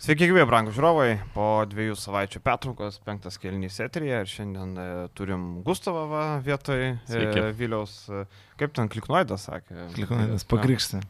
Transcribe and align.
Sveiki, 0.00 0.30
gyvi, 0.30 0.40
brangų 0.48 0.72
žiūrovai. 0.72 1.08
Po 1.34 1.46
dviejų 1.68 1.92
savaičių 2.00 2.40
pertraukos 2.40 2.94
penktas 3.04 3.36
kelnys 3.36 3.74
eterija 3.84 4.22
ir 4.24 4.30
šiandien 4.32 4.70
e, 4.80 4.86
turim 5.12 5.42
Gustavą 5.66 6.38
vietoj 6.46 6.84
e, 6.88 7.42
Viliaus. 7.58 8.06
E, 8.08 8.22
kaip 8.56 8.72
ten 8.78 8.88
Kliknoidas 8.88 9.44
sakė? 9.50 9.90
Kliknoidas 9.98 10.48
pakrikštė. 10.48 11.02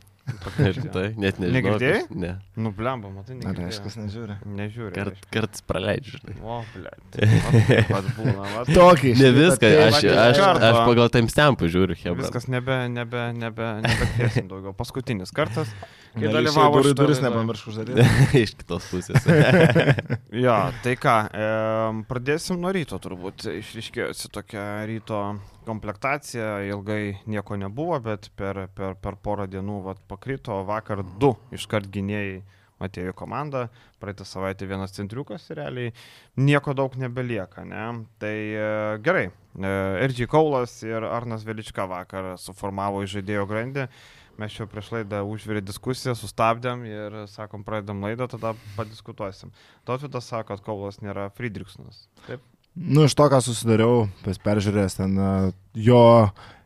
Tai 0.91 1.05
net 1.23 1.39
nežinau. 1.39 1.55
Negirdėjai? 1.55 2.01
Ne. 2.19 2.33
Nu, 2.59 2.73
blemba, 2.75 3.13
matai, 3.15 3.37
Ar 3.39 3.55
negirdėjai. 3.55 3.69
reiškia, 3.71 3.95
nežiūri. 4.03 4.37
Nežiūri. 4.59 4.93
Kart, 4.99 5.23
kartais 5.39 5.65
praleidžiu, 5.71 6.19
žinai. 6.25 6.37
O, 6.43 6.59
ble. 6.75 6.93
Vat 7.95 8.11
būna, 8.19 8.51
vat. 8.57 8.75
Tokį. 8.75 9.15
Ne 9.23 9.33
viską, 9.39 9.73
aš, 9.87 10.03
aš, 10.11 10.43
aš 10.59 10.83
pagal 10.83 11.15
timestampų 11.15 11.71
žiūriu, 11.71 11.99
hebra. 12.03 12.27
Viskas 12.27 12.51
nebe, 12.51 12.83
nebe, 12.91 13.25
nebe, 13.39 13.73
nebekviesim 13.87 14.51
daugiau. 14.51 14.75
Paskutinis 14.77 15.35
kartas, 15.35 15.71
kai 16.15 16.33
Dalyvavo 16.33 16.83
duris, 16.83 17.21
laidoj. 17.21 17.23
nepamiršk 17.29 17.71
uždaryti. 17.71 18.07
Iš 18.45 18.55
kitos 18.61 18.89
pusės. 18.91 19.27
Jo, 20.45 20.57
tai 20.85 20.95
ką, 21.01 21.15
e, 21.35 21.47
pradėsim 22.11 22.61
nuo 22.63 22.71
ryto 22.75 23.01
turbūt. 23.03 23.49
Išriškėjusi 23.51 24.31
tokia 24.31 24.63
ryto 24.87 25.19
komplektacija, 25.67 26.61
ilgai 26.71 27.19
nieko 27.31 27.59
nebuvo, 27.59 27.99
bet 28.05 28.31
per, 28.39 28.69
per, 28.75 28.95
per 29.03 29.19
porą 29.19 29.49
dienų 29.51 29.83
vat, 29.89 30.01
pakrito, 30.11 30.63
vakar 30.69 31.03
du 31.21 31.35
iškart 31.55 31.91
gynėjai 31.93 32.41
atėjo 32.81 33.13
į 33.13 33.17
komandą, 33.17 33.67
praeitą 34.01 34.25
savaitę 34.25 34.69
vienas 34.69 34.95
centriukas 34.97 35.45
ir 35.51 35.61
realiai 35.61 35.93
nieko 36.41 36.75
daug 36.77 36.95
nebelieka. 37.01 37.67
Ne? 37.69 37.85
Tai 38.23 38.33
e, 38.33 38.71
gerai, 39.05 39.27
e, 39.29 39.75
RG 40.07 40.31
Kaulas 40.33 40.79
ir 40.87 41.05
Arnas 41.05 41.45
Velička 41.49 41.85
vakar 41.91 42.35
suformavo 42.41 43.05
į 43.05 43.11
žaidėjo 43.19 43.45
grandį. 43.51 43.87
Mes 44.39 44.55
čia 44.55 44.69
prieš 44.71 44.93
laidą 44.95 45.25
užvirė 45.29 45.65
diskusiją, 45.65 46.15
sustabdėm 46.19 46.87
ir 46.89 47.19
sakom, 47.33 47.65
pradedam 47.67 48.05
laidą, 48.05 48.29
tada 48.31 48.55
padiskutuosim. 48.77 49.51
Totvidas 49.89 50.31
sako, 50.31 50.55
kad 50.55 50.65
Kaulas 50.65 51.03
nėra 51.05 51.29
Friedrichsonas. 51.37 52.07
Taip? 52.29 52.45
Nu, 52.79 53.05
iš 53.09 53.17
to, 53.19 53.27
ką 53.27 53.41
susidariau, 53.43 54.07
peržiūrėjęs 54.23 54.95
ten 55.01 55.19
jo 55.75 56.03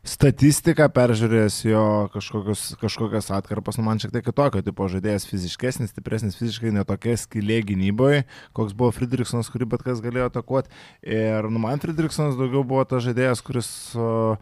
statistiką, 0.05 0.91
peržiūrėjęs 0.93 1.57
jo 1.65 1.85
kažkokius, 2.13 2.65
kažkokias 2.81 3.31
atkarpas, 3.33 3.79
nu 3.81 3.87
man 3.87 4.01
šiek 4.03 4.13
tiek 4.13 4.27
kitokio 4.27 4.61
tipo 4.67 4.87
žaidėjas, 4.93 5.25
fiziškesnis, 5.31 5.95
stipresnis 5.95 6.37
fiziškai, 6.37 6.75
netokia 6.77 7.17
skilė 7.19 7.63
gynyboje, 7.71 8.27
koks 8.57 8.77
buvo 8.77 8.93
Friedrichsonas, 8.95 9.49
kurį 9.53 9.71
bet 9.75 9.87
kas 9.87 10.05
galėjo 10.05 10.29
atakuoti. 10.29 10.73
Ir 11.09 11.49
nu, 11.49 11.63
man 11.65 11.81
Friedrichsonas 11.81 12.37
daugiau 12.37 12.67
buvo 12.69 12.85
tas 12.89 13.05
žaidėjas, 13.07 13.41
kuris 13.45 13.71
uh, 13.97 14.37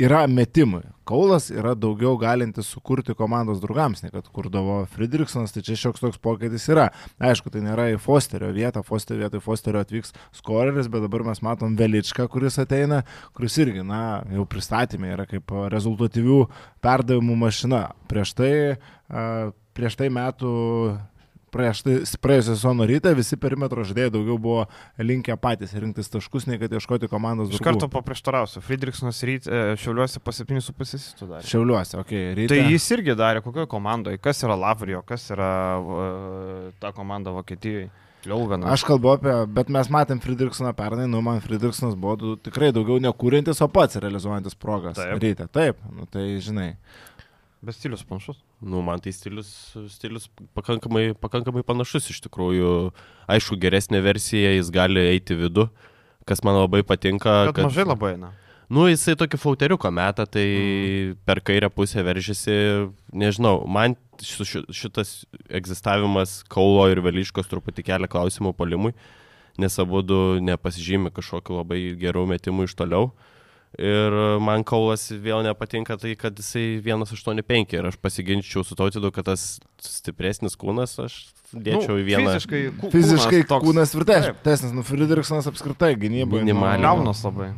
yra 0.00 0.24
metimai. 0.30 0.82
Kaulas 1.08 1.48
yra 1.50 1.74
daugiau 1.78 2.14
galintis 2.20 2.68
sukurti 2.70 3.14
komandos 3.18 3.60
draugams, 3.62 4.02
nei 4.04 4.12
kad 4.14 4.28
kurdavo 4.32 4.80
Friedrichsonas, 4.94 5.52
tai 5.54 5.62
čia 5.66 5.76
šioks 5.78 6.04
toks 6.04 6.20
pokytis 6.22 6.68
yra. 6.70 6.88
Aišku, 7.20 7.50
tai 7.52 7.62
nėra 7.64 7.88
į 7.92 7.98
Fosterio 8.02 8.50
vietą, 8.54 8.84
Fosterio 8.86 9.24
vietoj 9.24 9.42
Fosterio 9.44 9.82
atvyks 9.82 10.14
skoreris, 10.38 10.88
bet 10.92 11.04
dabar 11.04 11.26
mes 11.26 11.42
matom 11.44 11.76
Veličką, 11.78 12.28
kuris 12.32 12.60
ateina, 12.62 13.02
kuris 13.36 13.58
irgi, 13.60 13.84
na, 13.86 14.22
jau 14.32 14.46
pristatymė 14.48 15.14
yra 15.16 15.28
kaip 15.30 15.52
rezultatyvių 15.74 16.42
perdavimų 16.84 17.38
mašina. 17.44 17.84
Prieš 18.10 18.36
tai, 18.38 18.52
prieš 19.76 19.98
tai 20.00 20.12
metų 20.14 20.54
Prieš 21.50 21.82
tai 21.86 21.94
praėjusio 22.22 22.54
sezono 22.54 22.86
rytą 22.88 23.12
visi 23.18 23.38
perimetro 23.40 23.84
žaidėjai 23.86 24.12
daugiau 24.14 24.36
buvo 24.42 24.66
linkę 24.98 25.36
patys 25.40 25.72
rinktis 25.74 26.10
taškus, 26.12 26.46
nei 26.50 26.60
kad 26.60 26.72
ieškoti 26.76 27.10
komandos 27.10 27.50
Iš 27.54 27.62
karto 27.64 27.88
paprieštarausiu. 27.90 28.62
Friedrichsonas 28.64 29.22
ryt 29.26 29.48
e, 29.50 29.62
šiauliuose 29.80 30.22
po 30.22 30.34
7,5 30.34 30.84
asistų 30.86 31.30
darė. 31.32 31.48
Šiauliuose, 31.50 31.98
okei, 32.00 32.22
okay, 32.28 32.36
ryte. 32.38 32.54
Tai 32.54 32.74
jis 32.74 32.86
irgi 32.96 33.16
darė 33.18 33.42
kokioje 33.44 33.70
komandoje, 33.70 34.20
kas 34.22 34.44
yra 34.46 34.58
Lavrio, 34.60 35.02
kas 35.06 35.26
yra 35.34 35.50
uh, 35.80 36.70
ta 36.82 36.94
komanda 36.96 37.34
Vokietijoje. 37.34 37.90
Liauvenas. 38.24 38.68
Aš 38.74 38.84
kalbu 38.84 39.14
apie, 39.14 39.32
bet 39.48 39.70
mes 39.72 39.88
matėm 39.92 40.20
Friedrichsoną 40.20 40.74
pernai, 40.76 41.06
nu 41.08 41.22
man 41.24 41.40
Friedrichsonas 41.40 41.96
buvo 41.96 42.34
tikrai 42.44 42.68
daugiau 42.76 43.00
nekūrintis, 43.00 43.62
o 43.64 43.68
pats 43.72 43.96
realizuojantis 44.02 44.58
progas. 44.60 44.98
Taip. 44.98 45.16
Ryte, 45.22 45.46
taip, 45.48 45.80
nu 45.96 46.04
tai 46.10 46.26
žinai. 46.44 46.74
Bet 47.64 47.78
stilius 47.78 48.04
panašus. 48.04 48.42
Nu, 48.60 48.82
man 48.84 49.00
tai 49.00 49.12
stilius, 49.16 49.48
stilius 49.88 50.28
pakankamai, 50.56 51.14
pakankamai 51.16 51.62
panašus 51.64 52.10
iš 52.12 52.20
tikrųjų. 52.26 52.90
Aišku, 53.30 53.56
geresnė 53.60 54.02
versija, 54.04 54.52
jis 54.52 54.68
gali 54.74 55.00
eiti 55.14 55.32
į 55.32 55.46
vidų, 55.46 55.64
kas 56.28 56.44
man 56.44 56.58
labai 56.60 56.82
patinka. 56.84 57.46
Bet 57.48 57.56
kad... 57.56 57.70
mažai 57.70 57.86
labai 57.88 58.14
eina. 58.18 58.34
Nu, 58.70 58.84
jisai 58.86 59.16
tokį 59.18 59.38
flauteriuką 59.40 59.90
metą, 59.90 60.28
tai 60.30 60.44
mm. 60.46 61.14
per 61.26 61.40
kairę 61.42 61.72
pusę 61.74 62.04
veržiasi, 62.06 62.52
nežinau, 63.10 63.64
man 63.66 63.96
ši- 64.22 64.46
ši- 64.46 64.62
šitas 64.76 65.14
egzistavimas 65.50 66.36
Kaulo 66.52 66.84
ir 66.92 67.00
Veliškos 67.02 67.50
truputį 67.50 67.88
kelia 67.88 68.10
klausimų 68.12 68.52
polimui, 68.54 68.92
nes 69.58 69.78
abu 69.82 70.04
du 70.06 70.20
nepasižymė 70.44 71.10
kažkokiu 71.16 71.58
labai 71.58 71.80
gerų 71.98 72.28
metimų 72.30 72.68
iš 72.68 72.76
toliau. 72.78 73.10
Ir 73.78 74.14
man 74.42 74.64
Kaulas 74.66 75.04
vėl 75.22 75.44
nepatinka 75.46 75.94
tai, 76.00 76.16
kad 76.18 76.34
jisai 76.40 76.80
1,85 76.82 77.76
ir 77.78 77.86
aš 77.86 77.98
pasiginčiau 78.02 78.64
su 78.66 78.74
tautidu, 78.74 79.12
kad 79.14 79.28
tas 79.30 79.60
stipresnis 79.78 80.56
kūnas 80.58 80.96
aš 81.04 81.20
dėčiau 81.54 82.00
į 82.02 82.06
vieną. 82.08 82.24
Nu, 82.26 82.34
Fiziškai, 82.34 82.62
kū- 82.80 82.90
Fiziškai 82.96 83.40
kūnas 83.46 83.94
Taip. 83.94 84.02
tvirtesnis, 84.02 84.74
nu 84.74 84.82
Friedrichsonas 84.82 85.46
apskritai 85.46 85.92
gynyboje. 85.94 86.42
Minimaliai. 86.42 86.82
Liaunas 86.82 87.22
labai. 87.24 87.52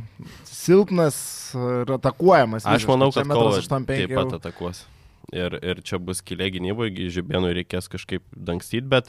Silpnas 0.44 1.16
ir 1.56 1.92
atakuojamas. 1.96 2.66
Aš 2.68 2.86
manau, 2.92 3.08
kad 3.12 3.26
Kaulas 3.32 3.62
85 3.64 3.86
taip 4.04 4.16
pat 4.20 4.36
atakuos. 4.40 4.84
Ir, 5.32 5.56
ir 5.64 5.80
čia 5.80 5.96
bus 6.02 6.20
kilė 6.20 6.50
gynyboje, 6.52 7.08
žibėnui 7.14 7.54
reikės 7.56 7.88
kažkaip 7.88 8.20
dangstyti, 8.36 8.84
bet 8.84 9.08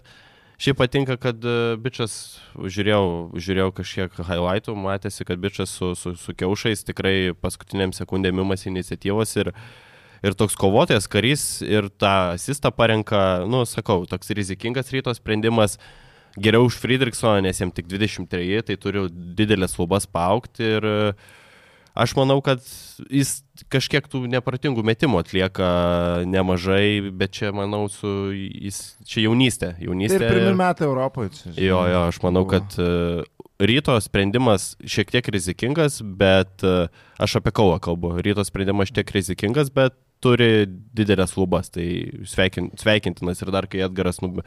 šiaip 0.63 0.79
patinka, 0.79 1.17
kad 1.19 1.43
e, 1.43 1.75
bičias, 1.81 2.13
žiūrėjau, 2.55 3.07
žiūrėjau 3.35 3.71
kažkiek 3.75 4.19
highlightų, 4.29 4.75
matėsi, 4.79 5.25
kad 5.27 5.41
bičias 5.43 5.73
su, 5.75 5.91
su, 5.99 6.13
su 6.19 6.35
kiaušais 6.39 6.85
tikrai 6.87 7.33
paskutiniam 7.35 7.91
sekundėm 7.95 8.39
imasi 8.45 8.69
iniciatyvos 8.71 9.35
ir, 9.41 9.51
ir 10.23 10.37
toks 10.39 10.55
kovotojas, 10.59 11.09
karys 11.11 11.43
ir 11.65 11.89
tą 11.99 12.13
asistą 12.37 12.71
parenka, 12.75 13.43
nu, 13.49 13.65
sakau, 13.67 14.07
toks 14.09 14.31
rizikingas 14.37 14.93
ryto 14.95 15.13
sprendimas. 15.17 15.79
Geriau 16.33 16.65
už 16.65 16.79
Friedrichsoną, 16.81 17.43
nes 17.45 17.59
jam 17.61 17.69
tik 17.69 17.85
23, 17.91 18.63
tai 18.65 18.77
turi 18.81 19.03
didelės 19.37 19.75
lubas 19.77 20.07
paaukti 20.09 20.65
ir 20.79 20.87
e, 20.89 20.95
aš 21.93 22.15
manau, 22.17 22.39
kad 22.45 22.63
jis 23.13 23.41
kažkiek 23.71 24.07
tų 24.09 24.25
nepratingų 24.33 24.83
metimų 24.85 25.21
atlieka 25.21 25.69
nemažai, 26.29 27.13
bet 27.13 27.35
čia, 27.37 27.53
manau, 27.55 27.85
su, 27.91 28.33
jis, 28.33 28.81
čia 29.07 29.27
jaunystė. 29.27 29.73
Jaunystė 29.83 30.19
ir 30.19 30.27
pirmi 30.27 30.55
metai 30.59 30.87
Europoje. 30.89 31.33
Čia, 31.37 31.51
žinai. 31.51 31.67
Jo, 31.67 31.81
jo, 31.91 32.05
aš 32.09 32.21
manau, 32.25 32.45
kad 32.49 32.77
e, 32.81 32.87
ryto 33.61 33.97
sprendimas 34.03 34.73
šiek 34.81 35.13
tiek 35.13 35.29
rizikingas, 35.35 36.01
bet 36.01 36.65
e, 36.65 36.87
aš 37.21 37.37
apie 37.41 37.53
kovą 37.55 37.77
kalbu. 37.83 38.15
Ryto 38.25 38.45
sprendimas 38.47 38.89
šiek 38.89 39.01
tiek 39.01 39.15
rizikingas, 39.19 39.69
bet 39.73 39.97
turi 40.23 40.65
didelės 40.95 41.35
lubas, 41.37 41.69
tai 41.73 41.85
sveikin, 42.29 42.71
sveikintinas 42.79 43.43
ir 43.43 43.51
dar 43.53 43.67
kai 43.69 43.83
Edgaras 43.85 44.21
nub, 44.23 44.39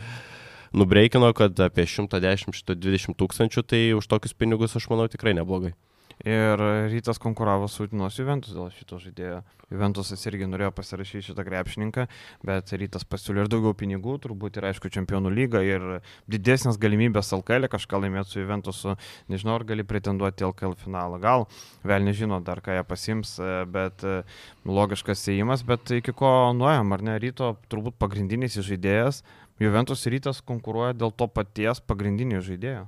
nubreikino, 0.76 1.28
kad 1.36 1.58
apie 1.62 1.84
110-120 1.88 3.16
tūkstančių, 3.20 3.64
tai 3.68 3.82
už 3.98 4.08
tokius 4.10 4.34
pinigus 4.34 4.76
aš 4.78 4.88
manau 4.92 5.06
tikrai 5.12 5.36
neblogai. 5.36 5.76
Ir 6.24 6.62
rytas 6.88 7.18
konkuravo 7.20 7.68
su 7.68 7.84
Utinos 7.84 8.16
Juventus 8.16 8.54
dėl 8.56 8.70
šito 8.72 8.96
žaidėjo. 9.02 9.42
Juventusas 9.66 10.20
irgi 10.30 10.46
norėjo 10.46 10.70
pasirašyti 10.76 11.26
šitą 11.26 11.42
krepšininką, 11.44 12.06
bet 12.46 12.70
rytas 12.78 13.02
pasiūlė 13.04 13.42
ir 13.44 13.50
daugiau 13.50 13.74
pinigų, 13.76 14.14
turbūt 14.22 14.56
ir 14.60 14.68
aišku 14.70 14.88
čempionų 14.94 15.32
lyga 15.34 15.60
ir 15.66 15.84
didesnės 16.30 16.78
galimybės 16.78 17.32
LKL 17.34 17.66
kažką 17.72 18.00
laimėti 18.04 18.32
su 18.32 18.40
Juventusu. 18.40 18.94
Nežinau, 19.32 19.58
ar 19.58 19.66
gali 19.66 19.84
pretenduoti 19.84 20.46
LKL 20.46 20.78
finalą. 20.78 21.18
Gal, 21.20 21.48
vėl 21.82 22.06
nežino 22.06 22.38
dar, 22.46 22.62
ką 22.62 22.78
jie 22.78 22.86
pasims, 22.86 23.36
e, 23.42 23.52
bet 23.66 24.06
e, 24.06 24.20
logiškas 24.64 25.26
įėjimas, 25.34 25.66
bet 25.66 25.96
iki 25.98 26.14
ko 26.14 26.32
nuėjom, 26.56 26.94
ar 26.94 27.06
ne, 27.10 27.20
ryto 27.22 27.56
turbūt 27.66 27.98
pagrindinis 27.98 28.56
žaidėjas. 28.56 29.24
Juventus 29.58 30.06
rytas 30.06 30.44
konkuruoja 30.46 30.94
dėl 30.94 31.10
to 31.10 31.26
paties 31.26 31.82
pagrindinio 31.82 32.42
žaidėjo. 32.44 32.86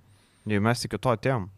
Jei 0.49 0.63
mes 0.63 0.85
iki 0.87 1.01
to 1.01 1.11
atėjom, 1.11 1.51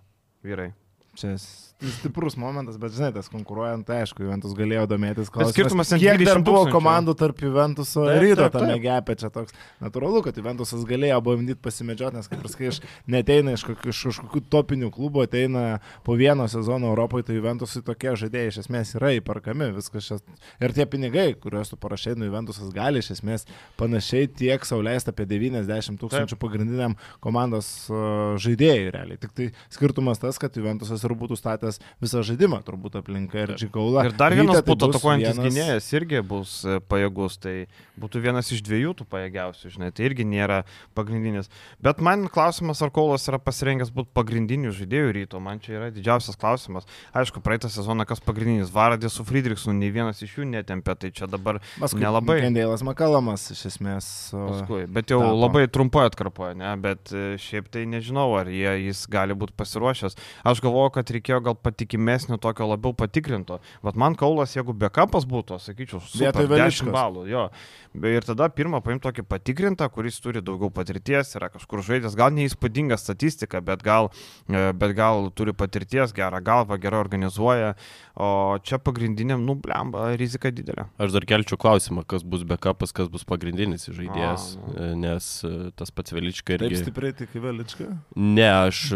vyrai. 0.47 0.73
Čia 1.19 1.37
stiprus 1.81 2.37
momentas, 2.37 2.77
bet 2.81 2.93
žinai, 2.93 3.11
tas 3.15 3.31
konkuruojant, 3.33 3.87
tai 3.89 4.03
aišku, 4.05 4.25
Juventus 4.27 4.53
galėjo 4.59 4.85
domėtis, 4.91 5.31
Bet 5.31 5.35
klausimas, 5.35 5.55
skirtumas 5.57 5.93
kiek 5.95 6.21
dar 6.27 6.41
20 6.41 6.45
buvo 6.45 6.65
komandų 6.69 7.15
tarp 7.17 7.41
Juventuso 7.41 8.05
ir 8.13 8.21
ryto 8.25 8.49
tame 8.53 8.77
gepė, 8.83 9.17
čia 9.21 9.31
toks 9.33 9.57
natūralu, 9.81 10.21
kad 10.27 10.37
Juventusas 10.37 10.85
galėjo 10.89 11.21
bandyti 11.25 11.57
pasimedžioti, 11.65 12.19
nes 12.21 12.29
kaip 12.29 12.45
ir 12.45 12.53
sakai, 12.53 12.69
iš 12.75 12.81
neteina 13.11 13.55
iš, 13.57 13.65
kokių, 13.71 13.95
iš 13.95 14.03
kažkokių 14.11 14.43
topinių 14.53 14.91
klubų, 14.93 15.25
ateina 15.25 15.65
po 16.05 16.19
vieno 16.21 16.45
sezono 16.53 16.93
Europoje, 16.93 17.31
tai 17.31 17.39
Juventusai 17.39 17.83
tokie 17.87 18.13
žaidėjai 18.21 18.53
iš 18.53 18.61
esmės 18.67 18.93
yra 18.99 19.15
įparkami, 19.17 19.71
viskas 19.79 20.11
čia. 20.11 20.21
Ir 20.61 20.77
tie 20.77 20.85
pinigai, 20.91 21.31
kuriuos 21.41 21.73
tu 21.73 21.81
parašai, 21.81 22.17
nu 22.21 22.29
Juventusas 22.29 22.69
gali 22.77 23.01
iš 23.01 23.15
esmės 23.17 23.47
panašiai 23.81 24.29
tiek 24.29 24.69
sauliaisti 24.69 25.15
apie 25.15 25.25
90 25.31 25.97
tūkstančių 26.01 26.37
pagrindiniam 26.41 26.99
komandos 27.25 27.89
žaidėjui 27.89 28.93
realiai. 28.93 29.21
Tik 29.21 29.35
tai 29.37 29.51
skirtumas 29.73 30.21
tas, 30.21 30.37
kad 30.41 30.57
Juventusas 30.57 31.05
turbūt 31.05 31.31
būtų 31.31 31.39
statęs 31.39 31.70
visą 32.03 32.25
žaidimą, 32.27 32.59
turbūt 32.67 32.99
aplinka 32.99 33.45
ir 33.45 33.53
Džikaula. 33.61 34.03
Ir 34.09 34.17
dar 34.19 34.35
vienas 34.35 34.59
tai 34.59 34.65
būtų 34.73 34.89
bus 34.91 34.97
atakuojantis 34.97 35.37
vienas- 35.39 35.47
gynėjas 35.55 35.91
irgi 36.01 36.23
bus 36.27 36.55
e, 36.65 36.81
pajėgus, 36.81 37.39
tai 37.39 37.55
būtų 38.01 38.23
vienas 38.25 38.51
iš 38.51 38.63
dviejų 38.67 38.95
tų 38.99 39.07
pajėgiausių, 39.13 39.71
žinai, 39.77 39.93
tai 39.95 40.09
irgi 40.09 40.25
nėra 40.27 40.63
pagrindinis. 40.97 41.51
Bet 41.81 42.01
man 42.01 42.27
klausimas, 42.33 42.81
ar 42.83 42.91
Kaulas 42.91 43.29
yra 43.31 43.39
pasirengęs 43.39 43.93
būti 43.95 44.11
pagrindiniu 44.17 44.73
žaidėjų 44.75 45.13
ryto, 45.21 45.41
man 45.41 45.61
čia 45.61 45.77
yra 45.79 45.91
didžiausias 45.95 46.37
klausimas. 46.41 46.89
Aišku, 47.15 47.43
praeitą 47.45 47.69
sezoną 47.71 48.07
kas 48.09 48.21
pagrindinis, 48.25 48.73
Varadė 48.73 49.11
su 49.13 49.25
Friedrichsonu, 49.29 49.77
nei 49.79 49.91
vienas 49.95 50.23
iš 50.25 50.39
jų 50.41 50.49
netempė, 50.49 50.97
tai 50.99 51.11
čia 51.15 51.29
dabar 51.31 51.61
Paskui 51.79 52.01
nelabai. 52.03 52.41
Kendėlas 52.43 52.83
Makalamas 52.87 53.45
iš 53.53 53.67
esmės. 53.75 54.09
Paskui, 54.33 54.87
bet 54.89 55.13
jau 55.13 55.21
tapo. 55.21 55.37
labai 55.45 55.67
trumpai 55.69 56.07
atkarpoja, 56.09 56.55
ne, 56.57 56.73
bet 56.81 57.13
e, 57.13 57.37
šiaip 57.41 57.69
tai 57.71 57.85
nežinau, 57.91 58.29
ar 58.41 58.49
jie, 58.49 58.71
jis 58.89 59.05
gali 59.13 59.37
būti 59.37 59.53
pasiruošęs. 59.61 60.17
Aš 60.49 60.63
galvoju, 60.65 60.95
kad 60.97 61.13
reikėjo 61.15 61.43
gal 61.51 61.57
patikimesnio, 61.63 62.37
tokio 62.43 62.67
labiau 62.71 62.93
patikrinto. 62.97 63.61
Vat 63.83 63.97
man 63.97 64.15
Kaulas, 64.19 64.55
jeigu 64.57 64.73
bekapas 64.77 65.25
būtų, 65.29 65.59
sakyčiau, 65.63 66.01
Vietoj 66.01 66.47
super, 66.47 66.49
10 66.49 66.57
Veličkos. 66.57 66.93
balų. 66.95 67.27
Jo. 67.31 67.47
Be- 67.95 68.11
Ir 68.21 68.23
tada 68.27 68.49
pirmą 68.53 68.81
paimti 68.83 69.07
tokį 69.09 69.23
patikrintą, 69.27 69.87
kuris 69.91 70.19
turi 70.21 70.43
daugiau 70.43 70.71
patirties, 70.71 71.35
yra 71.39 71.49
kažkur 71.51 71.81
žaidęs, 71.87 72.17
gal 72.19 72.31
neįspūdinga 72.35 72.99
statistika, 72.99 73.61
bet 73.65 73.83
gal, 73.83 74.11
e, 74.49 74.73
bet 74.73 74.95
gal 74.97 75.31
turi 75.31 75.53
patirties, 75.53 76.13
gerą 76.13 76.41
galvą, 76.43 76.79
gerai 76.81 77.01
organizuoja. 77.01 77.75
O 78.21 78.59
čia 78.63 78.77
pagrindiniam, 78.79 79.41
nu, 79.47 79.55
blemba, 79.57 80.11
rizika 80.21 80.51
didelė. 80.53 80.89
Aš 81.01 81.13
dar 81.15 81.25
kelčiau 81.25 81.57
klausimą, 81.57 82.05
kas 82.07 82.23
bus 82.23 82.43
backupas, 82.45 82.93
kas 82.93 83.09
bus 83.09 83.25
pagrindinis 83.25 83.87
žaidėjas, 83.89 84.57
A, 84.59 84.61
nu. 84.61 84.75
e, 84.77 84.95
nes 85.01 85.29
e, 85.45 85.71
tas 85.75 85.91
pats 85.91 86.13
Velička 86.13 86.59
Taip 86.59 86.67
irgi... 86.69 86.83
stipriai 86.85 87.15
tik 87.17 87.33
Velička. 87.41 87.87
Ne, 88.17 88.49
aš, 88.69 88.91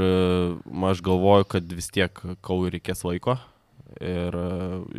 aš 0.90 1.00
galvoju, 1.06 1.44
kad 1.48 1.72
vis 1.72 1.88
tiek 1.94 2.20
Kaului 2.54 2.70
reikės 2.70 3.02
laiko. 3.02 3.34
Ir 4.02 4.34
e, 4.34 4.44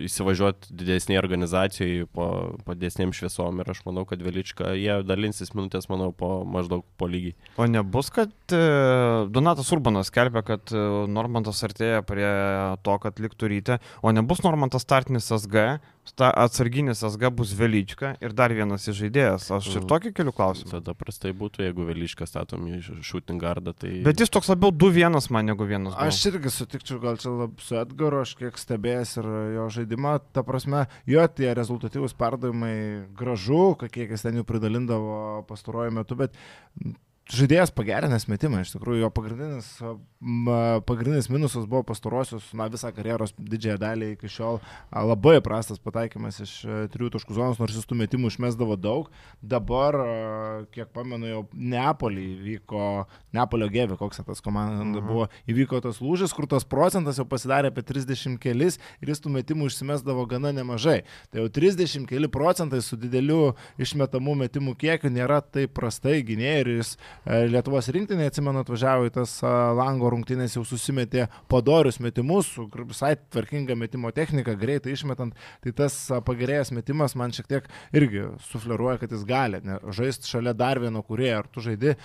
įsivažiuoti 0.06 0.74
didesnėje 0.78 1.20
organizacijoje 1.20 2.06
po, 2.16 2.28
po 2.68 2.76
didesnėm 2.76 3.14
šviesom. 3.16 3.62
Ir 3.64 3.72
aš 3.72 3.82
manau, 3.88 4.04
kad 4.08 4.22
Velička, 4.24 4.74
jie 4.76 5.00
dalinsis 5.08 5.54
minutės, 5.56 5.88
manau, 5.92 6.12
po 6.16 6.44
maždaug 6.48 6.84
po 7.00 7.08
lygiai. 7.12 7.36
O 7.60 7.68
nebus, 7.68 8.12
kad 8.14 8.32
e, 8.56 8.62
Donatas 9.36 9.72
Urbanas 9.76 10.12
skelbia, 10.12 10.44
kad 10.48 10.76
e, 10.76 10.84
Normantas 11.12 11.64
artėja 11.68 12.04
prie 12.08 12.30
to, 12.86 12.98
kad 13.04 13.24
liktų 13.24 13.52
ryte, 13.52 13.80
o 14.04 14.14
nebus 14.16 14.44
Normantas 14.46 14.86
startinis 14.88 15.32
SG, 15.32 15.66
sta, 16.06 16.30
atsarginis 16.32 17.02
SG 17.04 17.30
bus 17.34 17.52
Velyčka 17.58 18.16
ir 18.22 18.34
dar 18.38 18.54
vienas 18.54 18.86
iš 18.88 19.00
žaidėjas. 19.04 19.48
Aš 19.58 19.68
ir 19.74 19.82
Mhm. 19.82 19.88
tokį 19.90 20.12
keliu 20.14 20.34
klausimą. 20.36 20.72
Tada 20.78 20.94
prastai 20.94 21.34
būtų, 21.34 21.66
jeigu 21.66 21.86
Velička 21.86 22.26
statom 22.30 22.66
į 22.70 23.02
shooting 23.04 23.42
gardą. 23.42 23.74
Tai... 23.74 23.90
Bet 24.06 24.20
jis 24.20 24.30
toks 24.30 24.48
labiau 24.50 24.72
2-1 24.72 25.30
man 25.32 25.46
negu 25.46 25.66
1. 25.66 25.92
Aš 25.98 26.26
irgi 26.32 26.50
sutikčiau 26.54 27.00
gal 27.02 27.18
čia 27.18 27.30
lab, 27.34 27.60
su 27.60 27.76
Edgaru, 27.76 28.22
aš 28.22 28.36
kiek 28.36 28.54
stebėjęs 28.58 29.18
ir 29.22 29.30
jo 29.58 29.66
žaidimą, 29.80 30.20
ta 30.34 30.44
prasme, 30.44 30.86
jo 31.06 31.26
tie 31.28 31.54
rezultatyvūs 31.58 32.14
perdavimai 32.16 33.08
gražu, 33.18 33.76
kiek 33.80 34.10
jis 34.14 34.22
ten 34.22 34.36
jų 34.40 34.46
pridalindavo 34.46 35.46
pastaruoju 35.50 35.92
metu, 35.92 36.16
bet 36.16 36.32
žaidėjas 37.32 37.72
pagerinęs 37.74 38.28
metimą, 38.30 38.60
iš 38.62 38.76
tikrųjų 38.76 39.00
jo 39.02 39.10
pagrindinis, 39.14 39.70
pagrindinis 40.86 41.30
minusas 41.30 41.66
buvo 41.70 41.84
pastarosius, 41.90 42.48
na, 42.58 42.68
visą 42.72 42.92
karjeros 42.96 43.34
didžiąją 43.38 43.78
dalį 43.82 44.10
iki 44.16 44.30
šiol 44.32 44.60
labai 44.94 45.38
prastas 45.46 45.80
pataikymas 45.82 46.40
iš 46.44 46.54
e, 46.66 46.78
trijų 46.94 47.12
taškų 47.16 47.38
zonos, 47.38 47.60
nors 47.62 47.76
jis 47.78 47.88
tų 47.90 47.98
metimų 48.04 48.30
išmesdavo 48.34 48.78
daug. 48.78 49.10
Dabar, 49.42 49.98
a, 49.98 50.14
kiek 50.76 50.92
pamenu, 50.96 51.30
jau 51.30 51.42
Neapolį 51.56 52.26
įvyko, 52.36 52.84
Neapolio 53.36 53.70
gėvė, 53.74 53.98
koks 54.00 54.22
tas 54.26 54.42
komanda 54.46 54.84
Mhm. 54.86 55.06
buvo, 55.08 55.28
įvyko 55.50 55.82
tas 55.82 56.00
lūžis, 56.04 56.34
kur 56.36 56.48
tas 56.48 56.64
procentas 56.64 57.18
jau 57.18 57.26
pasidarė 57.26 57.72
apie 57.74 57.82
30 57.86 58.38
kelis 58.42 58.78
ir 59.02 59.10
jis 59.10 59.22
tų 59.24 59.34
metimų 59.34 59.70
išsimesdavo 59.72 60.28
gana 60.30 60.54
nemažai. 60.56 61.02
Tai 61.32 61.42
jau 61.44 61.50
30 61.50 62.06
keli 62.10 62.30
procentai 62.32 62.82
su 62.86 62.98
dideliu 62.98 63.56
išmetamų 63.82 64.36
metimų 64.46 64.76
kiekiu 64.78 65.10
nėra 65.10 65.42
taip 65.42 65.74
prastai 65.78 66.22
gynėjai 66.26 66.60
ir 66.64 66.72
jis 66.78 66.96
e, 66.96 67.00
Lietuvos 67.26 67.88
rinktinė, 67.90 68.28
atsimenu, 68.30 68.62
atvažiavo 68.62 69.08
į 69.10 69.14
tas 69.16 69.32
a, 69.46 69.52
lango 69.78 70.10
rungtynės, 70.14 70.56
jau 70.58 70.64
susimetė 70.68 71.28
padorius 71.52 71.98
metimus 72.04 72.52
su 72.54 72.68
visai 72.86 73.16
tvarkinga 73.18 73.76
metimo 73.80 74.12
technika, 74.14 74.54
greitai 74.60 74.94
išmetant, 74.94 75.34
tai 75.64 75.74
tas 75.74 75.96
a, 76.14 76.20
pagerėjęs 76.26 76.72
metimas 76.76 77.16
man 77.18 77.34
šiek 77.36 77.48
tiek 77.50 77.70
irgi 77.96 78.28
sufleruoja, 78.52 79.00
kad 79.02 79.12
jis 79.16 79.24
gali 79.26 79.62
žaisti 79.96 80.30
šalia 80.30 80.54
dar 80.54 80.80
vieno 80.84 81.02
kurėjo, 81.06 81.40
ar 81.42 81.48
tu 81.50 81.64
žaidi 81.66 81.96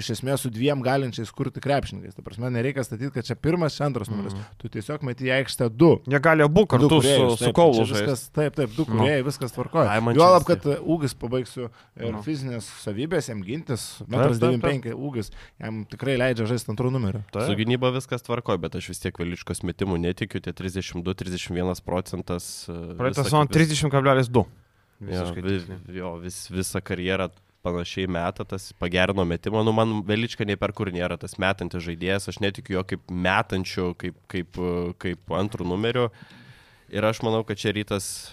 iš 0.00 0.10
esmės 0.16 0.42
su 0.42 0.50
dviem 0.52 0.82
galinčiais 0.84 1.30
kurti 1.34 1.60
krepšininkais. 1.62 2.16
Tai 2.16 2.24
prasme, 2.26 2.50
nereikia 2.54 2.84
statyti, 2.86 3.12
kad 3.14 3.26
čia 3.28 3.36
pirmas, 3.38 3.76
čia 3.76 3.86
antras 3.88 4.10
numeris. 4.10 4.34
Mhm. 4.34 4.58
Tu 4.62 4.70
tiesiog 4.76 5.02
meti 5.06 5.28
į 5.28 5.34
aikštę 5.40 5.68
du. 5.70 5.92
Jie 6.10 6.20
gali 6.22 6.44
abu 6.46 6.64
kartu 6.70 6.88
Du 6.88 6.98
su, 7.00 7.06
kūrėjus, 7.08 7.36
su 7.38 7.44
taip, 7.46 7.54
Kaulu 7.56 7.84
žaisti. 7.88 8.32
taip, 8.36 8.56
taip, 8.58 8.74
du 8.76 8.84
Nu. 8.88 8.96
kuriejai, 8.98 9.22
viskas 9.26 9.52
tvarkoja. 9.54 9.98
Juolab, 10.16 10.44
kad 10.48 10.66
e, 10.66 10.76
ūgis 10.80 11.14
pabaigsiu 11.18 11.68
ir 11.96 12.12
Nu. 12.12 12.22
fizinės 12.24 12.66
savybės 12.82 13.28
jam 13.30 13.42
gintis, 13.46 13.98
taip. 14.02 14.21
1,95 14.30 14.94
ūgis, 14.94 15.30
jam 15.60 15.82
tikrai 15.90 16.16
leidžia 16.20 16.46
žaisti 16.46 16.70
antrų 16.72 16.90
numerių. 16.94 17.22
Taip. 17.32 17.46
Su 17.50 17.56
gynyba 17.58 17.90
viskas 17.94 18.22
tvarko, 18.22 18.56
bet 18.62 18.76
aš 18.78 18.88
vis 18.92 19.00
tiek 19.02 19.18
Veličkos 19.18 19.62
metimų 19.66 19.98
netikiu, 20.06 20.40
tie 20.40 20.52
32-31 20.52 21.82
procentas. 21.84 22.68
e, 22.68 22.94
Praeitą 22.98 23.24
sezoną 23.24 23.46
kaip 23.48 23.56
vis- 23.56 23.80
30,2. 23.82 24.46
Jo, 25.02 25.08
Visiškai 25.08 25.42
vi, 25.42 25.56
tiksliai. 25.58 25.96
jo 25.98 26.16
vis, 26.22 26.36
visą 26.54 26.80
karjerą 26.80 27.30
panašiai 27.62 28.06
metą, 28.10 28.44
tas 28.46 28.72
pagerino 28.78 29.24
metimą. 29.26 29.64
Nu, 29.64 29.72
man 29.72 30.02
Velička 30.06 30.44
nei 30.46 30.56
per 30.56 30.72
kur 30.72 30.86
nėra 30.90 31.18
tas 31.18 31.34
metantis 31.38 31.82
žaidėjas, 31.82 32.28
aš 32.28 32.38
netikiu 32.42 32.78
jo 32.78 32.84
kaip 32.84 33.00
metančiu, 33.10 33.94
kaip, 33.98 34.14
kaip, 34.28 34.58
e, 34.58 34.92
kaip 34.98 35.18
antrų 35.30 35.66
numeriu. 35.66 36.10
Ir 36.92 37.02
aš 37.08 37.22
manau, 37.22 37.42
kad 37.46 37.56
čia 37.56 37.72
rytas, 37.72 38.30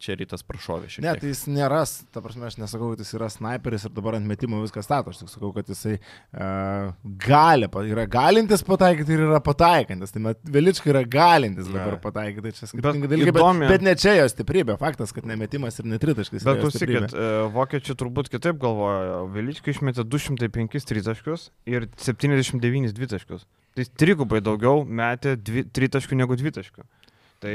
čia 0.00 0.16
rytas 0.16 0.42
prašovė 0.48 0.88
šiek 0.90 1.04
Ne, 1.04 1.12
tai 1.20 1.28
jis 1.30 1.42
nėra, 1.52 1.82
ta 2.14 2.22
prasme, 2.24 2.46
aš 2.48 2.56
nesakau, 2.60 2.90
kad 2.94 3.02
jis 3.04 3.12
yra 3.18 3.28
sniperis 3.32 3.84
ir 3.84 3.92
dabar 3.96 4.16
ant 4.16 4.26
metimo 4.28 4.60
viską 4.64 4.82
stato, 4.84 5.12
aš 5.12 5.20
tik 5.22 5.32
sakau, 5.34 5.50
kad 5.56 5.68
jisai 5.68 5.98
uh, 6.00 6.90
gali, 7.20 7.68
yra 7.90 8.06
galintis 8.10 8.64
pataikyti 8.66 9.12
ir 9.16 9.24
yra 9.28 9.40
pataikantis. 9.44 10.14
Tai 10.14 10.22
met, 10.24 10.40
Velička 10.56 10.90
yra 10.92 11.04
galintis 11.04 11.68
dabar 11.68 11.98
Ne. 11.98 12.00
pataikyti, 12.06 12.42
tai 12.48 12.52
čia 12.56 12.64
Bet 12.66 12.72
skirtingi 12.72 13.10
dalykai, 13.12 13.34
įdomi- 13.34 13.66
bet, 13.66 13.74
bet 13.76 13.86
ne 13.90 13.94
čia 14.00 14.16
jo 14.20 14.26
stiprybė, 14.32 14.78
faktas, 14.80 15.12
kad 15.16 15.28
nemetimas 15.28 15.78
ir 15.82 15.88
netritaškas. 15.92 16.44
Bet 16.48 16.62
klausykit, 16.64 17.12
e, 17.14 17.28
vokiečiai 17.52 17.98
turbūt 18.00 18.32
kitaip 18.32 18.58
galvoja. 18.62 19.20
Velyčkai 19.36 19.74
išmetė 19.76 20.04
205 20.08 20.88
tritaškius 20.88 21.50
ir 21.66 21.86
79 22.00 22.92
dvitaškius. 22.96 23.44
Tai 23.76 23.84
trigubai 24.00 24.40
daugiau 24.42 24.80
metė 24.84 25.36
dvi, 25.38 25.62
tritaškių 25.70 26.16
negu 26.18 26.34
dvitaškių. 26.40 26.82
Tai 27.40 27.52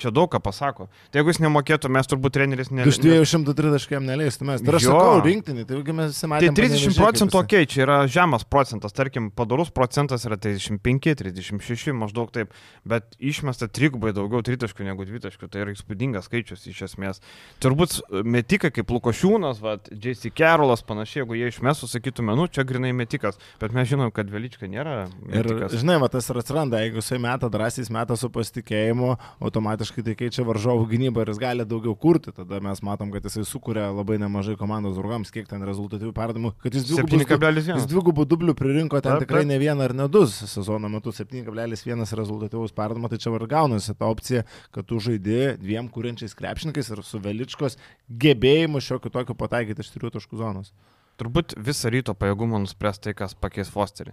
čia 0.00 0.08
daug 0.16 0.30
ką 0.32 0.38
pasako. 0.40 0.86
Tai 1.12 1.20
jeigu 1.20 1.28
jis 1.28 1.42
nemokėtų, 1.44 1.90
mes 1.92 2.08
turbūt 2.08 2.32
treneris 2.32 2.70
ne... 2.72 2.86
Iš 2.88 2.96
230 3.04 3.90
jam 3.92 4.06
neleistų 4.08 4.46
mes. 4.48 4.62
Ir 4.64 4.78
aš 4.78 4.86
Jo. 4.86 4.94
sakau, 4.94 5.18
rinktinį, 5.26 5.66
tai 5.68 5.80
mes 5.92 6.14
visi 6.14 6.22
Tai 6.24 6.30
matėme. 6.32 6.54
30 6.56 6.96
procentų 6.96 7.38
ok, 7.42 7.54
čia 7.68 7.82
yra 7.84 7.96
žemas 8.08 8.46
procentas, 8.48 8.94
tarkim, 8.96 9.26
padarus 9.36 9.68
procentas 9.76 10.24
yra 10.24 10.38
35, 10.40 11.12
36, 11.20 11.92
maždaug 11.92 12.32
taip, 12.32 12.54
bet 12.88 13.12
išmesta 13.20 13.68
trigubai 13.68 14.14
daugiau 14.16 14.40
tritaškių 14.46 14.88
negu 14.88 15.04
dvitaškių, 15.04 15.50
tai 15.52 15.66
yra 15.66 15.76
įspūdingas 15.76 16.30
skaičius 16.30 16.64
iš 16.72 16.80
esmės. 16.88 17.20
Turbūt 17.60 17.98
metikai 18.24 18.72
kaip 18.72 18.88
Lukošiūnas, 18.96 19.60
vat, 19.60 19.92
JC 19.92 20.32
Carolas, 20.32 20.80
panašiai, 20.80 21.20
jeigu 21.26 21.36
jie 21.36 21.52
išmestų, 21.52 21.90
sakytume, 21.92 22.32
nu 22.40 22.48
čia 22.48 22.64
grinai 22.64 22.94
metikas, 22.96 23.36
bet 23.60 23.76
mes 23.76 23.92
žinom, 23.92 24.08
kad 24.16 24.32
Velička 24.32 24.64
nėra 24.64 25.10
Ir 25.28 25.44
metikas. 25.44 25.76
žinai, 25.76 26.00
va, 26.00 26.08
tas 26.08 26.24
ir 26.32 26.40
atsiranda, 26.40 26.80
jeigu 26.86 27.04
jisai 27.04 27.20
meta 27.20 27.52
drąsiai, 27.52 27.84
meta 27.92 28.16
su 28.16 28.32
pasitikėjimu, 28.32 29.16
automatiškai 29.42 30.04
tai 30.06 30.14
keičia 30.18 30.44
varžovų 30.46 30.86
gynybą 30.90 31.24
ir 31.24 31.32
jis 31.32 31.40
gali 31.42 31.66
daugiau 31.68 31.94
kurti. 31.98 32.32
Tada 32.36 32.60
mes 32.64 32.82
matom, 32.86 33.12
kad 33.14 33.24
jisai 33.26 33.44
sukuria 33.48 33.88
labai 33.94 34.18
nemažai 34.22 34.56
komandos 34.60 34.96
draugams, 34.98 35.32
kiek 35.34 35.48
ten 35.50 35.64
rezultatyvių 35.66 36.12
perdavimų, 36.16 36.52
kad 36.62 36.76
jis 36.76 36.88
dvigubus, 36.88 37.26
Jis 37.26 37.84
7,1. 37.84 37.86
dvigubų 37.90 38.26
dublių 38.30 38.56
pririnko 38.58 39.00
ten 39.04 39.20
tikrai 39.22 39.44
ne 39.48 39.58
vieną 39.62 39.86
ar 39.86 39.96
ne 39.96 40.08
du 40.12 40.24
sezono 40.30 40.90
metu, 40.92 41.14
7,1 41.14 42.16
rezultatyvus 42.20 42.74
perdavimas, 42.76 43.12
tai 43.12 43.20
čia 43.22 43.34
ir 43.36 43.46
gaunasi 43.50 43.96
ta 43.96 44.10
opcija, 44.10 44.44
kad 44.74 44.88
tu 44.88 45.00
žaidi 45.02 45.56
dviem 45.62 45.90
kuriančiais 45.92 46.36
krepšininkais 46.36 46.92
ir 46.92 47.02
su 47.06 47.20
Veličkos 47.22 47.78
gebėjimu 48.08 48.82
šiokiu 48.82 49.12
tokiu 49.14 49.36
pataikyti 49.38 49.84
iš 49.84 49.92
trijų 49.94 50.16
taškų 50.16 50.40
zonos. 50.40 50.72
Turbūt 51.16 51.54
visą 51.56 51.88
ryto 51.92 52.12
pajėgumą 52.12 52.60
nuspręs 52.64 53.00
tai, 53.00 53.14
kas 53.16 53.32
pakeis 53.32 53.70
Fosterį. 53.72 54.12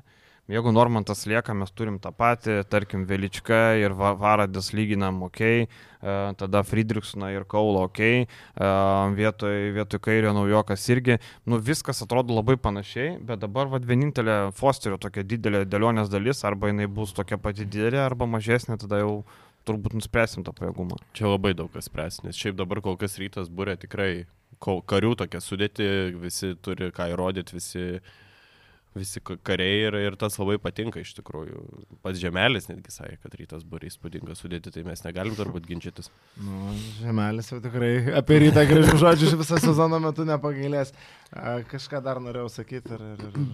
Jeigu 0.52 0.74
Normantas 0.76 1.22
lieka, 1.24 1.54
mes 1.56 1.72
turim 1.72 1.96
tą 2.04 2.10
patį, 2.12 2.58
tarkim, 2.68 3.06
Velička 3.08 3.78
ir 3.80 3.94
Va- 3.96 4.12
Varadis 4.20 4.74
lyginam 4.76 5.22
ok, 5.24 5.40
e, 5.40 5.68
tada 6.36 6.64
Friedrichsoną 6.68 7.30
ir 7.32 7.46
Kaulo 7.48 7.86
ok, 7.88 8.00
e, 8.04 8.26
vietoj, 9.16 9.56
vietoj 9.78 10.02
kairio 10.04 10.34
naujokas 10.36 10.84
irgi, 10.92 11.16
nu 11.48 11.62
viskas 11.64 12.04
atrodo 12.04 12.36
labai 12.36 12.58
panašiai, 12.60 13.14
bet 13.24 13.40
dabar 13.40 13.72
vad 13.72 13.88
vienintelė 13.88 14.52
Fosterio 14.58 15.00
tokia 15.00 15.24
didelė 15.24 15.64
dėlionės 15.64 16.12
dalis, 16.12 16.44
arba 16.44 16.74
jinai 16.74 16.90
bus 16.92 17.16
tokia 17.16 17.40
pati 17.40 17.64
didelė, 17.64 18.02
arba 18.04 18.28
mažesnė, 18.28 18.76
tada 18.84 19.00
jau 19.00 19.22
turbūt 19.64 19.96
nuspręsim 19.96 20.44
tą 20.44 20.52
pajėgumą. 20.58 20.98
Čia 21.16 21.32
labai 21.32 21.54
daug 21.56 21.72
kas 21.72 21.88
spręs, 21.88 22.20
nes 22.28 22.36
šiaip 22.36 22.60
dabar 22.60 22.84
kol 22.84 23.00
kas 23.00 23.16
rytas 23.16 23.48
būrė 23.48 23.78
tikrai 23.80 24.26
karių 24.60 25.16
tokia 25.24 25.40
sudėti, 25.40 25.88
visi 26.20 26.52
turi 26.60 26.92
ką 26.92 27.08
įrodyti, 27.16 27.56
visi 27.56 27.86
visi 28.96 29.22
ka- 29.26 29.38
kariai 29.44 29.80
ir, 29.88 29.98
ir 30.10 30.16
tas 30.20 30.38
labai 30.40 30.60
patinka 30.62 31.02
iš 31.02 31.14
tikrųjų. 31.18 31.64
Pats 32.06 32.22
Žemelis 32.22 32.70
netgi 32.70 32.94
sakė, 32.94 33.18
kad 33.24 33.38
rytas 33.40 33.66
buvo 33.68 33.88
įspūdinga 33.88 34.36
sudėti, 34.38 34.74
tai 34.74 34.84
mes 34.88 35.04
negalim 35.06 35.36
turbūt 35.38 35.66
ginčytis. 35.70 36.12
Nu, 36.38 36.74
žemelis 37.02 37.50
jau 37.52 37.60
tikrai 37.64 37.94
apie 38.20 38.40
rytą 38.46 38.66
gražių 38.70 39.00
žodžių 39.02 39.34
visą 39.42 39.60
sezono 39.64 40.00
metu 40.04 40.26
nepagailės. 40.30 40.94
Kažką 41.70 42.02
dar 42.06 42.20
norėjau 42.22 42.50
sakyti. 42.52 42.94
Ir, 42.94 43.06
ir, 43.14 43.22
ir, 43.26 43.38
ir. 43.42 43.54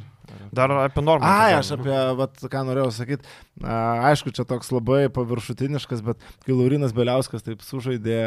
Dar 0.54 0.72
apie 0.72 1.02
normą. 1.02 1.26
Ai, 1.26 1.54
aš 1.58 1.72
apie, 1.78 1.94
vat, 2.20 2.36
ką 2.52 2.62
norėjau 2.68 2.90
sakyti. 2.94 3.30
Aišku, 3.64 4.34
čia 4.36 4.46
toks 4.48 4.70
labai 4.74 5.08
paviršutiniškas, 5.14 6.04
bet 6.06 6.22
kai 6.46 6.56
Laurinas 6.56 6.94
Beliauskas 6.96 7.46
taip 7.46 7.64
sužaidė, 7.66 8.20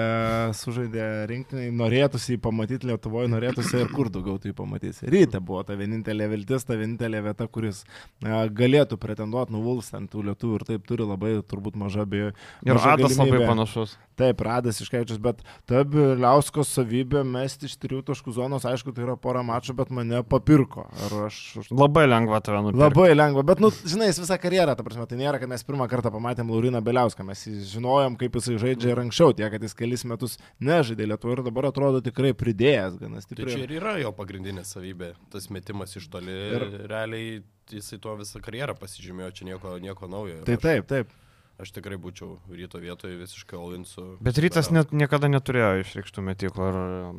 sužaidė 0.58 1.06
rinktiniai, 1.30 1.72
norėtųsi 1.78 2.34
jį 2.34 2.40
pamatyti 2.42 2.88
Lietuvoje, 2.90 3.30
norėtųsi 3.32 3.80
ir 3.82 3.92
kur 3.94 4.10
daugiau 4.12 4.38
tai 4.42 4.54
pamatysi. 4.56 5.06
Ryte 5.12 5.40
buvo 5.44 5.62
ta 5.68 5.76
vienintelė 5.78 6.30
viltis, 6.32 6.66
ta 6.68 6.78
vienintelė 6.80 7.22
vieta, 7.28 7.48
kuris 7.52 7.84
galėtų 8.22 8.98
pretenduoti 9.02 9.54
nuvuls 9.54 9.92
ant 9.96 10.10
tų 10.12 10.26
lietuvių 10.30 10.58
ir 10.58 10.66
taip 10.72 10.88
turi 10.88 11.06
labai 11.06 11.36
turbūt 11.46 11.78
maža 11.80 12.08
bei... 12.08 12.32
Ir 12.66 12.82
Adas 12.82 13.18
labai 13.20 13.44
panašus. 13.46 13.96
Taip, 14.20 14.42
Radas 14.44 14.80
iškeičius, 14.84 15.18
bet 15.22 15.40
ta 15.68 15.82
Biliauskos 15.88 16.68
savybė 16.76 17.22
mesti 17.24 17.68
iš 17.70 17.78
trijų 17.80 18.02
taškų 18.10 18.34
zonos, 18.36 18.66
aišku, 18.68 18.92
tai 18.92 19.06
yra 19.06 19.14
pora 19.16 19.40
mačų, 19.46 19.74
bet 19.78 19.92
mane 19.94 20.20
papirko. 20.28 20.84
Aš... 21.26 21.38
aš 21.62 21.70
Labai 21.72 22.04
lengva 22.10 22.42
tave 22.44 22.60
nupirkti. 22.66 22.82
Labai 22.82 23.06
lengva, 23.16 23.44
bet, 23.48 23.62
nu, 23.64 23.70
žinai, 23.72 24.10
jis 24.10 24.20
visą 24.22 24.36
karjerą, 24.42 24.74
ta 24.76 24.84
prasme, 24.86 25.06
tai 25.08 25.16
nėra, 25.20 25.40
kad 25.40 25.50
mes 25.50 25.64
pirmą 25.64 25.88
kartą 25.90 26.12
pamatėm 26.12 26.52
Lauriną 26.52 26.82
Beliauską, 26.84 27.24
mes 27.26 27.46
žinojom, 27.72 28.18
kaip 28.20 28.36
jisai 28.36 28.58
žaidžia 28.60 28.92
ir 28.92 29.02
anksčiau, 29.06 29.32
tiek, 29.38 29.48
kad 29.54 29.64
jis 29.64 29.76
kelis 29.78 30.04
metus 30.08 30.36
nežaidė 30.60 31.08
Lietuvoje 31.08 31.40
ir 31.40 31.44
dabar 31.48 31.70
atrodo 31.72 32.04
tikrai 32.04 32.34
pridėjęs, 32.36 33.00
ganas 33.00 33.28
Tai 33.32 33.48
čia 33.48 33.64
ir 33.64 33.76
yra 33.80 33.96
jo 34.02 34.12
pagrindinė 34.16 34.66
savybė, 34.68 35.14
tas 35.32 35.48
metimas 35.54 35.96
iš 35.96 36.10
toli 36.12 36.36
ir 36.52 36.68
realiai 36.90 37.40
jisai 37.72 37.98
tuo 38.02 38.14
visą 38.20 38.40
karjerą 38.44 38.74
pasižymėjo, 38.76 39.32
čia 39.38 39.48
nieko, 39.48 39.76
nieko 39.82 40.08
naujo. 40.10 40.42
Ir 40.42 40.48
Tai 40.48 40.56
aš- 40.58 40.64
taip, 40.66 40.88
taip. 40.90 41.12
Aš 41.60 41.70
tikrai 41.76 41.98
būčiau 42.00 42.38
ryto 42.50 42.80
vietoje 42.82 43.18
visiškai 43.20 43.58
Olinsu. 43.60 44.04
Bet 44.24 44.38
rytas 44.40 44.70
net, 44.72 44.94
niekada 44.96 45.28
neturėjo 45.30 45.82
išreikštų 45.82 46.24
metyklų 46.30 46.68
ir 46.70 46.78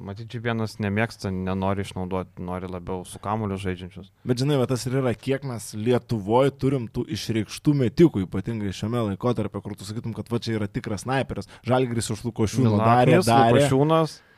matyti, 0.10 0.42
vienas 0.44 0.80
nemėgsta, 0.84 1.32
nenori 1.32 1.86
išnaudoti, 1.86 2.42
nori 2.44 2.72
labiau 2.72 3.06
su 3.08 3.22
kamuliu 3.24 3.60
žaidžiančius. 3.62 4.10
Bet 4.28 4.42
žinai, 4.42 4.58
va, 4.60 4.68
tas 4.70 4.84
ir 4.90 4.98
yra, 5.00 5.14
kiek 5.14 5.46
mes 5.48 5.70
Lietuvoje 5.78 6.56
turim 6.58 6.90
tų 6.92 7.06
išreikštų 7.14 7.78
metikų, 7.86 8.26
ypatingai 8.28 8.74
šiame 8.76 9.06
laikotarpio, 9.12 9.64
kur 9.64 9.78
tu 9.78 9.88
sakytum, 9.88 10.18
kad 10.18 10.34
va 10.34 10.42
čia 10.44 10.58
yra 10.58 10.68
tikras 10.68 11.06
sniperis. 11.06 11.50
Žalgris 11.70 12.12
už 12.18 12.28
Lukošiūną 12.28 12.78
darė, 12.82 13.22
darė. 13.24 13.68
Šiūnas. 13.70 14.18
Gecevičius, 14.18 14.33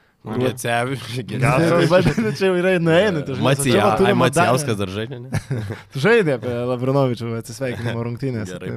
Geras. 1.29 1.89
Bet 2.17 2.38
čia 2.39 2.50
jau 2.50 2.55
yra 2.60 2.75
nueinantis. 2.82 3.41
Macijauskas 4.20 4.79
dar 4.79 4.91
žaidė, 4.94 5.20
ne? 5.25 5.41
Žaidė 6.05 6.38
apie 6.39 6.53
Lavrinovičių 6.72 7.34
atsisveikinimo 7.39 8.05
rungtynės. 8.10 8.53
Gerai, 8.55 8.72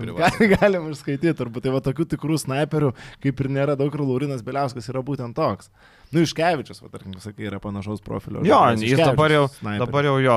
Galim 0.54 0.90
išskaityti, 0.92 1.34
turbūt 1.38 1.66
tai 1.66 1.74
va 1.74 1.82
tokių 1.84 2.08
tikrų 2.14 2.40
snaiperių, 2.44 2.92
kaip 3.24 3.44
ir 3.44 3.52
nėra 3.58 3.78
daug, 3.80 3.94
ir 3.94 4.04
Laurinas 4.04 4.44
Beliauskas 4.46 4.90
yra 4.92 5.04
būtent 5.06 5.36
toks. 5.38 5.72
Nu, 6.14 6.22
Iškevičius, 6.24 6.80
va, 6.80 6.88
tarkim, 6.92 7.12
sakai, 7.20 7.44
yra 7.50 7.58
panašaus 7.60 8.00
profilio. 8.04 8.40
Jo, 8.46 8.60
jis 8.80 8.96
dabar 8.96 9.32
jau, 9.34 9.42
Iškevičius, 9.44 9.82
dabar 9.82 10.08
jau 10.08 10.14
jo, 10.24 10.36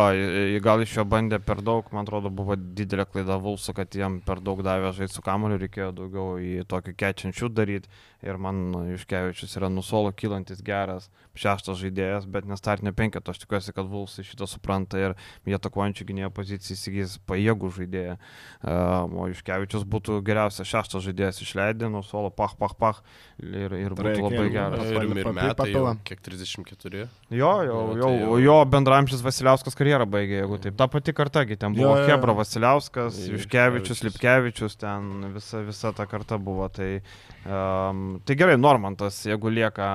gal 0.66 0.84
iš 0.84 0.98
jo 0.98 1.06
bandė 1.08 1.40
per 1.44 1.62
daug, 1.63 1.88
man 1.96 2.04
atrodo, 2.04 2.32
buvo 2.34 2.58
didelė 2.60 3.06
klaida 3.08 3.38
Vulsu, 3.42 3.75
kad 3.78 3.96
jam 3.96 4.20
per 4.25 4.44
daug 4.44 4.60
davė 4.68 4.92
žaisti 4.98 5.20
su 5.20 5.24
kamoliu, 5.25 5.60
reikėjo 5.62 5.92
daugiau 5.96 6.36
į 6.44 6.66
tokį 6.72 6.96
kečiančių 7.00 7.51
daryti. 7.56 7.92
Ir 8.22 8.38
man 8.38 8.66
nu, 8.74 8.84
Iškevičius 8.98 9.56
yra 9.58 9.72
nusolo 9.72 10.12
kylantis 10.13 10.60
geras, 10.66 11.08
šeštas 11.38 11.77
žaidėjas, 11.79 12.25
bet 12.27 12.45
nestartinė 12.50 12.91
penketą. 12.97 13.31
Aš 13.31 13.39
tikiuosi, 13.45 13.73
kad 13.75 13.88
Vulsai 13.88 14.25
šitą 14.27 14.47
supranta 14.50 15.00
ir 15.00 15.13
jie 15.47 15.55
atakuojančių 15.57 16.07
gynėjo 16.09 16.29
poziciją 16.35 16.75
įsigys 16.77 17.17
pajėgų 17.29 17.69
žaidėją. 17.77 18.17
Um, 18.61 19.15
o 19.23 19.27
Iškevičius 19.31 19.85
būtų 19.88 20.19
geriausias 20.27 20.67
šeštas 20.67 21.05
žaidėjas 21.07 21.39
išleidė, 21.45 21.88
nusolo 21.93 22.29
pach, 22.35 22.57
pach, 22.59 22.75
pach 22.79 23.00
ir, 23.39 23.71
ir 23.79 23.95
būtų 23.95 24.07
Reikia 24.09 24.25
labai 24.27 24.50
geras. 24.53 24.85
Ir, 24.91 25.07
ir 25.21 25.29
Pa- 25.29 25.35
metai 25.39 25.69
jau 25.71 25.85
kiek 26.07 26.21
34. 26.27 27.07
Jo, 27.31 27.51
jau, 27.65 27.79
Jo, 27.95 27.95
jau, 28.01 28.11
jau- 28.19 28.39
jo 28.43 28.57
bendramžis 28.65 29.23
Vasiliauskas 29.25 29.75
karjerą 29.79 30.05
baigė, 30.11 30.41
jeigu 30.43 30.59
taip. 30.61 30.75
Ta 30.77 30.88
pati 30.91 31.13
karta, 31.15 31.45
gi 31.47 31.55
ten 31.57 31.73
buvo 31.73 31.95
jo, 31.95 32.03
jo. 32.03 32.09
Hebra 32.11 32.35
Vasiliauskas, 32.38 33.17
Juškevičius. 33.31 34.03
Lipkevičius, 34.05 34.75
ten 34.81 35.31
visa, 35.33 35.61
visa 35.65 35.91
ta 35.95 36.05
karta 36.05 36.38
buvo. 36.38 36.67
Tai, 36.71 37.01
um, 37.45 38.19
tai 38.25 38.35
gerai, 38.35 38.57
Normantas, 38.57 39.23
jeigu 39.25 39.50
lieka, 39.51 39.89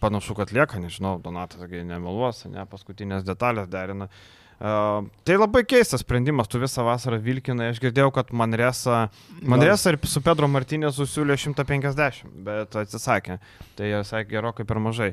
panašu, 0.00 0.34
kad 0.38 0.52
lieka, 0.52 0.78
nežinau, 0.82 1.18
Donatas, 1.22 1.64
kai 1.70 1.84
nemeluos, 1.86 2.44
ne, 2.50 2.64
paskutinės 2.70 3.26
detalės 3.26 3.68
derina. 3.72 4.08
Uh, 4.54 5.02
tai 5.26 5.34
labai 5.34 5.64
keistas 5.66 6.04
sprendimas, 6.04 6.46
tu 6.48 6.60
visą 6.62 6.84
vasarą 6.86 7.18
vilkinai, 7.20 7.72
aš 7.72 7.80
girdėjau, 7.82 8.12
kad 8.14 8.30
Manresa, 8.32 9.08
Manresa 9.42 9.90
ir 9.92 9.98
su 10.06 10.22
Pedro 10.22 10.46
Martinės 10.48 10.94
susiūlė 10.96 11.34
150, 11.36 12.30
bet 12.46 12.76
atsisakė. 12.78 13.40
Tai 13.76 13.90
jie 13.90 13.98
sakė 14.06 14.30
gerokai 14.36 14.64
per 14.64 14.78
mažai. 14.78 15.10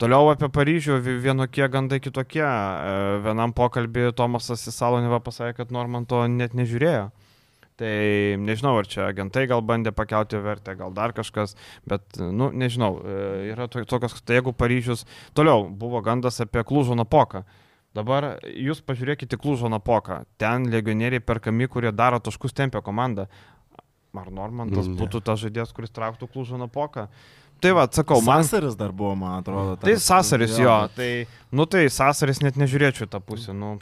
Toliau 0.00 0.30
apie 0.32 0.48
Paryžių 0.48 0.96
vi- 1.02 1.18
vienokie 1.18 1.68
gandai 1.68 1.98
kitokie. 2.00 2.46
Vienam 3.24 3.52
pokalbį 3.52 4.12
Tomasas 4.14 4.62
Isaloneva 4.70 5.20
pasakė, 5.20 5.56
kad 5.56 5.70
Normanto 5.74 6.26
net 6.26 6.54
nežiūrėjo. 6.54 7.10
Tai 7.78 8.34
nežinau, 8.42 8.72
ar 8.80 8.88
čia 8.90 9.04
agentai 9.06 9.44
gal 9.46 9.60
bandė 9.62 9.92
pakelti 9.94 10.40
vertę, 10.42 10.74
gal 10.80 10.90
dar 10.90 11.12
kažkas, 11.14 11.52
bet, 11.86 12.02
nu, 12.18 12.48
nežinau, 12.50 12.96
e, 13.06 13.52
yra 13.52 13.68
to- 13.70 13.84
tokios, 13.86 14.16
tai 14.26 14.40
jeigu 14.40 14.50
Paryžius, 14.52 15.04
toliau 15.32 15.68
buvo 15.70 16.00
gandas 16.02 16.40
apie 16.42 16.64
Klūžo 16.66 16.96
napoką. 16.98 17.44
Dabar 17.94 18.40
jūs 18.42 18.82
pažiūrėkite 18.82 19.38
Klūžo 19.38 19.70
napoką. 19.70 20.24
Ten 20.38 20.66
legionieriai 20.70 21.22
perkami, 21.22 21.68
kurie 21.70 21.92
daro 21.94 22.18
taškus 22.18 22.52
tempio 22.52 22.82
komandą. 22.82 23.28
Ar 24.18 24.30
Normantas 24.34 24.88
Ne. 24.88 24.96
būtų 24.98 25.22
tas 25.22 25.38
žaidėjas, 25.38 25.70
kuris 25.72 25.90
trauktų 25.94 26.26
Klūžo 26.34 26.58
napoką? 26.58 27.06
Tai 27.60 27.72
va, 27.74 27.86
sakau, 27.90 28.20
man 28.22 28.42
Sasaris 28.42 28.74
dar 28.78 28.90
buvo, 28.90 29.14
man 29.18 29.38
atrodo. 29.42 29.76
Tai 29.78 29.94
Sasaris 29.94 30.58
jo, 30.58 30.88
tai, 30.94 31.26
nu 31.52 31.66
tai 31.66 31.86
Sasaris 31.88 32.40
net 32.42 32.54
nežiūrėčiau 32.58 33.06
tą 33.10 33.20
pusę, 33.20 33.54
nu. 33.54 33.78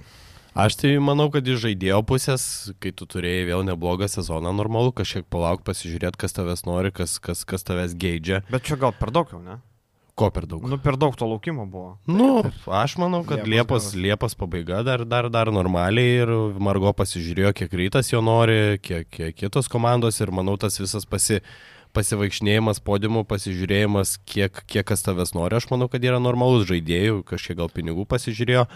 Aš 0.57 0.79
tai 0.81 0.95
manau, 1.05 1.27
kad 1.29 1.45
iš 1.45 1.59
žaidėjo 1.67 1.99
pusės, 2.09 2.43
kai 2.81 2.89
tu 2.97 3.05
turėjai 3.05 3.45
vėl 3.51 3.65
neblogą 3.69 4.09
sezoną, 4.09 4.55
normalu 4.57 4.95
kažkiek 4.97 5.27
palauk, 5.29 5.61
pasižiūrėti, 5.67 6.17
kas 6.23 6.33
tavęs 6.33 6.65
nori, 6.65 6.95
kas, 6.97 7.19
kas, 7.21 7.45
kas 7.45 7.67
tavęs 7.69 7.93
geidžia. 7.93 8.41
Bet 8.49 8.65
čia 8.65 8.79
gal 8.81 8.95
per 8.97 9.13
daug 9.13 9.29
jau, 9.35 9.43
ne? 9.45 9.59
Ko 10.17 10.31
per 10.33 10.47
daug? 10.49 10.65
Nu, 10.65 10.79
per 10.81 10.97
daug 10.97 11.13
to 11.13 11.29
laukimo 11.29 11.67
buvo. 11.69 11.99
Nu, 12.09 12.41
aš 12.73 12.97
manau, 12.97 13.21
kad 13.29 13.45
Liepos 13.45 13.91
Liepos, 13.93 14.01
Liepos 14.01 14.39
pabaiga 14.41 14.81
dar, 14.81 15.05
dar, 15.05 15.29
dar 15.29 15.53
normaliai 15.53 16.23
ir 16.23 16.33
Margo 16.57 16.95
pasižiūrėjo, 16.97 17.53
kiek 17.61 17.77
rytas 17.77 18.09
jo 18.15 18.25
nori, 18.25 18.79
kiek, 18.81 19.11
kiek 19.13 19.37
kitos 19.37 19.69
komandos 19.69 20.25
ir 20.25 20.33
manau 20.33 20.57
tas 20.57 20.81
visas 20.81 21.05
pasi, 21.05 21.43
pasivaikšnėjimas 21.93 22.81
podiumų, 22.81 23.27
pasižiūrėjimas, 23.29 24.17
kiek, 24.25 24.65
kiek 24.65 24.89
kas 24.89 25.05
tavęs 25.05 25.37
nori, 25.37 25.61
aš 25.61 25.69
manau, 25.69 25.93
kad 25.93 26.01
yra 26.01 26.17
normalus 26.17 26.65
žaidėjų, 26.73 27.21
kažkiek 27.29 27.61
gal 27.61 27.69
pinigų 27.77 28.09
pasižiūrėjo 28.09 28.71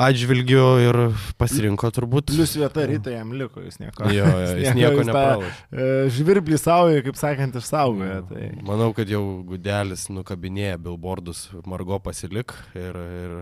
atžvilgiu 0.00 0.64
ir 0.82 0.98
pasirinko 1.40 1.90
turbūt. 1.94 2.30
Plius 2.32 2.54
vieta 2.58 2.84
rytai 2.88 3.16
jam 3.18 3.32
liko, 3.36 3.62
jis 3.64 3.80
nieko. 3.82 4.08
Jo, 4.14 4.26
jo, 4.26 4.52
jis 4.60 4.76
nieko 4.78 5.02
jis 5.02 5.10
tą, 5.10 5.14
nepralaš. 5.14 5.58
e, 5.70 5.88
Žvirblį 6.16 6.60
saugoja, 6.60 7.04
kaip 7.06 7.18
sakant, 7.20 7.58
išsaugoja. 7.60 8.20
Tai... 8.30 8.50
Manau, 8.66 8.90
kad 8.96 9.10
jau 9.12 9.22
Gudelis 9.48 10.06
nukabinėja 10.12 10.78
billboardus, 10.80 11.48
Margo 11.68 12.00
pasilik 12.02 12.54
ir, 12.78 12.96
ir, 12.96 13.36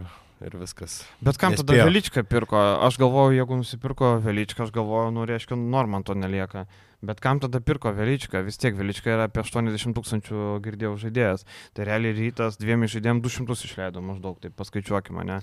ir 0.48 0.58
viskas. 0.60 1.00
Bet 1.24 1.40
kam 1.40 1.56
tada 1.56 1.76
Nespėjo. 1.76 1.88
Veličką 1.90 2.26
pirko? 2.28 2.60
Aš 2.88 2.98
galvoju, 3.00 3.38
jeigu 3.38 3.62
nusipirko 3.62 4.16
Veličką, 4.24 4.66
aš 4.66 4.74
galvoju, 4.74 5.14
nu, 5.16 5.28
reiškia, 5.28 5.58
Normanto 5.58 6.16
nelieka. 6.18 6.66
Bet 7.02 7.20
kam 7.22 7.38
tada 7.38 7.60
pirko 7.62 7.92
Veličką? 7.94 8.40
Vis 8.42 8.58
tiek 8.58 8.74
Velička 8.74 9.12
yra 9.14 9.28
apie 9.28 9.44
80 9.44 9.94
tūkstančių 9.94 10.46
girdėjau 10.64 10.96
žaidėjas. 11.04 11.44
Tai 11.76 11.86
realiai 11.86 12.16
rytas 12.16 12.58
dviem 12.58 12.82
žaidėjim 12.90 13.20
200 13.22 13.58
išleido 13.70 14.02
maždaug, 14.02 14.40
tai 14.42 14.50
paskaičiuokime, 14.50 15.26
ne? 15.28 15.38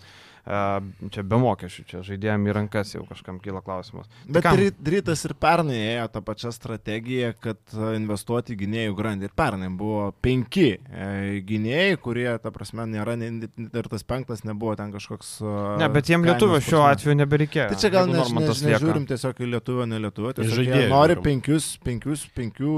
Čia 0.45 1.24
be 1.25 1.38
mokesčių, 1.41 1.83
čia 1.89 2.00
žaidėjim 2.05 2.43
į 2.45 2.53
rankas 2.53 2.91
jau 2.93 3.01
kažkam 3.09 3.39
kyla 3.41 3.63
klausimas. 3.65 4.05
Tai 4.27 4.33
Bet 4.35 4.43
kam? 4.45 4.59
ry- 4.59 4.75
rytas 4.93 5.24
ir 5.25 5.33
pernai 5.41 5.79
ėjo 5.95 6.03
tą 6.13 6.21
pačią 6.27 6.51
strategiją, 6.53 7.31
kad 7.41 7.57
e, 7.74 7.88
investuoti 7.97 8.53
į 8.53 8.59
gynėjų 8.59 8.93
grandį. 9.00 9.25
Ir 9.25 9.33
pernai 9.33 9.71
buvo 9.74 10.12
penki 10.21 10.67
e, 10.77 11.39
gynėjai, 11.50 11.97
kurie, 11.97 12.27
ta 12.43 12.51
prasme, 12.53 12.85
nėra, 12.91 13.15
ir 13.17 13.89
tas 13.89 14.05
penktas 14.05 14.45
nebuvo 14.45 14.75
ten 14.77 14.93
kažkoks... 14.93 15.31
e, 15.41 15.55
Ne, 15.81 15.89
bet 15.89 16.13
jiem 16.13 16.21
kainos 16.21 16.35
lietuvio 16.38 16.62
šiuo 16.67 16.83
atveju 16.91 17.17
nebereikėjo. 17.24 17.67
Tai 17.74 17.81
čia 17.81 17.93
gal 17.97 18.13
ne, 18.13 18.21
ne, 18.21 18.53
nežiūrim 18.69 19.09
tiesiog 19.09 19.41
į 19.41 19.50
lietuvio, 19.55 19.89
ne 19.89 20.03
jie 20.05 20.51
žaidėjų 20.59 20.93
nori 20.93 21.17
žiūrim. 21.17 21.25
Penkius, 21.45 21.77
penkius, 21.85 22.25
penkių 22.33 22.71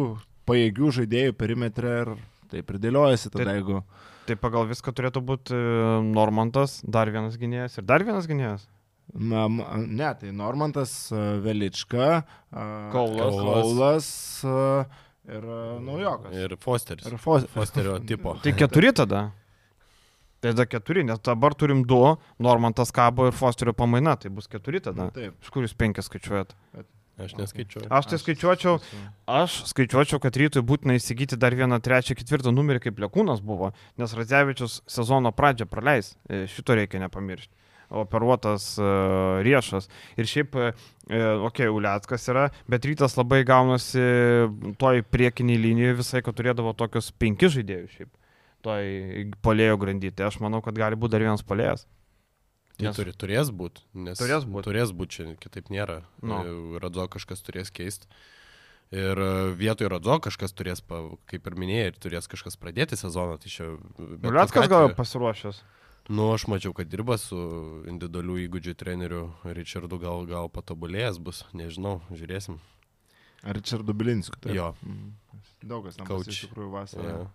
pajėgių 0.47 0.89
žaidėjų 0.99 1.33
perimetrę 1.39 1.91
ir 2.03 2.09
taip 2.51 2.69
ir 2.73 2.79
dėliojasi 2.83 3.31
tada, 3.31 3.45
Tai- 3.47 3.55
jeigu... 3.59 3.81
Tai 4.27 4.35
pagal 4.35 4.65
viską 4.67 4.91
turėtų 4.91 5.21
būti 5.23 5.55
e, 5.55 5.59
Normantas, 6.03 6.81
dar 6.83 7.07
vienas 7.07 7.37
gynėjas 7.39 7.77
ir 7.79 7.85
dar 7.87 8.03
vienas 8.03 8.25
gynėjas. 8.27 8.65
Na, 9.15 9.45
ne, 9.47 10.09
tai 10.19 10.33
Normantas, 10.35 11.07
e, 11.15 11.21
Velička, 11.45 12.25
e, 12.51 12.65
Kaulas. 12.91 13.37
Kaulas 13.39 14.09
e, 14.43 14.57
ir 15.31 15.47
Naujokas. 15.79 16.35
Ir 16.43 16.57
Fosteris. 16.59 17.07
Ir 17.07 17.15
Fos- 17.23 17.47
Fosterio 17.55 17.95
tipo. 18.03 18.35
Tai 18.43 18.51
keturi 18.59 18.91
tada. 18.99 19.29
Tai 20.43 20.51
tada 20.51 20.67
keturi, 20.67 21.07
nes 21.07 21.23
dabar 21.23 21.55
turim 21.55 21.85
du, 21.87 22.01
Normantas 22.43 22.91
Kabo 22.91 23.29
ir 23.31 23.39
Fosterio 23.39 23.71
pamaina, 23.79 24.17
tai 24.19 24.27
bus 24.29 24.51
keturi 24.51 24.83
tada. 24.83 25.07
Na, 25.07 25.15
taip. 25.15 25.39
Iš 25.39 25.55
kur 25.55 25.63
jūs 25.63 25.71
penkis 25.79 26.11
skaičiuojat? 26.11 26.51
Aš 27.17 27.33
neskaičiuoju. 27.33 27.87
Aš 27.89 28.09
tai 28.11 28.19
skaičiuočiau, 28.21 28.77
aš 29.39 29.53
skaičiuočiau, 29.71 30.19
kad 30.21 30.37
rytui 30.37 30.61
būtina 30.61 30.99
įsigyti 30.99 31.39
dar 31.41 31.55
vieną, 31.57 31.79
trečią, 31.81 32.13
ketvirtą 32.19 32.53
numerį, 32.53 32.83
kaip 32.83 33.01
Lekūnas 33.01 33.41
buvo, 33.41 33.71
nes 33.97 34.13
Radzevičius 34.13 34.83
sezono 34.85 35.33
pradžią 35.33 35.65
praleis, 35.69 36.13
E, 36.29 36.45
šito 36.51 36.75
reikia 36.77 37.01
nepamiršti. 37.01 37.53
Operuotas 37.87 38.73
uh, 38.81 39.39
riešas. 39.47 39.87
Ir 40.19 40.27
šiaip, 40.27 40.57
uh, 40.59 40.87
okei, 41.07 41.39
okay, 41.47 41.69
Uliackas 41.71 42.27
yra, 42.27 42.49
bet 42.67 42.83
rytas 42.85 43.15
labai 43.15 43.45
gaunasi 43.47 44.03
toj 44.77 45.05
priekiniai 45.07 45.61
linijoje 45.63 45.99
visai, 46.01 46.21
kad 46.25 46.35
turėdavo 46.35 46.75
tokius 46.75 47.13
penkis 47.15 47.55
žaidėjus 47.55 47.93
šiaip. 47.95 48.11
Toj 48.67 49.31
polėjo 49.45 49.79
grandytė. 49.79 50.27
Aš 50.27 50.41
manau, 50.43 50.59
kad 50.65 50.75
gali 50.75 50.99
būti 50.99 51.15
dar 51.15 51.23
vienas 51.29 51.47
polėjas. 51.47 51.87
Tai 52.77 52.85
Nes- 52.91 52.95
turi, 52.99 53.11
turės 53.17 53.49
būti, 53.49 53.81
nes 53.97 54.19
Turės 54.19 54.43
būt. 54.45 54.67
turės 54.69 54.91
būt 54.93 55.09
čia, 55.09 55.23
kitaip 55.41 55.71
nėra. 55.73 56.03
Nu. 56.21 56.43
No. 56.43 56.79
Radzo 56.79 57.07
kažkas 57.09 57.41
turės 57.41 57.71
keisti. 57.73 58.05
Ir 58.93 59.17
e, 59.17 59.29
vietoj 59.57 59.89
Radzo 59.89 60.19
kažkas 60.21 60.53
turės, 60.53 60.83
kaip 61.25 61.47
ir 61.49 61.55
minėjai, 61.57 61.87
ir 61.89 61.97
turės 61.97 62.29
kažkas 62.29 62.55
pradėti 62.55 62.95
sezoną. 62.95 63.39
Tai 63.41 63.49
čia... 63.49 63.71
kokiu 63.97 64.69
gal 64.69 64.93
pasiruošęs. 64.95 65.63
Nu, 66.07 66.29
aš 66.31 66.45
mačiau, 66.47 66.71
kad 66.77 66.87
dirba 66.87 67.17
su 67.19 67.35
individualių 67.89 68.37
įgūdžių 68.45 68.75
treneriu 68.79 69.23
Richardu, 69.43 69.97
gal, 69.99 70.23
gal 70.29 70.47
patobulėjęs 70.47 71.17
bus, 71.19 71.41
nežinau, 71.57 71.97
žiūrėsim. 72.13 72.61
Ar 73.43 73.57
Richardu 73.57 73.91
Bilinskiu? 73.97 74.39
taip? 74.39 74.53
Jo. 74.55 74.69
Mm. 74.85 75.11
Daug 75.67 75.83
kas 75.89 75.97
tam 75.97 76.07
Coach. 76.07 76.29
iš 76.31 76.45
tikrųjų 76.45 76.69
vasarą 76.77 77.09
Ja. 77.09 77.25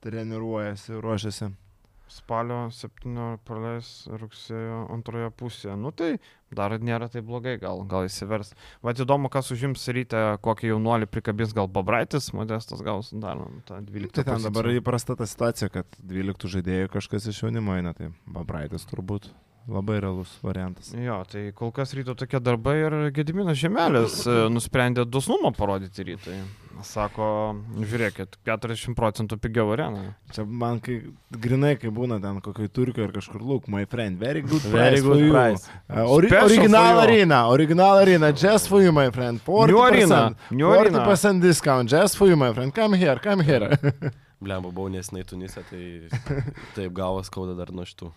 treniruojasi, 0.00 0.96
ruošiasi. 1.02 1.50
Spalio 2.10 2.64
7 2.74 3.38
praleis 3.46 3.88
rugsėjo 4.10 4.84
antroje 4.90 5.30
pusėje. 5.38 5.76
Nu 5.78 5.92
tai 5.94 6.16
dar 6.54 6.74
nėra 6.82 7.06
taip 7.12 7.28
blogai, 7.28 7.54
gal, 7.62 7.84
gal 7.90 8.08
įsivers. 8.08 8.50
Vat 8.82 8.98
įdomu, 9.02 9.30
kas 9.32 9.52
užims 9.54 9.86
ryte, 9.94 10.22
kokį 10.42 10.72
jaunuolį 10.72 11.06
prikabins, 11.10 11.54
gal 11.56 11.70
Babraitis, 11.70 12.32
Modestas 12.36 12.82
gaus 12.86 13.12
dar 13.14 13.44
tą 13.68 13.78
12. 13.86 14.16
Tai 14.18 14.26
ten 14.32 14.48
dabar 14.48 14.66
poziciją. 14.66 14.82
įprasta 14.82 15.18
ta 15.20 15.28
situacija, 15.30 15.70
kad 15.76 16.00
12 16.02 16.50
žaidėjų 16.56 16.90
kažkas 16.96 17.30
iš 17.30 17.44
jaunimo 17.44 17.78
eina, 17.78 17.94
tai 17.94 18.10
Babraitis 18.26 18.88
turbūt 18.90 19.30
labai 19.68 20.00
realus 20.00 20.32
variantas. 20.42 20.92
Jo, 20.96 21.20
tai 21.30 21.50
kol 21.54 21.70
kas 21.74 21.92
ryto 21.94 22.14
tokie 22.18 22.40
darbai 22.40 22.78
ir 22.80 22.94
Gediminas 23.14 23.58
Žemelis 23.60 24.22
e, 24.26 24.34
nusprendė 24.50 25.04
dosnumą 25.06 25.52
parodyti 25.56 26.06
rytui. 26.08 26.38
Sako, 26.80 27.26
žiūrėkit, 27.76 28.38
40 28.48 28.94
procentų 28.96 29.36
pigiau 29.44 29.68
arena. 29.74 30.14
Čia 30.32 30.46
man 30.48 30.78
kai 30.80 30.94
grinai, 31.28 31.74
kai 31.76 31.90
būna 31.92 32.16
ten 32.22 32.38
kokioj 32.40 32.70
Turkijoje 32.72 33.10
ar 33.10 33.12
kažkur, 33.18 33.42
look, 33.44 33.68
my 33.68 33.84
friend, 33.84 34.16
very 34.18 34.40
good 34.40 34.62
Very 34.72 34.96
price. 34.96 35.04
good 35.04 35.12
for 35.12 35.20
you. 35.26 35.32
price. 35.34 35.68
Uh, 35.90 36.06
ori 36.08 36.30
Special 36.32 36.48
original 36.48 37.00
arena, 37.04 37.40
original 37.52 37.98
arena, 38.00 38.32
just 38.32 38.68
for 38.72 38.80
you, 38.80 38.92
my 38.96 39.10
friend. 39.10 39.42
40%, 39.44 39.68
New 39.68 39.82
arena, 39.84 40.22
new 40.50 40.72
arena. 40.72 41.04
40% 41.04 41.42
discount, 41.44 41.90
just 41.90 42.16
for 42.16 42.28
you, 42.32 42.36
my 42.36 42.52
friend. 42.54 42.72
Come 42.74 42.94
here, 42.96 43.18
come 43.20 43.44
here. 43.44 43.76
Blemba, 44.40 44.70
buvau 44.72 44.88
nesnai 44.88 45.20
Tunise, 45.28 45.60
tai 45.68 46.08
taip 46.74 46.94
galvas 46.96 47.28
skauda 47.28 47.52
dar 47.58 47.74
nuo 47.76 47.84
šitų. 47.84 48.08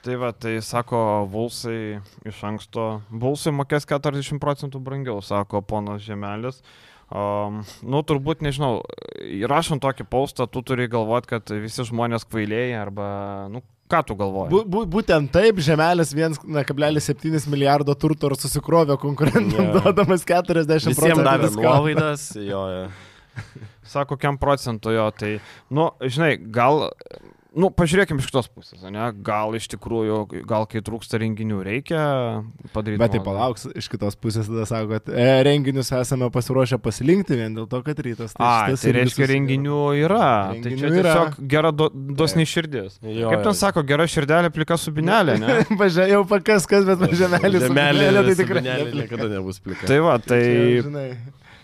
Tai 0.00 0.14
va, 0.16 0.30
tai 0.32 0.54
sako, 0.64 0.98
Vulsai 1.28 1.98
iš 2.24 2.38
anksto, 2.48 2.84
Vulsai 3.12 3.52
mokės 3.52 3.84
40 3.88 4.40
procentų 4.40 4.80
brangiau, 4.80 5.18
sako 5.24 5.60
ponas 5.60 6.00
Žemelis. 6.06 6.62
Um, 7.10 7.58
nu, 7.82 8.00
turbūt, 8.06 8.40
nežinau, 8.46 8.78
įrašant 9.18 9.82
tokį 9.82 10.06
postą, 10.08 10.46
tu 10.46 10.62
turi 10.62 10.86
galvoti, 10.88 11.26
kad 11.34 11.52
visi 11.58 11.84
žmonės 11.88 12.22
kvailėjai 12.30 12.76
arba, 12.78 13.08
nu, 13.50 13.60
ką 13.90 14.00
tu 14.06 14.14
galvoji? 14.16 14.52
Bu, 14.54 14.60
bu, 14.70 14.84
būtent 14.94 15.32
taip, 15.34 15.58
žemelis 15.66 16.14
1,7 16.14 17.50
milijardo 17.50 17.96
turto 17.98 18.30
ir 18.30 18.38
susikrovė 18.38 18.96
konkurentam, 19.02 19.72
Jo. 19.72 19.80
duodamas 19.82 20.22
40 20.22 20.70
Visiems 20.70 21.00
procentų. 21.02 21.26
davė 21.26 21.48
discount. 21.50 21.66
nuolaidas, 21.66 22.28
jo, 22.38 22.62
jo. 22.76 22.86
Sako, 23.90 24.14
kiam 24.20 24.38
procentų 24.38 24.94
jo, 24.94 25.08
tai, 25.18 25.32
nu, 25.74 25.90
žinai, 26.06 26.36
gal, 26.54 26.86
nu, 27.56 27.68
pažiūrėkime 27.74 28.22
iš 28.22 28.28
kitos 28.30 28.46
pusės, 28.52 28.82
ne? 28.92 29.06
Gal 29.26 29.54
iš 29.58 29.66
tikrųjų, 29.72 30.18
gal 30.48 30.66
kai 30.70 30.82
trūksta 30.86 31.18
renginių, 31.18 31.58
reikia 31.66 32.00
padaryti. 32.74 33.00
Bet 33.02 33.14
tai 33.16 33.20
palauks, 33.26 33.66
iš 33.78 33.88
kitos 33.90 34.14
pusės 34.20 34.46
tada 34.50 34.66
sako, 34.70 34.92
kad 34.94 35.10
e, 35.10 35.26
renginius 35.46 35.90
esame 35.98 36.28
pasiruošę 36.34 36.78
pasilinkti 36.84 37.38
vien 37.40 37.56
dėl 37.58 37.66
to, 37.70 37.80
kad 37.86 37.98
rytas. 38.06 38.36
A, 38.38 38.68
šitas 38.70 38.84
tai 38.86 38.94
reiškia 39.00 39.24
susi- 39.24 39.30
renginių 39.32 39.80
yra. 40.04 40.28
Renginių 40.54 40.62
tai 40.62 40.76
čia 40.78 40.92
yra. 40.92 41.16
tiesiog 41.16 41.50
gera 41.56 41.72
do, 41.74 41.90
dosni 42.22 42.46
širdis. 42.46 43.00
Jo, 43.02 43.32
Kaip 43.34 43.44
ten 43.48 43.58
sako, 43.64 43.82
gera 43.88 44.06
širdelė, 44.10 44.52
plika 44.54 44.78
subinelė, 44.80 45.38
ne? 45.42 45.58
Pažiūrėjau, 45.80 46.20
jau 46.20 46.22
pakas, 46.30 46.68
kas, 46.70 46.86
bet 46.88 47.06
žemelis. 47.18 47.66
Žemelė, 47.66 48.08
tai 48.30 48.38
tikrai. 48.44 48.64
tikrai 48.64 48.94
niekada 49.02 49.30
nebus 49.34 49.58
plika. 49.64 49.86
tai 49.90 49.98
va, 50.04 50.18
tai, 50.22 50.40
Čia, 50.44 50.82
žinai, 50.86 51.08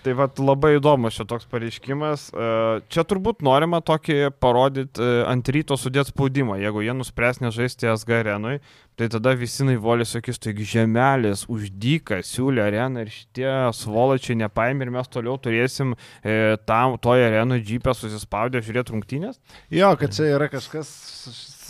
tai 0.06 0.14
va, 0.14 0.28
labai 0.38 0.76
įdomus 0.76 1.16
šitoks 1.18 1.48
pareiškimas. 1.50 2.28
E, 2.30 2.50
Čia 2.92 3.04
turbūt 3.08 3.42
norima 3.46 3.80
tokį 3.84 4.30
parodyti 4.42 5.10
ant 5.26 5.50
ryto 5.50 5.78
sudėti 5.80 6.12
spaudimą. 6.12 6.60
Jeigu 6.62 6.84
jie 6.86 6.94
nuspręs 6.94 7.42
nežaisti 7.42 7.90
SG 7.90 8.20
arenui, 8.20 8.60
tai 8.96 9.10
tada 9.12 9.34
visi 9.36 9.66
naivolį 9.66 10.06
sakys, 10.08 10.38
taigi 10.42 10.66
žemelis 10.76 11.44
už 11.52 11.68
dyką 11.82 12.22
siūlė 12.24 12.64
areną 12.68 13.04
ir 13.04 13.12
šitie 13.12 13.50
svolačiai 13.76 14.38
nepaėmė 14.44 14.86
ir 14.86 14.94
mes 14.94 15.12
toliau 15.12 15.36
turėsim 15.42 15.96
e, 15.96 16.56
tam, 16.68 16.96
toje 17.02 17.26
arenoje 17.28 17.66
džipę 17.66 17.96
susispaudę 17.96 18.62
žiūrėti 18.64 18.94
rungtynės. 18.94 19.40
Jo, 19.74 19.92
kad 20.00 20.14
čia 20.16 20.30
yra 20.36 20.48
kažkas 20.52 20.94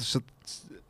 šit, 0.05 0.29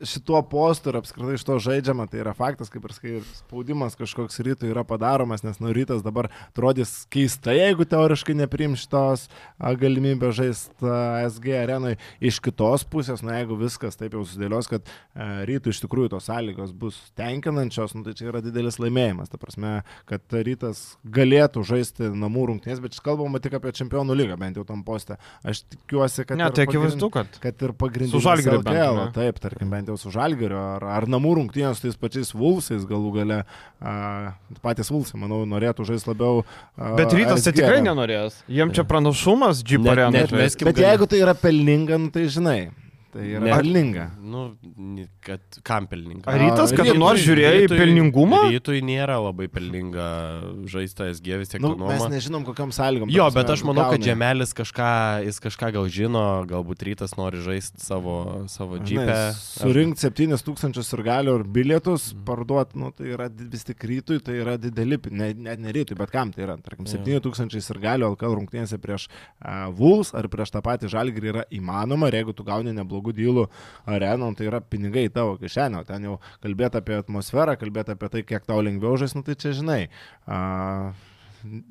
šituo 0.01 0.41
postu 0.49 0.91
ir 0.91 0.99
apskritai 0.99 1.35
iš 1.37 1.43
to 1.47 1.57
žaidžiama, 1.61 2.05
tai 2.11 2.21
yra 2.21 2.33
faktas, 2.37 2.69
kaip 2.73 2.85
ir 2.85 2.93
sakai, 2.93 3.13
ir 3.19 3.25
spaudimas 3.39 3.97
kažkoks 3.97 4.39
rytui 4.45 4.69
yra 4.69 4.83
padaromas, 4.87 5.43
nes 5.45 5.57
nu 5.63 5.71
rytas 5.73 6.03
dabar 6.05 6.29
atrodys 6.49 7.07
keistai, 7.13 7.57
jeigu 7.57 7.87
teoriškai 7.89 8.35
neprim 8.37 8.75
šitos 8.77 9.27
galimybės 9.57 10.37
žaisti 10.37 10.91
SG 11.27 11.55
arenai. 11.63 11.95
Iš 12.21 12.39
kitos 12.45 12.85
pusės, 12.87 13.23
na 13.25 13.39
jeigu 13.39 13.57
viskas 13.59 13.97
taip 13.97 14.13
jau 14.17 14.23
sudėlios, 14.27 14.69
kad 14.69 14.85
a, 14.85 15.43
rytui 15.49 15.73
iš 15.73 15.81
tikrųjų 15.85 16.13
tos 16.13 16.29
sąlygos 16.29 16.75
bus 16.77 16.99
tenkinančios, 17.17 17.95
nu, 17.97 18.05
tai 18.05 18.13
čia 18.17 18.29
yra 18.31 18.43
didelis 18.45 18.77
laimėjimas. 18.81 19.31
Ta 19.33 19.41
prasme, 19.41 19.79
kad 20.09 20.37
rytas 20.37 20.83
galėtų 21.03 21.65
žaisti 21.67 22.11
namų 22.13 22.51
rungtynės, 22.51 22.83
bet 22.83 22.97
čia 22.97 23.03
kalbama 23.09 23.41
tik 23.43 23.57
apie 23.57 23.73
čempionų 23.77 24.17
lygą, 24.21 24.37
bent 24.41 24.59
jau 24.59 24.65
tam 24.67 24.85
postę. 24.87 25.17
Aš 25.47 25.63
tikiuosi, 25.73 26.27
kad... 26.27 26.37
Ne, 26.39 26.49
tai 26.53 26.67
akivaizdu, 26.67 27.09
kad. 27.13 27.41
kad 27.41 27.65
ir 27.65 27.73
pagrindinis 27.77 28.13
Su 28.13 28.21
ne? 29.07 29.15
taip, 29.15 29.41
tarkim, 29.43 29.71
bent 29.73 29.86
jau 29.87 29.97
su 29.99 30.11
Žalgiriu, 30.13 30.57
ar, 30.57 30.83
ar 30.97 31.07
namų 31.09 31.33
rungtynės 31.39 31.79
su 31.79 31.87
tais 31.87 31.95
pačiais 31.99 32.33
Vulsais 32.35 32.85
galų 32.87 33.11
gale, 33.15 33.39
a, 33.81 34.33
patys 34.63 34.91
Vulsai, 34.93 35.19
manau, 35.19 35.43
norėtų 35.49 35.85
žaisti 35.87 36.11
labiau. 36.13 36.43
A, 36.77 36.93
Bet 36.99 37.11
rytas 37.17 37.43
tai 37.47 37.53
tikrai 37.57 37.81
nenorės. 37.85 38.41
Jiem 38.47 38.71
čia 38.75 38.83
pranašumas 38.87 39.61
Net- 39.63 39.67
džip 39.71 39.87
arenai. 39.93 40.11
net 40.21 40.29
žaist. 40.29 40.41
mes- 40.43 40.55
Kaip 40.59 40.65
Bet 40.71 40.75
gali- 40.75 40.87
jeigu 40.91 41.07
tai 41.07 41.19
yra 41.25 41.33
pelninga, 41.33 41.97
nu, 41.99 42.09
tai 42.11 42.27
žinai, 42.27 42.71
tai 43.17 43.25
yra 43.33 43.57
pelninga. 43.57 44.05
Nu, 44.21 44.43
kad 45.25 45.41
kam 45.65 45.87
pelninga. 45.89 46.27
Ar 46.29 46.37
rytas, 46.39 46.71
kad 46.77 46.85
Rytui- 46.85 46.99
nors 47.01 47.23
žiūrėjai 47.25 47.65
į 47.65 47.71
pelningumą? 47.73 48.41
Rytui 48.53 48.81
nėra 48.85 49.17
labai 49.23 49.47
pelninga 49.49 50.05
žaisti 50.69 51.07
SG 51.17 51.37
vis 51.41 51.49
tiek 51.49 51.61
Nu, 51.63 51.73
nu, 51.75 51.87
mes 51.89 51.99
nuoma. 51.99 52.11
nežinom, 52.13 52.45
kokiam 52.45 52.69
sąlygom. 52.75 53.09
Jo, 53.11 53.29
bet 53.33 53.49
aš 53.49 53.63
manau, 53.65 53.87
kad 53.89 53.97
gauni. 53.99 54.05
Žemelis 54.11 54.53
kažką, 54.53 54.89
jis 55.25 55.39
kažką 55.43 55.71
gal 55.73 55.89
žino, 55.89 56.23
galbūt 56.49 56.85
rytas 56.87 57.15
nori 57.17 57.41
žaisti 57.41 57.81
savo, 57.81 58.45
savo 58.47 58.77
džipę. 58.79 59.17
Surinkti 59.33 60.05
7000 60.05 60.93
ir 60.93 61.03
galių 61.07 61.39
ir 61.39 61.43
bilietus, 61.57 62.13
Mhm. 62.13 62.23
parduoti, 62.25 62.75
nu, 62.75 62.91
tai 62.91 63.05
yra 63.15 63.29
vis 63.29 63.63
tik 63.63 63.79
rytui, 63.83 64.19
tai 64.23 64.33
yra 64.43 64.57
dideli, 64.57 64.97
pi- 64.97 65.09
ne, 65.11 65.33
net 65.33 65.59
ne 65.59 65.71
rytui, 65.71 65.95
bet 65.97 66.11
kam 66.11 66.31
tai 66.31 66.43
yra. 66.45 66.57
Tarkim, 66.61 66.85
Jo. 66.85 66.97
7000 66.97 67.69
ir 67.71 67.77
galių 67.81 68.13
LKL 68.15 68.35
rungtynėse 68.37 68.77
prieš 68.77 69.07
uh, 69.43 69.71
Vuls 69.71 70.13
ar 70.13 70.27
prieš 70.27 70.51
tą 70.51 70.61
patį 70.61 70.89
Žalgirį 70.89 71.27
yra 71.33 71.43
įmanoma 71.51 72.11
jeigu 72.11 72.33
tu 72.35 72.43
gauni 72.43 72.71
neblogų 72.73 73.06
dylų 73.15 73.47
arenom, 73.87 74.35
tai 74.37 74.49
yra 74.49 74.61
pinigai 74.61 75.07
tavo 75.13 75.37
kišenę. 75.41 75.83
O 75.83 75.87
ten 75.87 76.07
jau 76.09 76.17
kalbėti 76.43 76.81
apie 76.81 76.97
atmosferą, 76.99 77.57
kalbėti 77.59 77.95
apie 77.95 78.09
tai, 78.13 78.23
kiek 78.27 78.47
tau 78.47 78.63
lengviau 78.65 78.97
žais, 78.99 79.15
nu 79.17 79.23
tai 79.27 79.37
čia 79.39 79.53
žinai. 79.57 79.85
Uh, 80.27 80.91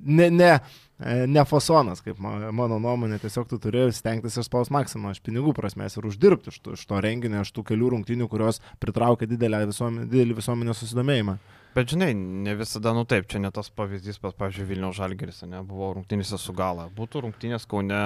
ne, 0.04 0.30
ne, 0.30 0.60
e, 0.98 1.26
ne 1.26 1.44
fasonas, 1.44 2.00
kaip 2.04 2.18
ma- 2.22 2.52
mano 2.54 2.78
nuomonė, 2.82 3.18
tiesiog 3.22 3.48
tu 3.50 3.58
turi 3.62 3.86
stengtis 3.94 4.38
išspaus 4.40 4.70
maksimumą 4.74 5.14
iš 5.14 5.22
pinigų 5.26 5.54
prasmės 5.56 5.98
ir 5.98 6.08
uždirbti 6.08 6.52
iš 6.52 6.60
to, 6.62 6.76
iš 6.78 6.86
to 6.88 7.00
renginio, 7.02 7.42
iš 7.44 7.52
tų 7.56 7.66
kelių 7.70 7.92
rungtynių, 7.96 8.28
kurios 8.32 8.62
pritraukia 8.82 9.28
didelį 9.30 9.66
visuomenės 9.70 10.82
susidomėjimą. 10.82 11.38
Bet 11.76 11.92
žinai, 11.92 12.14
ne 12.16 12.54
visada, 12.56 12.94
nu 12.96 13.02
taip, 13.04 13.26
čia 13.28 13.36
ne 13.42 13.50
tas 13.52 13.66
pavyzdys, 13.68 14.16
pas, 14.22 14.32
pavyzdžiui, 14.32 14.64
Vilniaus 14.70 14.96
Žalgeris, 14.96 15.42
ne, 15.44 15.58
buvo 15.60 15.90
rungtynėse 15.98 16.38
su 16.40 16.54
Gala. 16.56 16.86
Būtų 16.96 17.20
rungtynės 17.26 17.68
Kaune, 17.68 17.98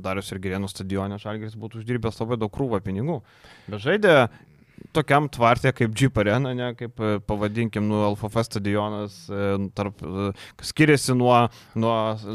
Darius 0.00 0.32
ir 0.32 0.40
Gerėnų 0.46 0.70
stadione, 0.72 1.18
Žalgeris 1.20 1.58
būtų 1.60 1.82
uždirbęs 1.82 2.22
labai 2.22 2.38
daug 2.40 2.54
krūvą 2.54 2.80
pinigų. 2.86 3.18
Bet 3.68 3.84
žaidė 3.84 4.14
tokiam 4.96 5.28
tvartė 5.30 5.72
kaip 5.76 5.94
Jeep 5.98 6.18
Arena, 6.20 6.52
ne, 6.56 6.68
kaip 6.78 7.00
e, 7.00 7.18
pavadinkim, 7.28 7.84
nu, 7.88 8.00
LFF 8.12 8.44
stadionas, 8.46 9.16
e, 9.30 9.48
tarp, 9.76 10.02
e, 10.02 10.30
skiriasi 10.64 11.16
nuo, 11.18 11.34
nuo 11.78 11.94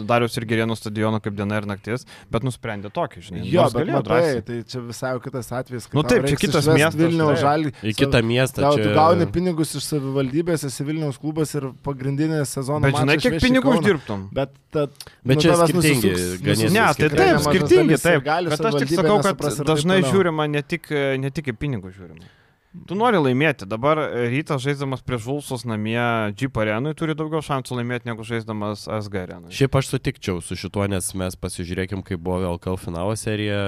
Darius 0.09 0.37
ir 0.39 0.47
Gerėnų 0.49 0.77
stadiono 0.77 1.19
kaip 1.23 1.35
diena 1.37 1.59
ir 1.61 1.67
naktis, 1.69 2.05
bet 2.33 2.45
nusprendė 2.47 2.91
tokį, 2.93 3.23
žinai. 3.27 3.43
Jo, 3.49 3.67
bet 3.71 3.79
galėjo 3.81 4.03
drąsiai. 4.07 4.43
tai 4.49 4.59
čia 4.69 4.83
visai 4.85 5.13
kitas 5.23 5.51
atvejis. 5.59 5.87
kai 5.89 5.99
Nu 5.99 6.05
taip, 6.07 6.27
čia 6.29 6.39
kitas 6.43 6.69
miestas, 6.69 6.99
Vilniaus 6.99 7.41
žalį. 7.41 7.73
Į 7.83 7.95
kitą 7.99 8.23
miestą. 8.25 8.65
Tau, 8.67 8.77
tu 8.77 8.87
čia- 8.87 8.95
gauni 8.97 9.29
pinigus 9.33 9.73
iš 9.79 9.89
savivaldybės, 9.91 10.67
esi 10.69 10.87
Vilniaus 10.87 11.19
klubas 11.21 11.53
ir 11.55 11.71
pagrindinė 11.85 12.43
sezono. 12.49 12.85
Bet 12.85 12.99
žinai, 13.01 13.17
kiek 13.21 13.39
pinigų 13.43 13.77
uždirbtum? 13.77 14.29
Bet, 14.33 14.53
ta, 14.71 14.87
Bet 15.23 15.37
nu, 15.37 15.41
čia 15.41 15.57
skirtingi 15.63 16.13
nusisuks 16.13 16.73
Ne, 16.73 16.85
tai 16.97 17.09
taip, 17.09 17.41
skirtingi, 17.45 17.97
taip. 18.01 18.23
Bet 18.23 18.69
aš 18.69 18.79
tik 18.81 18.95
sakau, 18.97 19.19
kad 19.23 19.37
taip 19.37 19.67
dažnai 19.67 20.01
žiūrima 20.05 20.49
ne 20.49 20.61
tik, 20.61 20.89
ne 20.91 21.29
tik 21.33 21.53
į 21.53 21.57
pinigus 21.57 21.97
žiūrima. 21.97 22.32
Tu 22.73 22.95
nori 22.97 23.19
laimėti. 23.21 23.67
Dabar 23.69 23.99
rytas 24.33 24.63
žaiddamas 24.65 25.03
prieš 25.05 25.27
Vulsus 25.29 25.61
namie 25.69 26.01
Jeep 26.33 26.57
arenui 26.57 26.95
turi 26.97 27.13
daugiau 27.13 27.43
šansų 27.45 27.77
laimėti 27.77 28.09
negu 28.09 28.25
žaiddamas 28.25 28.87
SG 28.89 29.19
arenui. 29.21 29.51
Šiaip 29.53 29.77
aš 29.77 29.91
sutikčiau 29.93 30.41
su 30.41 30.57
šituo, 30.57 30.87
nes 30.89 31.11
mes 31.13 31.37
pasižiūrėkim, 31.37 32.01
kaip 32.07 32.17
buvo 32.25 32.41
LKL 32.55 32.79
finalo 32.81 33.13
serija 33.19 33.59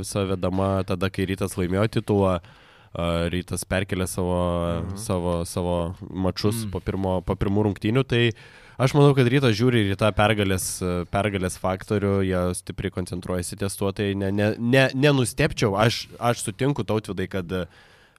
visa 0.00 0.24
vedama 0.26 0.82
tada, 0.88 1.06
kai 1.10 1.28
rytas 1.30 1.54
laimėjo 1.60 1.86
titulą. 2.00 2.40
Rytas 3.30 3.62
perkelė 3.68 4.06
savo, 4.08 4.36
Mhm. 4.82 4.96
savo, 4.96 5.32
savo 5.46 5.94
mačus 6.10 6.64
Mm. 6.64 6.70
po, 6.72 6.80
pirmo, 6.80 7.20
po 7.22 7.36
pirmų 7.36 7.66
rungtynių, 7.68 8.02
tai 8.08 8.32
aš 8.80 8.94
manau, 8.96 9.14
kad 9.14 9.28
rytas 9.28 9.54
žiūri 9.54 9.84
ir 9.86 9.94
į 9.94 9.98
tą 10.00 10.08
pergalės, 10.16 10.80
pergalės 11.12 11.58
faktorių, 11.60 12.24
jie 12.24 12.40
stipriai 12.56 12.90
koncentruojasi 12.90 13.58
ties 13.60 13.76
tuo, 13.76 13.92
tai 13.92 14.14
ne, 14.14 14.32
ne, 14.32 14.54
ne, 14.58 14.88
nenustepčiau, 14.94 15.76
aš, 15.78 16.08
aš 16.18 16.42
sutinku 16.48 16.82
tautvidai, 16.82 17.28
kad 17.28 17.52
e, 17.52 17.66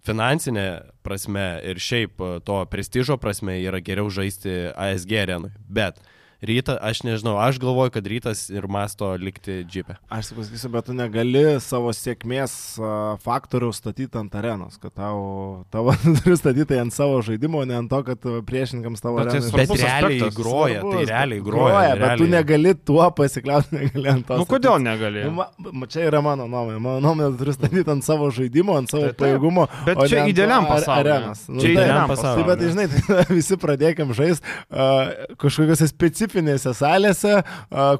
finansinė 0.08 0.68
prasme 1.06 1.48
ir 1.68 1.82
šiaip 1.84 2.22
e, 2.22 2.32
to 2.46 2.60
prestižo 2.72 3.20
prasme 3.22 3.58
yra 3.62 3.82
geriau 3.84 4.12
žaisti 4.14 4.72
ASG 4.76 5.16
arenui, 5.24 5.52
bet 5.68 6.00
Ryta, 6.40 6.78
aš 6.80 7.02
nežinau, 7.04 7.34
aš 7.36 7.58
galvoju, 7.60 7.92
kad 7.92 8.06
rytas 8.08 8.46
ir 8.50 8.64
masto 8.72 9.10
likti 9.20 9.58
džipę. 9.68 9.98
Aš 10.08 10.30
tik 10.30 10.38
pasakysiu, 10.38 10.70
bet 10.72 10.86
tu 10.88 10.94
negali 10.96 11.42
savo 11.60 11.92
sėkmės 11.92 12.54
faktorių 13.26 13.74
statyti 13.76 14.16
ant 14.22 14.38
arenos, 14.40 14.78
kad 14.80 14.94
tau, 14.96 15.66
tavo 15.74 15.92
turi 16.22 16.38
statyti 16.40 16.78
ant 16.80 16.96
savo 16.96 17.18
žaidimo, 17.28 17.66
ne 17.68 17.76
ant 17.82 17.92
to, 17.92 18.00
kad 18.08 18.24
priešininkams 18.48 19.04
tavo 19.04 19.20
Bet 19.20 19.34
tai 19.34 19.42
arenai- 19.42 19.50
svarbus 19.52 19.76
Bet 19.76 19.84
realiai 19.84 20.30
groja, 20.38 20.80
tai 20.80 20.88
Svarbus, 20.94 21.12
realiai 21.12 21.42
bet 21.42 21.50
groja. 21.50 21.82
bet 21.90 22.00
tu 22.00 22.08
realiai. 22.08 22.32
negali 22.38 22.74
tuo 22.88 23.10
pasikliauti, 23.20 23.76
negali 23.82 24.10
ant 24.14 24.28
to. 24.32 24.40
Nu 24.40 24.48
kodėl 24.54 24.80
negali? 24.86 25.26
Nu, 25.28 25.36
ma, 25.42 25.50
ma, 25.76 25.92
čia 25.92 26.08
yra 26.08 26.24
mano 26.24 26.48
nuomonė. 26.48 26.80
Mano 26.88 27.04
nuomonė, 27.04 27.34
tu 27.36 27.44
turi 27.44 27.58
statyti 27.58 27.84
ant 27.98 28.08
savo 28.08 28.32
žaidimo, 28.32 28.80
ant 28.80 28.88
savo 28.96 29.10
Tai 29.10 29.12
taip. 29.12 29.20
pajėgumo. 29.26 29.68
Bet 29.92 30.00
o 30.00 30.08
čia 30.08 30.24
idealiam 30.32 30.72
arenos. 30.72 31.44
Nu, 31.52 31.60
Čia 31.60 31.68
taip. 31.68 31.76
idealiam 31.76 32.00
taip, 32.08 32.16
pasauliui. 32.16 32.48
Tai 32.48 32.50
bet 32.54 32.64
tai, 32.64 32.72
žinai, 32.72 32.88
tai 33.28 33.36
visi 33.42 33.60
pradėkim 33.60 34.16
žaisti 34.16 34.58
uh, 34.72 35.36
kažkokiose 35.44 35.92
specifinėse 36.30 36.74
salėse, 36.78 37.44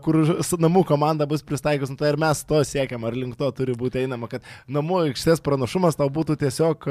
kur 0.04 0.20
namų 0.60 0.86
komanda 0.88 1.28
bus 1.28 1.42
pristaikius, 1.44 1.90
nu, 1.90 1.98
tai 1.98 2.14
ir 2.14 2.20
mes 2.22 2.44
to 2.46 2.62
siekiam, 2.64 3.06
ar 3.06 3.14
link 3.14 3.38
to 3.38 3.50
turi 3.52 3.74
būti 3.74 4.04
einama, 4.04 4.30
kad 4.30 4.44
namų 4.68 5.10
aikštės 5.10 5.42
pranašumas 5.42 5.98
tau 5.98 6.10
būtų 6.10 6.38
tiesiog 6.40 6.88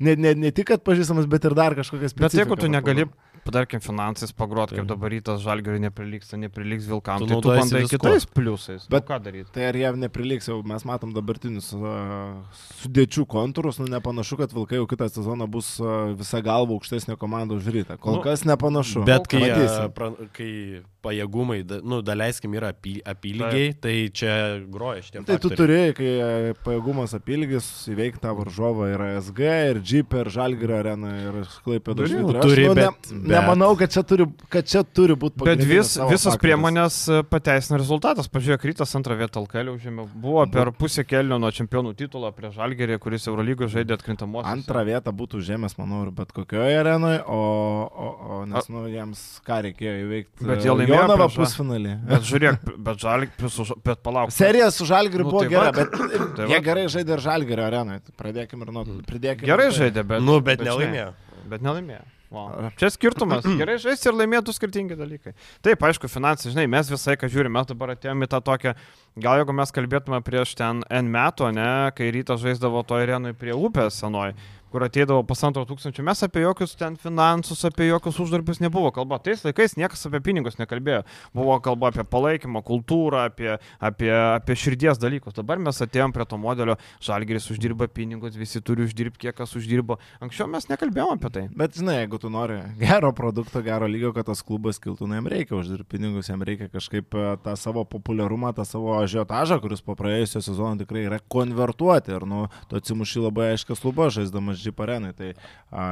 ne, 0.00 0.16
ne, 0.16 0.34
ne 0.34 0.50
tik 0.50 0.70
atpažįstamas, 0.76 1.28
bet 1.30 1.44
ir 1.44 1.54
dar 1.54 1.76
kažkokias 1.78 2.16
Bet 2.16 2.34
jeigu 2.34 2.56
tu 2.56 2.70
negali, 2.70 3.06
papildomą. 3.50 3.58
tarkim, 3.58 3.80
finansais 3.82 4.32
pagrot, 4.32 4.70
kaip 4.70 4.86
dabar 4.86 5.10
rytas 5.10 5.42
žalgeriui 5.44 5.82
neprilyksta, 5.84 6.38
nepriliks 6.38 6.86
vilkam, 6.86 7.18
Tu 7.18 7.26
tai 7.26 7.40
tu 7.40 7.48
bandai 7.48 7.82
kitais 7.90 8.26
pliusais. 8.26 8.86
Bet 8.88 9.02
Bet- 9.02 9.08
ką 9.10 9.18
daryti? 9.22 9.50
Tai 9.52 9.64
ar 9.68 9.74
jie 9.74 9.92
nepriliks, 9.96 10.48
jau 10.48 10.62
mes 10.64 10.84
matom 10.84 11.12
dabartinius 11.12 11.72
uh, 11.74 12.40
sudėčių 12.82 13.26
kontūrus, 13.26 13.78
nu 13.82 13.86
nepanašu, 13.90 14.38
kad 14.40 14.52
Vilkai 14.54 14.78
jau 14.80 14.86
kitą 14.86 15.08
sezoną 15.10 15.46
bus 15.50 15.80
uh, 15.82 16.14
visa 16.16 16.40
galva 16.40 16.72
aukštesnė 16.78 17.16
komanda 17.18 17.54
už 17.54 17.66
rytą. 17.66 17.98
Kol 17.98 18.16
Nu, 18.18 18.22
kas 18.22 18.44
nepanašu. 18.44 19.04
Bet 19.04 19.26
kai, 19.30 19.50
a, 19.50 19.88
pra, 19.92 20.12
kai 20.32 20.82
pajėgumai, 21.04 21.60
nu, 21.82 22.00
daleiskim, 22.04 22.54
yra 22.58 22.70
apy, 22.74 22.98
apylygiai, 23.08 23.72
tai 23.80 23.94
čia 24.14 24.34
groja 24.70 25.02
šitie. 25.06 25.22
Tai 25.26 25.38
tu 25.40 25.50
faktoriai. 25.50 25.92
turi, 25.92 25.94
kai 25.98 26.10
e, 26.50 26.54
pajėgumas 26.66 27.14
apylgis, 27.16 27.68
įveikti 27.92 28.20
tą 28.22 28.34
varžovą 28.38 28.88
yra 28.94 29.08
SG, 29.20 29.50
ir 29.70 29.80
Jeep, 29.86 30.14
ir 30.20 30.30
Žalgirio 30.32 30.76
arena, 30.80 31.12
ir 31.26 31.38
Klaipė 31.64 31.94
Turi, 31.96 32.14
dažnai. 32.20 32.42
turi, 32.44 32.66
ne, 32.68 32.74
bet- 32.80 33.10
bet- 33.10 33.30
nemanau, 33.32 33.70
kad 33.80 33.92
čia 33.94 34.02
turi, 34.06 34.26
kad 34.52 34.68
čia 34.68 34.82
turi 34.84 35.16
būti 35.16 35.44
Bet 35.44 35.62
vis, 35.64 35.94
visos 36.10 36.36
priemonės 36.40 37.00
e, 37.08 37.22
pateisina 37.30 37.78
rezultatas. 37.80 38.28
Pažiūrėk, 38.30 38.64
rytas 38.70 38.94
antrą 38.98 39.16
vietą 39.18 39.40
LKL 39.44 39.72
užėmė. 39.76 40.06
Buvo 40.20 40.44
per 40.52 40.72
pusę 40.76 41.04
kelio 41.08 41.38
nuo 41.40 41.50
čempionų 41.54 41.94
titulo 41.98 42.30
prie 42.36 42.50
Žalgerį, 42.54 42.98
kuris 43.02 43.26
Eurolygoje 43.30 43.72
žaidė 43.78 43.96
atkrintamosios. 43.96 44.50
Antrą 44.50 44.84
vietą 44.88 45.12
būtų 45.16 45.40
žemės, 45.46 45.76
manau, 45.80 46.04
ir 46.06 46.10
bet 46.16 46.32
kokioje 46.36 46.78
arenoje, 46.80 47.22
o, 47.26 47.40
o, 47.88 48.08
o 48.40 48.40
nes, 48.50 48.68
nu, 48.72 48.84
jiems 48.90 49.22
ką 49.46 49.60
reikėjo 49.68 49.94
įveikti. 50.04 50.46
Bet 50.50 50.64
jie 50.66 50.70
laimėjo 50.74 50.89
Ža- 50.90 51.40
pusfinalį. 51.44 51.94
Bet 52.10 52.28
žiūrėk, 52.28 52.68
bet 52.90 53.02
žalgis, 53.06 53.72
bet 53.86 54.02
palauk. 54.04 54.34
Serija 54.34 54.70
su 54.74 54.86
Žalgiriu 54.88 55.24
Nu, 55.26 55.30
buvo 55.30 55.42
tai 55.44 55.50
gera, 55.52 55.70
va. 55.70 55.84
bet 55.84 56.36
Tai 56.36 56.46
jie 56.50 56.60
gerai 56.66 56.86
žaidė 56.92 57.16
ir 57.16 57.24
Žalgirio 57.26 57.66
arenoje. 57.66 58.00
Pradėkime 58.18 58.66
ir 58.66 58.72
nuo 58.76 58.86
pridėkime. 59.08 59.46
Gerai 59.50 59.68
tai. 59.70 59.76
žaidė, 59.82 60.06
bet... 60.06 60.24
Nu, 60.24 60.40
bet 60.44 60.60
žinai, 60.62 60.72
nelaimėjo. 60.72 61.12
Bet 61.50 61.62
nelaimėjo. 61.66 62.02
Wow. 62.30 62.68
Čia 62.78 62.92
skirtumas. 62.94 63.42
Gerai 63.42 63.74
žaisti 63.82 64.06
ir 64.06 64.14
laimėti 64.14 64.46
du 64.46 64.52
skirtingi 64.54 64.94
dalykai. 64.94 65.32
Taip, 65.66 65.82
aišku, 65.82 66.06
finansai, 66.06 66.52
žinai, 66.52 66.68
mes 66.70 66.86
visai, 66.86 67.16
ką 67.18 67.26
žiūrime, 67.26 67.56
mes 67.58 67.66
dabar 67.66 67.96
atėjome 67.96 68.28
į 68.28 68.30
tą 68.30 68.38
tokią, 68.46 68.74
gal 69.18 69.40
jeigu 69.42 69.56
mes 69.58 69.74
kalbėtume 69.74 70.20
prieš 70.22 70.52
ten 70.60 70.84
N 70.94 71.10
metų, 71.10 71.48
ne, 71.56 71.90
kai 71.98 72.12
rytas 72.14 72.38
žaisdavo 72.44 72.84
to 72.86 73.00
arenui 73.02 73.34
prie 73.34 73.50
upės 73.50 73.98
senoj, 73.98 74.36
kur 74.70 74.84
ateidavo 74.86 75.22
pusantro 75.26 75.64
tūkstančio, 75.68 76.04
mes 76.06 76.22
apie 76.26 76.44
jokius 76.44 76.76
ten 76.78 76.96
finansus, 77.00 77.64
apie 77.66 77.88
jokius 77.88 78.20
uždarbius 78.22 78.62
nebuvo 78.62 78.92
kalba. 78.94 79.18
Tais 79.22 79.42
laikais 79.44 79.76
niekas 79.78 80.06
apie 80.08 80.22
pinigus 80.24 80.58
nekalbėjo. 80.60 81.02
Buvo 81.36 81.56
kalba 81.64 81.90
apie 81.90 82.04
palaikymą, 82.06 82.62
kultūrą, 82.66 83.26
apie, 83.30 83.56
apie, 83.82 84.10
apie 84.14 84.56
širdies 84.58 85.00
dalykus. 85.02 85.36
Dabar 85.36 85.60
mes 85.62 85.82
atėjom 85.82 86.14
prie 86.14 86.26
to 86.30 86.38
modelio, 86.40 86.78
žalgeris 87.04 87.50
uždirba 87.52 87.90
pinigus, 87.90 88.38
visi 88.38 88.62
turi 88.64 88.86
uždirbti, 88.86 89.26
kiek 89.26 89.38
kas 89.40 89.56
uždirbo. 89.58 89.98
Anksčiau 90.22 90.48
mes 90.50 90.68
nekalbėjome 90.70 91.18
apie 91.18 91.32
tai. 91.34 91.44
Bet 91.56 91.78
žinai, 91.78 92.00
jeigu 92.02 92.22
tu 92.22 92.30
nori 92.32 92.60
gero 92.80 93.12
produkto, 93.16 93.64
gero 93.66 93.90
lygio, 93.90 94.14
kad 94.16 94.30
tas 94.30 94.44
klubas 94.46 94.78
kiltų, 94.82 95.10
nu 95.10 95.18
jam 95.18 95.30
reikia 95.30 95.58
uždirbti 95.58 95.90
pinigus, 95.90 96.30
jam 96.30 96.42
reikia 96.46 96.70
kažkaip 96.70 97.14
e, 97.18 97.26
tą 97.44 97.56
savo 97.58 97.84
populiarumą, 97.88 98.52
tą 98.54 98.64
savo 98.68 98.94
ažiotažą, 99.00 99.58
kuris 99.62 99.82
po 99.84 99.96
praėjusio 99.98 100.42
sezono 100.44 100.78
tikrai 100.80 101.06
yra 101.08 101.18
konvertuoti. 101.32 102.14
Ir, 102.14 102.26
nu, 102.28 102.44
tu 102.70 102.78
atsimuši 102.78 103.24
labai 103.26 103.50
aiškas 103.54 103.82
lubas 103.86 104.14
žaisdamas 104.16 104.59
Jeep 104.64 104.80
arenai. 104.84 105.12
Tai 105.16 105.30
a, 105.70 105.84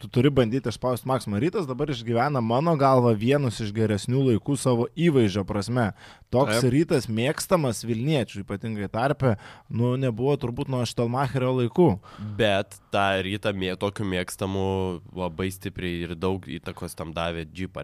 tu 0.00 0.10
turi 0.12 0.32
bandyti 0.34 0.70
išspausti 0.72 1.08
maksimumą. 1.10 1.40
Rytas 1.42 1.68
dabar 1.68 1.92
išgyvena 1.92 2.42
mano 2.44 2.74
galva 2.80 3.14
vienus 3.18 3.60
iš 3.64 3.74
geresnių 3.76 4.24
laikų 4.30 4.56
savo 4.60 4.88
įvaizdžio 4.96 5.44
prasme. 5.48 5.90
Toks 6.32 6.62
Taip. 6.62 6.72
rytas 6.72 7.08
mėgstamas 7.12 7.84
Vilniečių, 7.84 8.44
ypatingai 8.46 8.88
tarpe, 8.92 9.36
nu, 9.68 9.94
nebuvo 10.00 10.38
turbūt 10.40 10.72
nuo 10.72 10.84
Štelmacherio 10.88 11.52
laikų. 11.60 11.90
Bet 12.38 12.78
tą 12.94 13.06
rytą 13.26 13.52
mė, 13.56 13.74
tokiu 13.80 14.08
mėgstamu 14.08 14.66
labai 15.12 15.50
stipriai 15.52 16.06
ir 16.08 16.16
daug 16.16 16.48
įtakos 16.48 16.96
tam 16.96 17.12
davė 17.16 17.46
Jeep 17.52 17.76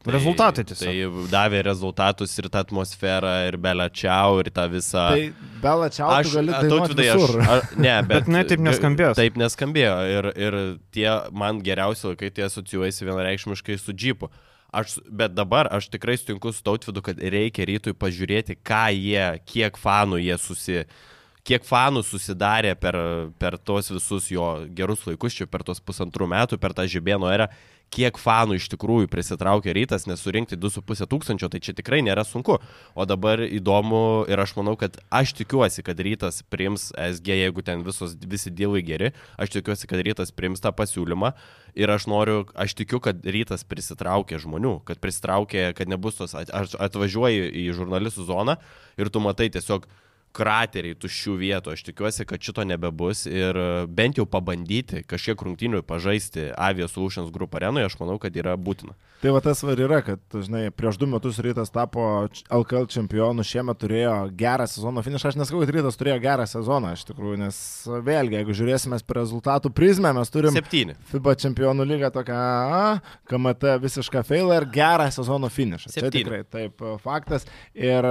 arena. 0.00 0.16
Rezultatai 0.16 0.64
tiesiog. 0.64 0.90
Tai 0.90 1.30
davė 1.32 1.62
rezultatus 1.66 2.36
ir 2.40 2.48
tą 2.52 2.62
atmosferą, 2.64 3.32
ir 3.48 3.56
Belečiau, 3.60 4.38
ir 4.40 4.50
tą 4.54 4.66
visą... 4.72 5.06
Tai 5.12 5.48
Bela 5.62 5.90
čia 5.92 6.06
Aš, 6.08 6.30
tu 6.30 6.36
gali 6.38 6.54
a, 6.54 6.60
dainuoti 6.62 6.96
Tautvydai, 6.96 7.08
aš, 7.14 7.34
aš, 7.56 7.74
ne, 7.76 7.96
bet, 8.08 8.14
Bet 8.14 8.30
jinai 8.30 8.44
taip 8.48 8.64
neskambės. 8.64 9.16
Taip 9.18 9.36
neskambėjo 9.40 9.96
ir, 10.14 10.30
ir 10.40 10.60
tie 10.94 11.08
man 11.32 11.60
geriausi 11.64 12.08
laikai 12.08 12.32
tie 12.32 12.46
asocijuojasi 12.48 13.10
vienareikšmiškai 13.10 13.78
su 13.80 13.92
džipu. 13.96 14.30
Aš, 14.70 15.00
bet 15.10 15.34
dabar 15.34 15.66
aš 15.74 15.88
tikrai 15.90 16.14
sutinku 16.16 16.52
su 16.54 16.62
tautvidu, 16.62 17.02
kad 17.02 17.18
reikia 17.18 17.66
rytui 17.66 17.92
pažiūrėti, 17.98 18.54
ką 18.62 18.84
jie, 18.94 19.24
kiek 19.50 19.78
fanų 19.80 20.20
jie 20.22 20.36
susi, 20.38 20.84
kiek 21.42 21.66
fanų 21.66 22.04
susidarė 22.06 22.76
per, 22.78 22.96
per 23.42 23.58
tos 23.58 23.90
visus 23.90 24.30
jo 24.30 24.46
gerus 24.70 25.02
laikus, 25.08 25.34
čia 25.40 25.48
per 25.50 25.66
tos 25.66 25.82
pusantrų 25.82 26.30
metų, 26.30 26.60
per 26.62 26.76
tą 26.78 26.86
žibėno 26.86 27.32
erą, 27.34 27.48
kiek 27.90 28.18
fanų 28.20 28.56
iš 28.60 28.68
tikrųjų 28.72 29.08
prisitraukė 29.10 29.74
rytas, 29.74 30.06
nes 30.06 30.22
surinkti 30.22 30.58
2,5 30.60 31.08
tūkstančio, 31.10 31.50
tai 31.50 31.60
čia 31.62 31.74
tikrai 31.76 32.00
nėra 32.06 32.24
sunku. 32.26 32.60
O 32.94 33.06
dabar 33.08 33.42
įdomu 33.46 34.26
ir 34.30 34.40
aš 34.42 34.54
manau, 34.58 34.76
kad 34.80 35.00
aš 35.10 35.34
tikiuosi, 35.40 35.84
kad 35.86 35.98
rytas 35.98 36.42
priims 36.46 36.90
SG, 36.94 37.34
jeigu 37.42 37.64
ten 37.66 37.82
visos, 37.86 38.14
visi 38.14 38.52
dėlai 38.54 38.84
geri, 38.86 39.12
aš 39.40 39.56
tikiuosi, 39.56 39.90
kad 39.90 40.04
rytas 40.06 40.34
priims 40.34 40.62
tą 40.62 40.72
pasiūlymą 40.76 41.32
ir 41.78 41.90
aš 41.90 42.06
noriu, 42.10 42.44
aš 42.54 42.76
tikiu, 42.78 43.02
kad 43.02 43.26
rytas 43.26 43.66
prisitraukė 43.66 44.38
žmonių, 44.42 44.78
kad 44.86 45.02
prisitraukė, 45.02 45.70
kad 45.78 45.90
nebus 45.90 46.20
tos, 46.20 46.36
aš 46.38 46.76
atvažiuoji 46.78 47.50
į 47.66 47.70
žurnalistų 47.78 48.30
zoną 48.30 48.60
ir 49.00 49.10
tu 49.10 49.22
matai 49.22 49.50
tiesiog 49.50 49.90
krateriai 50.36 50.96
tuščių 50.98 51.36
vietų. 51.40 51.74
Aš 51.74 51.84
tikiuosi, 51.88 52.26
kad 52.28 52.42
šito 52.42 52.64
nebebus 52.66 53.24
ir 53.28 53.56
e, 53.58 53.68
bent 53.90 54.20
jau 54.20 54.26
pabandyti 54.30 55.02
kažkiek 55.08 55.40
rungtynių 55.46 55.82
pažaisti 55.86 56.50
Avios 56.54 56.94
Solutions 56.94 57.32
Group 57.34 57.56
arenoje, 57.58 57.88
aš 57.90 57.96
manau, 58.00 58.18
kad 58.22 58.36
yra 58.38 58.54
būtina. 58.60 58.94
Tai 59.20 59.34
va 59.34 59.42
tas 59.44 59.60
var 59.66 59.80
yra, 59.82 60.00
kad, 60.04 60.22
žinai, 60.32 60.68
prieš 60.72 60.96
du 61.00 61.08
metus 61.10 61.40
rytas 61.44 61.72
tapo 61.74 62.04
LKL 62.48 62.86
čempionu, 62.92 63.44
šiemet 63.44 63.80
turėjo 63.82 64.14
gerą 64.38 64.68
sezono 64.70 65.04
finišą. 65.04 65.32
Aš 65.32 65.40
nesakau, 65.40 65.60
kad 65.64 65.74
rytas 65.76 65.98
turėjo 66.00 66.20
gerą 66.24 66.46
sezoną, 66.48 66.94
iš 66.96 67.04
tikrųjų, 67.10 67.40
nes 67.42 67.58
vėlgi, 68.06 68.38
jeigu 68.38 68.56
žiūrėsime 68.62 69.00
per 69.04 69.20
rezultatų 69.20 69.74
prizmę, 69.76 70.14
mes 70.16 70.32
turim 70.32 70.56
Septyni. 70.56 70.96
FIBA 71.10 71.36
čempionų 71.42 71.88
lygą 71.90 72.12
tokią 72.14 72.38
a, 72.38 72.86
KMT 73.28 73.76
visišką 73.82 74.24
failą 74.28 74.62
ir 74.62 74.70
gerą 74.72 75.10
sezono 75.12 75.50
finišą. 75.52 75.90
Čia 75.90 76.06
Septyni. 76.06 76.24
tikrai 76.24 76.42
taip 76.48 76.84
faktas. 77.04 77.44
Ir 77.76 78.06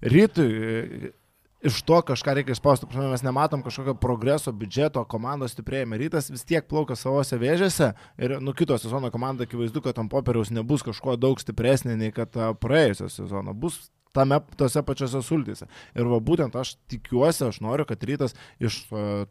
rytui 0.00 1.12
iš 1.60 1.82
to 1.82 1.98
kažką 2.02 2.34
reikia 2.38 2.54
išspausti. 2.54 2.86
Prasme, 2.86 3.10
Mes 3.10 3.24
nematom 3.26 3.62
kažkokio 3.62 3.94
progreso, 3.98 4.52
biudžeto, 4.52 5.02
komandos 5.10 5.56
stiprėjimo. 5.56 5.98
Rytas 5.98 6.30
vis 6.30 6.44
tiek 6.46 6.66
plaukia 6.68 6.96
savose 6.96 7.38
vėžėse 7.38 7.92
ir 8.18 8.38
nu 8.44 8.54
kito 8.54 8.78
sezono 8.78 9.10
komanda 9.14 9.46
akivaizdu, 9.48 9.82
kad 9.84 9.98
ant 9.98 10.10
popieriaus 10.12 10.52
nebus 10.54 10.86
kažko 10.86 11.16
daug 11.18 11.40
stipresnė 11.40 11.96
nei 11.98 12.14
kad 12.14 12.36
praėjusio 12.62 13.10
sezono. 13.12 13.54
Bus 13.54 13.88
tame 14.14 14.40
tose 14.58 14.82
pačiose 14.82 15.22
sultyse. 15.24 15.68
Ir 15.98 16.08
va 16.10 16.20
būtent 16.22 16.54
aš 16.58 16.76
tikiuosi, 16.90 17.48
aš 17.48 17.60
noriu, 17.64 17.86
kad 17.88 18.02
rytas 18.02 18.36
iš 18.62 18.84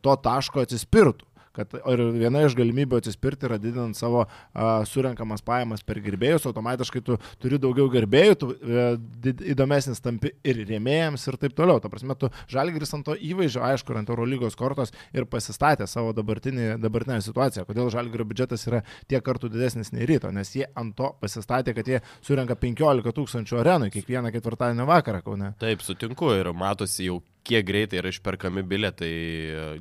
to 0.03 0.19
taško 0.23 0.65
atsispirtų. 0.67 1.25
Kad, 1.57 1.73
ir 1.93 2.03
viena 2.13 2.43
iš 2.45 2.55
galimybių 2.57 2.99
atsispirti 3.01 3.47
yra 3.49 3.57
didinant 3.61 3.97
savo 3.97 4.23
a, 4.27 4.67
surenkamas 4.87 5.43
pajamas 5.45 5.83
per 5.85 5.99
gerbėjus, 6.05 6.45
automatiškai 6.49 7.01
tu 7.05 7.17
turi 7.41 7.59
daugiau 7.61 7.89
gerbėjų, 7.93 8.37
tu 8.37 8.51
e, 8.53 8.87
did, 9.23 9.41
įdomesnis 9.55 10.01
tampi 10.03 10.33
ir 10.45 10.61
rėmėjams 10.69 11.25
ir 11.31 11.39
taip 11.41 11.55
toliau. 11.57 11.81
Ta 11.81 11.91
prasme, 11.93 12.15
tu 12.19 12.29
žalgris 12.51 12.93
ant 12.97 13.07
to 13.07 13.15
įvaizdžio, 13.17 13.63
aišku, 13.71 13.95
ant 13.97 14.11
Eurolygos 14.13 14.57
kortos 14.59 14.93
ir 15.15 15.27
pasistatė 15.29 15.87
savo 15.89 16.13
dabartinį, 16.17 16.75
dabartinę 16.83 17.19
situaciją. 17.25 17.65
Kodėl 17.69 17.91
žalgrio 17.93 18.27
biudžetas 18.27 18.67
yra 18.69 18.83
tiek 19.09 19.23
kartų 19.25 19.51
didesnis 19.53 19.93
nei 19.95 20.07
ryto, 20.09 20.31
nes 20.35 20.53
jie 20.55 20.67
ant 20.77 20.95
to 20.97 21.13
pasistatė, 21.21 21.73
kad 21.77 21.89
jie 21.89 22.03
surenka 22.25 22.57
15 22.59 23.15
tūkstančių 23.17 23.61
arenų 23.63 23.91
kiekvieną 23.95 24.33
ketvirtadienio 24.35 24.87
vakarą, 24.89 25.23
kaune. 25.25 25.53
Taip, 25.61 25.83
sutinku 25.85 26.31
ir 26.35 26.51
matosi 26.57 27.09
jau 27.09 27.21
kiek 27.47 27.65
greitai 27.67 28.01
yra 28.01 28.11
išperkami 28.11 28.63
bilietai 28.67 29.11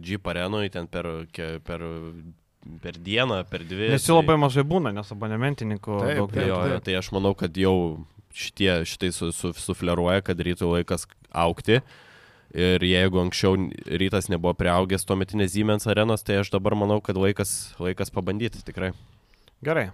Jeep 0.05 0.27
arenui 0.31 0.71
ten 0.73 0.89
per, 0.91 1.09
per, 1.67 1.85
per 2.83 2.99
dieną, 2.99 3.43
per 3.51 3.65
dvi. 3.67 3.93
Nes 3.95 4.07
jų 4.07 4.21
labai 4.21 4.39
mažai 4.41 4.67
būna, 4.67 4.95
nes 4.95 5.13
abonementininkų 5.15 6.01
Taip, 6.03 6.21
daug 6.21 6.35
taip, 6.35 6.49
Jo, 6.51 6.61
jo, 6.73 6.81
tai 6.87 6.99
aš 7.01 7.11
manau, 7.17 7.35
kad 7.39 7.57
jau 7.59 7.77
šitie, 8.37 8.83
šitai 8.89 9.13
su, 9.15 9.31
su, 9.35 9.53
sufleruoja, 9.57 10.25
kad 10.25 10.41
rytų 10.41 10.75
laikas 10.75 11.09
aukti. 11.33 11.81
Ir 12.57 12.81
jeigu 12.87 13.19
anksčiau 13.21 13.57
rytas 14.01 14.31
nebuvo 14.33 14.55
prieaugęs 14.57 15.05
tuometinės 15.09 15.53
Siemens 15.57 15.89
arenos, 15.91 16.23
tai 16.25 16.39
aš 16.41 16.53
dabar 16.55 16.77
manau, 16.79 17.01
kad 17.05 17.19
laikas, 17.19 17.75
laikas 17.83 18.13
pabandyti 18.15 18.63
tikrai. 18.65 18.93
Gerai, 19.65 19.87
e, 19.89 19.91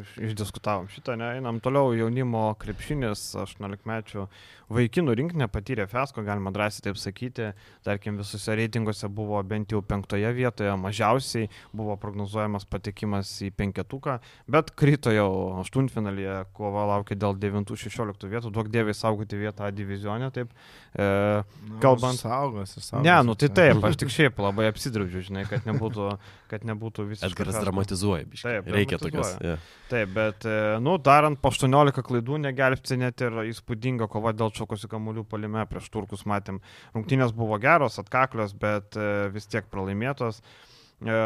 už- 0.00 0.16
išdiskutavom 0.32 0.88
šitą, 0.88 1.18
ne, 1.20 1.34
einam 1.36 1.60
toliau 1.60 1.92
jaunimo 1.94 2.56
krepšinis, 2.58 3.36
18 3.36 3.84
mečių 3.84 4.24
vaikinų 4.72 5.12
rinkinė 5.14 5.46
patyrė 5.52 5.84
fiasko, 5.86 6.24
galima 6.24 6.50
drąsiai 6.50 6.82
taip 6.88 6.96
sakyti, 6.98 7.52
tarkim 7.84 8.16
visose 8.18 8.56
reitinguose 8.56 9.06
buvo 9.12 9.38
bent 9.46 9.68
jau 9.70 9.82
penktoje 9.84 10.32
vietoje, 10.34 10.72
mažiausiai 10.80 11.50
buvo 11.76 11.94
prognozuojamas 12.00 12.64
patekimas 12.64 13.28
į 13.46 13.52
penketuką, 13.54 14.16
bet 14.48 14.72
krito 14.74 15.12
jau 15.14 15.60
aštuntfinalyje, 15.60 16.46
kova 16.56 16.86
laukia 16.96 17.14
dėl 17.20 17.36
9-16 17.38 18.26
vietų, 18.32 18.50
duok 18.50 18.72
dievai 18.72 18.94
saugoti 18.96 19.36
vietą 19.38 19.68
A 19.68 19.70
divizionė, 19.70 20.32
taip. 20.32 20.48
E, 20.96 21.44
Nu, 21.68 21.78
Kalbant- 21.80 22.16
Saugosi, 22.18 22.80
saugosi. 22.80 23.04
ne, 23.04 23.22
nu 23.22 23.34
tai 23.34 23.48
taip, 23.48 23.84
aš 23.84 23.96
tik 23.96 24.08
šiaip 24.08 24.38
labai 24.40 24.66
apsidraudžiu, 24.72 25.20
žinai, 25.28 25.44
kad 25.48 25.62
nebūtų, 25.68 26.18
kad 26.48 26.62
nebūtų 26.64 27.06
visiškai. 27.12 27.30
Edgaras 27.30 27.60
dramatizuoja, 27.62 28.24
biškai. 28.26 28.42
Taip, 28.62 28.66
Reikia 28.86 28.98
tokios. 29.02 29.32
Yeah. 29.44 29.64
Taip, 29.90 30.12
bet, 30.16 30.46
e, 30.48 30.76
nu, 30.82 30.96
darant 30.98 31.38
po 31.42 31.52
18 31.54 32.02
klaidų 32.06 32.40
negelbsti 32.42 32.98
net 32.98 33.22
ir 33.22 33.36
įspūdinga 33.52 34.08
kova 34.10 34.32
dėl 34.34 34.50
šokosi 34.56 34.90
kamuolių 34.90 35.26
palime 35.30 35.62
prieš 35.70 35.90
turkus, 35.94 36.24
matėm. 36.26 36.58
Rungtynės 36.96 37.34
buvo 37.36 37.58
geros, 37.62 38.00
atkaklios, 38.02 38.56
bet 38.58 38.98
e, 38.98 39.28
vis 39.34 39.46
tiek 39.52 39.68
pralaimėtos. 39.70 40.42
E, 40.42 41.20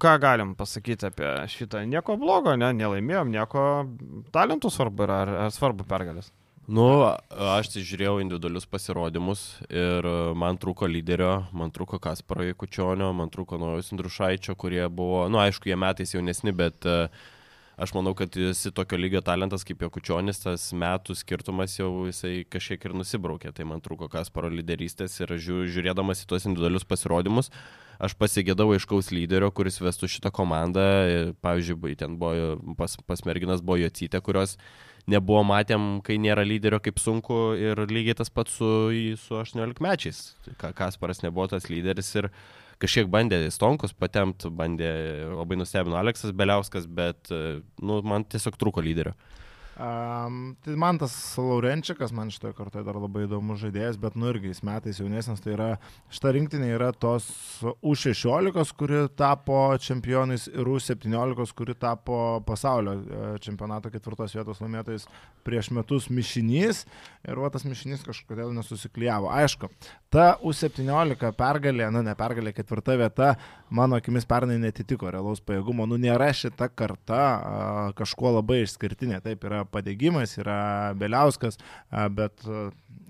Ką 0.00 0.16
galim 0.22 0.54
pasakyti 0.56 1.10
apie 1.10 1.34
šitą? 1.52 1.84
Nieko 1.90 2.16
blogo, 2.20 2.56
ne, 2.56 2.72
nelaimėjom, 2.80 3.32
nieko 3.34 3.64
talentų 4.32 4.72
svarbu 4.72 5.08
yra, 5.08 5.22
ar, 5.26 5.34
ar 5.48 5.54
svarbu 5.54 5.88
pergalės. 5.88 6.32
Nu, 6.68 6.84
aš 7.32 7.70
tai 7.72 7.80
žiūrėjau 7.80 8.18
individualius 8.20 8.66
pasirodymus 8.68 9.42
ir 9.72 10.04
e, 10.04 10.16
man 10.36 10.58
trūko 10.60 10.84
lyderio, 10.84 11.46
man 11.56 11.70
trūko 11.72 11.96
Kasparo 12.04 12.44
Jekučionio, 12.44 13.08
man 13.16 13.30
trūko 13.32 13.56
Naujus 13.56 13.88
Indrušaičio, 13.94 14.52
kurie 14.60 14.82
buvo, 14.92 15.22
nu, 15.32 15.40
aišku, 15.40 15.70
jie 15.70 15.78
metais 15.80 16.12
jaunesni, 16.12 16.52
bet 16.52 16.84
e, 16.84 16.98
aš 17.80 17.94
manau, 17.96 18.12
kad 18.18 18.36
esi 18.36 18.68
tokio 18.76 18.98
lygio 19.00 19.22
talentas 19.24 19.64
kaip 19.64 19.80
Jekučionis, 19.86 20.42
tas 20.42 20.66
metų 20.76 21.16
skirtumas 21.16 21.78
jau 21.78 21.88
jisai 22.10 22.42
kažkiek 22.52 22.84
ir 22.84 22.98
nusibraukė, 23.00 23.54
tai 23.56 23.64
man 23.70 23.80
trūko 23.80 24.10
Kasparo 24.12 24.52
lyderystės 24.52 25.16
ir 25.22 25.32
žiū, 25.40 25.62
žiūrėdamas 25.72 26.20
į 26.26 26.28
tuos 26.28 26.44
individualius 26.50 26.84
pasirodymus, 26.84 27.48
aš 27.96 28.12
pasigėdau 28.20 28.74
aiškaus 28.76 29.08
lyderio, 29.16 29.48
kuris 29.56 29.80
vestų 29.80 30.12
šitą 30.18 30.36
komandą. 30.36 30.84
Ir, 31.14 31.32
Pavyzdžiui, 31.40 31.96
ten 31.96 32.20
buvo 32.20 32.76
pas, 32.76 33.00
pas 33.08 33.24
merginas 33.24 33.64
buvo 33.64 33.80
Jocytė, 33.86 34.20
kurios 34.20 34.58
nebuvo 35.06 35.44
matėm, 35.46 36.00
kai 36.04 36.16
nėra 36.18 36.42
lyderio, 36.46 36.80
kaip 36.82 36.98
sunku 37.00 37.54
ir 37.60 37.84
lygiai 37.88 38.16
tas 38.18 38.30
pats 38.30 38.58
su, 38.58 38.68
su 39.20 39.38
18 39.38 39.80
mečiais. 39.84 40.22
Ka- 40.60 40.72
Kasparas 40.76 41.22
nebuvo 41.22 41.46
tas 41.52 41.68
lyderis 41.70 42.10
ir 42.18 42.30
kažkiek 42.82 43.08
bandė 43.10 43.40
Stonkus 43.50 43.92
patemti, 43.94 44.50
bandė 44.54 44.90
labai 45.34 45.56
nustebino 45.58 45.98
Aleksas 45.98 46.32
Beliauskas, 46.36 46.86
bet 46.86 47.30
e, 47.34 47.60
nu, 47.82 48.00
man 48.02 48.24
tiesiog 48.24 48.58
trūko 48.60 48.82
lyderio. 48.84 49.14
Um, 49.78 50.56
tai 50.66 50.74
man 50.74 50.96
tas 50.98 51.12
Laurenčiakas, 51.38 52.10
man 52.10 52.32
šitoje 52.34 52.56
kartoje 52.58 52.82
dar 52.82 52.96
labai 52.98 53.28
įdomus 53.28 53.60
žaidėjas, 53.62 53.98
bet 54.02 54.16
nu 54.18 54.26
irgi 54.32 54.50
jis 54.50 54.64
metais 54.66 54.98
jaunesnis, 54.98 55.38
tai 55.44 55.52
yra, 55.54 55.68
šita 56.10 56.32
rinktinė 56.34 56.72
yra 56.74 56.88
tos 56.90 57.28
U16, 57.62 58.72
kuri 58.74 59.04
tapo 59.14 59.60
čempionais 59.78 60.48
ir 60.50 60.66
U17, 60.66 61.54
kuri 61.54 61.76
tapo 61.78 62.18
pasaulio 62.48 62.96
e, 62.98 63.28
čempionato 63.44 63.92
ketvirtos 63.94 64.34
vietos 64.34 64.58
laimėtojais 64.64 65.06
prieš 65.46 65.70
metus 65.70 66.10
mišinys 66.10 66.82
ir 67.28 67.38
va 67.38 67.52
tas 67.54 67.62
mišinys 67.62 68.02
kažkodėl 68.02 68.50
nesusiklyjavo. 68.56 69.30
Aišku, 69.30 69.70
ta 70.10 70.32
U17 70.42 71.30
pergalė, 71.38 71.86
nu 71.94 72.02
ne 72.02 72.16
pergalė, 72.18 72.50
ketvirta 72.56 72.98
vieta, 72.98 73.30
mano 73.70 74.02
akimis 74.02 74.26
pernai 74.26 74.58
netitiko 74.58 75.10
realaus 75.14 75.38
pajėgumo. 75.44 75.86
Nu 75.86 76.00
nėra 76.00 76.32
šita 76.34 76.66
karta 76.74 77.22
a, 77.22 77.64
kažkuo 77.98 78.34
labai 78.40 78.64
išskirtinė. 78.64 79.22
Taip 79.22 79.46
yra 79.46 79.62
padėgymas, 79.72 80.36
yra 80.40 80.58
Beliauskas, 80.98 81.60
bet 82.14 82.44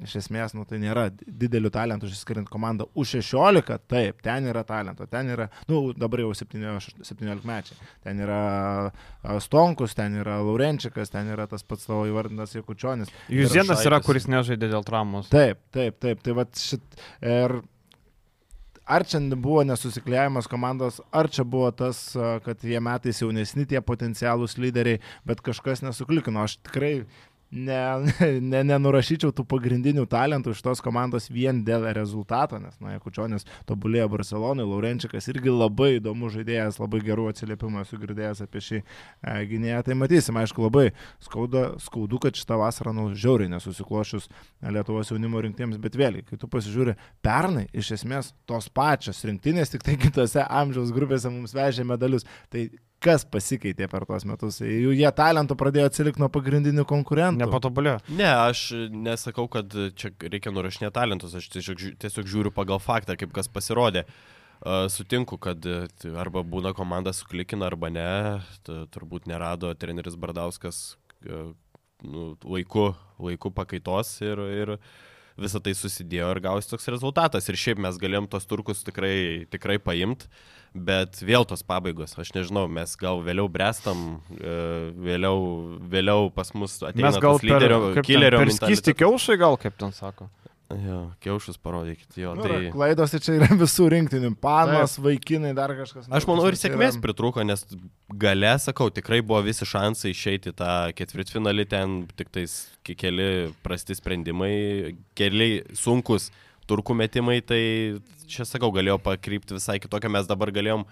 iš 0.04 0.14
esmės, 0.20 0.54
nu 0.54 0.64
tai 0.68 0.78
nėra 0.82 1.08
didelių 1.10 1.70
talentų 1.74 2.10
išskiriant 2.10 2.50
komandą 2.52 2.86
U16, 2.98 3.78
taip, 3.90 4.20
ten 4.24 4.46
yra 4.50 4.62
talento, 4.66 5.06
ten 5.10 5.32
yra, 5.34 5.48
nu 5.70 5.80
dabar 5.98 6.22
jau 6.22 6.30
17, 6.38 7.02
17 7.08 7.48
mečiai, 7.48 7.88
ten 8.06 8.22
yra 8.22 8.42
Stonkus, 9.42 9.96
ten 9.98 10.20
yra 10.20 10.38
Laurenčiakas, 10.44 11.10
ten 11.14 11.32
yra 11.34 11.48
tas 11.50 11.66
pats 11.66 11.88
tavo 11.88 12.04
įvardintas 12.10 12.54
Jekučionis. 12.56 13.10
Juzienas 13.32 13.82
yra, 13.82 13.98
Rašaitis. 13.98 14.06
kuris 14.06 14.28
nežaidė 14.30 14.70
dėl 14.70 14.86
traumos. 14.86 15.30
Taip, 15.32 15.60
taip, 15.74 15.98
taip. 16.02 16.22
Tai 16.24 16.36
va 16.38 16.46
šit. 16.58 17.02
Ir 17.24 17.58
ar 18.88 19.04
čia 19.08 19.20
buvo 19.36 19.62
nesusiklėjimas 19.68 20.48
komandos, 20.50 21.00
ar 21.12 21.28
čia 21.32 21.44
buvo 21.44 21.70
tas, 21.76 22.00
kad 22.44 22.64
jie 22.64 22.80
metais 22.82 23.20
jaunesni 23.22 23.66
tie 23.68 23.82
potencialūs 23.84 24.56
lyderiai, 24.58 25.02
bet 25.28 25.42
kažkas 25.44 25.84
nesuklikino. 25.84 26.42
Aš 26.46 26.58
tikrai 26.64 26.94
ne, 27.50 27.80
ne, 28.52 28.62
nenurašyčiau 28.68 29.32
tų 29.34 29.44
pagrindinių 29.48 30.04
talentų 30.10 30.52
iš 30.54 30.62
tos 30.64 30.82
komandos 30.84 31.28
vien 31.32 31.62
dėl 31.66 31.86
rezultato, 31.96 32.58
nes, 32.62 32.76
na, 32.82 32.94
Jekučionis 32.96 33.46
tobulėjo 33.68 34.08
Barcelonai, 34.12 34.66
Laurenčiakas 34.68 35.30
irgi 35.32 35.52
labai 35.52 35.94
įdomus 35.98 36.34
žaidėjas, 36.36 36.80
labai 36.82 37.00
gerų 37.04 37.28
atsiliepimų 37.32 37.82
esu 37.84 38.00
girdėjęs 38.00 38.42
apie 38.44 38.64
šį 38.64 38.80
e, 38.80 38.86
gynėją. 39.52 39.82
Tai 39.86 39.98
matysim, 40.02 40.40
aišku, 40.42 40.66
labai 40.68 40.88
skauda, 41.24 41.64
skaudu, 41.82 42.20
kad 42.22 42.38
šitą 42.38 42.58
vasarą, 42.60 42.94
nu, 42.96 43.08
žiauriai 43.16 43.52
nesusiklošius 43.54 44.28
Lietuvos 44.68 45.12
jaunimo 45.12 45.40
rinktėms, 45.44 45.78
bet 45.80 45.96
vėlgi, 45.98 46.26
kai 46.28 46.40
tu 46.40 46.50
pasižiūri, 46.50 46.96
pernai 47.24 47.68
iš 47.76 47.94
esmės 47.98 48.32
tos 48.48 48.68
pačios 48.74 49.22
rinktinės, 49.26 49.72
tik 49.72 49.86
tai 49.86 49.96
kitose 50.00 50.44
amžiaus 50.44 50.92
grupėse 50.94 51.30
mums 51.32 51.54
vežė 51.56 51.86
medalius. 51.88 52.26
Tai 52.52 52.66
kas 53.04 53.24
pasikeitė 53.28 53.88
per 53.90 54.06
tuos 54.08 54.26
metus? 54.28 54.60
Jų 54.62 54.94
jie 54.96 55.10
talentų 55.14 55.56
pradėjo 55.58 55.90
atsilikti 55.90 56.22
nuo 56.22 56.30
pagrindinių 56.32 56.84
konkurentų. 56.88 57.42
Nepatobulėjo. 57.44 58.00
Ne, 58.18 58.28
aš 58.28 58.64
nesakau, 58.90 59.46
kad 59.52 59.74
čia 59.98 60.12
reikia 60.24 60.52
nurašinėti 60.54 60.96
talentus, 60.98 61.36
aš 61.38 61.48
tiesiog, 61.54 61.84
tiesiog 62.02 62.28
žiūriu 62.30 62.54
pagal 62.54 62.82
faktą, 62.82 63.18
kaip 63.20 63.34
kas 63.36 63.50
pasirodė. 63.52 64.06
A, 64.58 64.86
Sutinku, 64.90 65.38
kad 65.38 65.62
e, 65.66 65.84
arba 66.18 66.42
būna 66.42 66.74
komanda 66.74 67.14
suklikina, 67.14 67.68
arba 67.70 67.92
ne. 67.94 68.08
Turbūt 68.66 69.28
nerado 69.30 69.70
treneris 69.78 70.18
Bardauskas 70.18 70.96
e, 71.22 71.44
nu, 72.02 72.32
laiku, 72.42 72.90
laiku 73.22 73.52
pakaitos 73.54 74.16
ir, 74.24 74.42
ir 74.62 74.74
visą 75.38 75.62
tai 75.62 75.74
susidėjo 75.78 76.32
ir 76.34 76.42
gausi 76.42 76.70
toks 76.70 76.90
rezultatas. 76.90 77.46
Ir 77.46 77.58
šiaip 77.60 77.82
mes 77.82 77.98
galėjom 78.02 78.26
tos 78.30 78.48
turkus 78.50 78.82
tikrai, 78.86 79.46
tikrai 79.50 79.78
paimti, 79.82 80.26
bet 80.78 81.20
vėl 81.24 81.44
tos 81.48 81.62
pabaigos, 81.66 82.14
aš 82.18 82.32
nežinau, 82.36 82.66
mes 82.70 82.94
gal 83.00 83.20
vėliau 83.26 83.48
brestam, 83.52 84.20
e, 84.38 84.56
vėliau, 84.96 85.38
vėliau 85.92 86.30
pas 86.34 86.50
mus 86.54 86.78
ateina 86.82 87.10
Mes 87.10 87.20
gal 87.22 87.38
tas 87.40 87.46
lyderio, 87.48 87.80
per, 87.98 88.06
killerio 88.08 88.42
per 88.42 88.54
skysti 88.56 88.94
kiaušai, 89.02 89.38
gal 89.40 89.58
kaip 89.60 89.76
ten 89.80 89.92
sako. 89.96 90.30
Jo, 90.68 90.98
kiaušus 91.24 91.56
parodykit, 91.64 92.10
jo. 92.20 92.34
Nu, 92.36 92.42
Tai... 92.44 92.56
Klaidos 92.74 93.14
tai 93.14 93.20
čia 93.24 93.38
yra 93.38 93.46
visų 93.62 93.86
rinktinių. 93.94 94.34
Panos, 94.36 94.98
vaikinai, 95.00 95.54
dar 95.56 95.72
kažkas. 95.78 96.10
Aš 96.12 96.26
manau 96.28 96.44
ir 96.44 96.52
Tai 96.52 96.58
yra- 96.58 96.64
sėkmės 96.66 96.98
pritrūko, 97.00 97.40
nes 97.48 97.64
gale, 98.20 98.50
sakau, 98.60 98.90
tikrai 98.92 99.22
buvo 99.24 99.40
visi 99.46 99.64
šansai 99.64 100.12
išeiti 100.12 100.52
tą 100.58 100.74
ketvirtfinalį, 100.98 101.64
ten 101.72 101.94
tik 102.20 102.28
tais 102.36 102.58
ke- 102.84 102.98
keli 103.00 103.30
prasti 103.64 103.96
sprendimai, 103.96 104.52
keli 105.16 105.62
sunkus 105.72 106.28
turkų 106.68 106.96
metimai, 106.98 107.38
tai 107.44 107.62
čia, 108.28 108.46
sakau, 108.48 108.72
galėjo 108.74 108.98
pakrypti 109.02 109.56
visai 109.58 109.78
kitokią, 109.82 110.12
mes 110.18 110.28
dabar 110.28 110.52
galėjom 110.54 110.86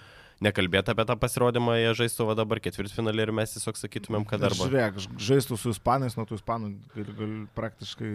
nekalbėti 0.45 0.93
apie 0.93 1.07
tą 1.09 1.17
pasirodymą, 1.17 1.79
jie 1.81 1.93
žaistų 1.97 2.27
va 2.29 2.35
dabar 2.37 2.61
ketvirtfinalį 2.61 3.25
ir 3.25 3.33
mes 3.39 3.55
tiesiog 3.55 3.79
sakytumėm, 3.81 4.27
kad 4.29 4.43
arba... 4.45 4.67
Žiūrėk, 4.69 4.99
žaistų 5.29 5.57
su 5.61 5.73
ispanais, 5.73 6.17
nuo 6.19 6.27
tų 6.29 6.37
ispanų 6.37 6.73
gali, 6.93 7.15
gali 7.17 7.39
praktiškai 7.57 8.11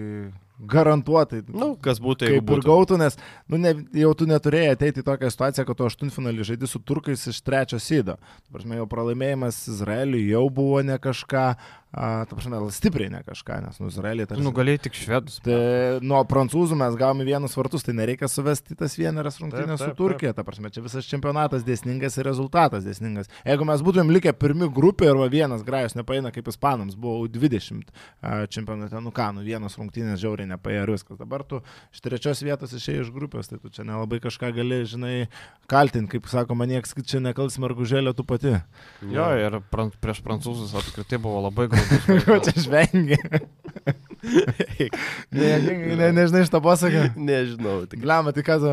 garantuotai. 0.69 1.41
Nu, 1.50 1.71
kas 1.82 2.02
būtų, 2.04 2.30
jeigu 2.30 2.45
būtų. 2.52 2.67
gautų, 2.67 3.00
nes 3.02 3.17
nu, 3.50 3.58
ne, 3.62 3.74
jau 3.97 4.13
tu 4.17 4.30
neturėjai 4.30 4.76
ateiti 4.76 5.02
į 5.02 5.08
tokią 5.08 5.32
situaciją, 5.34 5.65
kad 5.65 5.80
tu 5.80 5.88
aštuntfinalį 5.89 6.45
žaidži 6.52 6.69
su 6.69 6.84
turkais 6.86 7.26
iš 7.32 7.41
trečio 7.41 7.82
sydo. 7.82 8.19
Prasme, 8.54 8.78
jau 8.78 8.86
pralaimėjimas 8.91 9.63
Izraeliui 9.74 10.28
jau 10.30 10.45
buvo 10.54 10.84
ne 10.86 11.00
kažką, 11.02 11.47
a, 11.92 12.24
ta 12.26 12.38
prasme, 12.38 12.60
stipriai 12.72 13.12
ne 13.12 13.20
kažką, 13.28 13.58
nes 13.66 13.80
nu, 13.82 13.90
Izraelį 13.92 14.28
tarsi... 14.30 14.44
nugalėjai 14.46 14.82
tik 14.86 14.96
švedus. 14.96 15.42
Tai 15.44 15.58
nuo 16.08 16.22
prancūzų 16.28 16.78
mes 16.80 16.96
gavome 17.00 17.26
vienus 17.28 17.58
vartus, 17.60 17.84
tai 17.84 17.96
nereikia 17.98 18.30
suvesti 18.32 18.78
tas 18.80 18.96
vieneras 18.96 19.42
rungtynės 19.42 19.84
su 19.84 19.92
Turkija. 20.00 20.32
Ta 20.38 20.46
prasme, 20.48 20.72
čia 20.72 20.84
visas 20.86 21.10
čempionatas 21.10 21.66
dėsningas 21.68 22.16
ir 22.16 22.30
rezultatas 22.30 22.88
dėsningas. 22.88 23.28
Jeigu 23.44 23.68
mes 23.68 23.84
būtumėm 23.84 24.14
likę 24.16 24.32
pirmi 24.40 24.70
grupė 24.72 25.10
ir 25.12 25.20
vienas 25.34 25.66
grajus 25.68 25.98
nepaina 26.00 26.32
kaip 26.32 26.48
ispanams, 26.48 26.96
buvo 26.96 27.28
20 27.28 27.92
čempionate, 28.56 29.04
nu 29.04 29.12
ką, 29.12 29.28
nu 29.36 29.44
vienas 29.44 29.76
rungtynės 29.80 30.24
žiauriai 30.24 30.48
nepaėjo 30.54 30.88
ir 30.88 30.94
viskas. 30.96 31.20
Dabar 31.20 31.44
tu 31.44 31.60
iš 31.92 32.06
trečios 32.08 32.44
vietos 32.48 32.72
išėjai 32.78 33.04
iš 33.04 33.12
grupės, 33.12 33.52
tai 33.52 33.60
tu 33.60 33.72
čia 33.74 33.84
nelabai 33.88 34.22
kažką 34.24 34.54
gali, 34.56 34.80
žinai, 34.88 35.14
kaltinti, 35.72 36.16
kaip 36.16 36.32
sako, 36.32 36.56
man 36.56 36.72
nieks 36.72 36.96
čia 37.04 37.20
nekals 37.20 37.60
mergužėlė 37.60 38.16
tu 38.16 38.24
pati. 38.28 38.56
Jo, 39.12 39.28
ir 39.36 39.60
pran, 39.74 39.92
prieš 40.00 40.24
prancūzus 40.24 40.76
apskritai 40.80 41.20
buvo 41.22 41.44
labai 41.50 41.68
gražus. 41.68 41.81
Ko 42.26 42.38
čia 42.46 42.54
žvengi? 42.65 43.17
ne, 45.32 45.48
ne, 45.60 45.96
ne, 45.98 46.08
nežinai 46.13 46.44
iš 46.46 46.52
to 46.54 46.60
pasakė. 46.63 47.08
Nežinau, 47.17 47.80
tik 47.89 48.02
Gliama, 48.04 48.34
tai 48.36 48.44
ką 48.46 48.58
tu, 48.62 48.72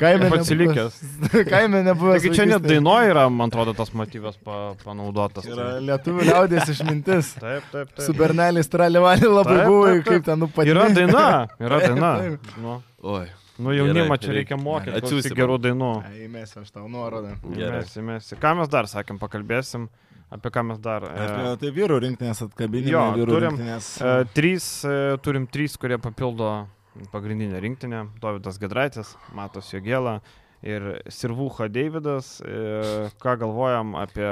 kaime 0.00 0.28
Kaip 0.28 0.36
atsilikęs. 0.38 0.98
nebuvęs- 1.00 1.48
Kaime 1.54 1.80
nebuvęs. 1.86 2.20
Taigi 2.22 2.34
čia 2.36 2.46
net 2.50 2.66
dainoje 2.68 3.12
yra, 3.14 3.24
man 3.32 3.48
atrodo, 3.52 3.72
tas 3.78 3.92
motyvas 3.96 4.36
pa, 4.44 4.58
panaudotas. 4.84 5.48
Yra 5.48 5.70
lietuvių 5.84 6.28
liaudės 6.28 6.72
išmintis. 6.74 7.32
Taip, 7.42 7.64
taip, 7.72 7.92
taip. 7.94 8.04
Su 8.04 8.14
berneliais 8.18 8.68
tralivalį 8.72 9.30
labai 9.32 9.56
Taip, 9.62 9.70
buvo, 9.70 9.86
taip, 9.88 10.04
taip. 10.04 10.12
kaip 10.12 10.28
ten 10.28 10.42
nupadė. 10.44 10.74
Yra 10.74 10.88
daina, 11.00 11.26
yra 11.64 11.80
Taip, 11.82 11.88
daina. 11.94 12.12
taip. 12.26 12.52
Nu, 12.60 12.76
Oi. 13.14 13.24
nu 13.64 13.72
jaunimą 13.74 14.18
čia 14.20 14.34
reikia 14.36 14.58
mokyti, 14.60 14.92
Atsiųsi 15.00 15.24
atsiųsti 15.30 15.38
gerų 15.38 15.56
dainų. 15.64 15.92
Įmėsiu 16.28 16.60
aš 16.66 16.74
tau 16.76 16.84
nuorodą. 16.92 17.32
Mėsi, 17.56 18.04
mėsi. 18.04 18.36
Ką 18.42 18.52
mes 18.60 18.68
dar 18.70 18.86
sakėm, 18.90 19.16
pakalbėsim, 19.22 19.88
apie 20.34 20.50
ką 20.54 20.64
mes 20.70 20.80
dar. 20.82 21.06
Apie 21.08 21.54
tai 21.62 21.70
vyrų 21.74 22.00
rinktinės 22.04 22.42
atkabinimą. 22.48 22.92
Jo, 22.92 23.04
vyrų 23.16 23.36
turim, 23.36 23.56
rinktinės. 23.56 23.92
e, 24.02 24.16
trys, 24.36 24.66
e, 24.88 24.98
turim 25.24 25.46
trys, 25.50 25.76
kurie 25.80 25.98
papildo 26.02 26.66
pagrindinę 27.12 27.60
rinktinę. 27.62 28.06
Dovydas 28.22 28.58
Gedraitis, 28.58 29.14
Matos 29.36 29.70
Jogėla 29.72 30.18
ir 30.66 30.88
Sirvūcha 31.12 31.68
Davidas. 31.72 32.38
E, 32.42 33.10
ką 33.22 33.36
galvojam 33.44 33.94
apie... 34.00 34.26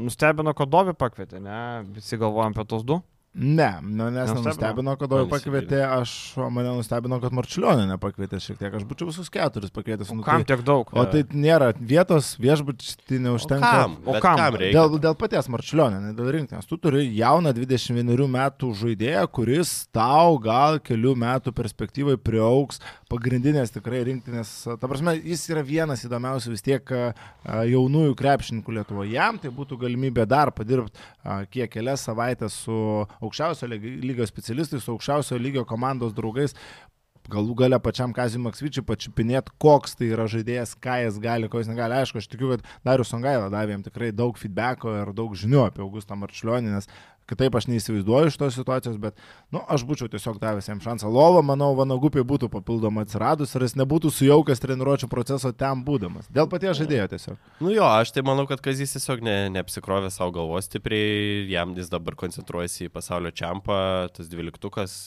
Nustebino, 0.00 0.54
kad 0.56 0.72
Dovį 0.72 0.96
pakvietė, 0.98 1.42
ne? 1.44 1.60
Visi 1.96 2.18
galvojam 2.20 2.56
apie 2.56 2.66
tos 2.68 2.86
du. 2.86 3.00
Ne, 3.38 3.78
nu, 3.82 4.06
nes 4.10 4.30
Nenustebino? 4.32 4.94
kad 4.96 5.10
Man 5.12 5.26
Dovį 5.26 5.28
pakvietė, 5.28 5.82
aš, 5.84 6.10
o 6.40 6.46
mane 6.48 6.70
nustebino, 6.72 7.18
kad 7.20 7.34
Marčiulionė 7.36 7.84
nepakvietė 7.90 8.38
šiek 8.40 8.56
tiek. 8.62 8.72
Aš 8.78 8.86
būčiau 8.88 9.10
visus 9.10 9.28
keturis 9.28 9.68
pakvietęs. 9.76 10.08
O 10.08 10.16
nu, 10.16 10.24
kam 10.24 10.40
tai- 10.40 10.48
tiek 10.56 10.62
daug? 10.64 10.88
O 10.96 11.04
tai 11.04 11.20
nėra 11.36 11.68
vietos 11.76 12.30
viešbučiai 12.40 13.20
neužtenka. 13.20 13.60
Kam? 13.60 13.98
O 14.06 14.14
Bet 14.16 14.22
kam? 14.24 14.40
kam 14.40 14.56
reikia? 14.56 14.72
Dėl, 14.78 14.96
dėl 15.04 15.18
paties 15.20 15.50
Marčiulionė, 15.52 16.00
ne 16.00 16.14
dėl 16.16 16.32
rinktinės. 16.32 16.64
Tu 16.64 16.78
turi 16.80 17.04
jauną 17.12 17.52
21 17.52 18.24
metų 18.38 18.72
žaidėją, 18.80 19.26
kuris 19.28 19.74
tau 19.92 20.38
gal 20.40 20.80
kelių 20.80 21.12
metų 21.20 21.52
perspektyvai 21.52 22.16
priauks 22.16 22.80
pagrindinės 23.12 23.70
tikrai 23.74 24.00
rinktinės. 24.08 24.52
Ta 24.80 24.88
prasme, 24.90 25.14
jis 25.20 25.44
yra 25.52 25.62
vienas 25.66 26.02
įdomiausių 26.06 26.54
vis 26.54 26.64
tiek 26.66 26.90
jaunųjų 27.44 28.16
krepšininkų 28.18 28.74
Lietuvoje. 28.80 29.12
Jam 29.14 29.38
tai 29.42 29.52
būtų 29.54 29.78
galimybė 29.84 30.26
dar 30.26 30.50
padirbti 30.56 30.98
kiek 31.54 31.70
kelias 31.76 32.06
savaitės 32.08 32.58
su 32.66 32.74
aukščiausio 33.20 33.70
lyg- 33.70 33.88
lygio 34.02 34.26
specialistais, 34.26 34.82
su 34.82 34.96
aukščiausio 34.96 35.38
lygio 35.38 35.64
komandos 35.68 36.14
draugais 36.16 36.56
galų 37.30 37.56
gale 37.58 37.78
pačiam 37.82 38.12
Kazimui 38.14 38.50
Maksvyčiui 38.50 38.84
pačiupinėti, 38.86 39.54
koks 39.62 39.96
tai 39.98 40.12
yra 40.14 40.28
žaidėjas, 40.30 40.76
ką 40.78 41.00
jis 41.04 41.16
gali, 41.22 41.48
ko 41.50 41.58
jis 41.58 41.70
negali. 41.70 41.96
Aišku, 41.98 42.20
aš 42.22 42.28
tikiu, 42.30 42.52
kad 42.54 42.62
Darius 42.86 43.10
Songaila 43.10 43.48
davė 43.50 43.74
jam 43.74 43.82
tikrai 43.86 44.12
daug 44.14 44.38
feedbacko 44.38 44.94
ir 45.02 45.12
daug 45.16 45.34
žinių 45.34 45.64
apie 45.66 45.82
Augustą 45.82 46.18
Marčiulionį, 46.18 46.76
nes 46.76 46.86
kitaip 47.30 47.56
aš 47.58 47.66
neįsivaizduoju 47.70 48.30
iš 48.30 48.38
tos 48.40 48.56
situacijos, 48.58 48.96
bet, 49.02 49.18
nu, 49.54 49.62
aš 49.72 49.84
būčiau 49.88 50.10
tiesiog 50.12 50.38
davęs 50.42 50.68
jam 50.70 50.80
šansą. 50.82 51.10
Lova, 51.12 51.42
manau, 51.46 51.72
Vanagupiai 51.78 52.24
būtų 52.26 52.48
papildoma 52.52 53.04
atsiradus 53.06 53.54
ir 53.56 53.66
jis 53.66 53.76
nebūtų 53.80 54.12
sujaukęs 54.14 54.62
treniruočio 54.62 55.10
proceso 55.12 55.52
ten 55.52 55.82
būdamas. 55.86 56.30
Dėl 56.32 56.50
paties 56.50 56.78
žaidėjo 56.80 57.08
tiesiog. 57.14 57.38
Nu 57.64 57.74
jo, 57.74 57.86
aš 57.86 58.14
tai 58.14 58.24
manau, 58.26 58.46
kad 58.50 58.62
Kazis 58.64 58.94
tiesiog 58.96 59.24
ne, 59.26 59.36
neapsikrovė 59.58 60.10
savo 60.14 60.34
galvos 60.38 60.70
stipriai, 60.70 61.46
jam 61.50 61.74
jis 61.78 61.90
dabar 61.92 62.18
koncentruojasi 62.18 62.88
į 62.88 62.94
pasaulio 62.94 63.34
čempą, 63.34 63.78
tas 64.16 64.30
dvyliktukas, 64.30 64.98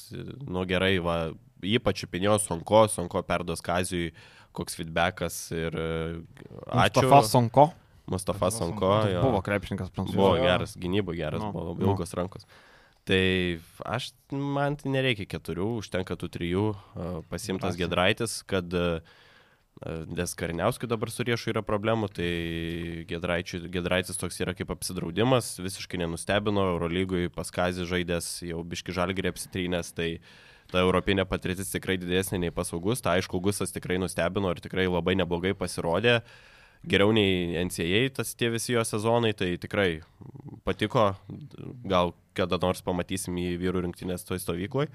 nu 0.47 0.65
gerai, 0.69 0.97
va, 1.03 1.19
jį 1.65 1.79
pačiupinėjo 1.83 2.39
Sonko, 2.43 2.85
Sonko 2.91 3.23
perduos 3.27 3.63
Kazijui, 3.63 4.11
koks 4.55 4.75
feedbackas 4.79 5.37
ir 5.55 5.75
e, 5.75 5.91
ačiū. 6.73 7.05
Mustafa 7.05 7.21
Sonko. 7.27 7.69
Mustafa 8.09 8.49
Sonko. 8.53 8.89
jo. 9.11 9.21
Buvo 9.27 9.41
krepšininkas 9.45 9.93
prancūzų. 9.95 10.17
Buvo 10.19 10.35
geras, 10.41 10.75
gynybo 10.79 11.15
geras, 11.17 11.41
Nu, 11.43 11.51
buvo 11.55 11.75
nu. 11.77 11.91
ilgos 11.91 12.13
rankos. 12.17 12.45
Tai 13.09 13.21
aš, 13.89 14.11
man 14.31 14.75
tai 14.77 14.91
nereikia 14.93 15.25
keturių, 15.25 15.69
užtenka 15.81 16.17
tų 16.19 16.29
trijų, 16.35 16.65
pasimtas 17.31 17.73
Drąsiai. 17.73 17.85
Gedraitis, 17.85 18.35
kad 18.45 18.75
nes 20.11 20.33
Kariniauskui 20.35 20.89
dabar 20.91 21.09
su 21.09 21.23
riešu 21.23 21.53
yra 21.53 21.61
problemų, 21.63 22.09
tai 22.11 23.05
Gedraitis 23.07 24.19
toks 24.19 24.41
yra 24.43 24.53
kaip 24.57 24.69
apsidraudimas, 24.75 25.53
visiškai 25.63 26.01
nenustebino, 26.03 26.65
Eurolygui 26.75 27.29
paskazį 27.31 27.87
žaidęs, 27.87 28.27
jau 28.49 28.59
biški 28.67 28.93
žalgerį 28.97 29.31
apsitrynęs, 29.31 29.93
tai 29.95 30.09
ta 30.69 30.83
europinė 30.83 31.25
patirtis 31.25 31.71
tikrai 31.73 31.95
didesnė 31.97 32.43
nei 32.43 32.51
pas 32.53 32.69
Augustą, 32.75 33.15
aišku, 33.17 33.39
Augustas 33.39 33.71
tikrai 33.73 33.97
nustebino 34.01 34.51
ir 34.53 34.59
tikrai 34.61 34.85
labai 34.91 35.15
neblogai 35.17 35.55
pasirodė 35.57 36.19
geriau 36.87 37.11
nei 37.15 37.59
NCAA 37.67 38.09
tas 38.15 38.35
tie 38.37 38.51
visi 38.53 38.73
jo 38.75 38.83
sezonai, 38.87 39.33
tai 39.37 39.55
tikrai 39.61 40.01
patiko, 40.67 41.13
gal 41.83 42.13
kada 42.37 42.59
nors 42.61 42.83
pamatysim 42.85 43.37
į 43.39 43.55
vyrų 43.59 43.87
rinktinės 43.87 44.27
toj 44.27 44.41
stovykloj. 44.43 44.91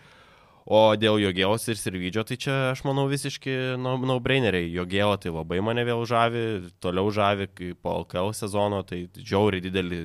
O 0.64 0.78
dėl 0.96 1.18
Jogėlos 1.20 1.66
ir 1.68 1.76
Sirvidžio, 1.76 2.22
tai 2.24 2.38
čia 2.40 2.52
aš 2.70 2.86
manau 2.86 3.04
visiški 3.10 3.76
no-braineriai. 3.76 4.70
No 4.70 4.78
Jogėla 4.78 5.18
tai 5.20 5.34
labai 5.34 5.58
mane 5.60 5.84
vėl 5.84 6.06
žavi, 6.08 6.70
toliau 6.80 7.12
žavi, 7.12 7.50
kaip 7.52 7.82
po 7.84 7.98
LKL 8.00 8.32
sezono, 8.32 8.80
tai 8.88 9.02
žiauriai 9.12 9.66
didelį 9.66 10.00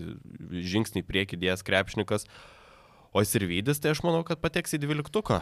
žingsnį 0.74 1.06
priekį 1.08 1.40
dėjęs 1.40 1.64
krepšnikas. 1.64 2.28
O 3.16 3.24
Sirvidis, 3.24 3.80
tai 3.80 3.96
aš 3.96 4.04
manau, 4.04 4.26
kad 4.28 4.44
pateks 4.44 4.76
į 4.76 4.84
dvyliktuką. 4.84 5.40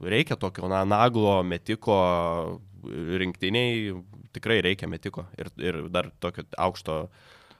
Reikia 0.00 0.38
tokio 0.38 0.70
na, 0.70 0.84
naglo 0.86 1.40
metiko 1.42 1.98
rinktiniai, 3.22 3.92
tikrai 4.34 4.60
reikia 4.64 4.88
metiko 4.90 5.26
ir, 5.38 5.50
ir 5.60 5.82
dar 5.92 6.10
tokio 6.22 6.46
aukšto 6.58 7.02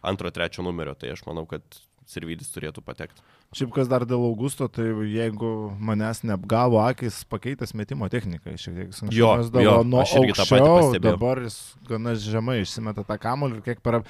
antro, 0.06 0.30
trečio 0.32 0.64
numerio, 0.64 0.94
tai 0.98 1.12
aš 1.14 1.24
manau, 1.28 1.46
kad 1.48 1.62
Sirvidis 2.10 2.50
turėtų 2.54 2.82
patekti. 2.82 3.22
Šiaip 3.50 3.72
kas 3.74 3.88
dar 3.90 4.04
dėl 4.06 4.22
Augusto, 4.28 4.68
tai 4.70 4.84
jeigu 5.10 5.48
manęs 5.82 6.20
neapgavo 6.22 6.76
akis, 6.84 7.16
pakeitęs 7.26 7.72
metimo 7.74 8.06
techniką, 8.06 8.52
šiek 8.54 8.76
tiek 8.76 8.92
sunkiau. 8.94 9.16
Jo, 9.18 9.30
mesdavo 9.40 9.64
jo, 9.64 9.72
nuo 9.90 10.04
aukščiau, 10.04 10.28
pastebėjau. 10.38 11.00
dabar 11.08 11.40
jis 11.42 11.56
gana 11.88 12.12
žemai 12.14 12.60
išsimeta 12.62 13.02
tą 13.08 13.16
kamolį 13.18 13.58
ir 13.58 13.64
kiek 13.66 13.80
per, 13.82 14.04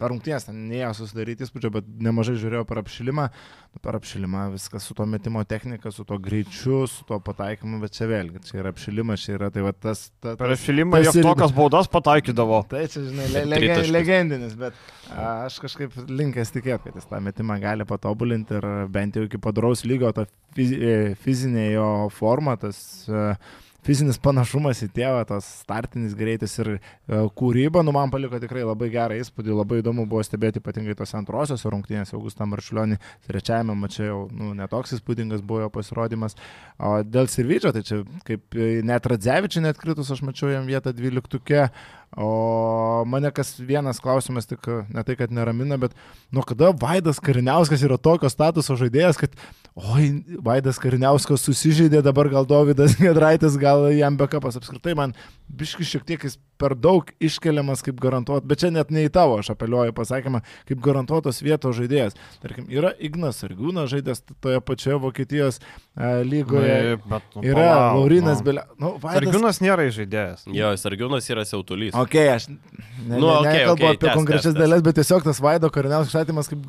per 0.00 0.14
rungties 0.14 0.48
neėjo 0.48 0.94
susidaryti 0.96 1.44
įspūdžio, 1.44 1.72
bet 1.76 1.90
nemažai 2.08 2.38
žiūrėjau 2.40 2.64
per 2.72 2.80
apšilimą. 2.80 3.26
Nu, 3.70 3.78
Per 3.84 3.94
apšilimą 4.00 4.46
viskas 4.54 4.82
su 4.88 4.96
to 4.98 5.04
metimo 5.06 5.44
technika, 5.46 5.92
su 5.94 6.02
to 6.08 6.16
greičiu, 6.18 6.80
su 6.90 7.04
to 7.06 7.20
pataikymu, 7.22 7.82
bet 7.84 7.92
čia 7.94 8.08
vėlgi, 8.10 8.40
čia 8.48 8.62
yra 8.64 8.72
apšilimas, 8.72 9.20
čia 9.22 9.36
yra 9.36 9.50
tai 9.54 9.62
va 9.62 9.70
tas... 9.76 10.08
Ta, 10.24 10.32
Per 10.40 10.50
tas 10.56 10.64
jie 11.14 11.20
ir- 11.20 11.28
tokias 11.28 11.52
baudas 11.54 11.86
pataikydavo. 11.92 12.64
Tai 12.72 12.80
čia, 12.90 13.04
žinai, 13.06 13.28
le, 13.36 13.44
lege, 13.52 13.68
Tritaškis. 13.68 13.92
legendinis, 13.94 14.56
bet 14.58 14.74
aš 15.14 15.60
kažkaip 15.62 15.94
linkęs 16.08 16.50
tikėti, 16.56 16.88
kad 16.88 16.98
jis 16.98 17.06
tą 17.12 17.20
metimą 17.28 17.60
gali 17.62 17.86
patobulinti 17.86 18.58
ir 18.58 18.69
bent 18.92 19.16
jau 19.16 19.26
iki 19.26 19.40
padoraus 19.42 19.84
lygio 19.88 20.12
ta 20.16 20.26
e, 20.56 21.16
fizinė 21.22 21.70
jo 21.72 21.88
forma, 22.14 22.56
tas 22.60 22.80
uh, 23.10 23.34
fizinis 23.86 24.18
panašumas 24.22 24.82
į 24.84 24.88
tėvą, 24.96 25.22
tas 25.28 25.46
startinis 25.62 26.14
greitis 26.18 26.56
ir 26.60 26.72
e, 26.76 26.78
kūryba, 27.36 27.82
nu 27.86 27.94
man 27.96 28.12
paliko 28.12 28.40
tikrai 28.42 28.64
labai 28.66 28.90
gerą 28.92 29.16
įspūdį, 29.20 29.54
labai 29.56 29.80
įdomu 29.80 30.06
buvo 30.10 30.22
stebėti 30.26 30.60
ypatingai 30.60 30.96
tos 30.98 31.14
antrosios 31.16 31.64
rungtynės, 31.64 32.12
Augustą 32.16 32.48
Marčiulionį 32.50 33.00
trečiajame 33.28 33.76
mačiau, 33.78 34.26
nu, 34.34 34.52
netoks 34.58 34.96
įspūdingas 34.98 35.44
buvo 35.46 35.64
jo 35.64 35.72
pasirodymas. 35.74 36.36
O 36.76 36.98
dėl 37.06 37.30
Sirvidžio, 37.32 37.72
tai 37.76 37.84
čia 37.86 38.02
kaip 38.28 38.60
net 38.86 39.08
Radzevičiai 39.10 39.64
net 39.64 39.80
kritus, 39.80 40.12
aš 40.12 40.24
mačiau 40.26 40.52
jam 40.52 40.68
vietą 40.68 40.92
dvyliktukė, 40.96 41.68
O 42.18 43.04
mane 43.06 43.30
kas 43.30 43.52
vienas 43.62 44.00
klausimas 44.02 44.48
tik 44.50 44.66
ne 44.90 45.02
tai, 45.06 45.14
kad 45.14 45.30
neramina, 45.30 45.76
bet 45.78 45.94
nuo 46.34 46.42
kada 46.42 46.72
Vaidas 46.74 47.20
Kariniauskas 47.22 47.84
yra 47.86 48.00
tokio 48.02 48.26
statuso 48.32 48.74
žaidėjas, 48.80 49.20
kad, 49.20 49.36
oi, 49.78 50.08
Vaidas 50.42 50.82
Kariniauskas 50.82 51.46
susižeidė, 51.46 52.02
dabar 52.02 52.26
gal 52.32 52.48
Davidas 52.50 52.96
Gedraitis, 52.98 53.54
gal 53.62 53.86
jam 53.94 54.18
bekapas 54.18 54.58
apskritai, 54.58 54.96
man 54.98 55.14
biški 55.46 55.86
šiek 55.86 56.08
tiek 56.08 56.26
jis 56.26 56.40
per 56.60 56.76
daug 56.76 57.08
iškeliamas 57.22 57.84
kaip 57.86 57.98
garantuot, 58.02 58.46
bet 58.48 58.62
čia 58.62 58.70
net 58.74 58.92
ne 58.94 59.06
į 59.08 59.12
tavo, 59.14 59.38
aš 59.40 59.52
apeliuoju 59.54 59.94
pasakymą, 59.96 60.42
kaip 60.68 60.82
garantuotos 60.84 61.40
vietos 61.44 61.78
žaidėjas. 61.78 62.18
Tarkim, 62.42 62.68
yra 62.72 62.92
Ignas 63.00 63.40
Argiūnas 63.46 63.90
žaidęs 63.92 64.24
toje 64.44 64.60
pačioje 64.64 65.00
Vokietijos 65.02 65.60
e, 65.60 66.12
lygoje. 66.28 66.98
Bet, 67.06 67.26
nu, 67.36 67.44
yra 67.48 67.66
palauk, 67.66 68.00
Laurinas 68.00 68.40
nu. 68.40 68.46
Belė. 68.50 68.66
Nu, 68.76 68.92
Vaidas 69.02 69.20
Sargiūnas 69.20 69.62
nėra 69.64 69.88
žaidėjas. 69.96 70.46
Jo, 70.56 70.72
Sargiūnas 70.80 71.30
yra 71.32 71.46
siautulys. 71.48 71.96
Ok, 71.98 72.16
aš 72.36 72.50
ne, 72.52 72.58
Nu, 73.16 73.30
okei, 73.32 73.40
okay, 73.40 73.60
nekalbu 73.60 73.76
okay, 73.76 73.94
apie 73.96 74.06
tęs, 74.06 74.16
konkrečias 74.20 74.52
tęs. 74.52 74.60
dalis, 74.60 74.84
bet 74.86 74.98
tiesiog 75.00 75.26
tas 75.26 75.40
Vaido 75.42 75.70
kariniaus 75.72 76.10
statymas 76.12 76.50
kaip 76.50 76.66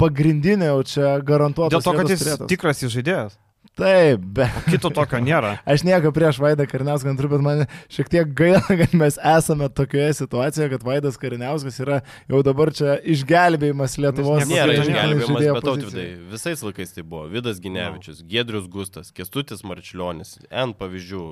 pagrindinė 0.00 0.72
jau 0.72 0.80
čia 0.86 1.12
garantuotas. 1.26 1.78
Dėl 1.78 1.84
to, 1.86 1.94
kad 1.94 2.06
vietos 2.06 2.18
jis 2.18 2.26
turėtas. 2.26 2.50
tikras 2.50 2.82
žaidėjas. 2.98 3.38
Taip, 3.78 4.22
bet 4.34 4.56
Kito 4.66 4.90
tokio 4.90 5.20
nėra. 5.22 5.52
aš 5.72 5.84
nieko 5.86 6.10
prieš 6.14 6.40
Vaidą 6.42 6.66
Kariniauską 6.66 7.12
antru, 7.12 7.30
bet 7.30 7.42
man 7.44 7.60
šiek 7.94 8.10
tiek 8.10 8.32
gaila, 8.40 8.62
kad 8.80 8.94
mes 8.98 9.18
esame 9.22 9.68
tokioje 9.70 10.16
situacijoje, 10.18 10.72
kad 10.72 10.86
Vaidas 10.86 11.18
Kariniauskas 11.20 11.78
yra 11.84 12.00
jau 12.30 12.40
dabar 12.46 12.72
čia 12.74 12.96
išgelbėjimas 13.14 13.94
Lietuvos. 14.02 14.42
Nėra 14.50 14.80
išgelbėjimas, 14.80 15.30
bet 15.38 15.68
tautvydai. 15.68 16.08
Visais 16.32 16.64
laikais 16.66 16.96
tai 16.96 17.06
buvo. 17.06 17.28
Vidas 17.30 17.62
Ginevičius, 17.62 18.24
Gedrius 18.26 18.66
Gustas, 18.72 19.12
Kestutis 19.14 19.62
Marčiulionis, 19.66 20.36
N 20.50 20.74
pavyzdžių, 20.78 21.22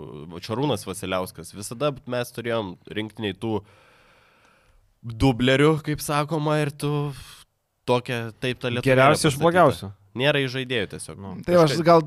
Čarūnas 0.46 0.86
Vasiliauskas. 0.86 1.50
Visada 1.56 1.90
mes 2.06 2.30
turėjom 2.36 2.76
rinktiniai 2.86 3.34
tų 3.42 3.58
dublerių, 5.02 5.76
kaip 5.86 6.02
sakoma, 6.02 6.60
ir 6.62 6.70
tu 6.74 6.92
tokia, 7.86 8.28
taip 8.38 8.62
ta 8.62 8.70
lietuva. 8.70 8.86
Geriausia 8.86 9.30
iš 9.30 9.38
blogiausių. 9.42 9.90
Nėra 10.16 10.42
įžaidėjų 10.44 10.90
tiesiog. 10.94 11.20
Nu. 11.22 11.34
Tai 11.46 11.62
aš 11.64 11.76
gal 11.86 12.04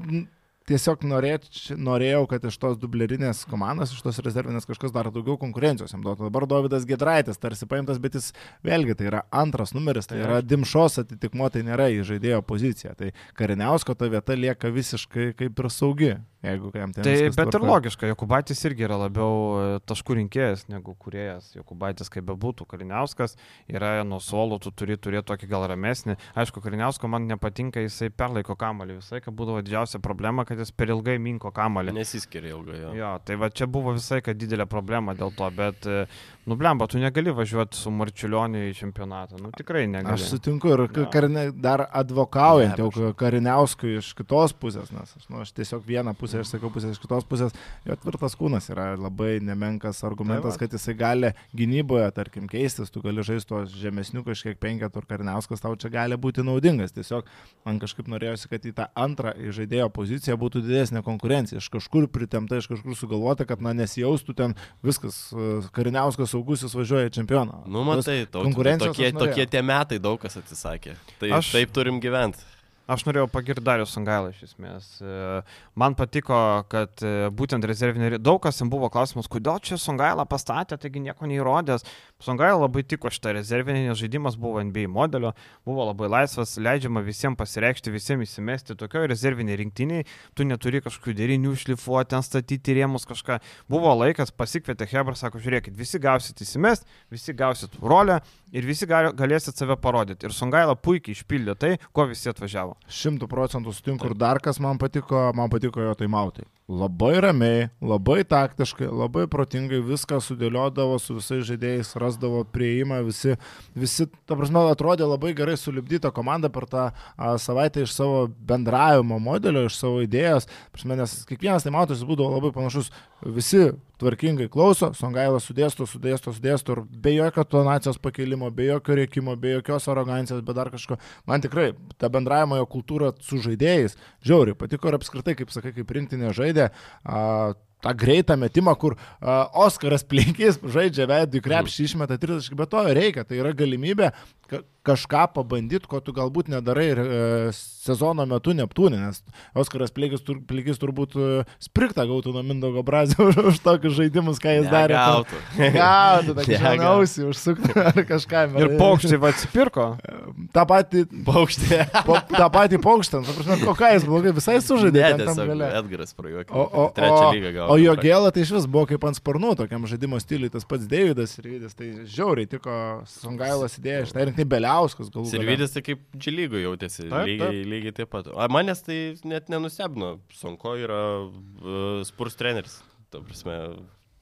tiesiog 0.69 1.03
norėč, 1.09 1.71
norėjau, 1.73 2.23
kad 2.29 2.45
iš 2.45 2.59
tos 2.61 2.77
dublerinės 2.77 3.41
komandos, 3.49 3.95
iš 3.95 4.05
tos 4.05 4.21
rezervinės 4.21 4.69
kažkas 4.69 4.93
dar 4.93 5.09
daugiau 5.13 5.39
konkurencijos 5.41 5.95
jam 5.95 6.05
duotų. 6.05 6.29
Dabar 6.29 6.45
Davidas 6.49 6.85
Gedraitis 6.89 7.41
tarsi 7.41 7.65
paimtas, 7.69 7.97
bet 8.01 8.19
jis 8.19 8.29
vėlgi 8.65 8.93
tai 8.99 9.09
yra 9.09 9.25
antras 9.33 9.73
numeris, 9.73 10.05
tai 10.05 10.19
Tai 10.19 10.25
yra 10.27 10.39
Dimšos 10.43 10.99
atitikmo, 10.99 11.47
tai 11.53 11.61
nėra 11.63 11.87
į 11.93 12.01
žaidėjo 12.09 12.41
poziciją. 12.43 12.91
Tai 12.99 13.13
Kariniausko 13.39 13.95
ta 13.95 14.09
vieta 14.11 14.35
lieka 14.35 14.71
visiškai 14.73 15.29
kaip 15.39 15.61
ir 15.63 15.69
saugi, 15.71 16.09
jeigu 16.43 16.71
jam 16.75 16.91
Tai 16.95 17.03
bet 17.05 17.39
ir 17.39 17.51
tvarkoj. 17.53 17.69
logiška, 17.69 18.09
Jokubaitis 18.11 18.63
irgi 18.67 18.83
yra 18.87 18.97
labiau 18.99 19.37
e, 19.39 19.79
taškų 19.87 20.17
rinkėjas 20.19 20.65
negu 20.71 20.95
kuriejas. 20.99 21.53
Jokubaitis 21.55 22.11
kaip 22.11 22.27
bebūtų, 22.27 22.67
Kaliniauskas 22.67 23.37
yra 23.71 24.03
nuo 24.07 24.19
suolo, 24.23 24.59
tu 24.59 24.73
turi 24.75 24.97
turėti 24.99 25.29
tokį 25.31 25.49
gal 25.51 25.67
ramesnį. 25.71 26.17
Aišku, 26.39 26.63
Kaliniausko 26.63 27.07
man 27.11 27.29
nepatinka, 27.31 27.83
jisai 27.85 28.11
perlaiko 28.11 28.57
kamalį. 28.59 28.99
Visai, 28.99 29.23
kad 29.23 29.35
būdavo 29.39 29.63
didžiausia 29.63 30.03
problema, 30.03 30.43
kad 30.47 30.58
jis 30.63 30.71
per 30.75 30.91
ilgai 30.93 31.17
minko 31.21 31.51
kamalį. 31.55 31.93
Nesiskiria 31.95 32.53
ilgai. 32.55 32.79
Jo. 32.81 32.91
Jo, 32.97 33.11
tai 33.25 33.35
va 33.39 33.49
čia 33.49 33.67
buvo 33.67 33.93
visai, 33.97 34.21
kad 34.25 34.37
didelė 34.39 34.65
problema 34.69 35.15
dėl 35.17 35.31
to, 35.35 35.47
bet, 35.55 35.85
e, 35.87 36.05
nu 36.49 36.55
blemba, 36.59 36.87
tu 36.91 36.99
negali 37.01 37.31
važiuoti 37.35 37.77
su 37.77 37.91
Marčiulioniu 37.93 38.65
į 38.69 38.73
čempionatą. 38.79 39.39
Nu 39.41 39.51
tikrai 39.55 39.85
negali. 39.87 40.17
Aš 40.17 40.29
sutinku 40.33 40.71
ir 40.73 40.85
Jo. 40.89 41.05
karine, 41.13 41.51
dar 41.53 41.85
advokaujant 41.91 42.77
Ne, 42.77 42.83
jau 42.89 43.13
Kariniauskui 43.13 43.97
iš 43.99 44.13
kitos 44.17 44.53
pusės, 44.57 44.89
nes 44.91 45.13
aš, 45.17 45.27
nu, 45.29 45.41
aš 45.43 45.51
tiesiog 45.53 45.83
vieną 45.85 46.15
pusę, 46.17 46.39
aš 46.41 46.55
sakau 46.55 46.71
pusę 46.73 46.89
iš 46.91 46.99
kitos 46.99 47.23
pusės, 47.29 47.53
jo 47.85 47.95
tvirtas 48.01 48.35
kūnas 48.35 48.69
yra 48.73 48.95
labai 48.97 49.37
nemenkas 49.39 50.01
argumentas, 50.03 50.57
Tai 50.57 50.57
va. 50.57 50.57
kad 50.65 50.73
jisai 50.75 50.95
gali 50.97 51.31
gynyboje, 51.55 52.09
tarkim, 52.15 52.47
keistis, 52.49 52.89
tu 52.89 53.01
gali 53.01 53.21
žaisti 53.23 53.47
tuos 53.53 53.69
žemesnių 53.77 54.23
kažkiek 54.25 54.57
penketų 54.59 54.97
ir 55.03 55.05
Kariniauskas 55.05 55.61
tau 55.61 55.75
čia 55.75 55.89
gali 55.93 56.17
būti 56.17 56.41
naudingas. 56.43 56.91
Tiesiog 56.91 57.23
man 57.65 57.77
kažkaip 57.79 58.07
norėjosi, 58.09 58.49
kad 58.49 58.65
į 58.65 58.73
tą 58.73 58.87
antrą 58.97 59.33
žaidėjo 59.37 59.89
poziciją 59.93 60.35
būtų 60.37 60.48
didesnė 60.57 61.03
konkurencija. 61.05 61.61
Iš 61.61 61.69
kažkur 61.69 62.07
pritemta, 62.11 62.57
iš 62.57 62.67
kažkur 62.71 62.97
sugalvota, 62.97 63.45
kad 63.45 63.61
na 63.61 63.73
nesijaustų 63.77 64.35
ten 64.35 64.55
viskas, 64.83 65.29
e, 65.31 65.61
Kariniauskas 65.71 66.33
saugusis 66.33 66.73
važiuoja 66.73 67.11
į 67.11 67.15
čempioną. 67.21 67.63
Nu, 67.69 67.85
matai, 67.85 68.25
konkurencijos 68.33 68.97
tokie, 68.97 69.11
tokie 69.13 69.45
tie 69.45 69.61
metai 69.61 69.99
daug 70.01 70.19
kas 70.19 70.37
atsisakė. 70.41 70.95
Tai 71.19 71.29
Aš- 71.39 71.53
taip 71.53 71.71
turim 71.71 72.01
gyventi. 72.01 72.41
Aš 72.89 73.03
norėjau 73.05 73.27
pagirti 73.29 73.61
Darius 73.61 73.91
Sangailą 73.93 74.31
iš 74.33 74.47
esmės. 74.47 74.85
E, 75.05 75.43
Man 75.77 75.93
patiko, 75.93 76.65
kad 76.71 76.89
e, 77.05 77.29
būtent 77.29 77.61
rezervinė, 77.69 78.17
daug 78.17 78.41
kas 78.41 78.57
jam 78.57 78.71
buvo 78.71 78.89
klausimas, 78.89 79.29
kodėl 79.29 79.61
čia 79.61 79.77
Sangailą 79.77 80.25
pastatė, 80.25 80.73
taigi 80.81 81.03
nieko 81.03 81.29
neįrodęs. 81.29 81.85
Sangailą 82.19 82.65
labai 82.65 82.81
tiko 82.83 83.07
šitą 83.07 83.31
rezervinį, 83.37 83.85
nes 83.87 83.99
žaidimas 83.99 84.35
buvo 84.35 84.59
NBA 84.59 84.89
modelio, 84.91 85.29
buvo 85.63 85.85
labai 85.87 86.09
laisvas, 86.11 86.57
leidžiama 86.59 86.99
visiems 87.05 87.39
pasireikšti, 87.39 87.93
visiems 87.93 88.27
įsimesti. 88.27 88.75
Tokioje 88.75 89.07
rezervinėje 89.13 89.61
rinktiniai, 89.61 90.07
tu 90.35 90.43
neturi 90.43 90.83
kažkokių 90.83 91.15
derinių 91.15 91.55
šlifuoti, 91.63 92.11
ten 92.11 92.27
statyti 92.27 92.75
rėmus 92.75 93.07
kažką. 93.07 93.39
Buvo 93.71 93.95
laikas, 94.01 94.35
pasikvietė 94.35 94.89
Hebra, 94.91 95.15
sako, 95.15 95.39
žiūrėkit, 95.39 95.79
visi 95.79 96.03
gausit 96.03 96.43
įsimest, 96.43 96.83
visi 97.07 97.31
gausit 97.39 97.79
rolę 97.79 98.19
ir 98.51 98.67
visi 98.67 98.89
galėsit 98.89 99.55
save 99.55 99.79
parodyti. 99.79 100.27
Ir 100.27 100.35
Sangailą 100.35 100.75
puikiai 100.75 101.15
išpildė 101.15 101.55
tai, 101.55 101.73
ko 101.95 102.09
visi 102.11 102.27
atvažiavo. 102.35 102.75
Šimtų 102.99 103.31
procentų 103.31 103.79
sutinku 103.79 104.11
ir 104.11 104.19
dar 104.19 104.43
kas 104.43 104.59
man 104.59 104.75
patiko, 104.75 105.29
man 105.39 105.47
patiko 105.55 105.87
jo 105.87 105.95
taimautai. 106.03 106.49
Labai 106.69 107.15
ramiai, 107.17 107.69
labai 107.81 108.21
taktiškai, 108.29 108.85
labai 108.93 109.23
protingai 109.31 109.79
viską 109.81 110.19
sudėliodavo 110.21 110.99
su 111.01 111.15
visais 111.17 111.41
žaidėjais, 111.47 111.95
rasdavo 111.97 112.43
prieimą, 112.53 112.99
visi, 113.07 113.33
visi, 113.73 114.05
ta 114.29 114.37
prasme, 114.37 114.61
atrodė 114.69 115.07
labai 115.09 115.31
gerai 115.33 115.55
sulibdyta 115.57 116.11
komanda 116.13 116.51
per 116.53 116.67
tą 116.69 116.83
a, 116.91 117.31
savaitę 117.41 117.87
iš 117.87 117.95
savo 117.97 118.27
bendravimo 118.29 119.17
modelio, 119.17 119.65
iš 119.65 119.79
savo 119.81 120.03
idėjos, 120.05 120.45
prasme, 120.75 120.99
nes 121.01 121.15
kiekvienas 121.31 121.65
taimautas 121.65 122.05
būdavo 122.05 122.37
labai 122.37 122.53
panašus, 122.53 122.93
visi 123.25 123.71
tvarkingai 123.99 124.49
klauso, 124.51 124.91
Songailas 124.97 125.47
sudėsto, 125.49 125.87
sudėsto, 125.89 126.33
sudėsto 126.35 126.75
ir 126.75 126.83
be 127.03 127.13
jokio 127.17 127.45
tonacijos 127.51 127.99
pakelimo, 128.01 128.49
be 128.55 128.69
jokio 128.69 128.97
rėkimo, 128.99 129.35
be 129.39 129.55
jokios 129.57 129.87
arogancijos, 129.91 130.43
be 130.45 130.55
dar 130.57 130.71
kažko. 130.73 130.99
Man 131.29 131.43
tikrai 131.45 131.71
ta 131.99 132.11
bendravimo 132.11 132.59
jo 132.59 132.67
kultūra 132.69 133.13
su 133.25 133.41
žaidėjais 133.43 133.97
žiauriai 134.25 134.57
patiko 134.59 134.89
ir 134.91 134.99
apskritai, 134.99 135.35
kaip 135.39 135.51
sakai, 135.53 135.73
kaip 135.77 135.95
rinktinė 135.97 136.33
žaidė. 136.35 136.69
A, 137.03 137.53
tą 137.85 137.93
greitą 137.95 138.37
metimą, 138.39 138.75
kur 138.79 138.95
uh, 138.95 139.45
Oskaras 139.65 140.03
Plinkis 140.07 140.59
žaidžia 140.63 141.07
veidų 141.09 141.39
į 141.39 141.45
krepšį, 141.45 141.87
išmeta 141.89 142.19
30, 142.19 142.57
bet 142.59 142.73
to 142.73 142.83
reikia, 142.99 143.25
tai 143.27 143.39
yra 143.41 143.55
galimybė 143.55 144.11
ka 144.49 144.65
kažką 144.89 145.27
pabandyti, 145.35 145.85
ko 145.85 145.99
tu 146.01 146.13
galbūt 146.15 146.47
nedarai 146.49 146.85
ir 146.89 146.99
uh, 147.03 147.49
sezono 147.53 148.23
metu 148.25 148.55
Neptūnė, 148.57 148.97
nes 149.03 149.19
Oskaras 149.53 149.91
Plinkis, 149.93 150.23
tur, 150.25 150.39
Plinkis 150.49 150.79
turbūt 150.81 151.13
uh, 151.19 151.51
sprigtą 151.61 152.07
gautų 152.09 152.31
nuo 152.33 152.41
Mindaugo 152.47 152.81
Brazio 152.87 153.25
už, 153.29 153.37
už 153.51 153.59
tokius 153.61 153.93
žaidimus, 153.99 154.39
ką 154.41 154.55
jis 154.55 154.69
darė. 154.71 154.95
Gautų. 154.97 155.41
Gautų, 155.75 156.35
tą 156.39 156.45
Negautų. 156.47 156.63
kažkausiai 156.63 157.27
užsukti 157.29 157.75
ar 157.83 158.01
kažką. 158.09 158.45
Ir 158.63 158.73
va 159.21 159.33
atsipirko. 159.35 159.85
tą 160.55 160.65
patį, 160.71 161.05
Paukštė. 161.27 161.81
po, 162.07 162.17
tą 162.33 162.49
patį 162.55 162.81
paukštą, 162.87 163.21
ta 163.27 163.37
prasme, 163.37 163.59
o 163.69 163.77
ką 163.77 163.93
jis 163.93 164.07
blogai 164.09 164.33
visai 164.39 164.57
sužaidė. 164.63 165.03
Ne, 165.05 165.27
tiesiog. 165.27 165.53
Edgaras 165.83 166.17
prajuokė. 166.17 166.55
O, 166.55 166.65
o, 166.65 166.89
Trečią 166.97 167.29
o. 167.67 167.68
o 167.69 167.77
jo 167.79 167.93
gėlą 167.99 168.31
tai 168.35 168.43
iš 168.45 168.51
vis 168.55 168.65
buvo 168.71 168.85
kaip 168.89 169.05
ant 169.07 169.17
sparnų, 169.17 169.53
tokiam 169.59 169.85
žaidimo 169.89 170.19
stiliui, 170.21 170.51
tas 170.53 170.65
pats 170.67 170.87
Davidas 170.89 171.35
ir 171.39 171.49
Vidis, 171.53 171.75
tai 171.77 171.89
žiauriai 172.03 172.49
tiko 172.49 172.75
Songailas 173.09 173.77
idėja, 173.79 174.07
štai 174.09 174.25
ir 174.27 174.33
tai 174.37 174.45
Beliauskas 174.49 175.11
gale. 175.13 175.29
Sirvidis 175.31 175.75
tai 175.75 175.83
kaip 175.85 176.03
džilygų 176.17 176.63
jautėsi, 176.65 177.05
Taip, 177.07 177.29
lygiai, 177.29 177.63
lygiai 177.75 177.95
taip 178.01 178.11
pat. 178.13 178.31
O 178.33 178.49
manęs 178.53 178.83
tai 178.85 178.99
net 179.27 179.51
nenustebino. 179.53 180.15
Sonko 180.35 180.75
yra 180.79 181.03
uh, 181.25 182.01
spurs 182.07 182.37
treneris. 182.39 182.79
Ta 183.09 183.21
prasme, 183.25 183.55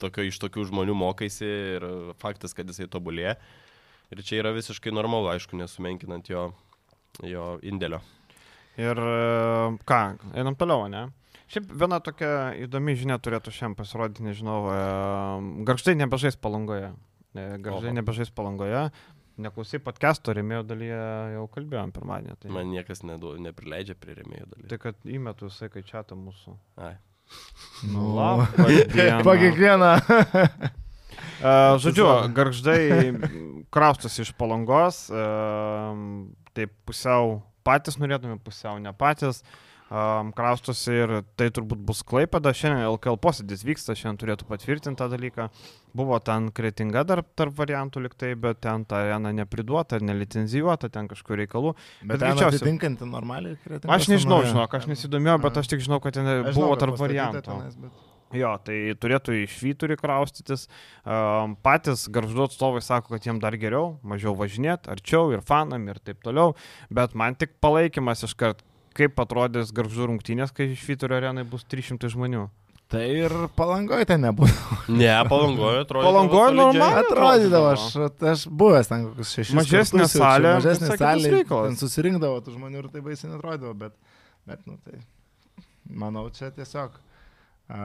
tokio, 0.00 0.24
iš 0.28 0.38
tokių 0.42 0.68
žmonių 0.70 0.94
mokaisi 0.96 1.48
ir 1.76 1.88
faktas, 2.22 2.54
kad 2.56 2.68
jisai 2.70 2.88
tobulėja. 2.90 3.36
Ir 4.08 4.22
čia 4.24 4.38
yra 4.40 4.54
visiškai 4.56 4.92
normalu, 4.94 5.28
aišku, 5.34 5.58
nesumenkinant 5.60 6.30
jo, 6.30 6.48
jo 7.28 7.50
indėlio. 7.60 8.00
Ir 8.80 8.94
e, 8.94 9.16
ką, 9.88 9.98
einam 10.38 10.56
toliau, 10.56 10.86
ne? 10.88 11.08
Šiaip 11.48 11.70
viena 11.80 11.96
tokia 12.04 12.30
įdomi 12.60 12.92
žinia 12.98 13.16
turėtų 13.24 13.52
šiandien 13.56 13.76
pasirodyti, 13.78 14.24
nežinau, 14.26 14.58
e, 14.68 14.80
garžtai 15.68 15.94
nebežais 15.96 16.36
palangoje. 16.36 16.90
E, 17.32 17.46
Garžtai 17.64 17.94
nebežais 17.96 18.28
palangoje. 18.34 18.88
Neklausai 19.38 19.78
podcast'o 19.80 20.34
remėjo 20.34 20.64
dalyje 20.66 20.98
jau 21.36 21.44
kalbėjom 21.54 21.92
pirmadienį. 21.94 22.34
Tai, 22.42 22.50
Man 22.52 22.72
niekas 22.74 23.04
nedu, 23.06 23.36
neprileidžia 23.40 23.94
prie 23.96 24.16
remėjų 24.18 24.48
dalykų. 24.50 24.68
tai 24.72 24.78
kad 24.82 25.06
įmetu 25.06 25.46
visai, 25.48 25.68
kai 25.72 25.84
čia 25.86 26.02
tą 26.02 26.18
mūsų. 26.18 26.56
Ai. 26.82 26.96
Nu. 27.86 28.10
Po 29.28 29.36
kiekvieną. 29.38 29.92
E, 31.38 31.52
Žodžiu, 31.84 32.08
garždai 32.34 32.82
kraustosi 33.74 34.24
iš 34.24 34.32
palangos, 34.36 35.04
taip 36.56 36.72
pusiau 36.88 37.38
patys 37.66 37.96
norėtume, 38.00 38.36
pusiau 38.42 38.80
ne 38.82 38.92
patys. 38.96 39.40
Um, 39.88 40.34
kraustosi 40.36 40.92
ir 40.92 41.12
tai 41.40 41.46
turbūt 41.48 41.80
bus 41.88 42.02
klaipada. 42.04 42.50
Šiandien 42.52 42.84
LKL 42.90 43.16
posėdis 43.24 43.62
vyksta, 43.64 43.94
šiandien 43.96 44.18
turėtų 44.20 44.44
patvirtinti 44.50 44.98
tą 45.00 45.06
dalyką. 45.08 45.46
Buvo 45.96 46.18
ten 46.20 46.50
kretinga 46.52 47.06
dar 47.08 47.22
tarp 47.40 47.54
variantų 47.56 48.02
liktai, 48.04 48.34
bet 48.36 48.60
ten 48.60 48.84
ta 48.84 48.98
arena 49.06 49.32
nepriduota, 49.32 49.96
nelicenzijuota, 50.04 50.90
ten 50.92 51.08
kažkur 51.08 51.40
reikalų. 51.40 51.72
Bet 52.02 52.18
Bet 52.18 52.20
greičiausiai- 52.20 52.60
atitinkanti 52.60 53.08
normaliai 53.08 53.56
kretingos 53.64 53.94
Aš 53.96 54.10
nežinau, 54.12 54.42
žinok, 54.44 54.74
aš 54.76 54.90
nesidomėjau, 54.92 55.38
bet 55.48 55.56
aš 55.56 55.72
tik 55.72 55.80
žinau, 55.80 56.02
kad 56.04 56.12
ten 56.20 56.28
žinau, 56.28 56.52
buvo 56.52 56.76
tarp 56.76 57.00
variantų. 57.00 57.42
tenais, 57.48 57.74
bet- 57.80 58.06
Jo, 58.36 58.58
tai 58.62 58.92
turėtų 59.00 59.32
iš 59.48 59.56
vyturių 59.64 59.96
kraustytis. 59.96 60.66
Um, 61.06 61.56
patys 61.64 62.06
garždu 62.12 62.44
atstovai 62.44 62.82
sako, 62.84 63.16
kad 63.16 63.22
jiem 63.24 63.40
dar 63.40 63.52
geriau, 63.56 63.96
mažiau 64.04 64.36
važinėti, 64.36 64.84
arčiau 64.92 65.32
ir 65.32 65.40
fanam 65.40 65.88
ir 65.88 65.94
taip 66.04 66.20
toliau. 66.22 66.54
Bet 66.92 67.14
man 67.14 67.34
tik 67.34 67.56
palaikymas 67.62 68.20
iškart, 68.28 68.60
kaip 68.98 69.20
atrodys 69.22 69.72
garždu 69.74 70.10
rungtynės, 70.10 70.54
kai 70.54 70.72
iš 70.74 70.82
vyturių 70.88 71.20
arenai 71.20 71.46
bus 71.48 71.66
300 71.70 72.10
žmonių. 72.14 72.48
Tai 72.88 73.02
ir 73.04 73.32
palangoje 73.52 74.06
ten 74.08 74.22
nebūtų. 74.24 74.76
Ne, 74.96 75.10
palangoju 75.28 75.82
atrodo. 75.82 76.06
Palangoj 76.06 76.54
normaliai 76.56 77.02
Atrodydavo, 77.02 77.66
aš, 77.74 77.82
aš 78.30 78.44
buvęs 78.48 78.88
ten 78.88 79.04
kokius 79.10 79.32
šešis. 79.36 79.56
Mažesnė 79.58 80.06
kartus 80.06 80.14
salė, 80.16 80.52
mažesnė 80.56 80.88
salė, 80.94 81.42
ten 81.50 81.76
susirinkdavo 81.76 82.38
tų 82.46 82.54
žmonių 82.54 82.80
ir 82.80 82.88
tai 82.94 83.02
baisiai 83.04 83.34
netrodydavo, 83.34 83.74
bet, 83.82 84.16
bet 84.48 84.64
nu 84.64 84.78
tai, 84.80 85.02
manau, 85.84 86.24
čia 86.32 86.48
tiesiog. 86.56 86.96
A, 87.68 87.78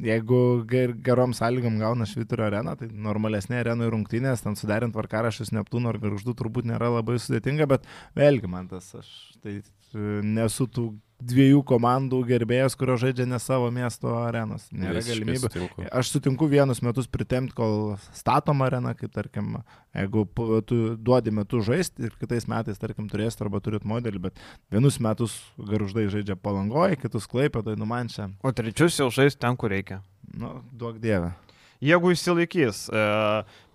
jeigu 0.00 0.40
ger, 0.70 0.96
gerom 1.04 1.36
sąlygom 1.36 1.76
gauna 1.82 2.08
šviturio 2.08 2.46
areną, 2.46 2.72
tai 2.80 2.88
normalesnė 2.88 3.60
arenų 3.60 3.90
rungtynės, 3.92 4.40
ten 4.46 4.56
suderint 4.56 4.96
varkarašius 4.96 5.52
Neptūno 5.52 5.92
ar 5.92 6.00
Garždų 6.00 6.32
turbūt 6.38 6.72
nėra 6.72 6.88
labai 6.94 7.18
sudėtinga, 7.20 7.68
bet 7.68 7.84
vėlgi 8.16 8.48
man 8.48 8.72
tas, 8.72 8.88
aš 8.96 9.10
tai 9.44 9.58
nesu 9.94 10.66
tų 10.66 10.94
dviejų 11.16 11.62
komandų 11.64 12.18
gerbėjas, 12.28 12.74
kurio 12.76 12.98
žaidžia 13.00 13.24
ne 13.24 13.38
savo 13.40 13.70
miesto 13.72 14.10
arenos. 14.20 14.66
Nėra 14.68 15.00
galimybių. 15.00 15.48
Sutinku. 15.48 15.84
Aš 15.96 16.10
sutinku 16.12 16.48
vienus 16.52 16.82
metus 16.84 17.08
pritemti, 17.08 17.54
kol 17.56 17.94
statoma 18.12 18.66
arena, 18.68 18.92
kaip 18.98 19.14
tarkim, 19.14 19.54
jeigu 19.96 20.26
tu 20.68 20.80
duodi 21.00 21.32
metu 21.32 21.62
žaisti 21.64 22.10
ir 22.10 22.18
kitais 22.20 22.44
metais, 22.52 22.76
tarkim, 22.82 23.08
turėsit 23.08 23.40
arba 23.46 23.62
turit 23.64 23.86
modelį, 23.88 24.26
bet 24.28 24.42
vienus 24.68 25.00
metus 25.00 25.38
garždai 25.56 26.04
žaidžia 26.12 26.36
palangoje, 26.36 27.00
kitus 27.00 27.24
klaipė, 27.32 27.64
tai 27.64 27.78
nu 27.80 27.88
man 27.88 28.12
čia, 28.12 28.28
O 28.44 28.52
trečius 28.52 29.00
jau 29.00 29.08
žais 29.08 29.40
ten, 29.40 29.56
kur 29.56 29.72
reikia. 29.72 30.02
nu, 30.36 30.58
duok 30.76 31.00
dievę. 31.00 31.32
Jeigu 31.80 32.12
įsilaikys, 32.12 32.86
e, 32.92 33.00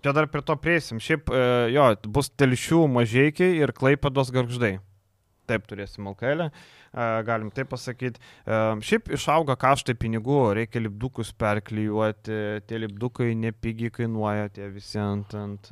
čia 0.02 0.14
dar 0.14 0.26
prie 0.30 0.42
to 0.46 0.54
prieisim. 0.58 0.98
Šiaip, 1.02 1.26
e, 1.30 1.42
jo, 1.74 1.90
bus 2.06 2.30
telšių 2.34 2.86
mažiekiai 2.90 3.58
ir 3.62 3.74
klaipados 3.74 4.30
garždai. 4.34 4.76
Taip 5.52 5.68
turėsim 5.68 6.08
LKL, 6.14 6.48
e, 6.48 7.06
galim 7.28 7.52
taip 7.52 7.70
pasakyti. 7.74 8.22
E, 8.46 8.62
šiaip 8.88 9.12
išauga 9.18 9.58
kaštai 9.60 9.94
pinigų, 10.00 10.40
reikia 10.62 10.82
lipdukus 10.82 11.34
perklijuoti, 11.36 12.40
tie 12.66 12.82
lipdukai 12.82 13.30
nepigiai 13.44 13.92
kainuoja, 14.00 14.48
tie 14.56 14.72
visi 14.72 15.00
ant, 15.02 15.36
ant, 15.36 15.70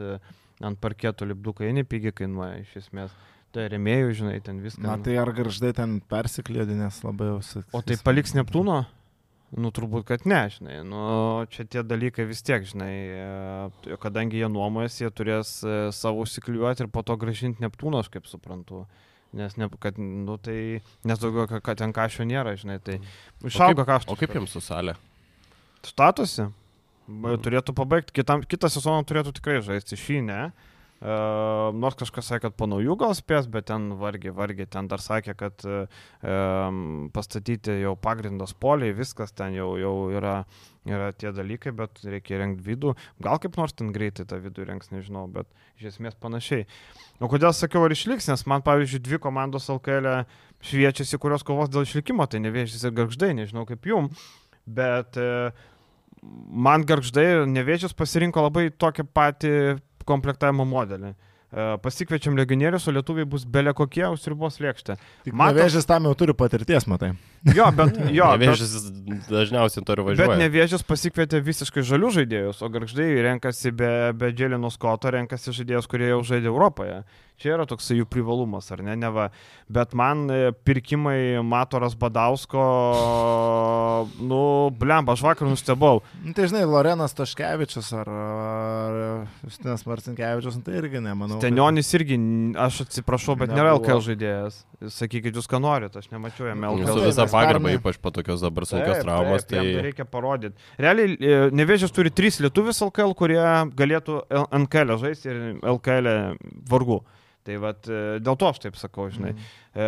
ant 0.61 0.81
parketo 0.85 1.29
lipdukai 1.29 1.73
nepigiai 1.81 2.17
kainuoja 2.23 2.61
iš 2.63 2.79
esmės. 2.85 3.19
Tai 3.51 3.67
remėjų, 3.67 4.13
žinai, 4.21 4.39
ten 4.47 4.61
viską. 4.63 4.85
Na 4.85 4.95
tai 5.03 5.17
ar 5.19 5.33
garždai 5.35 5.73
ten 5.75 5.99
persiklėdinės 6.13 7.03
labai 7.03 7.33
jau. 7.33 7.41
O 7.75 7.83
tai 7.83 7.97
paliks 7.99 8.37
Neptūno? 8.37 8.85
Nu, 9.51 9.73
turbūt, 9.75 10.05
kad 10.07 10.27
ne, 10.31 10.45
žinai. 10.55 10.77
Nu, 10.87 11.01
čia 11.51 11.65
tie 11.67 11.83
dalykai 11.83 12.29
vis 12.29 12.45
tiek, 12.47 12.63
žinai, 12.71 12.93
e, 13.91 13.97
kadangi 13.99 14.39
jie 14.39 14.51
nuomojasi, 14.53 15.03
jie 15.03 15.11
turės 15.11 15.57
e, 15.67 15.79
savo 15.97 16.23
užsiklijuoti 16.23 16.87
ir 16.87 16.91
po 16.95 17.03
to 17.03 17.17
gražinti 17.19 17.65
Neptūną, 17.65 18.05
aš 18.05 18.13
kaip 18.15 18.31
suprantu. 18.31 18.85
Nes, 19.37 19.55
ne, 19.55 19.69
kad, 19.79 19.99
nu, 19.99 20.35
tai, 20.43 20.81
nes 21.07 21.21
daugiau, 21.23 21.47
kad, 21.51 21.63
kad 21.63 21.79
ten 21.79 21.93
kažko 21.95 22.27
nėra, 22.27 22.57
žinai, 22.59 22.81
tai 22.83 22.97
išauga 23.47 23.85
kaštai. 23.87 24.11
O 24.11 24.19
kaip 24.19 24.35
jums 24.35 24.57
su 24.57 24.63
salė? 24.65 24.97
Statosi. 25.87 26.49
Mhm. 27.11 27.39
Turėtų 27.45 27.75
pabaigti, 27.79 28.15
kitam, 28.21 28.43
kitą 28.47 28.71
sezoną 28.71 29.07
turėtų 29.07 29.35
tikrai 29.39 29.61
žaisti, 29.67 29.99
šį 29.99 30.19
ne. 30.27 30.41
Uh, 31.01 31.71
nors 31.81 31.97
kažkas 31.97 32.27
sakė, 32.29 32.51
kad 32.51 32.57
po 32.61 32.67
naujų 32.69 32.93
gal 33.01 33.15
spės, 33.17 33.47
bet 33.49 33.71
ten 33.71 33.87
vargiai, 33.97 34.35
vargiai, 34.37 34.67
ten 34.69 34.85
dar 34.91 35.01
sakė, 35.01 35.33
kad 35.33 35.65
uh, 35.65 36.03
pastatyti 37.17 37.79
jau 37.81 37.95
pagrindas 37.97 38.53
poliai, 38.53 38.93
viskas 38.99 39.33
ten 39.33 39.57
jau, 39.57 39.71
jau 39.81 39.95
yra, 40.13 40.35
yra 40.85 41.09
tie 41.17 41.33
dalykai, 41.33 41.73
bet 41.79 42.05
reikia 42.05 42.43
rengti 42.43 42.69
vidų. 42.69 42.93
Gal 43.25 43.41
kaip 43.41 43.57
nors 43.57 43.73
ten 43.81 43.95
greitai 43.97 44.29
tą 44.29 44.43
vidų 44.45 44.69
rengs, 44.69 44.93
nežinau, 44.93 45.25
bet 45.33 45.49
iš 45.81 45.95
esmės 45.95 46.21
panašiai. 46.21 46.69
O 47.17 47.33
kodėl 47.33 47.57
sakiau, 47.57 47.89
ar 47.89 47.97
išliks, 47.97 48.29
nes 48.29 48.45
man, 48.45 48.61
pavyzdžiui, 48.69 49.01
dvi 49.09 49.25
komandos 49.25 49.73
LKL 49.73 50.27
šviečiasi, 50.69 51.17
kurios 51.17 51.49
kovos 51.49 51.73
dėl 51.73 51.89
išlikimo, 51.89 52.29
tai 52.29 52.45
nevėžys 52.45 52.85
ir 52.85 52.93
garždai, 53.01 53.33
nežinau 53.41 53.65
kaip 53.65 53.89
jum, 53.89 54.13
bet 54.69 55.17
uh, 55.17 55.49
man 56.21 56.85
garždai 56.85 57.31
ir 57.31 57.47
nevėžys 57.49 57.97
pasirinko 57.97 58.51
labai 58.51 58.69
tokį 58.69 59.09
patį 59.17 59.55
komplektavimo 60.11 60.67
modelį. 60.69 61.15
E, 61.51 61.67
Pasikviečiam 61.83 62.37
legionierius, 62.39 62.87
o 62.87 62.95
lietuviai 62.95 63.27
bus 63.31 63.47
belė 63.47 63.73
kokie, 63.79 64.05
užsiribos 64.11 64.61
lėkštė. 64.63 64.99
Matos- 65.33 65.57
nevėžys 65.59 65.89
tam 65.89 66.07
jau 66.07 66.15
turi 66.19 66.35
patirties, 66.39 66.87
matai. 66.91 67.15
Jo, 67.57 67.71
bet, 67.73 67.97
jo, 68.19 68.27
bet, 68.37 68.51
Nevėžis 68.51 68.75
dažniausiai 69.31 69.85
turi 69.89 70.05
bet 70.05 70.19
važiuoti. 70.19 70.41
nevėžys 70.43 70.85
pasikvietė 70.85 71.41
visiškai 71.47 71.81
žalių 71.89 72.11
žaidėjus, 72.19 72.61
o 72.61 72.69
garždai 72.69 73.09
renkasi 73.25 73.73
be, 73.73 74.13
be 74.13 74.29
Dželino 74.37 74.69
Skoto, 74.75 75.09
renkasi 75.15 75.55
žaidėjus, 75.57 75.89
kurie 75.89 76.11
jau 76.13 76.21
žaidė 76.21 76.53
Europoje. 76.53 77.01
Čia 77.41 77.55
yra 77.57 77.65
toksai 77.65 77.97
jų 77.97 78.05
privalumas, 78.13 78.67
ar 78.69 78.83
ne, 78.85 78.93
neva. 79.01 79.31
Bet 79.73 79.95
man 79.97 80.27
e, 80.29 80.51
pirkimai 80.53 81.41
Matoras 81.41 81.95
Badausko, 81.97 82.61
nu, 84.31 84.69
blemba, 84.77 85.15
aš 85.17 85.23
vakar 85.25 85.49
nustebau. 85.49 86.03
Nu, 86.21 86.35
tai 86.37 86.51
žinai, 86.51 86.67
Lorenas 86.69 87.15
Taškevičius 87.17 87.89
ar, 87.97 88.11
ar 88.13 88.99
Justinas 89.47 89.87
Marcinkievičius, 89.89 90.59
nu, 90.61 90.65
tai 90.67 90.77
irgi 90.83 91.01
nemanau. 91.01 91.39
kad- 91.39 91.47
Stenionis 91.47 91.89
irgi, 91.97 92.19
aš 92.61 92.83
atsiprašau, 92.87 93.39
bet 93.41 93.55
nėra 93.57 93.73
Nebuvo. 93.73 93.87
LKL 93.89 94.05
žaidėjas. 94.11 94.61
Sakykit, 95.01 95.37
jūs 95.37 95.49
ką 95.51 95.61
norit, 95.61 95.97
aš 95.97 96.09
nemačiau 96.13 96.49
jame 96.53 96.69
Su 96.69 96.77
LKL. 96.77 96.93
Taip, 96.93 97.09
visa 97.11 97.27
pernai- 97.55 97.77
ypač 97.79 97.99
po 98.03 98.11
tokios 98.11 98.41
dabar 98.45 98.67
sunkios 98.69 99.01
traumos, 99.05 99.45
tai 99.49 99.63
reikia 99.87 100.05
parodyti. 100.05 100.57
Realiai, 100.79 101.17
e, 101.21 101.39
Nevėžės 101.55 101.95
turi 101.95 102.11
trys 102.11 102.41
lietuvis 102.45 102.81
LKL, 102.83 103.15
kurie 103.15 103.41
galėtų 103.77 104.21
NKL 104.65 104.97
žaisti 104.99 105.31
ir 105.33 105.41
LKL 105.63 106.37
vargu. 106.69 107.01
Tai 107.43 107.57
vat, 107.57 107.89
e, 107.89 108.19
dėl 108.21 108.37
to 108.37 108.51
aš 108.53 108.59
taip 108.61 108.77
sakau, 108.77 109.09
žinai. 109.11 109.33
E, 109.73 109.87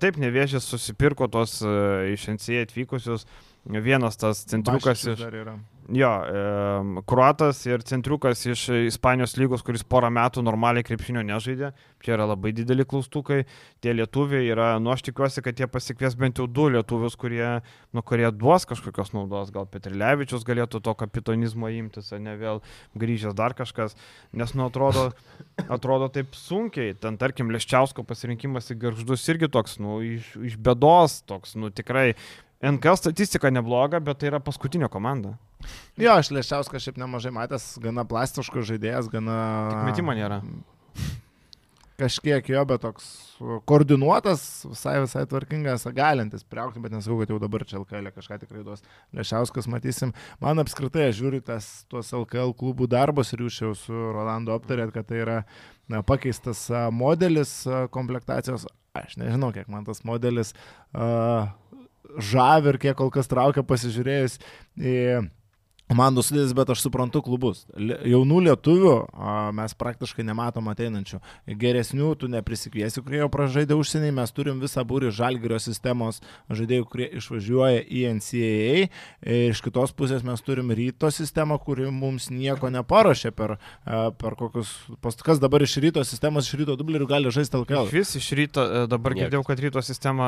taip, 0.00 0.16
Nevėžės 0.16 0.64
susipirko 0.64 1.28
tos 1.28 1.58
e, 1.60 2.14
iš 2.14 2.28
NCA 2.32 2.64
atvykusius. 2.64 3.26
Vienas 3.64 4.16
tas 4.20 4.44
centriukas 4.48 5.04
iš... 5.08 5.20
Jo, 5.92 6.08
e, 6.24 7.02
kruatas 7.04 7.58
ir 7.66 7.82
centriukas 7.84 8.40
iš 8.48 8.62
Ispanijos 8.88 9.34
lygos, 9.36 9.60
kuris 9.60 9.82
porą 9.84 10.08
metų 10.16 10.40
normaliai 10.40 10.84
krepšinio 10.86 11.20
nežaidė. 11.28 11.74
Čia 12.00 12.14
yra 12.16 12.28
labai 12.30 12.54
dideli 12.56 12.86
klaustukai. 12.88 13.42
Tie 13.84 13.92
lietuviai 13.92 14.46
yra, 14.48 14.70
nu 14.80 14.94
aš 14.94 15.02
tikiuosi, 15.10 15.42
kad 15.44 15.60
jie 15.60 15.68
pasikvies 15.68 16.16
bent 16.16 16.40
jau 16.40 16.46
du 16.48 16.70
lietuvius, 16.72 17.18
kurie, 17.20 17.60
nu, 17.92 18.00
kurie 18.00 18.30
duos 18.32 18.64
kažkokios 18.70 19.12
naudos. 19.12 19.52
Gal 19.52 19.68
Petrilevičius 19.68 20.46
galėtų 20.48 20.80
to 20.84 20.94
kapitonizmo 21.04 21.68
imtis, 21.68 22.08
o 22.16 22.20
ne 22.22 22.32
vėl 22.40 22.62
grįžęs 22.96 23.36
dar 23.36 23.52
kažkas. 23.52 23.92
Nes, 24.32 24.56
nu, 24.56 24.70
atrodo, 24.70 25.10
atrodo 25.68 26.08
taip 26.16 26.32
sunkiai. 26.38 26.96
Ten, 26.96 27.20
tarkim, 27.20 27.52
Leščiausko 27.52 28.06
pasirinkimas 28.08 28.72
į 28.72 28.78
garždus 28.86 29.28
irgi 29.28 29.52
toks, 29.52 29.76
nu, 29.84 30.00
iš, 30.16 30.32
iš 30.48 30.56
bėdos 30.56 31.20
toks, 31.28 31.58
nu, 31.60 31.68
tikrai. 31.68 32.14
NKL 32.62 33.00
statistika 33.00 33.50
nebloga, 33.52 34.00
bet 34.04 34.20
tai 34.20 34.30
yra 34.30 34.40
paskutinė 34.44 34.88
komanda. 34.92 35.34
Jo, 36.00 36.18
aš 36.18 36.30
Leščiauskas 36.34 36.84
šiaip 36.84 37.00
nemažai 37.00 37.32
matęs, 37.34 37.74
gana 37.82 38.04
plastiškas 38.08 38.68
žaidėjas, 38.70 39.10
gana... 39.12 39.36
Tik 39.72 39.84
metimo 39.88 40.16
nėra. 40.16 40.40
Kažkiek 41.94 42.48
jo, 42.50 42.62
bet 42.66 42.82
toks 42.82 43.04
koordinuotas, 43.70 44.42
visai, 44.66 44.96
visai 45.04 45.22
tvarkingas, 45.30 45.84
galintis 45.94 46.42
priaukti, 46.50 46.82
bet 46.82 46.90
nesakau, 46.90 47.20
kad 47.20 47.30
jau 47.30 47.38
dabar 47.42 47.62
čia 47.70 47.78
LKL 47.78 48.10
kažką 48.16 48.40
tikrai 48.42 48.64
duos. 48.66 48.82
Lešiauskas 49.14 49.70
matysim. 49.70 50.10
Man 50.42 50.58
apskritai, 50.62 51.06
aš 51.12 51.20
žiūriu 51.20 51.44
tas, 51.46 51.68
tuos 51.92 52.10
LKL 52.18 52.56
klubų 52.58 52.90
darbus 52.90 53.30
ir 53.36 53.44
jūs 53.46 53.60
jau 53.62 53.70
su 53.78 53.94
Rolandu 53.94 54.56
aptarėt, 54.56 54.90
kad 54.96 55.06
tai 55.06 55.22
yra 55.22 55.38
na, 55.86 56.02
pakeistas 56.02 56.66
modelis 56.90 57.60
komplektacijos. 57.94 58.66
Aš 58.98 59.14
nežinau, 59.22 59.54
kiek 59.54 59.70
man 59.70 59.86
tas 59.86 60.02
modelis 60.06 60.50
uh, 60.94 61.46
žavi 62.18 62.72
ir 62.72 62.80
kiek 62.82 62.96
kol 62.98 63.12
kas 63.14 63.30
traukia 63.30 63.64
pasižiūrėjus 63.66 64.38
į 64.78 64.96
komandų 65.90 66.22
sudėtis, 66.24 66.54
bet 66.56 66.70
aš 66.72 66.80
suprantu 66.86 67.20
klubus. 67.26 67.64
Jaunų 67.76 68.38
lietuvių 68.48 68.92
a, 69.12 69.34
mes 69.54 69.74
praktiškai 69.78 70.24
nematom 70.24 70.70
ateinančių. 70.72 71.18
Geresnių 71.60 72.14
tu 72.18 72.28
neprisikviesi, 72.32 73.02
kurie 73.04 73.20
jau 73.20 73.28
pražaidė 73.32 73.76
užsieniai. 73.76 74.14
Mes 74.16 74.32
turim 74.34 74.62
visą 74.62 74.84
būrį 74.88 75.10
žalgerio 75.14 75.58
sistemos 75.60 76.22
žaidėjų, 76.48 76.86
kurie 76.88 77.08
išvažiuoja 77.20 77.82
į 77.84 78.04
NCAA. 78.16 78.88
Ir 79.28 79.52
iš 79.52 79.60
kitos 79.66 79.92
pusės 79.96 80.24
mes 80.26 80.40
turim 80.46 80.72
ryto 80.74 81.10
sistemą, 81.14 81.60
kuri 81.62 81.90
mums 81.92 82.30
nieko 82.32 82.72
neparuošė 82.72 83.34
per, 83.36 83.56
a, 83.84 84.08
per 84.16 84.38
kokius... 84.40 84.72
pas- 85.04 85.20
Kas 85.24 85.38
dabar 85.40 85.62
iš 85.64 85.76
ryto 85.80 86.02
sistemos, 86.04 86.48
iš 86.48 86.58
ryto 86.64 86.74
dublerių 86.80 87.06
gali 87.08 87.30
žaisti 87.32 87.56
LKL. 87.60 87.86
Vis 87.92 88.10
iš 88.18 88.26
ryto, 88.36 88.64
e, 88.64 88.82
dabar 88.90 89.14
girdėjau, 89.16 89.44
kad 89.46 89.60
ryto 89.62 89.80
sistema 89.84 90.26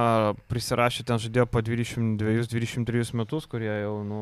prisirašė, 0.48 1.04
ten 1.08 1.20
žaidėjo 1.20 1.48
po 1.52 1.60
22-23 1.64 3.12
metus, 3.18 3.44
kurie 3.50 3.72
jau 3.82 3.98
nu, 4.06 4.20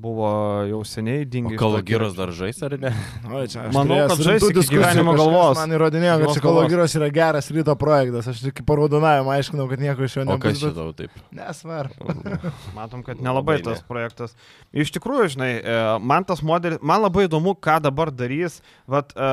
buvo 0.00 0.30
jau 0.70 0.80
seniai 0.86 1.22
O 1.24 1.28
dingę. 1.30 1.54
iš 1.54 1.58
to 1.58 1.64
Kalogiros 1.64 2.12
akiračio. 2.12 2.18
dar 2.18 2.30
žais 2.36 2.62
ar 2.66 2.74
ne? 2.78 2.90
O, 3.26 3.40
čia 3.46 3.60
aš 3.66 3.74
Manau, 3.74 3.98
kad 4.10 4.18
žais 4.26 4.42
iki 4.50 4.64
gyvenimo 4.74 5.14
galvos. 5.16 5.56
Man 5.60 5.74
įrodinėjo, 5.76 6.16
kad 6.26 6.40
Kalogiros 6.44 6.94
yra 6.98 7.08
geras 7.10 7.50
ryto 7.50 7.74
projektas. 7.76 8.28
Aš 8.32 8.40
tik 8.46 8.62
po 8.66 8.76
raudonavimo 8.80 9.30
aiškinau, 9.34 9.68
kad 9.70 9.80
nieko 9.80 10.04
iš 10.06 10.16
jo 10.16 10.24
O 10.26 10.38
kas 10.38 10.56
nebus. 10.56 10.60
čia 10.60 10.70
tau 10.76 10.92
taip? 10.92 11.10
Nesvarbu. 11.32 12.16
Matom, 12.78 13.02
kad 13.06 13.18
nelabai 13.20 13.58
Labai 13.58 13.62
tas 13.64 13.82
ne. 13.82 13.86
projektas. 13.88 14.36
Iš 14.72 14.90
tikrųjų, 14.96 15.28
žinai, 15.36 15.52
e, 15.60 15.76
man 16.00 16.24
tas 16.24 16.42
modelis, 16.42 16.78
man 16.82 17.02
labai 17.02 17.26
įdomu, 17.28 17.54
ką 17.58 17.80
dabar 17.84 18.10
darys. 18.10 18.60
Vat, 18.86 19.12
e, 19.16 19.30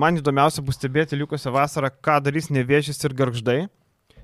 man 0.00 0.16
įdomiausia 0.20 0.62
bus 0.64 0.76
stebėti 0.80 1.18
likusią 1.20 1.52
vasarą, 1.54 1.90
ką 2.02 2.20
darys 2.24 2.48
nevėžys 2.50 2.98
ir 3.04 3.14
garždai. 3.14 3.60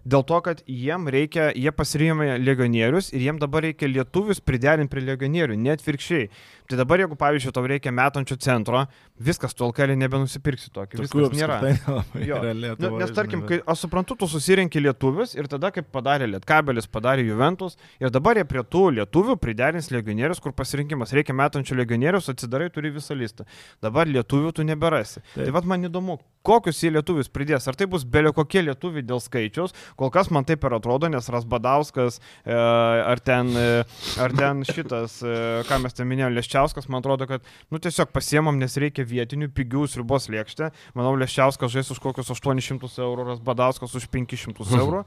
Dėl 0.07 0.23
to, 0.23 0.37
kad 0.39 0.61
jiem 0.71 1.09
reikia, 1.11 1.49
jie 1.51 1.73
pasirinkime 1.75 2.37
legionierius 2.39 3.09
ir 3.11 3.25
jiem 3.25 3.41
dabar 3.43 3.65
reikia 3.67 3.89
lietuvius 3.91 4.39
priderinti 4.39 4.93
prie 4.93 5.03
legionierių, 5.03 5.57
net 5.59 5.83
virkščiai. 5.83 6.29
Tai 6.71 6.79
dabar, 6.81 7.03
jeigu, 7.03 7.17
pavyzdžiui, 7.19 7.53
tau 7.55 7.67
reikia 7.71 7.93
metančio 7.95 8.37
centro, 8.43 8.83
viskas, 9.23 9.55
tu 9.57 9.67
alkelį 9.67 9.97
nebenusipirksi 10.01 10.73
tokį. 10.75 11.01
Tokių 11.01 11.23
Viskas 11.23 11.39
nėra. 11.39 11.59
nelabai 11.63 12.27
Jo. 12.27 12.41
yra 12.43 12.75
Nu, 12.83 12.93
nes 13.01 13.15
tarkim, 13.17 13.47
kai 13.49 13.61
aš 13.65 13.87
suprantu, 13.87 14.19
tu 14.21 14.29
susirinkti 14.31 14.83
lietuvius 14.83 15.37
ir 15.39 15.49
tada, 15.51 15.71
kaip 15.75 15.89
padarė 15.95 16.29
Lietkabelis, 16.35 16.91
padarė 16.91 17.27
Juventus 17.27 17.79
ir 18.03 18.13
dabar 18.15 18.39
jie 18.39 18.45
prie 18.49 18.65
tų 18.67 18.85
lietuvių 19.01 19.39
priderins 19.41 19.93
legionierius, 19.95 20.43
kur 20.43 20.55
pasirinkimas 20.57 21.15
reikia 21.17 21.37
metančių 21.37 21.79
legionierius, 21.81 22.31
atsidarai, 22.33 22.69
turi 22.75 22.93
visą 22.95 23.17
listą. 23.17 23.47
Dabar 23.85 24.11
lietuvių 24.11 24.53
tu 24.57 24.67
neberasi. 24.67 25.23
Taip. 25.23 25.47
Taip. 25.47 25.47
Tai 25.47 25.55
vad 25.55 25.69
man 25.71 25.87
įdomu, 25.87 26.19
kokius 26.47 26.81
jie 26.83 26.91
lietuvius 26.95 27.31
pridės. 27.33 27.67
Ar 27.71 27.77
tai 27.79 27.87
bus 27.91 28.05
belio 28.07 28.33
kokie 28.35 28.63
lietuviai 28.65 29.05
dėl 29.07 29.21
skaičiaus, 29.23 29.75
kol 29.99 30.11
kas 30.15 30.31
man 30.35 30.47
taip 30.49 30.65
ir 30.67 30.77
atrodo, 30.77 31.11
nes 31.13 31.31
Rasbadauskas, 31.31 32.19
e, 32.43 32.57
ar, 32.57 33.23
ten, 33.23 33.53
e, 33.55 33.85
ar 34.23 34.35
ten 34.37 34.63
šitas, 34.67 35.19
e, 35.23 35.37
ką 35.69 35.81
mes 35.85 35.97
ten 35.97 36.09
minėjome, 36.11 36.37
Leščiauskas, 36.57 36.89
man 36.89 37.05
atrodo, 37.05 37.27
kad 37.29 37.45
nu, 37.71 37.81
tiesiog 37.83 38.11
pasiemam, 38.15 38.57
nes 38.61 38.77
reikia 38.81 39.05
vietinių 39.07 39.51
pigių 39.57 39.87
sriubos 39.93 40.31
lėkštę. 40.33 40.73
Manau, 40.97 41.15
Leščiauskas 41.21 41.73
žais 41.75 41.93
už 41.93 42.01
kokius 42.01 42.33
800 42.33 43.01
eurų, 43.05 43.31
Rasbadauskas 43.35 43.97
už 43.99 44.09
500 44.13 44.65
eurų. 44.83 45.05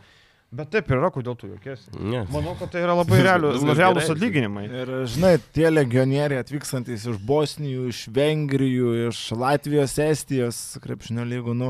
Bet 0.50 0.72
taip 0.74 0.88
ir 0.90 0.98
yra, 0.98 1.12
kodėl 1.14 1.36
tu 1.38 1.46
jokiesi. 1.46 1.92
Ne. 2.02 2.24
Manau, 2.34 2.56
kad 2.58 2.72
tai 2.74 2.82
yra 2.82 2.96
labai 2.98 3.20
realūs 3.28 3.62
gerai. 3.62 4.06
atlyginimai. 4.16 4.64
Ir 4.66 4.92
žinai, 5.14 5.36
tie 5.54 5.68
legionieriai 5.70 6.42
atvykstantis 6.42 7.06
iš 7.12 7.20
Bosnijų, 7.22 7.84
iš 7.92 8.00
Vengrijų, 8.16 8.96
iš 9.12 9.20
Latvijos, 9.38 9.94
Estijos, 10.02 10.64
krepšinio 10.82 11.28
lygų, 11.30 11.54
nu, 11.60 11.70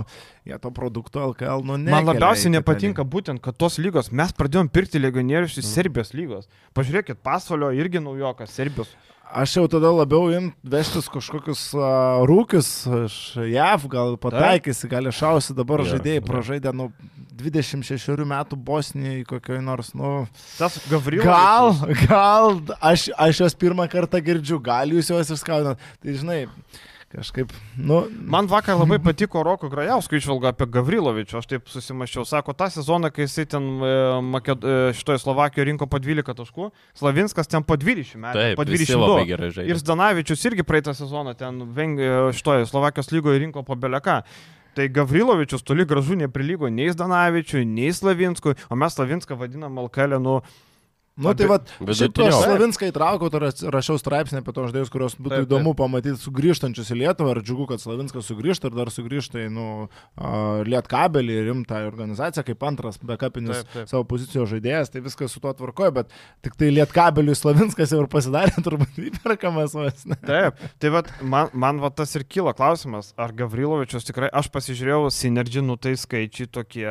jie 0.50 0.58
to 0.62 0.72
produkto 0.76 1.22
LKL, 1.32 1.64
nu, 1.66 1.78
ne. 1.78 1.92
Man 1.94 2.08
labiausiai 2.10 2.52
nepatinka 2.58 3.06
būtent, 3.06 3.42
kad 3.46 3.58
tos 3.60 3.78
lygos, 3.82 4.12
mes 4.12 4.34
pradėjom 4.36 4.72
pirkti 4.74 5.02
legionierius 5.02 5.60
iš 5.62 5.70
Serbijos 5.70 6.12
lygos. 6.18 6.50
Pažiūrėkit, 6.78 7.22
Pasvalio 7.26 7.72
irgi 7.78 8.02
naujokas, 8.04 8.52
Serbijos. 8.58 8.92
Aš 9.30 9.52
jau 9.60 9.68
tada 9.70 9.92
labiau 9.94 10.32
im 10.34 10.48
vežtis 10.66 11.06
kažkokius 11.14 11.68
uh, 11.78 12.24
rūkius 12.26 12.70
iš 13.06 13.18
JAV, 13.52 13.84
gal 13.92 14.16
pataikysi, 14.18 14.90
gal 14.90 15.06
išausi, 15.12 15.54
dabar 15.54 15.84
Jo, 15.84 15.92
žaidėjai 15.92 16.18
jo. 16.18 16.26
pražaidė, 16.26 16.74
nu, 16.74 16.88
26 17.38 18.26
metų 18.26 18.58
Bosnijoje 18.58 19.28
kokioj 19.30 19.62
nors, 19.62 19.94
nu, 19.94 20.26
Tas 20.58 20.80
Gavrilas. 20.90 21.30
gal, 21.30 21.78
gal, 22.10 22.58
aš, 22.82 23.06
aš 23.22 23.44
juos 23.46 23.56
pirmą 23.62 23.86
kartą 23.94 24.18
girdžiu, 24.26 24.58
gal 24.66 24.90
jūs 24.98 25.14
juos 25.14 25.30
išskaudinat. 25.38 25.86
Tai 26.02 26.18
žinai, 26.24 26.40
kažkaip, 27.10 27.54
nu, 27.78 28.04
Man 28.30 28.48
vakar 28.50 28.78
labai 28.78 29.00
patiko 29.02 29.42
Roko 29.44 29.70
Grajausko 29.72 30.18
išvalga 30.20 30.52
apie 30.54 30.68
Gavrilovičių. 30.70 31.40
Aš 31.40 31.50
taip 31.50 31.72
susimaščiau. 31.72 32.26
Sako, 32.30 32.54
tą 32.58 32.70
sezoną, 32.74 33.10
kai 33.14 33.26
jisai 33.26 33.48
ten 33.50 33.66
e, 33.82 33.94
Maked... 34.26 34.64
e, 34.64 34.94
šitoje 34.98 35.24
Slovakijoje 35.24 35.70
rinko 35.72 35.90
po 35.90 36.02
12 36.02 36.38
taškų, 36.38 36.70
Slavinskas 37.00 37.50
ten 37.50 37.66
po 37.66 37.80
20 37.80 38.22
metų. 38.22 38.44
Taip, 38.44 38.62
po 38.62 38.68
visi 38.70 38.94
labai 38.94 39.26
22. 39.26 39.32
gerai 39.32 39.50
Ir 39.50 39.58
žaidžia. 39.58 39.82
Zdanavičius 39.82 40.48
irgi 40.52 40.68
praeitą 40.68 40.96
sezoną 40.98 41.36
ten 41.40 41.66
veng... 41.76 42.00
e, 42.00 42.16
šitoje 42.38 42.70
Slovakijos 42.70 43.12
lygoje 43.16 43.42
rinko 43.42 43.66
po 43.66 43.78
beleką. 43.80 44.22
Tai 44.78 44.86
Gavrilovičius 44.94 45.66
toli 45.66 45.84
gražu 45.90 46.16
neprilygo 46.16 46.70
nei 46.70 46.92
Zdanavičiui, 46.94 47.66
nei 47.66 47.90
Slavinskui, 47.94 48.54
o 48.70 48.78
mes 48.78 48.94
Slavinską 48.96 49.36
vadinam 49.40 49.82
Alkelė, 49.82 50.22
nu, 50.22 50.40
Nu, 51.20 51.34
tai 51.36 51.48
vad, 51.52 51.68
aš 52.30 52.38
Slavinską 52.46 52.88
įtraukiau, 52.94 53.30
tai 53.34 53.42
raš- 53.44 53.66
rašiau 53.76 54.00
straipsnį 54.00 54.40
apie 54.40 54.54
tos 54.56 54.70
žaidėjus, 54.70 54.92
kuriuos 54.94 55.16
būtų 55.20 55.34
Taip, 55.34 55.42
taip. 55.44 55.50
įdomu 55.50 55.74
pamatyti 55.76 56.16
sugrįžtančius 56.22 56.92
į 56.96 57.00
Lietuvą. 57.02 57.34
Ir 57.36 57.42
džiugu, 57.44 57.68
kad 57.74 57.84
Slavinskas 57.84 58.30
sugrįžta 58.32 58.72
ir 58.72 58.78
dar 58.80 58.92
sugrįžta 58.94 59.42
į, 59.44 59.50
nu, 59.52 59.66
Lietkabelį, 60.70 61.38
rimtą 61.50 61.82
organizaciją, 61.90 62.44
kaip 62.48 62.64
antras 62.68 63.00
taip. 63.74 63.90
savo 63.92 64.04
pozicijos 64.10 64.50
žaidėjas. 64.52 64.92
Tai 64.94 65.02
viskas 65.06 65.34
su 65.36 65.42
tuo 65.44 65.54
tvarkoja, 65.54 65.92
bet 66.00 66.16
tik 66.46 66.56
tai 66.60 66.72
Lietkabeliui 66.74 67.36
Slavinskas 67.38 67.94
jau 67.96 68.02
ir 68.04 68.10
pasidarė 68.12 68.56
turbūt 68.66 69.00
įperkamas 69.10 69.76
ne? 70.10 70.18
Taip, 70.26 70.60
tai 70.80 70.94
vat, 70.96 71.12
man, 71.22 71.52
man 71.54 71.82
vat, 71.84 71.98
tas 72.00 72.16
ir 72.16 72.24
kyla 72.24 72.56
klausimas, 72.58 73.12
ar 73.20 73.34
Gavrilovičius 73.36 74.08
tikrai, 74.08 74.32
aš 74.32 74.52
pasižiūrėjau, 74.56 75.10
Synergy, 75.14 75.64
nu 75.66 75.76
tai 75.82 75.96
skaičiai 76.00 76.48
tokie 76.52 76.88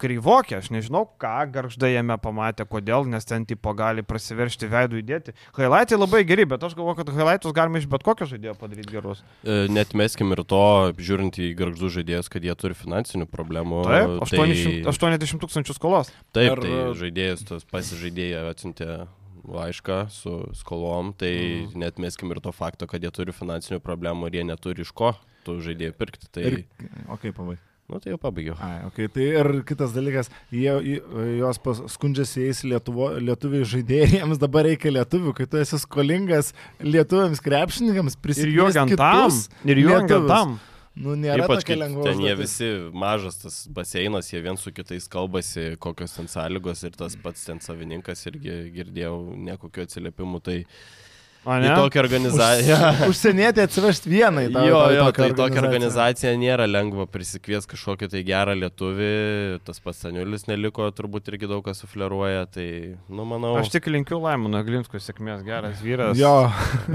kreivokie, 0.00 0.56
aš 0.58 0.70
nežinau, 0.74 1.04
ką 1.20 1.34
garždai 1.52 1.92
jame 1.92 2.16
pamatė, 2.20 2.64
kodėl, 2.68 3.06
nes 3.10 3.26
ten 3.28 3.44
tipo 3.48 3.74
gali 3.76 4.04
prasiveršti 4.06 4.70
veidų 4.70 5.02
įdėti. 5.02 5.34
Highlightai 5.58 5.98
labai 6.00 6.22
geri, 6.28 6.46
bet 6.48 6.64
aš 6.66 6.74
galvoju, 6.78 7.00
kad 7.02 7.12
highlightus 7.14 7.54
galima 7.56 7.80
iš 7.82 7.88
bet 7.90 8.04
kokio 8.06 8.28
žaidėjo 8.30 8.56
padaryti 8.60 8.94
gerus. 8.94 9.22
E, 9.44 9.62
Net 9.72 9.94
meskim 9.98 10.32
ir 10.34 10.42
to, 10.48 10.62
žiūrint 10.98 11.38
į 11.40 11.52
garždų 11.60 11.92
žaidėjus, 12.00 12.32
kad 12.32 12.44
jie 12.46 12.56
turi 12.58 12.76
finansinių 12.78 13.28
problemų. 13.30 13.84
Taip, 13.86 14.16
tai- 14.32 14.42
800, 14.48 14.90
80 14.90 15.44
tūkstančių 15.44 15.76
skolos. 15.76 16.12
Taip, 16.36 16.52
Ir- 16.56 16.64
tai 16.64 16.82
žaidėjas, 17.04 17.46
tas 17.48 17.66
pasižaidėjai 17.68 18.44
atsiuntė 18.50 18.90
laišką 19.50 20.10
su 20.12 20.36
skolom, 20.54 21.14
tai 21.16 21.32
mm. 21.32 21.74
net 21.80 21.98
meskim 22.02 22.30
ir 22.32 22.40
to 22.44 22.52
fakto, 22.52 22.86
kad 22.90 23.02
jie 23.02 23.10
turi 23.14 23.34
finansinių 23.34 23.80
problemų 23.84 24.28
ir 24.28 24.40
jie 24.40 24.44
neturi 24.52 24.84
iš 24.84 24.92
ko 24.92 25.14
tų 25.46 25.58
žaidėjų 25.64 25.96
pirkti. 25.96 26.28
Tai, 26.32 26.44
Ir, 26.44 26.62
o 27.08 27.16
kaip 27.20 27.36
pavai? 27.38 27.56
Nu, 27.90 27.98
tai 28.00 28.14
jau 28.14 28.20
pabaigiau. 28.22 28.54
Ai, 28.62 28.78
okay. 28.88 29.10
Tai 29.12 29.26
ir 29.42 29.50
kitas 29.68 29.92
dalykas, 29.96 30.30
jie, 30.54 30.70
jos 31.40 31.60
skundžiasi 31.96 32.46
jais 32.46 32.62
Lietuvo, 32.70 33.10
lietuviai 33.18 33.66
žaidėjai, 33.74 34.10
jiems 34.20 34.40
dabar 34.40 34.68
reikia 34.70 34.94
lietuvių, 34.94 35.34
kai 35.36 35.48
tu 35.50 35.58
esi 35.60 35.78
skolingas 35.82 36.54
lietuviams 36.80 37.42
krepšininkams, 37.44 38.16
Ir 38.16 38.24
prisikviesti 38.24 38.58
juokiant 38.60 38.96
tam. 39.00 39.38
Ir 39.66 39.82
juokiant 39.84 40.10
lietuvius. 40.10 40.30
tam. 40.34 40.58
Nu, 41.00 41.14
nėra 41.16 41.44
Ypač, 41.46 41.62
kai 41.64 41.76
lengva. 41.78 42.02
ten 42.04 42.18
jie 42.20 42.32
užduotis. 42.34 42.56
visi 42.60 42.96
mažas 42.98 43.36
tas 43.40 43.58
baseinas, 43.72 44.26
jie 44.32 44.40
vien 44.42 44.58
su 44.58 44.72
kitais 44.74 45.06
kalbasi, 45.08 45.76
kokios 45.80 46.16
ten 46.16 46.26
sąlygos 46.28 46.82
ir 46.84 46.96
tas 46.98 47.14
pats 47.16 47.46
ten 47.46 47.60
savininkas 47.62 48.26
irgi 48.28 48.56
girdėjau 48.74 49.14
nekokiu 49.46 49.86
atsiliepimu. 49.86 50.40
Tai 50.44 50.58
O 51.40 51.54
į 51.56 51.62
ne? 51.64 51.70
tokią 51.72 52.02
organizaciją. 52.02 52.76
Užsienietį 53.08 53.62
atsivežti 53.64 54.10
vieną 54.12 54.42
į 54.44 54.50
tą 54.52 54.64
Jo, 54.68 54.80
jo, 54.92 55.04
tokią 55.06 55.22
tai 55.22 55.36
tokia 55.38 55.62
organizacija 55.62 56.32
nėra 56.36 56.66
lengva 56.68 57.06
prisikviesti 57.08 57.70
kažkokį 57.72 58.10
tai 58.12 58.20
gerą 58.28 58.56
lietuvį, 58.60 59.14
tas 59.64 59.80
pats 59.80 60.02
Saniulis 60.04 60.44
neliko, 60.50 60.90
turbūt 60.92 61.30
irgi 61.32 61.48
daug 61.48 61.64
kas 61.64 61.80
sufleruoja, 61.80 62.44
tai, 62.52 62.66
nu, 63.08 63.24
manau, 63.28 63.54
Aš 63.60 63.72
tik 63.72 63.88
linkiu 63.88 64.20
Laimono 64.20 64.60
Glinskui 64.66 65.00
sėkmės, 65.00 65.40
geras 65.46 65.80
vyras. 65.80 66.12
Jo, 66.20 66.50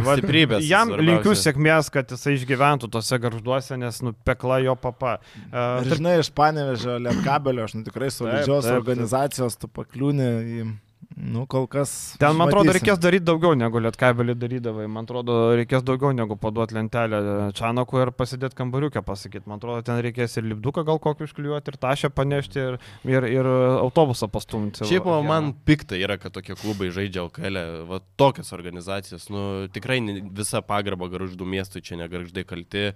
Vat, 0.05 0.21
Stiprybės 0.21 0.69
Jam 0.69 0.93
linkiu 0.93 1.33
sėkmės, 1.41 1.89
kad 1.93 2.13
jisai 2.13 2.37
išgyventų 2.37 2.91
tose 2.93 3.17
garžduose, 3.25 3.81
nes 3.81 4.01
nupekla 4.05 4.61
jo 4.67 4.77
papa. 4.77 5.17
Uh, 5.49 5.81
žinai, 5.89 6.19
iš 6.21 6.29
panevežio 6.37 6.99
Lietkabelio, 7.01 7.65
aš 7.65 7.79
nu 7.79 7.85
tikrai 7.89 8.13
solidžios 8.13 8.69
organizacijos, 8.77 9.57
tu 9.57 9.73
pakliūni 9.73 10.29
į, 10.45 10.71
nu, 11.15 11.45
kol 11.47 11.67
kas. 11.71 11.91
Ten, 12.19 12.35
man 12.35 12.49
atrodo, 12.49 12.73
reikės 12.75 12.99
daryti 13.01 13.25
daugiau 13.27 13.55
negu 13.57 13.79
Lietkabelį 13.79 14.35
darydavai. 14.39 14.85
Man 14.91 15.07
atrodo, 15.07 15.37
reikės 15.55 15.85
daugiau 15.87 16.11
negu 16.15 16.37
paduoti 16.39 16.75
lentelę 16.77 17.21
Čanokui 17.55 18.01
ir 18.03 18.11
pasidėti 18.15 18.59
kambariukę 18.59 19.03
pasakyti. 19.05 19.47
Man 19.49 19.61
atrodo, 19.61 19.85
ten 19.87 20.01
reikės 20.03 20.35
ir 20.39 20.47
lipduką 20.51 20.85
gal 20.87 20.99
kokį 21.03 21.27
užklijuoti, 21.29 21.71
ir 21.71 21.79
tašę 21.87 22.11
panešti, 22.15 22.63
ir, 22.67 22.79
ir, 23.07 23.29
ir 23.31 23.51
autobusą 23.79 24.29
pastumti. 24.31 24.83
Šiaip 24.89 25.07
o 25.07 25.19
man 25.25 25.53
pikta 25.67 25.99
yra, 25.99 26.19
kad 26.21 26.35
tokie 26.35 26.57
klubai 26.59 26.91
žaidžia 26.95 27.25
LKL, 27.29 27.61
va 27.89 28.01
tokias 28.19 28.51
organizacijas, 28.55 29.29
nu 29.33 29.69
tikrai 29.71 30.01
visa 30.35 30.63
pagarba 30.65 31.09
garždų 31.11 31.47
miestui 31.47 31.83
čia 31.85 31.99
negarždai 32.01 32.43
kalti. 32.47 32.89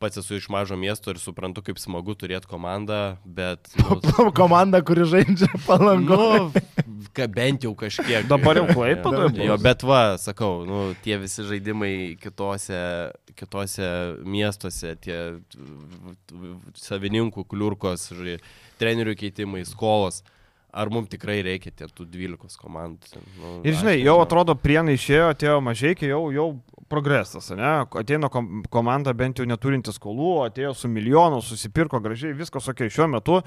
Pats 0.00 0.16
esu 0.16 0.38
iš 0.40 0.46
mažo 0.48 0.78
miesto 0.80 1.12
ir 1.12 1.18
suprantu, 1.20 1.60
kaip 1.60 1.76
smagu 1.76 2.14
turėti 2.16 2.48
komandą, 2.48 3.18
bet... 3.24 3.68
Nu, 4.20 4.30
Komanda, 4.32 4.80
kuri 4.80 5.04
žaidžia 5.04 5.50
palango. 5.68 6.16
nu, 6.48 7.26
bent 7.36 7.66
jau 7.66 7.74
kažkiek. 7.76 8.24
Dabar 8.30 8.56
jau 8.62 8.64
Klaipėdoje 8.72 9.44
Jo, 9.44 9.58
bus. 9.58 9.64
bet 9.66 9.84
va, 9.84 10.00
sakau, 10.20 10.62
nu, 10.68 10.80
tie 11.04 11.18
visi 11.20 11.44
žaidimai 11.44 11.92
kitose, 12.20 12.80
kitose 13.36 13.90
miestuose, 14.24 14.94
tie 15.04 15.18
savininkų 16.80 17.44
kliurkos, 17.52 18.08
žai, 18.16 18.38
trenerių 18.80 19.16
keitimai, 19.20 19.66
skolos. 19.68 20.22
Ar 20.70 20.86
mums 20.88 21.10
tikrai 21.10 21.40
reikia 21.42 21.72
tie 21.74 21.88
tų 21.90 22.04
12 22.06 22.56
komandų? 22.62 23.20
Nu, 23.40 23.56
Ir 23.66 23.74
žinai, 23.74 23.96
jau 24.06 24.16
atrodo, 24.22 24.54
prienai 24.54 24.94
išėjo, 24.94 25.32
atėjo 25.34 25.56
mažai, 25.66 25.96
jau, 26.06 26.20
jau 26.30 26.44
progresas, 26.90 27.50
ne? 27.56 27.70
Ateina 28.00 28.30
kom 28.32 28.64
komanda 28.72 29.14
bent 29.16 29.40
jau 29.40 29.46
neturinti 29.48 29.94
skolų, 29.94 30.32
atėjo 30.48 30.74
su 30.76 30.90
milijonu, 30.90 31.40
susipirko 31.44 32.02
gražiai, 32.02 32.34
viskas 32.36 32.68
ok, 32.72 32.88
šiuo 32.90 33.08
metu 33.14 33.40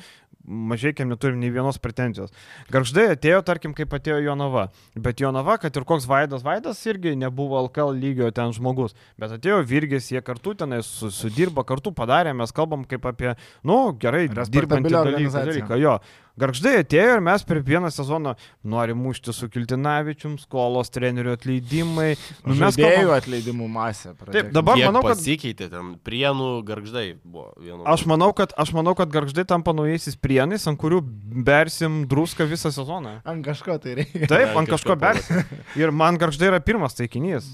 mažai 0.44 0.92
kiek 0.96 1.08
neturim 1.08 1.40
nei 1.40 1.52
vienos 1.54 1.80
pretenzijos. 1.80 2.34
Garždai 2.74 3.06
atėjo, 3.14 3.42
tarkim, 3.48 3.76
kaip 3.78 3.94
atėjo 3.96 4.20
Jonava, 4.26 4.68
bet 4.96 5.24
Jonava, 5.24 5.58
kad 5.62 5.76
ir 5.76 5.86
koks 5.88 6.08
Vaidas, 6.10 6.44
Vaidas 6.44 6.82
irgi 6.90 7.16
nebuvo 7.20 7.62
LKL 7.68 7.96
lygio 8.00 8.32
ten 8.36 8.52
žmogus, 8.56 8.96
bet 9.20 9.36
atėjo 9.38 9.62
Virgis, 9.68 10.12
jie 10.12 10.24
kartu 10.26 10.56
tenai 10.60 10.82
su, 10.84 11.12
sudirba, 11.14 11.64
kartu 11.68 11.94
padarė, 11.96 12.36
mes 12.36 12.52
kalbam 12.56 12.84
kaip 12.88 13.08
apie, 13.14 13.38
nu, 13.64 13.80
gerai, 14.00 14.28
dirbantį 14.28 14.94
dalyką, 15.00 15.34
dalyką, 15.40 15.80
jo. 15.84 15.98
Garždai 16.42 16.80
atėjo 16.82 17.20
ir 17.20 17.20
mes 17.22 17.44
per 17.46 17.60
vieną 17.62 17.92
sezoną 17.94 18.32
norim 18.66 18.98
mušti 19.06 19.36
su 19.38 19.46
Kiltinavičium, 19.54 20.40
skolos 20.42 20.90
trenerių 20.90 21.36
atleidimai. 21.38 22.16
Nu, 22.42 22.56
mes 22.58 22.80
kalbam, 22.80 23.12
atleidimų 23.34 23.68
masė. 23.72 24.14
Taip, 24.30 24.54
dabar 24.54 24.78
Kiek 24.78 24.88
manau, 24.88 25.04
kad 25.04 25.18
pasikeitė 25.18 25.70
ten, 25.74 25.92
prienų 26.06 26.50
garždai 26.68 27.06
buvo 27.24 27.50
vienu. 27.58 27.82
Aš 27.90 28.06
manau, 28.10 28.32
kad, 28.38 28.54
aš 28.60 28.74
manau, 28.78 28.94
kad 28.98 29.12
garždai 29.14 29.46
tampa 29.50 29.74
naujaisiais 29.76 30.16
prienais, 30.22 30.68
ant 30.70 30.80
kurių 30.80 31.02
bersim 31.44 32.04
druską 32.10 32.48
visą 32.50 32.72
sezoną. 32.74 33.18
Ant 33.26 33.46
kažko 33.46 33.78
tai 33.82 33.98
reikia. 34.02 34.28
Taip, 34.30 34.54
Ant 34.54 34.64
ant 34.64 34.72
kažko 34.72 34.84
kažko 34.84 35.00
bersim. 35.00 35.44
Ir 35.80 35.92
man 35.92 36.18
garždai 36.22 36.52
yra 36.52 36.60
pirmas 36.64 36.96
taikinys. 36.98 37.48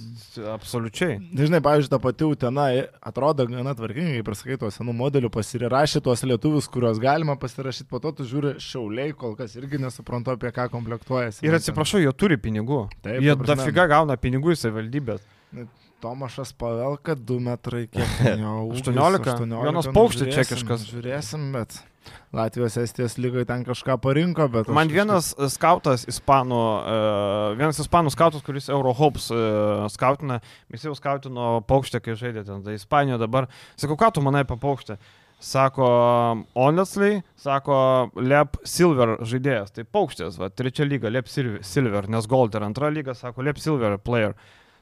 Absoliučiai. 0.54 1.20
Žinai, 1.38 1.62
pavyzdžiui, 1.64 1.92
ta 1.92 2.00
pati 2.02 2.28
Utena 2.28 2.68
atrodo 3.02 3.46
gana 3.50 3.74
tvarkingai, 3.78 4.20
kaip 4.20 4.32
ir 4.32 4.38
sakai, 4.40 4.60
tuos 4.62 4.78
senų 4.80 4.96
modelių 5.00 5.32
pasirašė 5.34 6.04
tuos 6.06 6.24
lietuvius, 6.28 6.70
kuriuos 6.72 7.02
galima 7.02 7.38
pasirašyti, 7.40 7.90
po 7.90 8.02
to 8.04 8.14
tu 8.20 8.28
žiūri 8.28 8.56
šiauliai, 8.64 9.14
kol 9.18 9.36
kas 9.40 9.56
irgi 9.60 9.82
nesuprantu, 9.82 10.36
apie 10.36 10.52
ką 10.56 10.70
komplektuojasi. 10.74 11.46
Ir 11.48 11.58
atsiprašau, 11.58 12.02
jie 12.04 12.14
turi 12.18 12.40
pinigų. 12.42 12.86
Taip, 13.06 13.22
Jie 13.24 13.36
dafiga 13.40 13.88
gauna 13.90 14.20
pinigų 14.20 14.56
į 14.56 14.62
savivaldybės. 14.64 15.26
Tomašas 16.00 16.54
Pavelka, 16.56 17.16
2 17.16 17.40
metrai, 17.44 17.84
kiek 17.92 18.20
jo 18.44 18.52
ūgis, 18.70 18.86
18. 18.88 19.44
Jonas 19.52 19.90
nu, 19.90 19.94
Paukštis 19.96 20.22
žiūrėsim, 20.30 20.38
čekiškas. 20.48 20.86
Žiūrėsim, 20.94 21.48
bet 21.58 21.80
Latvijos 22.34 22.78
Estijos 22.80 23.18
lygoje 23.20 23.44
ten 23.50 23.66
kažką 23.68 23.98
parinko, 24.02 24.48
bet... 24.54 24.70
Man 24.72 24.88
kažkaip- 24.88 24.96
vienas 24.96 25.32
e, 25.36 25.50
skautas 25.52 26.06
ispanų, 26.10 26.60
e, 26.80 27.00
vienas 27.60 27.82
ispanų 27.84 28.14
skautas, 28.16 28.46
kuris 28.48 28.70
Eurohopes 28.72 29.28
e, 29.36 29.40
skautina, 29.92 30.40
jis 30.72 30.88
jau 30.88 30.94
skautino 30.98 31.50
paukštę, 31.68 32.00
kai 32.06 32.16
žaidė 32.22 32.46
ten, 32.48 32.64
tai 32.66 32.78
Ispanijoje 32.80 33.20
dabar. 33.26 33.50
Sakau, 33.76 33.98
ką 34.00 34.14
tu 34.16 34.24
manai 34.26 34.46
apie 34.48 34.56
paukštę? 34.62 34.96
Sako, 35.40 35.90
honestly, 36.56 37.22
sako, 37.40 37.76
Lep 38.20 38.58
Silver 38.68 39.18
žaidėjas, 39.24 39.72
tai 39.76 39.86
paukštės, 39.88 40.40
va, 40.40 40.50
trečia 40.52 40.88
lyga, 40.88 41.12
Lep 41.12 41.28
Silver- 41.32 42.10
nes 42.12 42.28
Gold 42.28 42.56
ir 42.60 42.66
antra 42.68 42.90
lyga, 42.92 43.16
sako, 43.16 43.44
Lep 43.48 43.60
Silver 43.60 43.96
player. 44.04 44.36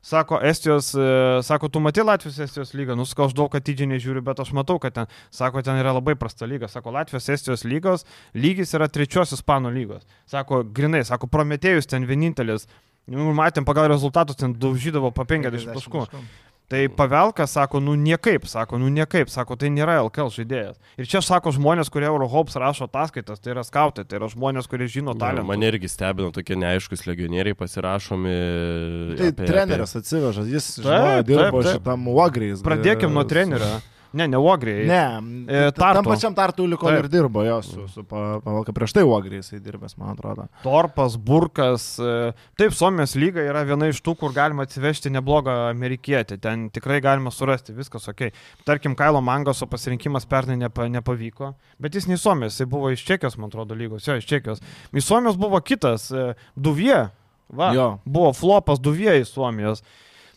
Sako, 0.08 0.40
Estijos, 0.42 0.94
e, 0.96 1.44
sako, 1.44 1.68
tu 1.68 1.80
matai 1.84 2.06
Latvijos 2.08 2.40
Estijos 2.40 2.72
lygą, 2.72 2.96
nu, 2.96 3.04
sakau, 3.04 3.26
aš 3.28 3.34
daug 3.36 3.56
atidžiai 3.60 3.90
nežiūriu, 3.92 4.22
bet 4.24 4.40
aš 4.40 4.54
matau, 4.56 4.78
kad 4.80 4.94
ten, 4.96 5.10
sako, 5.36 5.60
ten 5.68 5.76
yra 5.82 5.92
labai 5.98 6.16
prasta 6.16 6.48
lyga. 6.48 6.70
Sako, 6.72 6.94
Latvijos 6.96 7.28
Estijos 7.34 7.66
lygos 7.68 8.08
lygis 8.32 8.72
yra 8.78 8.88
trečios 8.88 9.36
Ispanų 9.36 9.74
lygos. 9.76 10.06
Sako, 10.32 10.62
grinai, 10.64 11.04
sako, 11.04 11.28
Prometėjus 11.34 11.92
ten 11.92 12.08
vienintelis. 12.08 12.70
Nu, 13.12 13.34
matėm 13.36 13.68
pagal 13.68 13.90
rezultatus, 13.92 14.40
ten 14.40 14.56
daužydavo 14.56 15.12
po 15.12 15.28
50 15.28 15.76
taškų. 15.76 16.06
Tai 16.68 16.82
Pavelka 16.92 17.46
sako, 17.48 17.80
nu 17.80 17.94
niekaip, 17.96 18.44
sako, 18.46 18.76
nu 18.78 18.90
niekaip, 18.92 19.30
sako, 19.32 19.56
tai 19.56 19.70
nėra 19.72 20.02
LKL 20.04 20.28
žaidėjas. 20.36 20.76
Ir 21.00 21.08
čia 21.08 21.22
sako 21.24 21.54
žmonės, 21.56 21.88
kurie 21.88 22.10
Eurohops 22.10 22.58
rašo 22.60 22.90
ataskaitas, 22.90 23.40
tai 23.40 23.54
yra 23.54 23.64
skautai, 23.64 24.04
tai 24.04 24.20
yra 24.20 24.28
žmonės, 24.28 24.68
kurie 24.68 24.84
žino 24.92 25.16
talentą. 25.16 25.46
Mane 25.48 25.70
irgi 25.72 25.88
stebino 25.88 26.34
tokie 26.36 26.58
neaiškus 26.60 27.06
legionieriai 27.08 27.56
pasirašomi. 27.56 28.36
Tai 29.16 29.30
apie- 29.32 29.48
treneris 29.48 29.96
atsiveža, 29.96 30.44
jis 30.52 30.68
Taip, 30.76 30.84
žinojo, 30.90 31.24
dirbo 31.32 31.62
taip, 31.64 31.72
taip. 31.72 31.80
šitam 31.80 32.08
Uagriais. 32.12 32.66
Pradėkim 32.68 33.16
nuo 33.16 33.24
trenerio. 33.24 33.78
Ne, 34.14 34.28
ne 34.28 34.38
Uogriai. 34.38 34.86
Ne, 34.88 35.02
E, 35.48 35.68
e, 35.68 35.72
tam 35.72 36.04
pačiam 36.06 36.34
tartu 36.36 36.66
liko 36.68 36.88
Taip. 36.88 37.04
ir 37.04 37.08
dirbo 37.12 37.44
jo 37.44 37.62
su, 37.62 37.88
su 37.88 38.04
pa- 38.04 38.40
Pavelka 38.44 38.72
prieš 38.74 38.94
tai 38.94 39.04
Uagriais 39.04 39.46
jisai 39.52 39.60
dirbęs, 39.60 39.98
man 39.98 40.10
atrodo. 40.16 40.48
Torpas, 40.64 41.18
Burkas. 41.18 42.00
e, 42.00 42.32
Taip, 42.58 42.72
Suomijos 42.74 43.16
lyga 43.16 43.42
yra 43.44 43.64
viena 43.68 43.88
iš 43.92 44.02
tų, 44.02 44.16
kur 44.18 44.32
galima 44.34 44.64
atsivežti 44.64 45.12
neblogą 45.12 45.70
amerikietį. 45.72 46.40
Ten 46.40 46.70
tikrai 46.70 47.02
galima 47.02 47.32
surasti 47.32 47.74
viskas 47.74 48.08
ok. 48.08 48.32
Tarkim, 48.66 48.96
Kailo 48.96 49.22
Mangoso 49.22 49.68
pasirinkimas 49.68 50.26
pernai 50.26 50.58
nepa, 50.58 50.88
nepavyko, 50.88 51.54
bet 51.80 51.94
jis 51.96 52.08
ne 52.08 52.18
Suomijos, 52.18 52.60
jis 52.60 52.68
buvo 52.70 52.90
iš 52.92 53.06
Čekijos, 53.06 53.38
man 53.38 53.50
atrodo, 53.50 53.76
lygos, 53.76 54.08
jo, 54.08 54.16
iš 54.16 54.26
Čekijos. 54.26 54.62
Iš 54.94 55.06
Suomijos 55.06 55.38
buvo 55.38 55.60
kitas, 55.62 56.12
e, 56.12 56.34
Duvie. 56.56 57.10
Va, 57.50 57.72
Jo. 57.74 58.00
buvo 58.04 58.34
flopas 58.34 58.80
iš 59.22 59.30
Suomijos. 59.32 59.84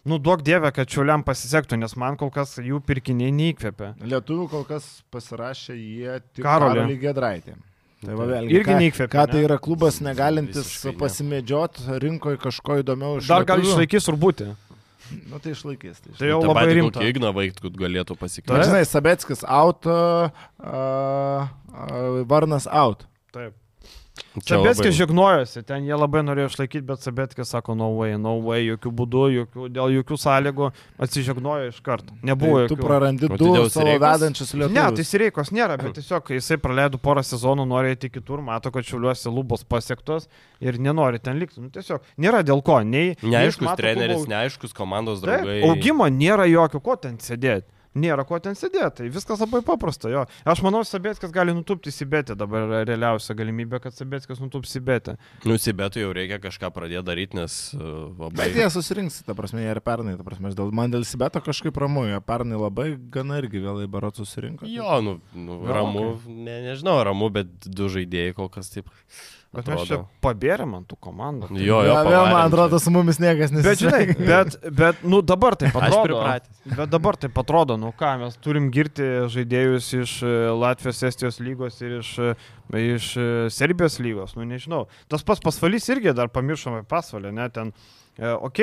Nu, 0.08 0.16
duok 0.18 0.40
dievę, 0.46 0.70
kad 0.72 0.88
čiuliam 0.88 1.20
pasisektų, 1.26 1.76
nes 1.80 1.92
man 2.00 2.16
kol 2.20 2.30
kas 2.32 2.54
jų 2.56 2.78
pirkiniai 2.88 3.32
neįkvėpia. 3.36 3.92
Lietuvių 4.00 4.46
kol 4.48 4.62
kas 4.68 4.86
pasirašė 5.12 5.76
jie 5.76 6.14
tik 6.32 6.44
Karolį. 6.46 6.80
Karolį 6.80 6.96
Gedraitį. 7.02 7.56
Tai 8.00 8.14
va, 8.16 8.24
vėlgi, 8.30 8.54
Irgi 8.56 8.76
neįkvėpė, 8.80 9.10
Ką 9.12 9.26
tai 9.28 9.42
yra 9.44 9.58
klubas 9.60 9.98
negalintis 10.00 10.70
pasimedžioti 10.96 11.98
rinkoje 12.00 12.40
kažko 12.40 12.78
įdomiau 12.80 13.18
iš 13.20 13.28
Dar 13.28 13.44
gal 13.44 13.60
išlaikys 13.60 14.08
ir 14.08 14.16
būti. 14.22 14.48
Nu 15.28 15.40
tai 15.42 15.52
išlaikys. 15.52 16.00
Tai, 16.00 16.14
Tai 16.16 16.30
jau 16.30 16.38
Ta 16.40 16.48
labai 16.52 16.76
rimta. 16.78 17.04
Igną 17.04 17.32
vaiktų 17.36 17.72
galėtų 17.76 18.16
Na, 18.16 18.20
pasikeisti. 18.22 18.68
žinai, 18.70 18.82
Sabeckis 18.88 19.44
out, 19.44 19.84
uh, 19.90 20.30
uh, 20.62 22.22
Varnas 22.30 22.68
out. 22.70 23.04
Taip. 23.34 23.52
Sabetkis 24.46 24.94
žegnojosi, 24.94 25.62
ten 25.66 25.84
jie 25.88 25.96
labai 25.98 26.20
norėjo 26.22 26.50
išlaikyti, 26.52 26.84
bet 26.86 27.02
Sabetkis 27.02 27.48
sako, 27.50 27.74
no 27.74 27.88
way, 27.98 28.14
no 28.20 28.36
way, 28.44 28.62
jokių 28.68 28.92
būdų, 29.00 29.22
jokių, 29.34 29.68
dėl 29.74 29.94
jokių 29.96 30.18
sąlygų 30.22 30.68
atsižegnojo 31.06 31.70
iš 31.72 31.80
karto. 31.82 32.14
Nebuvo 32.22 32.60
Tai 32.60 32.68
tu 32.70 32.76
jokių. 32.76 32.86
prarandi 32.86 33.24
O 33.26 33.32
tai 33.34 33.38
du 33.40 33.64
savo 33.74 33.96
vedančius 34.04 34.52
lietuvius. 34.54 34.76
Ne, 34.76 34.84
tai 35.00 35.04
Sireikos 35.10 35.50
nėra, 35.56 35.76
bet 35.82 35.98
tiesiog 35.98 36.30
jisai 36.36 36.58
praleido 36.62 36.98
porą 37.02 37.24
sezonų, 37.26 37.66
nori 37.66 37.94
eiti 37.96 38.10
kitur, 38.12 38.40
mato, 38.46 38.70
kad 38.70 38.86
šiuliuosi 38.86 39.32
lubos 39.34 39.64
pasiektos 39.64 40.28
ir 40.60 40.78
nenori 40.78 41.18
ten 41.18 41.38
likti. 41.42 41.60
Nu, 41.60 41.70
tiesiog 41.74 42.00
nėra 42.18 42.44
dėl 42.46 42.62
ko. 42.62 42.80
Nei, 42.86 43.16
nei 43.22 43.30
Neaiškus 43.34 43.66
mato 43.66 43.82
treneris, 43.82 44.16
klubo- 44.22 44.30
neaiškus 44.30 44.72
komandos 44.76 45.20
draugai. 45.24 45.62
augimo 45.68 46.06
nėra 46.06 46.46
jokio, 46.50 46.80
ko 46.80 46.96
ten 46.96 47.18
sėdėti. 47.18 47.66
Nėra 47.98 48.22
ko 48.22 48.38
ten 48.38 48.54
sėdėti, 48.54 48.90
tai 49.00 49.08
viskas 49.10 49.40
labai 49.42 49.64
paprasta. 49.66 50.10
Jo. 50.12 50.22
Aš 50.46 50.60
manau, 50.62 50.84
Sabėtskas 50.86 51.32
gali 51.34 51.50
nutupti 51.56 51.90
Sibetį, 51.90 52.36
dabar 52.38 52.68
yra 52.68 52.82
realiausia 52.86 53.34
galimybė, 53.34 53.80
kad 53.82 53.96
Sabėtskas 53.96 54.38
nutups 54.42 54.70
Sibetį. 54.76 55.16
Nusibetų 55.50 56.04
jau 56.04 56.12
reikia 56.14 56.38
kažką 56.42 56.70
pradėti 56.76 57.02
daryti, 57.08 57.38
nes 57.40 57.56
uh, 57.74 58.12
labai... 58.14 58.44
Bet 58.44 58.60
jie 58.60 58.68
susirinks, 58.70 59.18
ta 59.26 59.34
prasme, 59.38 59.64
jie 59.64 59.74
ir 59.74 59.82
pernai, 59.82 60.14
ta 60.20 60.26
prasme, 60.26 60.54
dėl, 60.54 60.70
man 60.76 60.94
dėl 60.94 61.02
Sibeto 61.08 61.42
kažkaip 61.42 61.82
ramu, 61.82 62.06
jie 62.06 62.22
pernai 62.22 62.62
labai 62.62 62.92
gana 63.10 63.40
irgi 63.42 63.64
vėlai 63.66 63.90
barot 63.90 64.22
susirinko. 64.22 64.70
Jo, 64.70 65.00
nu, 65.02 65.18
nu 65.34 65.58
Jo, 65.58 65.74
ramu, 65.74 66.06
ne, 66.30 66.60
nežinau, 66.70 67.00
ramu, 67.10 67.32
bet 67.34 67.50
du 67.66 67.90
žaidėjai 67.90 68.38
kol 68.38 68.52
kas 68.54 68.70
taip. 68.70 68.94
Bet 69.50 69.66
mes 69.66 69.80
čia 69.82 69.96
Atrodo. 69.96 70.04
pabėrėm 70.22 70.74
ant 70.78 70.86
tų 70.86 70.96
komandų. 71.02 71.48
Jo, 71.58 71.80
jo, 71.82 71.94
Ja, 72.06 72.20
man 72.30 72.44
atrodo, 72.44 72.78
su 72.78 72.92
mumis 72.94 73.18
niekas 73.18 73.50
Bet 73.50 73.64
nesisveikina. 73.64 73.98
žinai, 74.14 74.26
bet, 74.28 74.56
bet, 74.78 75.00
nu 75.02 75.18
dabar 75.26 75.56
taip 75.58 75.74
Aš 75.74 75.96
atrodo. 75.96 76.20
Bet 76.76 76.92
dabar 76.92 77.18
taip 77.18 77.40
atrodo, 77.42 77.74
nu 77.80 77.90
ką, 77.98 78.12
mes 78.22 78.36
turim 78.38 78.68
girti 78.70 79.02
žaidėjus 79.26 79.88
iš 80.04 80.12
e, 80.22 80.34
Latvijos, 80.54 81.02
Estijos 81.10 81.40
lygos 81.42 81.80
ir 81.82 81.96
iš, 81.98 82.12
e, 82.22 82.36
iš 82.94 83.08
e, 83.18 83.26
Serbijos 83.50 83.98
lygos, 83.98 84.36
nu 84.38 84.46
nežinau. 84.46 84.84
Tas 85.10 85.26
pas 85.26 85.42
pasvalys 85.42 85.90
irgi 85.90 86.14
dar 86.14 86.30
pamiršome 86.30 86.84
pasvalį, 86.86 87.34
ne, 87.34 87.48
ten, 87.50 87.74
ok, 88.20 88.58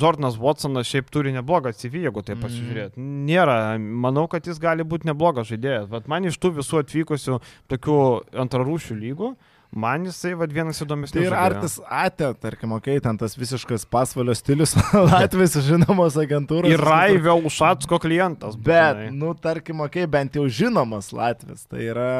Jordanas 0.00 0.38
Watsonas 0.40 0.90
šiaip 0.90 1.10
turi 1.14 1.32
neblogą 1.36 1.70
CV, 1.76 2.02
jeigu 2.08 2.22
tai 2.26 2.34
pasižiūrėt. 2.40 2.98
Nėra, 2.98 3.76
manau, 3.78 4.26
kad 4.32 4.46
jis 4.48 4.58
gali 4.62 4.82
būti 4.82 5.06
neblogas 5.10 5.50
žaidėjas, 5.54 5.86
bet 5.92 6.10
man 6.10 6.26
iš 6.30 6.38
tų 6.42 6.56
visų 6.58 6.82
atvykusių 6.82 7.38
tokių 7.70 7.98
antrarūšių 8.44 8.96
lygų, 9.02 9.34
man 9.74 10.06
jisai 10.08 10.34
vad 10.38 10.52
vienas 10.54 10.80
įdomesnių. 10.84 11.18
Tai 11.18 11.26
ir. 11.26 11.36
Artis 11.38 11.76
Ate, 11.84 12.30
tarkim, 12.40 12.74
okei, 12.76 12.98
okay, 12.98 13.04
ten 13.04 13.18
tas 13.20 13.36
visiškas 13.38 13.86
pasvalio 13.90 14.34
stilius, 14.38 14.76
Latvijos 15.10 15.58
žinomos 15.66 16.18
agentūros. 16.20 16.70
Ir 16.70 16.82
Raivio 16.82 17.36
Ušatsko 17.50 17.98
klientas. 18.02 18.56
Bet, 18.56 18.98
būtinai. 19.00 19.14
nu, 19.18 19.34
tarkim, 19.34 19.82
okei, 19.84 20.06
okay, 20.06 20.12
bent 20.16 20.38
jau 20.38 20.46
žinomas 20.48 21.10
Latvijas. 21.14 21.66
Tai 21.70 21.82
yra 21.82 22.10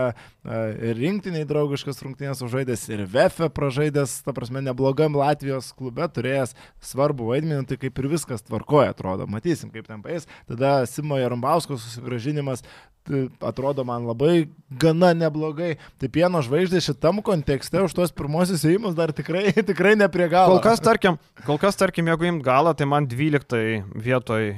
ir 0.44 0.98
rinktiniai 0.98 1.46
draugiškas 1.48 2.02
rungtynės 2.04 2.42
užžaidęs, 2.44 2.86
ir 2.92 3.04
VF 3.08 3.48
pražaidęs, 3.56 4.18
ta 4.26 4.34
prasme, 4.36 4.60
neblogam 4.64 5.16
Latvijos 5.16 5.70
klube 5.76 6.04
turėjęs 6.12 6.52
svarbų 6.84 7.30
vaidmenį, 7.32 7.64
tai 7.70 7.78
kaip 7.80 8.00
ir 8.00 8.10
viskas 8.12 8.44
tvarkoja, 8.44 8.92
atrodo. 8.92 9.28
Matysim, 9.30 9.72
kaip 9.72 9.88
ten 9.88 10.02
paės. 10.04 10.28
Tada 10.50 10.82
Simo 10.90 11.20
Jarumbausko 11.20 11.78
susigražinimas. 11.80 12.64
atrodo 13.40 13.84
man 13.84 14.06
labai 14.06 14.48
gana 14.80 15.12
neblogai. 15.12 15.76
Tai 16.00 16.08
pieno 16.08 16.40
žvaigždė 16.40 16.80
šitam 16.80 17.20
kontekste 17.20 17.82
už 17.84 17.92
tuos 17.92 18.12
pirmosius 18.16 18.64
įėjimus 18.64 18.96
dar 18.96 19.12
tikrai, 19.12 19.52
tikrai 19.70 19.92
ne 19.96 20.08
prie 20.08 20.24
galo. 20.32 20.56
Kol 20.56 20.62
kas, 20.64 20.80
tarkim, 20.80 21.18
kol 21.44 21.60
kas, 21.60 21.76
tarkim, 21.76 22.08
jeigu 22.08 22.30
imt 22.30 22.44
galą, 22.44 22.72
tai 22.72 22.88
man 22.88 23.04
12 23.04 23.84
vietoj 23.92 24.48
e, 24.48 24.56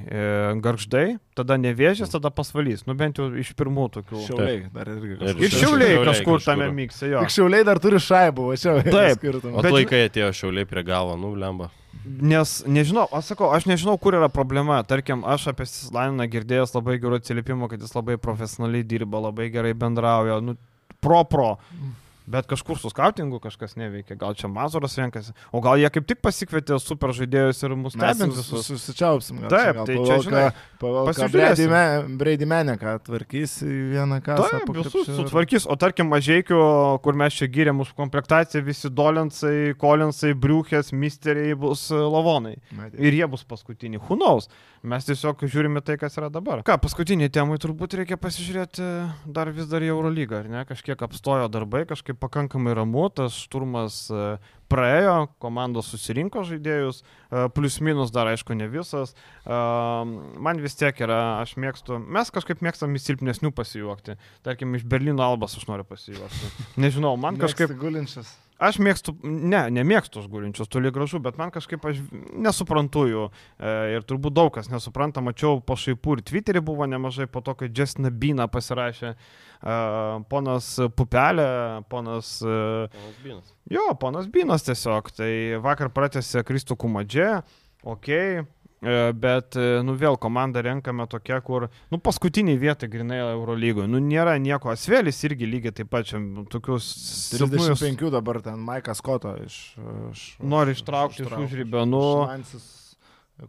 garždai, 0.62 1.18
tada 1.34 1.58
nevėžės, 1.58 2.12
tada 2.14 2.30
pasvalys. 2.30 2.86
Nu 2.86 2.94
bent 2.94 3.18
jau 3.18 3.28
iš 3.34 3.50
pirmų 3.58 3.88
tokių. 3.98 4.22
Šiauliai 4.28 4.60
dar 4.70 4.94
irgi. 4.94 5.18
Ir 5.42 5.50
Šiauliai 5.50 5.75
šiauliai 5.84 6.06
kažkur. 6.08 6.44
tame 6.44 6.68
mikse, 6.72 7.08
jo. 7.12 7.20
Tik 7.24 7.34
šiauliai 7.36 7.64
dar 7.68 7.80
turi 7.82 8.00
šaibų, 8.02 8.46
va 8.50 8.56
čia. 8.60 8.76
Taip. 8.86 9.16
skirtumas. 9.20 9.58
O 9.58 9.64
Bet- 9.66 9.74
laikai 9.76 10.00
atėjo 10.08 10.30
šiauliai 10.40 10.68
prie 10.68 10.84
galo, 10.86 11.16
nu, 11.20 11.34
lemba. 11.38 11.70
Nes 12.06 12.60
nežinau, 12.70 13.08
aš 13.10 13.32
sakau, 13.32 13.48
aš 13.50 13.64
nežinau, 13.66 13.96
kur 13.98 14.14
yra 14.14 14.28
problema. 14.30 14.78
Tarkim, 14.86 15.24
aš 15.26 15.48
apie 15.50 15.66
Slaniną 15.66 16.28
girdėjęs 16.30 16.74
labai 16.76 17.00
gerų 17.02 17.18
atsiliepimų, 17.18 17.66
kad 17.72 17.82
jis 17.82 17.96
labai 17.96 18.14
profesionaliai 18.22 18.86
dirba, 18.86 19.18
labai 19.24 19.48
gerai 19.50 19.72
bendrauja, 19.74 20.38
nu, 20.44 20.54
pro 21.02 21.24
pro. 21.26 21.48
Bet 22.26 22.46
kažkur 22.50 22.78
su 22.78 22.90
skautingu 22.90 23.38
kažkas 23.38 23.76
neveikia, 23.78 24.16
gal 24.18 24.34
čia 24.34 24.48
Mazuras 24.50 24.96
renkasi, 24.98 25.30
o 25.54 25.60
gal 25.62 25.78
jie 25.78 25.86
kaip 25.94 26.06
tik 26.10 26.18
pasikvietė 26.20 26.74
super 26.82 27.12
žaidėjus 27.14 27.62
ir 27.62 27.74
mus 27.78 27.94
sus- 27.94 28.34
visus. 28.50 28.66
susičiaupsim. 28.66 29.40
gal 29.44 29.50
Taip, 29.50 29.62
čia, 29.62 29.72
gal 29.76 29.86
tai 29.86 29.94
čia, 29.94 30.02
pavelka- 30.02 30.24
žinai, 30.26 30.52
pavelka 30.80 31.12
pasižiūrėsim. 31.12 31.30
Brady 31.30 31.66
Me- 31.70 32.16
Brady 32.18 32.46
Meneką 32.50 32.96
tvarkys 33.06 33.54
vieną 33.62 34.18
kasą. 34.26 34.50
Taip, 34.50 34.74
visus 34.74 35.06
sutvarkys, 35.06 35.66
o 35.70 35.76
tarkim 35.76 36.10
mažiekių, 36.10 37.00
kur 37.02 37.12
mes 37.14 37.32
čia 37.38 37.46
gyrėm 37.46 37.78
mūsų 37.80 37.94
komplektaciją, 37.94 38.64
visi 38.66 38.90
Dolinsai, 38.90 39.74
Kolinsai, 39.78 40.34
Briukės, 40.34 40.90
Misteriai 40.92 41.54
bus 41.54 41.90
e, 41.90 41.94
lavonai. 41.94 42.56
Ir 42.98 43.12
jie 43.12 43.26
bus 43.30 43.44
paskutiniai. 43.44 44.00
Hunaus. 44.08 44.48
Mes 44.86 45.06
tiesiog 45.08 45.40
žiūrime 45.50 45.80
tai, 45.82 45.96
kas 45.98 46.14
yra 46.20 46.28
dabar. 46.30 46.62
Ką, 46.66 46.76
paskutiniai 46.82 47.30
temai 47.32 47.58
turbūt 47.62 47.96
reikia 47.98 48.18
pasižiūrėti 48.20 48.84
dar 49.34 49.50
vis 49.54 49.66
dar 49.70 49.82
į 49.82 49.90
Eurolygą, 49.90 50.44
ar 50.44 50.50
ne? 50.52 50.62
Kažkiek 50.68 51.00
apstojo 51.02 51.48
darbai, 51.50 51.82
kažkaip 51.90 52.20
pakankamai 52.22 52.76
ramu, 52.78 53.08
tas 53.10 53.34
šturmas 53.46 54.04
e, 54.14 54.28
praėjo, 54.70 55.16
komandos 55.42 55.90
susirinko 55.90 56.44
žaidėjus, 56.46 57.02
e, 57.02 57.48
plius 57.56 57.80
minus 57.82 58.14
dar 58.14 58.30
aišku 58.30 58.54
ne 58.54 58.70
visas. 58.70 59.16
E, 59.42 59.60
Man 60.46 60.62
vis 60.62 60.78
tiek 60.78 61.02
yra, 61.02 61.20
aš 61.42 61.56
mėgstu, 61.60 61.98
mes 61.98 62.30
kažkaip 62.34 62.62
mėgstam 62.62 62.94
iš 62.94 63.08
silpnesnių 63.10 63.50
pasijuokti. 63.56 64.18
Tarkim, 64.46 64.78
iš 64.78 64.86
Berlyno 64.86 65.26
albas 65.26 65.58
aš 65.58 65.66
noriu 65.70 65.86
pasijuokti. 65.88 66.52
Nežinau, 66.78 67.16
man 67.20 67.40
kažkaip... 67.42 67.74
Gulinčias. 67.80 68.36
Aš 68.56 68.78
mėgstu, 68.80 69.12
ne, 69.20 69.66
nemėgstu 69.76 70.22
aš 70.22 70.28
gulinčius, 70.32 70.70
toli 70.72 70.88
gražu, 70.94 71.18
bet 71.20 71.36
man 71.36 71.50
kažkaip 71.52 71.82
aš 71.90 71.98
nesuprantu 72.40 73.02
jų. 73.10 73.24
E, 73.60 73.74
ir 73.92 74.06
turbūt 74.08 74.32
daug 74.32 74.48
kas 74.54 74.70
nesupranta, 74.72 75.20
mačiau 75.24 75.60
pašaipų 75.60 76.16
ir 76.16 76.22
Twitter'į 76.30 76.62
buvo 76.64 76.88
nemažai 76.88 77.28
po 77.28 77.42
to, 77.44 77.52
kai 77.60 77.68
Justin 77.68 78.08
Beaną 78.08 78.48
pasirašė 78.48 79.12
e, 79.12 79.16
ponas 80.32 80.70
Pupelė, 80.96 81.48
ponas... 81.92 82.38
E, 82.40 83.36
jo, 83.76 83.86
ponas 84.00 84.32
Beanas 84.32 84.64
tiesiog. 84.64 85.12
Tai 85.20 85.30
vakar 85.64 85.92
pratęsė 85.92 86.40
Kristų 86.48 86.80
Kumadžė, 86.80 87.30
okei. 87.84 88.40
Okay. 88.40 88.55
Bet, 88.84 89.56
e, 89.56 89.80
nu 89.86 89.94
vėl 89.96 90.18
komanda 90.20 90.60
renkame 90.62 91.06
tokia, 91.08 91.38
kur, 91.44 91.64
nu 91.90 91.98
paskutiniai 92.02 92.58
vietai 92.60 92.90
grinai 92.92 93.22
Eurolygoje, 93.22 93.88
nu 93.88 94.02
nėra 94.04 94.36
nieko, 94.42 94.68
Asvelis 94.74 95.22
irgi 95.24 95.48
lygiai 95.48 95.72
taip 95.80 95.88
pat 95.94 96.10
čia 96.10 96.20
tokius 96.52 96.86
silpnus 97.32 97.80
35 97.80 98.12
dabar 98.12 98.42
ten 98.44 98.60
Maikas 98.60 99.00
Koto 99.04 99.32
iš... 99.40 99.56
iš 100.12 100.26
nori 100.44 100.76
ištraukti 100.76 101.24
iš 101.24 101.38
užrybio, 101.46 101.86
nu, 101.88 102.02
Šansis 102.28 102.68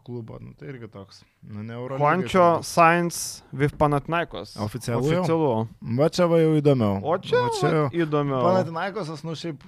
klubo, 0.03 0.37
nu 0.39 0.51
tai 0.59 0.67
irgi 0.71 0.87
toks. 0.91 1.21
Nu, 1.41 1.63
ne 1.63 1.75
Eurolygai. 1.75 2.03
Juančio 2.03 2.43
turbūt. 2.43 2.67
Science 2.67 3.43
with 3.55 3.77
Panatnaikos. 3.79 4.55
Oficialu? 4.63 5.03
Oficialu. 5.03 5.51
Va 5.99 6.09
čia 6.11 6.27
va 6.27 6.41
jau 6.41 6.55
įdomiau. 6.59 6.99
O 7.07 7.15
čia, 7.23 7.39
Va 7.45 7.53
čia 7.55 7.71
va, 7.71 7.85
įdomiau. 7.95 8.41
Panatinaikosas, 8.43 9.23
nu 9.27 9.35
šiaip 9.39 9.63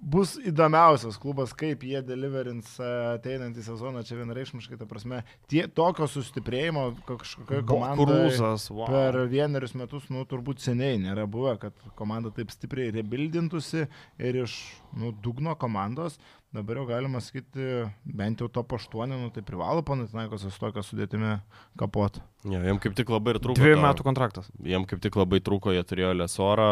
bus 0.00 0.36
įdomiausias 0.46 1.18
klubas, 1.20 1.52
kaip 1.56 1.82
jie 1.86 2.00
deliverins 2.06 2.76
e, 2.78 2.88
ateinantį 3.16 3.64
sezoną, 3.66 4.02
čia 4.06 4.18
vienareikšmiškai, 4.20 4.78
ta 4.80 4.88
prasme, 4.88 5.22
tie, 5.50 5.64
tokio 5.66 6.08
sustiprėjimo 6.10 6.86
kažkokia 7.08 7.62
komanda 7.66 8.06
Krūzas, 8.06 8.68
wow. 8.72 8.86
per 8.90 9.18
vienerius 9.32 9.76
metus, 9.78 10.08
nu, 10.12 10.24
turbūt 10.28 10.62
seniai 10.64 11.00
nėra 11.02 11.26
buvę, 11.30 11.56
kad 11.66 11.86
komanda 11.98 12.32
taip 12.34 12.54
stipriai 12.54 12.94
rebildintųsi 12.96 13.86
ir 13.86 14.42
iš, 14.44 14.58
nu, 14.98 15.14
dugno 15.24 15.56
komandos, 15.58 16.20
dabar 16.54 16.78
jau 16.80 16.86
galima 16.88 17.20
sakyti, 17.20 17.86
bent 18.06 18.40
jau 18.40 18.48
top 18.52 18.72
8, 18.78 19.06
nu, 19.10 19.28
tai 19.34 19.42
privalo 19.46 19.82
Panatinaikosas 19.86 20.56
tokią 20.60 20.82
sudėtimį 20.86 21.34
kapot. 21.78 22.20
Ja, 22.46 22.60
jam 22.62 22.78
kaip 22.78 22.94
tik 22.96 23.10
labai 23.10 23.34
ir 23.34 23.40
trūko. 23.42 23.58
Dviejų 23.58 23.80
metų 23.82 24.04
kontraktas. 24.06 24.46
Jam 24.62 24.84
kaip 24.88 25.00
tik 25.02 25.16
labai 25.18 25.40
trūko, 25.44 25.72
jie 25.74 25.82
turėjo 25.82 26.12
Lesorą, 26.14 26.68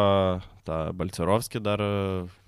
tą 0.65 0.77
Balcerovskį 0.97 1.61
dar. 1.65 1.83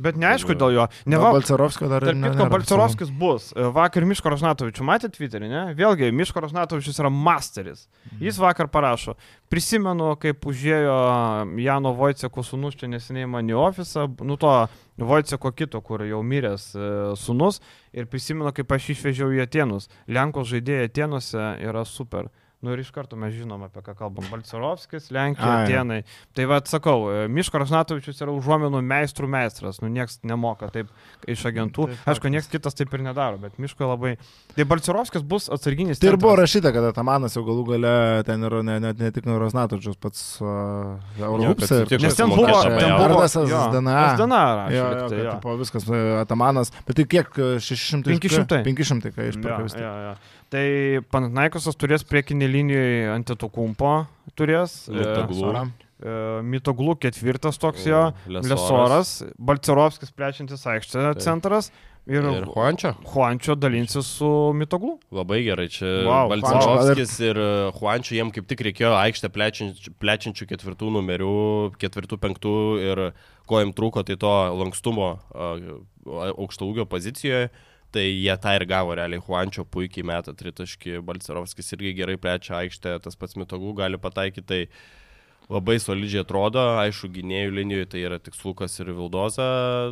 Bet 0.01 0.17
neaišku 0.17 0.55
dėl 0.57 0.73
jo. 0.77 0.85
Ne, 1.05 1.17
Neva, 1.17 1.33
Balcerovskio 1.35 1.89
dar 1.91 2.07
ne- 2.15 2.31
kitko, 2.31 2.47
Balcerovskis 2.53 3.11
bus. 3.11 3.49
Vakar 3.75 4.07
Miško 4.07 4.31
Ražnatovičių 4.33 4.87
matėte 4.87 5.19
Twitterį, 5.19 5.51
ne? 5.51 5.63
Vėlgi, 5.77 6.09
Miško 6.15 6.41
Ražnatovičius 6.47 7.01
yra 7.03 7.11
masteris. 7.13 7.85
Jis 8.23 8.39
vakar 8.41 8.71
parašo. 8.71 9.17
Prisimenu, 9.47 10.09
kaip 10.19 10.43
užėjo 10.43 10.95
Jano 11.63 11.93
Vojceko 11.95 12.43
sunus 12.43 12.75
čia 12.75 12.89
neseniai 12.91 13.29
man 13.31 13.47
į 13.47 13.55
ofisą, 13.55 14.03
nu 14.27 14.35
to 14.35 14.51
Vojceko 14.99 15.53
kito, 15.55 15.79
kur 15.85 16.03
jau 16.03 16.19
miręs 16.19 16.65
e, 16.75 16.89
sunus. 17.15 17.61
Ir 17.95 18.09
prisimenu, 18.11 18.51
kaip 18.51 18.75
aš 18.75 18.89
išvežiau 18.95 19.31
į 19.37 19.45
Atenus. 19.45 19.87
Lenkos 20.11 20.51
žaidėjai 20.51 20.89
Atenuose 20.89 21.45
yra 21.63 21.85
super. 21.87 22.27
Nu 22.65 22.73
ir 22.73 22.81
iš 22.81 22.89
karto 22.89 23.13
mes 23.19 23.35
žinom, 23.37 23.61
apie 23.67 23.83
ką 23.85 23.93
kalbam. 23.99 24.25
Balcerovskis, 24.31 25.11
Lenkija, 25.13 25.45
Ai. 25.45 25.65
Atenai. 25.67 25.99
Tai 26.33 26.47
vad 26.49 26.65
sakau, 26.65 27.05
e, 27.13 27.27
Miško 27.29 27.61
Ražnatovičius 27.61 28.17
yra 28.25 28.33
užuomenų 28.33 28.81
meistrų 28.81 29.29
meistras. 29.29 29.77
Nu 29.83 29.91
nieks 29.93 30.23
nemoka 30.25 30.71
taip 30.73 30.89
iš 31.29 31.43
agentų. 31.45 31.85
Tai 31.91 32.15
Aišku, 32.15 32.31
nieks 32.33 32.49
kitas 32.49 32.73
taip 32.77 32.95
ir 32.97 33.03
nedaro, 33.05 33.37
bet 33.43 33.59
Miško 33.61 33.91
labai... 33.91 34.15
Tai 34.55 34.65
Balcerovskis 34.71 35.21
bus 35.21 35.51
atsarginis. 35.53 36.01
Tai 36.01 36.09
ir 36.09 36.17
buvo 36.17 36.33
rašyta, 36.41 36.71
kad 36.73 36.89
Atamanas 36.89 37.37
jau 37.37 37.45
galų 37.45 37.67
gale 37.75 37.93
ten 38.25 38.49
yra 38.49 38.63
ne, 38.65 38.79
ne, 38.81 38.93
ne 38.97 39.11
tik 39.13 39.29
Neuroznatočius, 39.29 39.99
pats 40.01 40.25
uh, 40.41 40.97
sutiko 41.61 42.01
Nes 42.07 42.17
ten 42.17 42.33
buvo, 42.33 42.57
ten 42.65 42.89
buvo 42.95 43.05
Ardasas 43.05 43.49
jo, 43.49 43.61
SDNA. 43.69 43.99
SDNA 44.15 44.41
rašė, 44.63 44.81
tai, 45.13 45.21
tipo, 45.29 45.55
viskas, 45.61 45.87
e, 45.93 46.01
Atamanas. 46.23 46.73
Bet 46.87 46.97
tai 46.99 47.05
kiek, 47.13 47.29
e, 47.37 47.61
600? 47.61 48.17
500. 48.17 48.61
500, 48.65 49.13
kai 49.13 49.27
Jo, 49.27 49.35
išpirkau 49.35 49.69
Tai 50.53 50.63
Panatnaikosas 51.11 51.75
turės 51.75 52.05
priekinį 52.07 52.47
linijoje 52.53 53.01
antitokumpo, 53.11 53.91
turės. 54.39 54.85
e, 54.87 54.95
Mitoglų. 54.95 55.41
Soram. 55.41 55.73
e, 55.99 56.15
Mitoglų 56.53 56.95
ketvirtas 57.03 57.59
toks 57.59 57.83
jo. 57.89 58.05
Lesoras. 58.31 58.53
Lesoras, 58.53 59.11
Balcerovskis 59.37 60.13
plečiantis 60.15 60.63
aikštę 60.63 61.03
Taip. 61.03 61.21
centras 61.25 61.71
ir, 62.07 62.23
Ir 62.23 62.45
Juančio. 62.47 62.93
Juančio 63.03 63.57
dalinsis 63.59 64.07
su 64.07 64.53
Mitoglu. 64.55 64.93
Labai 65.11 65.41
gerai, 65.43 65.67
čia 65.67 65.85
Wow, 66.07 66.29
wow, 66.29 66.31
Balcerovskis 66.31 67.19
ir 67.27 67.35
e, 67.43 67.49
Juančio, 67.75 68.15
jiem 68.15 68.31
kaip 68.31 68.47
tik 68.47 68.63
reikėjo 68.69 68.95
aikštę 68.95 69.27
plečiančių, 69.35 69.95
plečiančių 69.99 70.47
ketvirtų 70.53 70.93
numerių, 70.95 71.33
ketvirtų, 71.81 72.21
penktų 72.23 72.55
ir 72.87 73.03
ko 73.47 73.59
jiem 73.59 73.75
trūko, 73.75 74.07
tai 74.07 74.15
to 74.15 74.31
lankstumo 74.63 75.17
aukšto 76.07 76.71
ūgio 76.71 76.87
pozicijoje. 76.87 77.49
Tai 77.95 78.03
jie 78.03 78.35
tą 78.43 78.53
ir 78.57 78.65
gavo 78.67 78.95
realiai. 78.99 79.23
Juančio 79.23 79.63
puikiai 79.71 80.05
meta 80.07 80.33
tritaškį, 80.35 80.99
Balcerovskis 81.07 81.71
irgi 81.77 81.95
gerai 82.01 82.17
plečia 82.19 82.57
aikštę, 82.61 82.97
tas 83.05 83.15
pats 83.19 83.37
Mitogų 83.39 83.73
gali 83.77 83.99
pataikyti. 84.01 84.47
Tai 84.47 84.61
labai 85.47 85.77
solidžiai 85.79 86.25
atrodo, 86.25 86.59
aišku, 86.81 87.07
gynėjų 87.13 87.53
linijoje 87.55 87.87
tai 87.93 88.01
yra 88.03 88.17
tik 88.19 88.35
Lukas 88.43 88.75
ir 88.81 88.91
Vildoza 88.91 89.45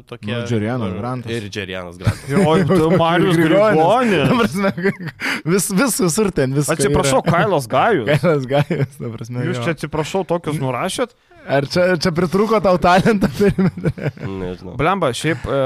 tokie. 0.10 0.34
Nu, 0.34 0.42
Džerianas 0.50 0.96
Grantas. 0.98 1.32
Ir 1.32 1.48
Džerianas 1.48 2.00
Grantas. 2.02 2.34
O 2.50 2.58
tu 2.68 2.90
Marius 3.00 3.40
Grigonis. 3.40 4.58
Vis, 5.48 5.70
vis 5.72 5.96
visur 6.04 6.32
ten 6.36 6.52
viskas. 6.58 6.76
Atsiprašau, 6.76 7.24
Kailas 7.24 7.70
Gajus. 7.72 8.10
Kailas 8.12 8.50
Gajus, 8.52 9.00
ta 9.00 9.14
prasme. 9.16 9.48
Jūs 9.48 9.64
čia 9.64 9.78
atsiprašau, 9.78 10.26
tokius 10.28 10.60
nurašėt? 10.60 11.16
Ar 11.46 11.66
čia, 11.70 11.84
čia 12.02 12.10
pritruko 12.16 12.58
tau 12.64 12.80
talentą 12.82 13.30
perimetre? 13.38 14.10
Nežinau. 14.26 14.74
Blemba, 14.80 15.12
šiaip 15.14 15.44
e, 15.46 15.60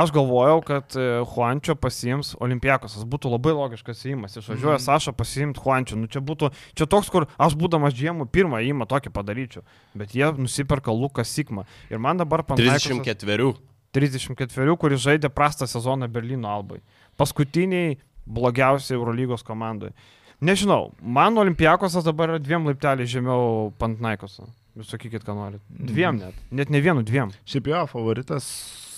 aš 0.00 0.12
galvojau, 0.14 0.62
kad 0.64 0.96
e, 0.96 1.04
Juančio 1.28 1.76
pasiims 1.76 2.32
Olimpiakosas. 2.40 3.04
Būtų 3.04 3.34
labai 3.34 3.52
logiškas 3.56 4.00
įimas. 4.08 4.38
Išvažiuoja 4.40 4.78
Mhm. 4.78 4.84
Saša 4.86 5.12
pasiimti 5.16 5.60
Juančio. 5.60 6.00
Nu, 6.00 6.08
čia 6.08 6.24
būtų, 6.24 6.50
čia 6.78 6.88
toks, 6.88 7.12
kur 7.12 7.28
aš 7.36 7.56
būdamas 7.60 7.92
džiemų 7.96 8.28
pirmą 8.32 8.62
įimą 8.64 8.88
tokį 8.88 9.12
padaryčiau. 9.12 9.64
Bet 9.94 10.16
jie 10.16 10.32
nusiperka 10.40 10.92
Lukas 10.92 11.28
Sigma. 11.28 11.66
Ir 11.92 12.00
man 12.00 12.16
dabar 12.16 12.42
Panaikosas 12.46 12.88
34. 12.88 13.52
34, 13.96 14.76
kuris 14.76 15.00
žaidė 15.04 15.28
prastą 15.32 15.68
sezoną 15.68 16.08
Berlyno 16.12 16.48
albai. 16.52 16.80
Paskutiniai 17.20 17.96
blogiausiai 18.26 18.96
Eurolygos 18.98 19.44
komandai. 19.46 19.92
Nežinau, 20.40 20.90
man 21.00 21.38
Olimpiakosas 21.40 22.04
dabar 22.04 22.34
yra 22.34 22.40
dviem 22.42 22.66
laipteliais 22.68 23.08
žemiau 23.08 23.70
Pantnaikoso. 23.80 24.48
Jūs 24.76 24.90
sakykit, 24.92 25.24
ką 25.24 25.32
norit. 25.36 25.62
Dviem 25.72 26.18
net. 26.20 26.40
Net 26.52 26.72
ne 26.72 26.82
vienu, 26.84 27.04
dviem. 27.06 27.30
Šiaip 27.48 27.70
jo, 27.72 27.84
favoritas 27.88 28.48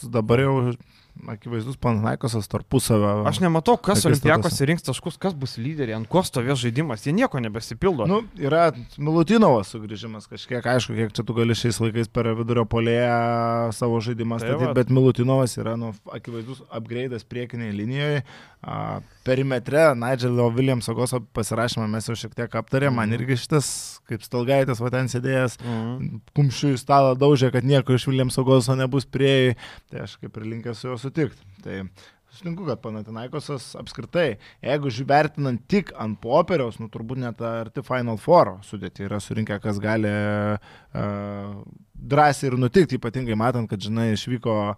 dabar 0.03 0.43
jau 0.43 0.55
akivaizdus 1.27 1.77
Pananaikosas 1.77 2.49
tarpusavio. 2.51 3.25
Aš 3.27 3.41
nematau, 3.43 3.77
kas. 3.83 4.05
Olimpiakos 4.07 4.61
rinks 4.69 4.87
taškus, 4.87 5.19
kas 5.21 5.35
bus 5.39 5.57
lyderiai, 5.59 5.97
ant 5.99 6.09
ko 6.11 6.23
stovės 6.27 6.61
žaidimas, 6.63 7.05
jie 7.07 7.15
nieko 7.17 7.41
nebesipildo. 7.43 8.07
Nu, 8.11 8.21
yra 8.39 8.69
Milutinovas 8.99 9.73
sugrįžimas 9.75 10.29
kažkiek, 10.31 10.67
aišku, 10.75 10.95
kiek 10.99 11.15
čia 11.17 11.25
tu 11.27 11.37
gali 11.37 11.57
šiais 11.59 11.81
laikais 11.83 12.11
per 12.13 12.31
vidurio 12.39 12.67
polėje 12.71 13.09
savo 13.77 13.99
žaidimą 14.05 14.39
Tai 14.39 14.53
statyti, 14.53 14.75
bet 14.79 14.95
Milutinovas 14.95 15.57
yra 15.59 15.75
nu, 15.81 15.91
akivaizdus 16.15 16.63
upgrade'as 16.69 17.27
priekinėje 17.29 17.75
linijoje. 17.81 18.23
Perimetre 19.25 19.95
Nigelio 19.95 20.49
Williamso 20.51 20.95
goso 20.95 21.21
pasirašymą 21.21 21.87
mes 21.89 22.09
jau 22.09 22.17
šiek 22.19 22.35
tiek 22.35 22.51
aptarėme, 22.59 22.95
man 22.97 23.09
Mhm. 23.11 23.21
irgi 23.21 23.37
šitas, 23.45 24.01
kaip 24.09 24.23
stalgaitas, 24.23 24.81
va 24.81 24.91
ten 24.91 25.07
sėdėjęs, 25.07 25.59
Mhm. 25.63 26.21
kumščių 26.35 26.73
į 26.75 26.79
stalą 26.83 27.15
daužė, 27.17 27.53
kad 27.53 27.65
nieko 27.65 27.95
iš 27.95 28.07
Williamso 28.09 28.45
goso 28.45 28.75
nebus 28.75 29.05
prieėjai, 29.07 29.57
tai 29.91 30.01
aš 30.01 30.17
kaip 30.21 30.37
ir 30.37 30.43
linkęs 30.43 30.77
su 30.77 30.89
juo 30.89 30.99
sutikti. 30.99 31.39
Tai 31.63 31.89
sutinku, 32.39 32.67
kad 32.69 32.81
Panatinaikosas 32.83 33.73
apskritai, 33.79 34.39
jeigu 34.65 34.93
žiūrėtinant 34.95 35.65
tik 35.71 35.93
ant 35.99 36.19
popieriaus, 36.23 36.79
nu 36.83 36.89
turbūt 36.93 37.21
net 37.23 37.43
arti 37.45 37.85
Final 37.87 38.19
Four 38.23 38.57
sudėti 38.67 39.07
yra 39.09 39.21
surinkę, 39.23 39.59
kas 39.63 39.81
gali 39.83 40.11
uh, 40.11 41.63
drąsiai 41.99 42.53
ir 42.53 42.59
nutikti, 42.61 42.99
ypatingai 42.99 43.37
matant, 43.39 43.69
kad, 43.71 43.83
žinai, 43.83 44.13
išvyko 44.15 44.57
uh, 44.71 44.77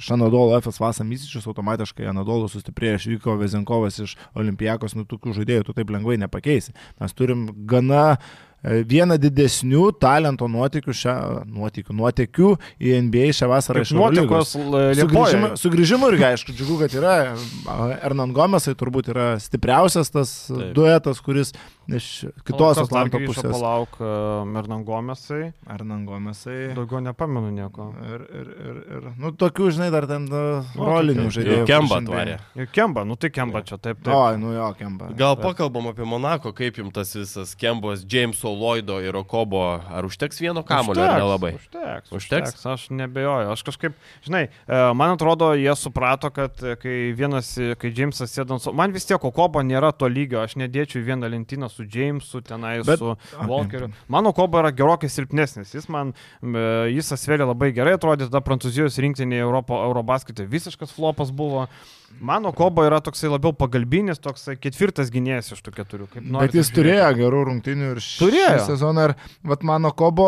Šanadolo 0.00 0.56
FS 0.60 0.80
Vasa 0.80 1.06
Mysičius, 1.06 1.46
automatiškai 1.50 2.08
Anadolo 2.10 2.48
sustiprėjo, 2.50 3.00
išvyko 3.00 3.36
Vezenkovas 3.40 4.00
iš 4.02 4.16
Olimpijakos, 4.38 4.96
nu 4.96 5.04
tokių 5.08 5.36
žaidėjų 5.40 5.68
tu 5.68 5.76
taip 5.76 5.92
lengvai 5.92 6.18
nepakeisi. 6.22 6.74
Mes 7.02 7.16
turim 7.18 7.46
gana 7.68 8.04
e, 8.14 8.18
vieną 8.62 9.18
didesnių 9.18 9.88
talento 10.02 10.46
nuotikių, 10.50 10.94
šią, 10.94 11.14
nuotikių, 11.50 11.96
nuotikių 11.98 12.52
į 12.78 12.94
NBA 13.08 13.32
šią 13.34 13.48
vasarą 13.50 13.82
iš 13.82 13.94
Eurolygos. 13.96 14.54
Nuotekos 14.54 14.54
Sugrįžimų, 14.54 14.92
Lietuvoje. 15.00 15.60
sugrįžimų 15.62 16.10
irgi, 16.12 16.26
aišku, 16.30 16.54
džiugu, 16.56 16.78
kad 16.84 16.96
yra. 17.00 17.16
Hernan 18.04 18.34
Gomesai 18.36 18.76
turbūt 18.78 19.10
yra 19.12 19.28
stipriausias 19.42 20.14
tas. 20.14 20.34
Taip. 20.52 20.72
duetas, 20.76 21.20
kuris 21.24 21.52
iš 21.88 22.06
kitos 22.46 22.78
Atlanto 22.82 23.18
pusės. 23.22 23.50
Palauk, 23.52 23.96
Mernangomesai. 24.52 25.52
Hernan 25.68 26.04
Gomesai. 26.06 26.72
Daugiau 26.76 27.00
nepamenu 27.02 27.50
nieko. 27.54 27.88
Ir, 28.06 28.24
ir, 28.40 28.50
ir, 28.52 28.78
ir, 28.96 29.06
nu, 29.20 29.32
tokių, 29.38 29.68
žinai, 29.74 29.88
dar 29.94 30.06
ten 30.10 30.26
uh, 30.30 30.68
Nu, 30.76 30.86
rolinių 30.88 31.26
tokie. 31.26 31.34
žaidėjų. 31.38 31.66
Kemba 31.70 31.98
atvarė. 32.02 32.36
Kemba, 32.74 33.04
nu 33.08 33.16
tai 33.20 33.30
Kemba 33.34 33.62
čia 33.66 33.78
taip, 33.82 34.00
taip. 34.04 34.12
O, 34.14 34.20
nu 34.40 34.52
jo, 34.54 34.68
Kemba. 34.78 35.10
Gal 35.18 35.36
pakalbam 35.40 35.88
apie 35.92 36.06
Monako, 36.08 36.52
kaip 36.56 36.78
jums 36.80 36.94
tas 36.96 37.12
visas 37.16 37.54
Kembos, 37.58 38.04
Jameso 38.08 38.52
Lloydo 38.52 38.98
ir 39.02 39.16
Okobo, 39.20 39.62
ar 39.80 40.06
užteks 40.08 40.40
vieno 40.42 40.62
kamulio 40.66 41.02
ar 41.06 41.18
nelabai? 41.20 41.54
Užteks, 41.58 42.12
Užteks? 42.12 42.54
užteks. 42.56 42.66
Aš 42.72 42.86
nebejoju. 42.94 43.50
Aš 43.54 43.64
kažkaip, 43.66 43.96
žinai, 44.26 44.44
e, 44.66 44.82
man 44.98 45.14
atrodo, 45.16 45.52
jie 45.58 45.72
suprato, 45.78 46.30
kad 46.34 46.60
e, 46.62 46.76
kai 46.80 46.96
vienas, 47.16 47.54
e, 47.58 47.72
kai 47.80 47.92
Jamesas 47.96 48.32
sėdo 48.36 48.56
ant... 48.58 48.64
so- 48.64 48.72
Man 48.76 48.92
vis 48.94 49.06
tiek 49.08 49.22
Okobo 49.24 49.62
nėra 49.64 49.92
to 49.96 50.08
lygio. 50.10 50.42
Aš 50.44 50.56
nedėčiau 50.60 51.00
į 51.02 51.06
vieną 51.12 51.28
lentyną 51.32 51.68
su 51.72 51.86
Jamesu, 51.88 52.40
tenai 52.44 52.78
Bet- 52.84 52.98
su 53.00 53.10
okei. 53.14 53.48
Walkeriu. 53.48 53.90
Mano 54.08 54.30
Okobo 54.34 54.60
yra 54.60 54.70
gerokai 54.72 55.08
silpnesnis. 55.10 55.72
Jis 55.74 55.88
man, 55.88 56.12
jis 56.42 57.12
asvėlė 57.16 57.48
labai 57.48 57.72
gerai 57.76 57.96
atrodė, 57.98 58.28
tada 58.30 58.44
Prancūzijos 58.44 59.00
rinktinėje 59.02 59.42
Europo, 59.46 59.80
Eurobasketė 59.88 60.46
visiškas 60.48 60.92
flopas 60.92 61.32
buvo. 61.32 61.66
Mano 62.20 62.52
Kobo 62.52 62.84
yra 62.86 63.00
toksai 63.02 63.30
labiau 63.32 63.50
pagalbinis, 63.56 64.18
toksai 64.22 64.54
ketvirtas 64.60 65.08
gynėjas 65.10 65.52
iš 65.56 65.62
tų 65.66 65.72
keturių. 65.74 66.06
Bet 66.38 66.54
jis 66.54 66.70
turėjo 66.70 67.08
gerų 67.18 67.40
rungtynių 67.48 67.88
ir 67.94 68.00
šį 68.04 68.18
Turėjo. 68.20 68.58
sezoną. 68.68 69.06
Ir 69.10 69.14
vat 69.50 69.62
mano 69.66 69.90
kobo, 69.90 70.26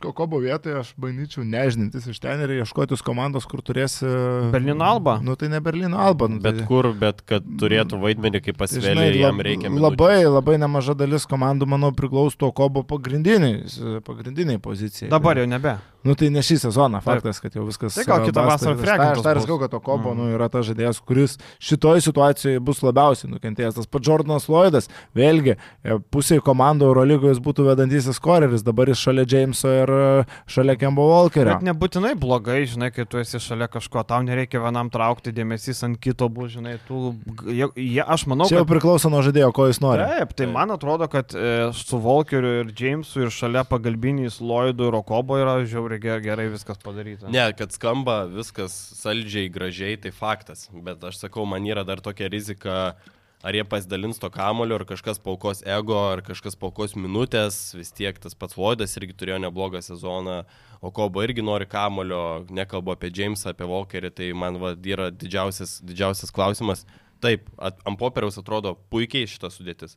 ko- 0.00 0.12
kobo 0.16 0.40
vietoje 0.40 0.78
aš 0.80 0.94
bandyčiau 0.96 1.44
nežinantis 1.44 2.06
iš 2.08 2.20
ten 2.22 2.40
ir 2.46 2.54
ieškotis 2.62 3.02
komandos, 3.04 3.44
kur 3.44 3.60
turės... 3.60 3.98
e, 4.00 4.12
Berlyno 4.54 4.84
Alba? 4.88 5.18
Nu 5.20 5.36
tai 5.36 5.48
ne 5.52 5.60
Berlyno 5.60 5.98
Alba. 6.00 6.28
Nu, 6.32 6.40
Bet 6.40 6.62
tai, 6.62 6.66
kur, 6.70 6.92
bet 6.96 7.20
kad 7.28 7.44
turėtų 7.60 8.00
vaidmenį 8.00 8.40
kaip 8.46 8.56
tai, 8.56 8.64
pasvelė, 8.64 9.10
jam 9.20 9.40
reikia. 9.44 9.68
minučių. 9.68 9.84
Labai, 9.84 10.24
labai 10.24 10.56
nemaža 10.64 10.96
dalis 10.96 11.26
komandų, 11.28 11.68
manau, 11.68 11.92
priklauso 11.92 12.48
kobo 12.56 12.82
pagrindiniai, 12.88 13.66
pagrindiniai 14.06 14.58
pozicijai. 14.62 15.10
Dabar 15.12 15.36
jau 15.42 15.46
nebe. 15.50 15.76
Nu 16.06 16.14
tai 16.14 16.28
ne 16.30 16.40
šį 16.40 16.56
sezoną, 16.62 17.00
faktas, 17.04 17.40
kad 17.42 17.52
jau 17.58 17.64
viskas. 17.66 17.96
Tai 17.98 18.04
gal 18.06 18.22
kitą 18.28 18.44
vasarą 18.46 18.76
frekintas 18.78 19.18
Aš 19.18 19.24
dar 19.26 19.40
sakau, 19.42 19.58
kad 19.60 19.70
to 19.74 19.80
kobo 19.82 20.14
Mm. 20.14 20.16
nu, 20.16 20.28
yra 20.36 20.46
tas 20.48 20.64
žaidėjas, 20.64 21.00
kuris 21.08 21.38
šitoje 21.64 22.04
situacijoje 22.06 22.60
bus 22.64 22.82
labiausiai 22.84 23.30
nukentėjęs. 23.32 23.78
Tas 23.78 23.88
pats 23.90 24.08
Jordanas 24.08 24.48
Lloydas, 24.50 24.88
vėlgi, 25.16 25.56
e, 25.56 25.98
pusėje 26.12 26.44
komandų 26.46 26.88
Eurolygoje 26.90 27.34
jis 27.34 27.42
būtų 27.44 27.66
vedantysis 27.70 28.18
skoreris, 28.20 28.64
dabar 28.66 28.90
jis 28.92 29.00
šalia 29.02 29.24
Jameso 29.28 29.72
ir 29.72 29.92
e, 29.92 30.08
šalia 30.50 30.76
Kembo 30.80 31.08
Walkerio. 31.10 31.56
Bet 31.56 31.66
nebūtinai 31.68 32.14
blogai, 32.18 32.60
žinai, 32.68 32.90
kai 32.94 33.06
tu 33.08 33.20
esi 33.22 33.40
šalia 33.42 33.68
kažko, 33.72 34.04
tau 34.08 34.20
nereikia 34.26 34.60
vienam 34.62 34.90
traukti 34.92 35.32
dėmesys 35.36 35.82
ant 35.86 35.98
kito, 36.02 36.28
bus, 36.32 36.52
žinai, 36.56 36.76
tu, 36.88 37.14
jie, 37.48 37.68
jie, 37.76 38.02
aš 38.04 38.26
manau, 38.30 38.48
Čia 38.50 38.60
jau 38.60 38.66
kad... 38.66 38.72
priklauso 38.74 39.10
nuo 39.12 39.22
žaidėjo, 39.26 39.50
ko 39.56 39.68
jis 39.70 39.80
nori. 39.84 40.04
Taip, 40.08 40.34
tai 40.38 40.48
man 40.52 40.72
atrodo, 40.74 41.08
kad 41.12 41.32
e, 41.36 41.70
su 41.76 42.00
Volkeriu 42.02 42.62
ir 42.62 42.72
Jamesu 42.76 43.24
ir 43.26 43.32
šalia 43.34 43.64
pagalbiniais 43.68 44.40
Lloydu 44.42 44.88
ir 44.90 44.98
Okobo 45.00 45.38
yra 45.40 45.58
žiauriai 45.68 46.02
ge- 46.02 46.18
gerai 46.24 46.48
viskas 46.52 46.80
padaryta. 46.84 47.30
Ne, 47.32 47.46
kad 47.58 47.72
skamba 47.74 48.20
viskas 48.30 48.74
saldžiai, 49.00 49.48
gražiai, 49.52 49.96
tai 50.00 50.12
faktas. 50.14 50.66
Bet 50.72 50.97
aš 51.04 51.22
sakau, 51.22 51.46
man 51.48 51.66
yra 51.68 51.84
dar 51.86 52.02
tokia 52.04 52.28
rizika, 52.32 52.96
ar 53.42 53.54
jie 53.54 53.64
pasidalins 53.68 54.18
to 54.18 54.30
kamulio, 54.34 54.78
ar 54.80 54.84
kažkas 54.88 55.20
paukos 55.22 55.62
ego, 55.66 55.98
ar 56.12 56.22
kažkas 56.26 56.58
paukos 56.58 56.96
minutės. 56.98 57.60
Vis 57.78 57.92
tiek 57.94 58.18
tas 58.18 58.34
pats 58.38 58.58
Lloydas 58.58 58.96
irgi 58.98 59.16
turėjo 59.18 59.40
neblogą 59.46 59.82
sezoną, 59.84 60.40
o 60.82 60.92
Kobo 60.94 61.22
irgi 61.26 61.44
nori 61.44 61.66
kamulio, 61.70 62.44
nekalbu 62.50 62.94
apie 62.94 63.12
Jamesą, 63.14 63.52
apie 63.54 63.68
Walkerį, 63.68 64.12
tai 64.14 64.32
man 64.34 64.58
va, 64.62 64.74
yra 64.74 65.10
didžiausias, 65.14 65.78
didžiausias 65.86 66.34
klausimas. 66.34 66.86
Taip, 67.22 67.48
at, 67.58 67.78
ant 67.86 67.98
popieriaus 67.98 68.38
atrodo 68.38 68.76
puikiai 68.92 69.26
šita 69.26 69.50
sudėtis 69.50 69.96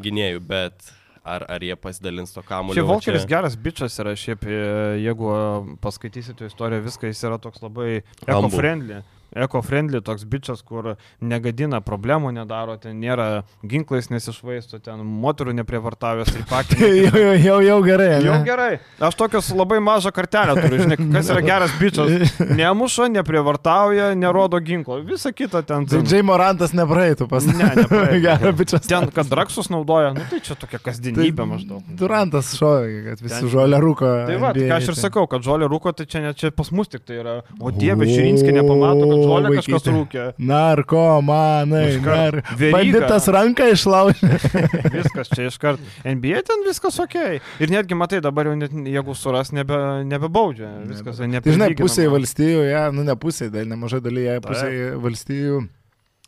gynėjų, 0.00 0.40
bet 0.48 0.92
ar, 1.24 1.44
ar 1.48 1.64
jie 1.64 1.76
pasidalins 1.76 2.32
to 2.34 2.42
kamulio? 2.46 2.78
Šiaip 2.78 2.88
Volkeris 2.88 3.26
geras 3.28 3.56
bičias 3.60 3.98
yra, 4.02 4.14
šiaip 4.18 4.46
e, 4.48 4.60
jeigu 5.02 5.32
e, 5.32 5.42
paskaitysite 5.84 6.48
istoriją, 6.48 6.84
viską 6.86 7.10
jis 7.10 7.24
yra 7.28 7.38
toks 7.42 7.62
labai 7.64 7.90
eco-friendly. 8.26 9.02
Eco-friendly 9.36 10.00
toks 10.04 10.24
bičias, 10.28 10.60
kur 10.62 10.94
negadina 11.20 11.80
problemų, 11.84 12.32
nedaro, 12.36 12.76
ten 12.80 12.98
nėra 13.00 13.42
ginklais 13.64 14.10
nesišvaisto, 14.12 14.80
ten 14.84 15.00
moterų 15.04 15.54
neprievartavęs 15.60 16.32
ir 16.36 16.44
pakė. 16.50 16.90
jau, 17.06 17.12
jau, 17.16 17.34
jau, 17.40 17.58
jau 17.66 17.78
gerai. 17.86 18.08
ne? 18.18 18.26
Jau 18.28 18.38
gerai. 18.46 18.70
Aš 19.02 19.16
tokios 19.20 19.48
labai 19.56 19.80
mažą 19.84 20.12
kartelę 20.14 20.56
turiu, 20.60 20.82
žinai, 20.84 20.98
kas 21.16 21.30
yra 21.32 21.44
geras 21.46 21.72
bičias. 21.80 22.34
Nemuša, 22.62 23.08
neprievartauja, 23.16 24.12
nerodo 24.18 24.60
ginklo. 24.60 25.00
Visa 25.06 25.32
kita 25.32 25.62
ten. 25.66 25.86
Tai 25.88 26.02
Jay 26.06 26.22
Morantas 26.22 26.74
nepraeitų 26.76 27.28
pas 27.30 27.46
Ne, 27.48 27.72
nepraeitų. 27.82 28.52
Bičias. 28.62 28.84
Ten, 28.86 29.08
kad 29.14 29.26
draksus 29.30 29.68
naudoja, 29.72 30.12
nu 30.14 30.22
tai 30.30 30.38
čia 30.44 30.54
tokia 30.58 30.78
kasdienybė 30.82 31.44
maždaug. 31.48 31.82
Durantas 31.98 32.52
šovė, 32.58 32.92
kad 33.10 33.22
visi 33.24 33.38
Ten- 33.40 33.50
žolė 33.52 33.78
rūko. 33.82 34.10
Tai 34.28 34.36
va, 34.42 34.52
NBA, 34.54 34.68
ką 34.70 34.76
aš 34.78 34.88
ir 34.90 34.96
tai- 34.96 35.02
sakau, 35.06 35.24
kad 35.30 35.42
žolė 35.46 35.68
rūko, 35.72 35.92
tai 35.96 36.06
čia 36.06 36.22
ne 36.24 36.32
čia 36.36 36.50
pas 36.54 36.70
mus 36.74 36.90
tik 36.92 37.04
tai 37.08 37.18
yra. 37.22 37.34
O 37.60 37.72
dieve, 37.74 38.06
Širinskė 38.08 38.52
nepamato, 38.56 39.08
kad 39.10 39.21
žolė 39.26 39.52
kažkas 39.58 39.88
rūkė. 39.88 40.26
Narkomanai, 40.52 41.84
nar... 42.04 42.38
Banditas 42.62 43.28
ranką 43.32 43.68
išlaužė. 43.74 44.32
Viskas 44.96 45.32
čia 45.32 45.48
iškart. 45.50 45.82
NBA 46.06 46.42
ten 46.48 46.64
viskas 46.66 46.98
ok. 47.02 47.18
Ir 47.62 47.74
netgi 47.74 47.98
matai, 47.98 48.22
dabar 48.24 48.50
jau 48.50 48.56
net, 48.58 48.72
jeigu 48.72 49.16
suras, 49.18 49.52
nebe, 49.56 49.78
nebebaudžia. 50.08 50.72
Viskas 50.90 51.22
Tai 51.22 51.54
žinai, 51.58 51.72
pusėje 51.78 52.10
valstijų, 52.12 52.66
ja, 52.70 52.88
nu 52.94 53.06
ne 53.06 53.16
pusėje, 53.18 53.52
dėl 53.54 53.70
nemažai 53.74 54.02
dalyje, 54.04 54.40
pusėje 54.44 54.90
valstijų 55.02 55.62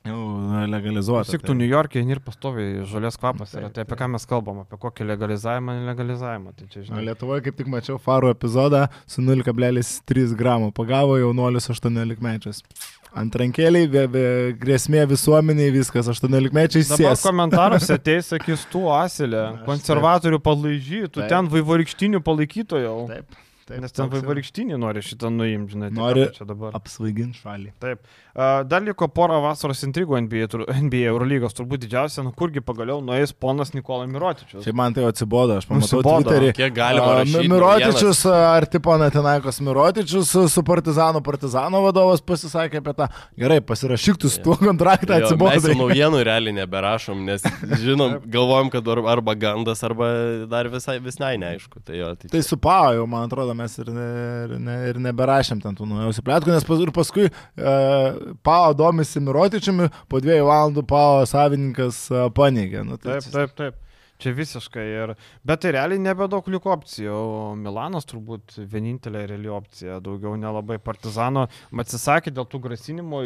jau 0.04 0.66
legalizuota. 0.68 1.30
Tik 1.32 1.44
tu 1.46 1.54
New 1.56 1.68
York'e 1.68 2.02
ir 2.04 2.20
pastoviai 2.24 2.82
žolės 2.88 3.16
kvapas 3.20 3.54
yra. 3.56 3.70
Tai 3.72 3.84
apie 3.86 3.96
ką 4.00 4.08
mes 4.12 4.26
kalbam, 4.28 4.58
apie 4.64 4.76
kokį 4.80 5.06
legalizavimą, 5.08 5.78
nelegalizavimą. 5.80 6.52
Tai 6.58 6.66
čia, 6.72 6.82
O 6.82 6.88
žinai. 6.90 7.04
Lietuvoje 7.08 7.44
kaip 7.46 7.56
tik 7.60 7.70
mačiau 7.72 7.96
farų 8.02 8.32
epizodą 8.34 8.84
su 9.08 9.24
0,3 9.24 10.34
gramų. 10.36 10.72
Pagavo 10.76 11.16
jaunuolius 11.20 11.70
18 11.72 12.20
mečius. 12.24 12.60
Ant 13.14 13.36
rankeliai, 13.38 13.86
vė, 13.86 14.02
vė, 14.10 14.24
grėsmė 14.58 15.04
visuomeniai, 15.06 15.70
viskas 15.70 16.08
18 16.10 16.50
mečiai 16.52 16.82
Dabar 16.82 17.14
sės. 17.14 17.22
komentaruose 17.22 17.94
ateis, 18.00 18.32
sakys, 18.32 18.64
tu 18.72 18.88
asilė, 18.90 19.44
konservatorių 19.68 20.40
palaižy, 20.42 21.04
tu 21.14 21.20
Taip. 21.22 21.30
ten 21.30 21.46
vaivorykštinių 21.52 22.20
palaikytojų. 22.26 22.94
Taip, 23.12 23.38
taip. 23.70 23.78
Nes 23.86 23.94
ten 23.94 24.10
vaivorykštinį 24.10 24.80
nori 24.82 25.04
šitą 25.06 25.30
nuimti, 25.30 25.76
žinai. 25.76 25.92
tai 25.94 26.00
Nori 26.00 26.26
čia 26.34 26.48
dabar. 26.50 26.74
Apsvaigint 26.74 27.38
šalį. 27.38 27.70
Taip. 27.86 28.02
A, 28.34 28.64
Dar 28.66 28.82
liko 28.82 29.06
pora 29.14 29.36
vasaros 29.38 29.78
intrigų 29.86 30.16
NBA, 30.24 30.48
NBA 30.88 31.04
Eurolygos, 31.12 31.54
turbūt 31.54 31.84
didžiausia, 31.84 32.24
nu 32.26 32.32
kurgi 32.34 32.58
pagaliau 32.66 32.98
nueis 33.04 33.30
ponas 33.30 33.70
Nikola 33.76 34.08
Mirotičius. 34.10 34.64
Čia 34.64 34.72
man 34.74 34.94
tai 34.96 35.04
atsibodo, 35.06 35.60
aš 35.60 35.68
pamatau 35.70 36.00
Nusibodo. 36.00 36.24
Twitterį. 36.24 36.48
Kiek 36.58 36.74
galima 36.74 37.12
A, 37.12 37.18
rašyti? 37.20 37.50
Mirotičius, 37.52 38.24
ar 38.34 38.66
tipo 38.66 38.96
Natinaikos 38.98 39.60
Mirotičius 39.62 40.32
su- 40.50 40.64
Partizano, 40.66 41.20
Partizano 41.22 41.78
vadovas 41.84 42.22
pasisakė 42.26 42.80
apie 42.80 42.94
tą. 42.98 43.06
Gerai, 43.38 43.60
pasirašyk 43.62 44.18
tu 44.24 44.30
su 44.32 44.40
tuo 44.42 44.56
kontraktą, 44.58 45.20
Jo, 45.20 45.28
Mes 45.36 45.60
atsibodo. 45.60 45.76
naujienų 45.84 46.24
realiai 46.26 46.56
neberašom, 46.58 47.22
nes 47.28 47.44
žinom, 47.84 48.16
galvojam, 48.34 48.72
kad 48.74 48.88
ar- 48.88 49.04
arba 49.14 49.34
gandas, 49.38 49.84
arba 49.86 50.08
dar 50.50 50.66
visai 50.72 50.96
vis 51.04 51.20
neaišku. 51.22 51.84
Tai 51.86 52.00
jo, 52.00 52.10
tai 52.18 52.32
Tai 52.34 52.42
su 52.42 52.56
Pau 52.58 52.90
jau, 52.96 53.06
man 53.06 53.28
atrodo, 53.28 53.54
mes 53.54 53.78
ir, 53.78 53.92
ne, 53.94 54.08
ir, 54.48 54.58
ne, 54.58 54.76
ir 54.90 54.98
neberašėm 55.06 55.62
ten 55.62 55.76
tų 55.78 55.86
naujausių 55.92 56.24
plėtkų, 56.26 56.54
nes 56.56 56.64
pas, 56.66 56.82
ir 56.88 56.92
paskui 56.96 57.28
uh, 57.28 58.23
Pao 58.46 58.74
domisi 58.76 59.22
Mirotičiumi, 59.24 59.90
po 60.08 60.20
dviejų 60.24 60.50
valandų 60.50 60.86
Pao 60.88 61.24
savininkas 61.28 62.04
uh, 62.12 62.28
paneigė. 62.34 62.84
Nu, 62.86 63.00
tai 63.00 63.18
taip, 63.20 63.32
taip, 63.32 63.56
taip. 63.60 63.80
Čia 64.22 64.30
visiškai. 64.32 64.84
Ir... 65.02 65.12
Bet 65.44 65.64
tai 65.64 65.72
realiai 65.74 65.98
nebedaug 66.00 66.46
liko 66.52 66.70
opcijų. 66.72 67.16
Milanas 67.60 68.06
turbūt 68.08 68.54
vienintelė 68.70 69.24
reali 69.32 69.50
opcija. 69.52 69.98
Daugiau 70.04 70.36
nelabai 70.38 70.78
partizano. 70.82 71.48
Atsisakė 71.82 72.32
dėl 72.34 72.46
tų 72.48 72.62
grasinimų. 72.68 73.24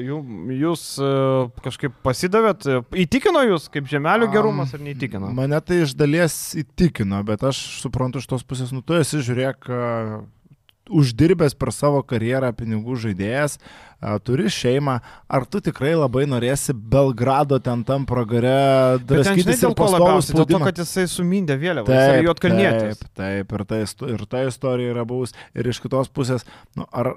Jūs 0.57 0.87
uh, 1.05 1.53
kažkaip 1.65 2.01
pasidavėt. 2.07 2.67
Įtikino 3.05 3.45
jūs 3.51 3.69
kaip 3.75 3.91
žemelių 3.91 4.31
gerumas 4.33 4.73
ar 4.75 4.83
neįtikino? 4.87 5.31
Mane 5.37 5.61
tai 5.61 5.83
iš 5.85 5.93
dalies 5.99 6.39
įtikino, 6.65 7.21
bet 7.29 7.45
aš 7.47 7.61
suprantu 7.85 8.23
iš 8.23 8.31
tos 8.33 8.47
pusės, 8.49 8.73
nu 8.75 8.81
tu 8.83 8.97
esi 8.97 9.21
žiūrėk. 9.29 9.69
Uždirbęs 10.89 11.57
per 11.59 11.73
savo 11.75 12.01
karjerą 12.07 12.51
pinigų 12.57 12.97
žaidėjas, 13.03 13.59
turi 14.25 14.49
šeimą, 14.53 14.99
ar 15.29 15.47
tu 15.51 15.61
tikrai 15.65 15.95
labai 15.99 16.25
norėsi 16.31 16.73
Belgrado 16.73 17.59
ten 17.63 17.83
tam 17.87 18.07
pragare 18.09 18.99
draskytis 19.03 19.65
ir 19.67 19.75
pastovus 19.79 20.31
dėl 20.33 20.47
to, 20.49 20.61
kad 20.63 20.83
jisai 20.85 21.07
sumindė 21.11 21.59
vėliavą, 21.59 21.89
taip, 21.89 21.99
jisai 21.99 22.27
juotkalnėtis. 22.29 23.03
Taip, 23.03 23.15
taip, 23.19 23.57
ir 23.59 23.67
ta, 23.69 23.81
ir 24.15 24.27
ta 24.31 24.45
istorija 24.49 24.95
yra 24.95 25.07
buvus, 25.09 25.35
ir 25.55 25.71
iš 25.73 25.83
kitos 25.85 26.13
pusės, 26.15 26.47
nu, 26.79 26.87
ar 26.93 27.17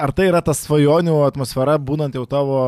ar 0.00 0.12
tai 0.16 0.28
yra 0.30 0.40
ta 0.44 0.52
svajonių 0.56 1.16
atmosfera, 1.26 1.76
būnant 1.82 2.14
jau 2.16 2.24
tavo 2.28 2.58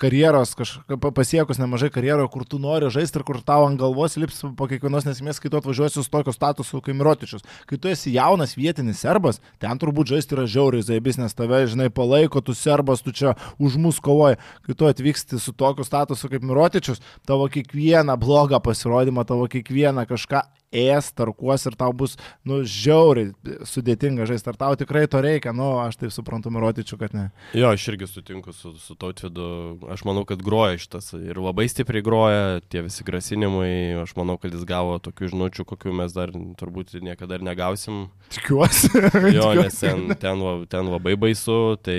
karjeros, 0.00 0.54
kažkaip 0.58 1.04
pasiekus 1.14 1.60
nemažai 1.60 1.90
karjeroje, 1.92 2.30
kur 2.32 2.44
tu 2.48 2.60
nori 2.62 2.90
žaisti 2.92 3.20
ir 3.20 3.24
kur 3.28 3.40
tau 3.44 3.66
ant 3.66 3.80
galvos 3.80 4.16
lips 4.20 4.42
po 4.58 4.68
kiekvienos 4.70 5.06
nesmės, 5.08 5.40
kai 5.42 5.52
tu 5.52 5.60
atvažiuosi 5.60 6.00
su 6.00 6.12
tokiu 6.12 6.34
statusu 6.34 6.80
kaip 6.84 6.96
Mirotičius. 6.98 7.44
Kai 7.68 7.78
tu 7.78 7.92
esi 7.92 8.14
jaunas 8.16 8.56
vietinis 8.58 9.02
serbas, 9.04 9.42
ten 9.62 9.82
turbūt 9.82 10.14
žaisti 10.14 10.36
yra 10.38 10.48
žiauriai 10.50 10.86
zaibis, 10.86 11.20
nes 11.20 11.36
tave, 11.36 11.62
žinai, 11.70 11.90
palaiko, 11.92 12.42
tu 12.44 12.56
serbas, 12.56 13.04
tu 13.04 13.14
čia 13.14 13.36
už 13.62 13.78
mus 13.82 14.00
kovoji. 14.02 14.40
Kai 14.66 14.78
tu 14.78 14.88
atvyksti 14.88 15.40
su 15.42 15.54
tokiu 15.54 15.86
statusu 15.86 16.32
kaip 16.32 16.46
Mirotičius, 16.46 17.04
tavo 17.28 17.48
kiekvieną 17.52 18.16
blogą 18.20 18.62
pasirodymą, 18.64 19.26
tavo 19.28 19.48
kiekvieną 19.52 20.08
kažką 20.10 20.46
ės, 20.72 21.12
tarkuos 21.14 21.66
ir 21.68 21.76
tau 21.78 21.92
bus, 21.96 22.16
nu, 22.48 22.62
žiauriai 22.64 23.32
sudėtinga 23.68 24.26
žaisti. 24.28 24.50
Ar 24.52 24.58
tau 24.58 24.76
tikrai 24.80 25.04
to 25.10 25.20
reikia? 25.22 25.52
Nu, 25.56 25.76
aš 25.84 25.98
taip 26.00 26.14
suprantu, 26.14 26.52
Mirotičiu, 26.52 26.98
kad 27.00 27.14
ne. 27.16 27.28
Jo, 27.56 27.72
aš 27.72 27.86
irgi 27.92 28.08
sutinku 28.08 28.54
su, 28.56 28.74
su 28.80 28.96
tautvidu. 28.98 29.78
Aš 29.92 30.04
manau, 30.08 30.24
kad 30.28 30.42
groja 30.44 30.80
šitas 30.80 31.12
ir 31.18 31.38
labai 31.42 31.68
stipriai 31.70 32.04
groja, 32.04 32.60
tie 32.72 32.84
visi 32.86 33.04
grasinimai. 33.06 34.02
Aš 34.02 34.14
manau, 34.18 34.38
kad 34.40 34.54
jis 34.54 34.64
gavo 34.68 34.98
tokių 35.02 35.32
žinučių, 35.34 35.66
kokių 35.68 35.96
mes 36.02 36.16
dar 36.16 36.32
turbūt 36.32 36.96
niekada 37.04 37.38
ir 37.38 37.46
negausim. 37.46 38.06
Tikiuosi. 38.32 38.90
Jo, 39.32 39.52
nes 39.56 39.76
ten, 39.80 40.10
ten, 40.20 40.40
ten 40.70 40.88
labai 40.90 41.14
baisu, 41.20 41.76
tai 41.80 41.96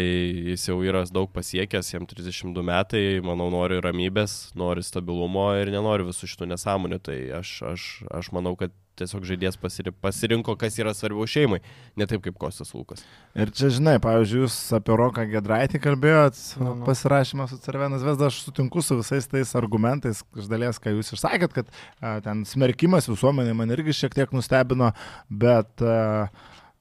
jis 0.52 0.68
jau 0.68 0.76
yra 0.86 1.04
daug 1.14 1.32
pasiekęs, 1.34 1.94
jam 1.94 2.06
32 2.10 2.64
metai, 2.66 3.04
manau, 3.26 3.50
nori 3.54 3.80
ramybės, 3.84 4.54
nori 4.60 4.84
stabilumo 4.86 5.48
ir 5.60 5.72
nenori 5.74 6.06
visų 6.08 6.30
šitų 6.30 6.50
nesąmonių. 6.54 7.00
Tai 7.04 7.18
aš, 7.40 7.54
aš, 7.74 7.88
aš 8.14 8.32
manau, 8.36 8.56
kad 8.60 8.63
tiesiog 9.00 9.26
žaidėjas 9.28 9.58
pasirinko, 10.04 10.56
kas 10.60 10.78
yra 10.82 10.94
svarbiau 10.98 11.26
šeimai, 11.30 11.60
ne 12.00 12.08
taip 12.10 12.24
kaip 12.26 12.38
Kostas 12.42 12.74
Lukas. 12.76 13.04
Ir 13.38 13.52
čia, 13.56 13.72
žinai, 13.74 13.96
pavyzdžiui, 14.04 14.44
jūs 14.46 14.58
apie 14.78 14.98
Roką 15.00 15.26
Gedraitį 15.32 15.82
kalbėjot, 15.84 16.40
nu, 16.62 16.76
nu. 16.80 16.88
pasirašymą 16.88 17.48
su 17.50 17.60
Cervenas 17.64 18.06
Vesda, 18.06 18.30
aš 18.30 18.44
sutinku 18.48 18.84
su 18.86 19.00
visais 19.00 19.30
tais 19.30 19.54
argumentais, 19.60 20.24
iš 20.38 20.50
dalies, 20.52 20.82
ką 20.82 20.94
jūs 20.94 21.14
išsakėt, 21.18 21.56
kad 21.58 21.72
a, 21.74 22.18
ten 22.26 22.46
smerkimas 22.50 23.10
visuomenė 23.10 23.56
man 23.58 23.74
irgi 23.74 23.96
šiek 24.04 24.18
tiek 24.18 24.36
nustebino, 24.36 24.94
bet 25.30 25.82
a, 25.82 26.30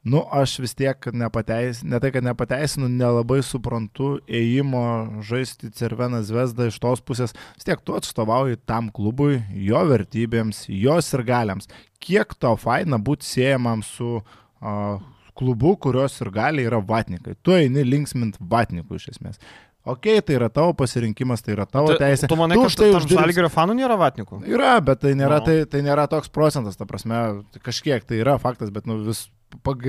Nu, 0.03 0.25
aš 0.35 0.57
vis 0.59 0.73
tiek 0.75 1.07
nepateisinu, 1.15 1.93
ne 1.93 1.99
tai, 2.03 2.11
kad 2.11 2.25
nepateisinu, 2.27 2.89
nelabai 2.91 3.39
suprantu 3.47 4.17
ėjimo 4.27 5.23
žaisti 5.23 5.71
Cerveną 5.79 6.25
Zvezdą 6.27 6.67
iš 6.73 6.81
tos 6.83 7.03
pusės. 7.07 7.35
Vis 7.55 7.69
tiek 7.69 7.83
tu 7.87 7.95
atstovauji 7.95 8.59
tam 8.67 8.89
klubui, 8.91 9.39
jo 9.55 9.83
vertybėms, 9.93 10.65
jos 10.67 11.13
ir 11.15 11.23
galiams. 11.29 11.71
Kiek 12.03 12.35
tau 12.43 12.59
faina 12.59 12.99
būti 12.99 13.29
siejamam 13.29 13.85
su 13.87 14.17
uh, 14.19 14.97
klubu, 15.39 15.77
kurios 15.79 16.19
ir 16.19 16.33
gali 16.35 16.65
yra 16.67 16.81
vatnikai. 16.83 17.37
Tu 17.39 17.55
eini 17.61 17.85
linksmint 17.87 18.41
vatnikų 18.43 18.99
iš 18.99 19.13
esmės. 19.15 19.39
Ok, 19.87 20.07
tai 20.27 20.35
yra 20.35 20.49
tavo 20.51 20.75
pasirinkimas, 20.79 21.43
tai 21.43 21.57
yra 21.57 21.67
tavo 21.67 21.91
tu, 21.91 22.01
teisė. 22.03 22.27
Tu 22.31 22.39
manai, 22.39 22.59
tu 22.59 22.67
kad 22.67 22.75
tai 22.79 22.91
uždirbs... 22.95 23.19
Žalgerio 23.19 23.51
fanų 23.51 23.79
nėra 23.79 23.97
vatnikų? 23.99 24.43
Yra, 24.51 24.77
bet 24.83 25.03
tai 25.03 25.15
nėra, 25.19 25.39
no. 25.39 25.47
tai, 25.47 25.57
tai 25.71 25.81
nėra 25.83 26.09
toks 26.11 26.31
procentas, 26.31 26.79
ta 26.79 26.87
prasme, 26.91 27.23
kažkiek 27.67 28.07
tai 28.07 28.21
yra 28.23 28.37
faktas, 28.43 28.71
bet 28.75 28.87
nu, 28.87 29.01
vis 29.09 29.25
pag, 29.67 29.89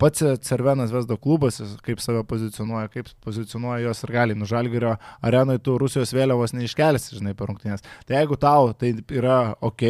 pats 0.00 0.24
Cervenas 0.46 0.92
Vesdo 0.94 1.16
klubas, 1.20 1.60
kaip 1.86 2.02
save 2.04 2.24
pozicionuoja, 2.28 2.90
kaip 2.92 3.10
pozicionuoja 3.24 3.84
jos 3.86 4.04
ir 4.04 4.14
gali. 4.18 4.38
Nužalgerio 4.38 4.96
arenoje 5.24 5.64
tu 5.64 5.78
Rusijos 5.80 6.14
vėliavos 6.16 6.56
neiškelsi, 6.56 7.16
žinai, 7.20 7.36
per 7.38 7.50
rungtynės. 7.52 7.86
Tai 8.06 8.20
jeigu 8.20 8.38
tau 8.40 8.72
tai 8.76 8.94
yra 9.14 9.40
ok, 9.64 9.88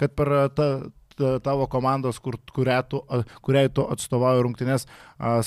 kad 0.00 0.14
per 0.16 0.34
ta, 0.56 0.70
tavo 1.16 1.66
komandos, 1.66 2.18
kur, 2.20 2.36
kurią 2.52 2.76
tu, 2.90 3.00
kuriai 3.44 3.70
tu 3.72 3.84
atstovauji 3.88 4.44
rungtynės, 4.44 4.86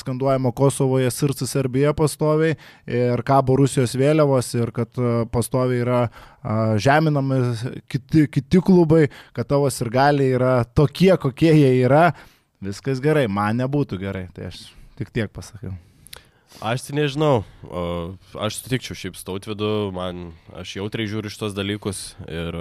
skanduojama 0.02 0.52
Kosovoje, 0.58 1.12
Sirci 1.14 1.48
Serbija 1.50 1.94
pastoviai 1.98 2.56
ir 2.90 3.24
kabo 3.28 3.58
Rusijos 3.60 3.94
vėliavos 4.00 4.50
ir 4.58 4.74
kad 4.76 5.02
pastoviai 5.34 5.84
yra 5.84 6.02
žeminami 6.82 7.42
kiti, 7.92 8.26
kiti 8.34 8.64
klubai, 8.66 9.06
kad 9.36 9.50
tavo 9.52 9.70
ir 9.70 9.94
gali 9.94 10.32
yra 10.40 10.64
tokie, 10.66 11.14
kokie 11.22 11.54
jie 11.54 11.74
yra 11.84 12.10
viskas 12.64 13.02
gerai, 13.04 13.28
man 13.32 13.60
nebūtų 13.62 14.00
gerai, 14.02 14.28
tai 14.36 14.50
aš 14.52 14.70
tik 15.00 15.14
tiek 15.16 15.32
pasakiau. 15.34 15.76
Aš 16.66 16.88
tai 16.88 16.96
nežinau, 16.98 17.44
aš 18.34 18.58
sutikčiau 18.58 18.98
šiaip 18.98 19.20
stautvidu, 19.20 19.92
man 19.94 20.32
aš 20.58 20.80
jautriai 20.80 21.10
žiūriu 21.12 21.30
šitos 21.30 21.54
dalykus 21.54 22.00
ir 22.26 22.58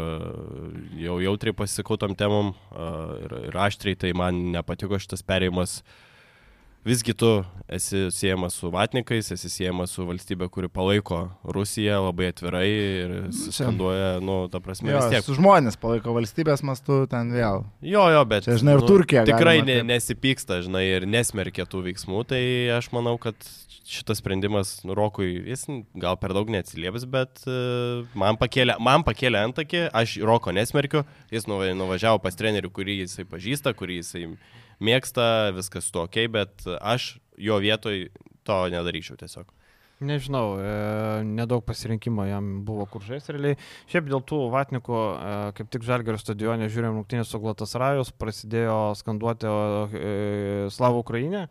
jau 1.01 1.17
jautriai 1.25 1.57
pasisakau 1.57 1.97
tom 1.97 2.13
temom 2.13 2.53
ir, 3.25 3.39
ir 3.49 3.57
aštriai, 3.57 3.97
tai 3.97 4.13
man 4.13 4.43
nepatiko 4.53 5.01
šitas 5.01 5.25
perėjimas 5.25 5.81
uh, 5.81 5.97
visgi 6.89 7.15
tu 7.15 7.31
esi 7.69 8.09
siejamas 8.15 8.57
su 8.57 8.71
vatnikais, 8.73 9.29
esi 9.35 9.51
siejamas 9.53 9.93
su 9.93 10.07
valstybė, 10.09 10.49
kuri 10.53 10.71
palaiko 10.73 11.21
Rusiją 11.45 12.01
labai 12.07 12.31
atvirai 12.33 12.67
ir 12.71 13.15
skanduoja, 13.35 14.19
nu, 14.25 14.41
ta 14.53 14.63
prasme, 14.65 14.93
jo, 14.95 15.03
vis 15.03 15.13
tiek. 15.13 15.31
Žmonės 15.39 15.77
palaiko 15.81 16.17
valstybės 16.17 16.65
mastu 16.67 17.03
ten 17.11 17.33
vėl. 17.37 17.67
Jo, 17.85 18.09
jo, 18.15 18.25
bet. 18.31 18.49
Čia, 18.49 18.59
žinai, 18.63 18.79
ir 18.79 18.85
nu, 18.85 18.91
Turkija. 18.91 19.25
Tikrai 19.29 19.59
ne, 19.69 19.81
nesipyksta, 19.91 20.63
žinai, 20.65 20.87
ir 20.97 21.09
nesmerkia 21.09 21.69
tų 21.69 21.85
veiksmų, 21.91 22.25
tai 22.33 22.43
aš 22.79 22.91
manau, 22.97 23.19
kad 23.21 23.37
šitas 23.89 24.21
sprendimas 24.21 24.79
nu, 24.85 24.97
Rokui, 24.97 25.31
jis 25.49 25.65
gal 25.97 26.17
per 26.21 26.35
daug 26.37 26.51
neatsilieps, 26.53 27.07
bet 27.09 27.45
uh, 27.49 28.05
man, 28.19 28.37
pakėlė, 28.41 28.77
man 28.85 29.05
pakėlė 29.07 29.45
antakį, 29.49 29.87
aš 29.97 30.19
Roko 30.29 30.53
nesmerkiu, 30.57 31.05
jis 31.33 31.49
nuvažiavo 31.49 32.21
pas 32.25 32.37
trenerių, 32.37 32.73
kurį 32.75 33.03
jisai 33.03 33.25
pažįsta, 33.29 33.73
kurį 33.77 34.03
jisai 34.03 34.27
mėgsta, 34.85 35.53
viskas 35.57 35.91
to 35.95 36.07
ok, 36.07 36.25
bet 36.33 36.67
aš 36.79 37.17
jo 37.39 37.61
vietoj 37.63 38.09
to 38.47 38.59
nedaryčiau 38.73 39.19
tiesiog. 39.21 39.51
Nežinau, 39.99 40.55
e, 40.63 41.23
nedaug 41.27 41.65
pasirinkimo 41.67 42.23
jam 42.29 42.51
buvo 42.67 42.85
kur 42.87 43.03
žaisti 43.03 43.35
realiai. 43.35 43.57
Šiaip 43.91 44.07
dėl 44.07 44.23
tų 44.23 44.45
vatnikų, 44.53 44.95
e, 44.95 45.33
kaip 45.59 45.73
tik 45.75 45.87
Žalgerio 45.87 46.21
stadione 46.23 46.69
žiūrėjom 46.71 47.01
rungtynės 47.01 47.33
su 47.33 47.41
Glatas 47.43 47.75
Rajus, 47.75 48.13
prasidėjo 48.15 48.79
skanduoti 49.01 49.51
e, 49.51 50.13
Slavų 50.71 51.03
Ukrainė. 51.03 51.49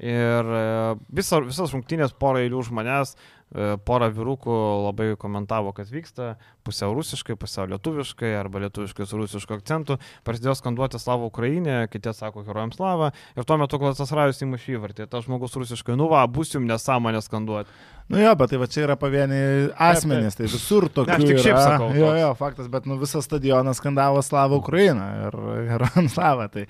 Ir 0.00 0.48
e, 0.56 0.64
visa, 1.12 1.42
visas 1.44 1.74
rungtynės 1.76 2.16
porą 2.16 2.40
eilių 2.46 2.62
už 2.64 2.72
manęs, 2.72 3.12
e, 3.52 3.76
porą 3.86 4.10
vyrukų 4.16 4.56
labai 4.88 5.12
komentavo, 5.20 5.72
kas 5.76 5.92
vyksta 5.92 6.34
pusiau 6.66 6.94
rusiškai, 6.96 7.36
pusiau 7.38 7.66
lietuviškai 7.70 8.32
arba 8.38 8.64
lietuviškai 8.66 9.06
su 9.08 9.20
rusišku 9.20 9.56
akcentu. 9.58 9.98
Prasidėjo 10.26 10.56
skanduoti 10.58 11.00
Slavų 11.02 11.30
Ukrainė, 11.32 11.78
kiti 11.92 12.12
sako 12.16 12.44
herojams 12.46 12.78
Slavą. 12.78 13.12
Ir 13.36 13.48
tuo 13.48 13.58
metu 13.60 13.80
Klasas 13.82 14.14
Rajus 14.14 14.42
įmušė 14.46 14.76
įvartį. 14.76 15.08
Tas 15.10 15.26
žmogus 15.26 15.56
rusiškai, 15.58 15.98
nu 15.98 16.08
va, 16.12 16.24
bus 16.30 16.54
jums 16.54 16.70
nesąmonė 16.70 17.22
skanduoti. 17.24 17.82
Nu 18.12 18.18
jo, 18.18 18.32
bet 18.36 18.50
tai 18.50 18.58
va 18.60 18.66
čia 18.68 18.82
yra 18.84 18.94
pavieniai 18.98 19.68
asmenys, 19.80 20.34
tai 20.36 20.48
visur 20.50 20.88
tokių. 20.92 21.08
Ne, 21.08 21.16
aš 21.16 21.30
tik 21.30 21.38
šiaip 21.44 21.54
yra. 21.54 21.62
sakau. 21.64 21.86
Jo, 21.96 22.10
jo, 22.18 22.30
faktas, 22.36 22.66
bet 22.72 22.84
nu 22.90 22.98
visas 23.00 23.24
stadionas 23.24 23.78
skandavo 23.80 24.20
Slavą 24.26 24.58
Ukrainą 24.60 25.06
ir 25.28 25.36
herojams 25.70 26.16
Slavą. 26.16 26.48
Tai, 26.52 26.66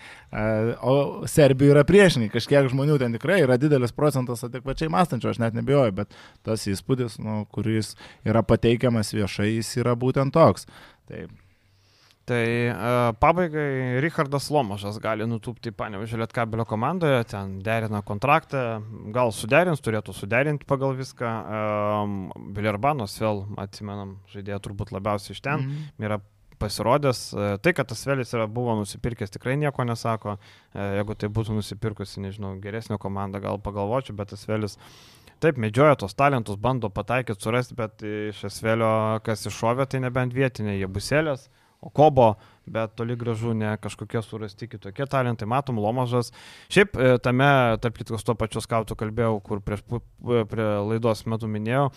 o 0.87 0.95
Serbijoje 1.31 1.75
yra 1.75 1.83
priešiniai, 1.89 2.31
kažkiek 2.31 2.69
žmonių 2.71 3.01
ten 3.03 3.17
tikrai 3.17 3.41
yra 3.43 3.57
didelis 3.61 3.95
procentas 3.97 4.45
adekvačiai 4.47 4.93
mąstančių, 4.93 5.33
aš 5.33 5.41
net 5.43 5.57
nebijoju, 5.59 5.97
bet 6.03 6.15
tas 6.47 6.69
įspūdis, 6.73 7.21
nu, 7.23 7.43
kuris 7.53 7.95
yra 8.25 8.43
pateikiamas 8.47 9.15
viešai, 9.15 9.53
jis 9.57 9.77
yra 9.85 9.97
būtent 9.99 10.35
toks. 10.35 10.69
Tai 11.09 11.27
Tai 12.23 12.71
uh, 12.71 13.11
pabaigai 13.19 13.99
Richardas 14.01 14.45
Lomašas 14.55 15.01
gali 15.03 15.27
nutūpti 15.27 15.73
Panevežė 15.75 16.21
Lietkabelio 16.21 16.63
komandoje, 16.71 17.25
ten 17.33 17.57
derina 17.67 17.99
kontraktą, 18.07 18.77
gal 19.11 19.35
suderins, 19.35 19.83
turėtų 19.83 20.15
suderinti 20.15 20.69
pagal 20.71 20.95
viską. 21.01 21.33
Um, 21.59 22.15
Bilerbanos 22.55 23.17
vėl, 23.19 23.43
atsimenam, 23.59 24.21
žaidėja 24.31 24.61
turbūt 24.63 24.95
labiausiai 24.95 25.35
iš 25.35 25.43
ten, 25.43 25.65
mm 25.65 25.73
-hmm. 25.73 26.07
yra 26.07 26.21
pasirodęs. 26.63 27.33
E, 27.35 27.59
Tai, 27.59 27.73
kad 27.73 27.89
tas 27.89 28.07
Velis 28.07 28.35
yra, 28.35 28.47
buvo 28.47 28.77
nusipirkęs, 28.79 29.35
tikrai 29.35 29.57
nieko 29.57 29.85
nesako. 29.85 30.37
E, 30.75 30.87
Jeigu 30.99 31.17
tai 31.19 31.29
būtų 31.29 31.59
nusipirkusi, 31.59 32.23
nežinau, 32.23 32.55
geresnė 32.63 32.99
komanda, 33.03 33.43
gal 33.43 33.59
pagalvočiau, 33.59 34.17
bet 34.17 34.31
tas 34.35 34.47
Velis 34.49 34.79
taip 35.43 35.59
medžioja 35.61 35.99
tos 35.99 36.15
talentus, 36.19 36.59
bando 36.61 36.91
pataikyti, 36.93 37.43
surasti, 37.43 37.77
bet 37.79 38.05
iš 38.07 38.45
Esvelio, 38.49 38.93
kas 39.27 39.47
iššovė, 39.51 39.89
tai 39.91 40.03
nebent 40.05 40.35
vietinė, 40.37 40.79
jie 40.79 40.89
buselės, 40.91 41.49
o 41.83 41.91
kobo, 41.91 42.35
bet 42.67 42.95
toli 42.97 43.17
gražu 43.19 43.55
ne 43.55 43.75
kažkokie 43.83 44.23
surasti 44.23 44.69
kitokie 44.71 45.07
talentai. 45.07 45.49
Matom, 45.49 45.81
Lomažas. 45.83 46.33
Šiaip 46.73 46.97
e, 46.97 47.13
tame, 47.23 47.51
tarp 47.83 47.99
kitų, 47.99 48.19
su 48.19 48.29
to 48.29 48.37
pačiu 48.39 48.63
skautu 48.65 48.97
kalbėjau, 48.99 49.39
kur 49.45 49.63
prieš 49.65 49.85
pu- 49.89 50.03
prie 50.23 50.69
laidos 50.89 51.25
metu 51.27 51.51
minėjau, 51.51 51.91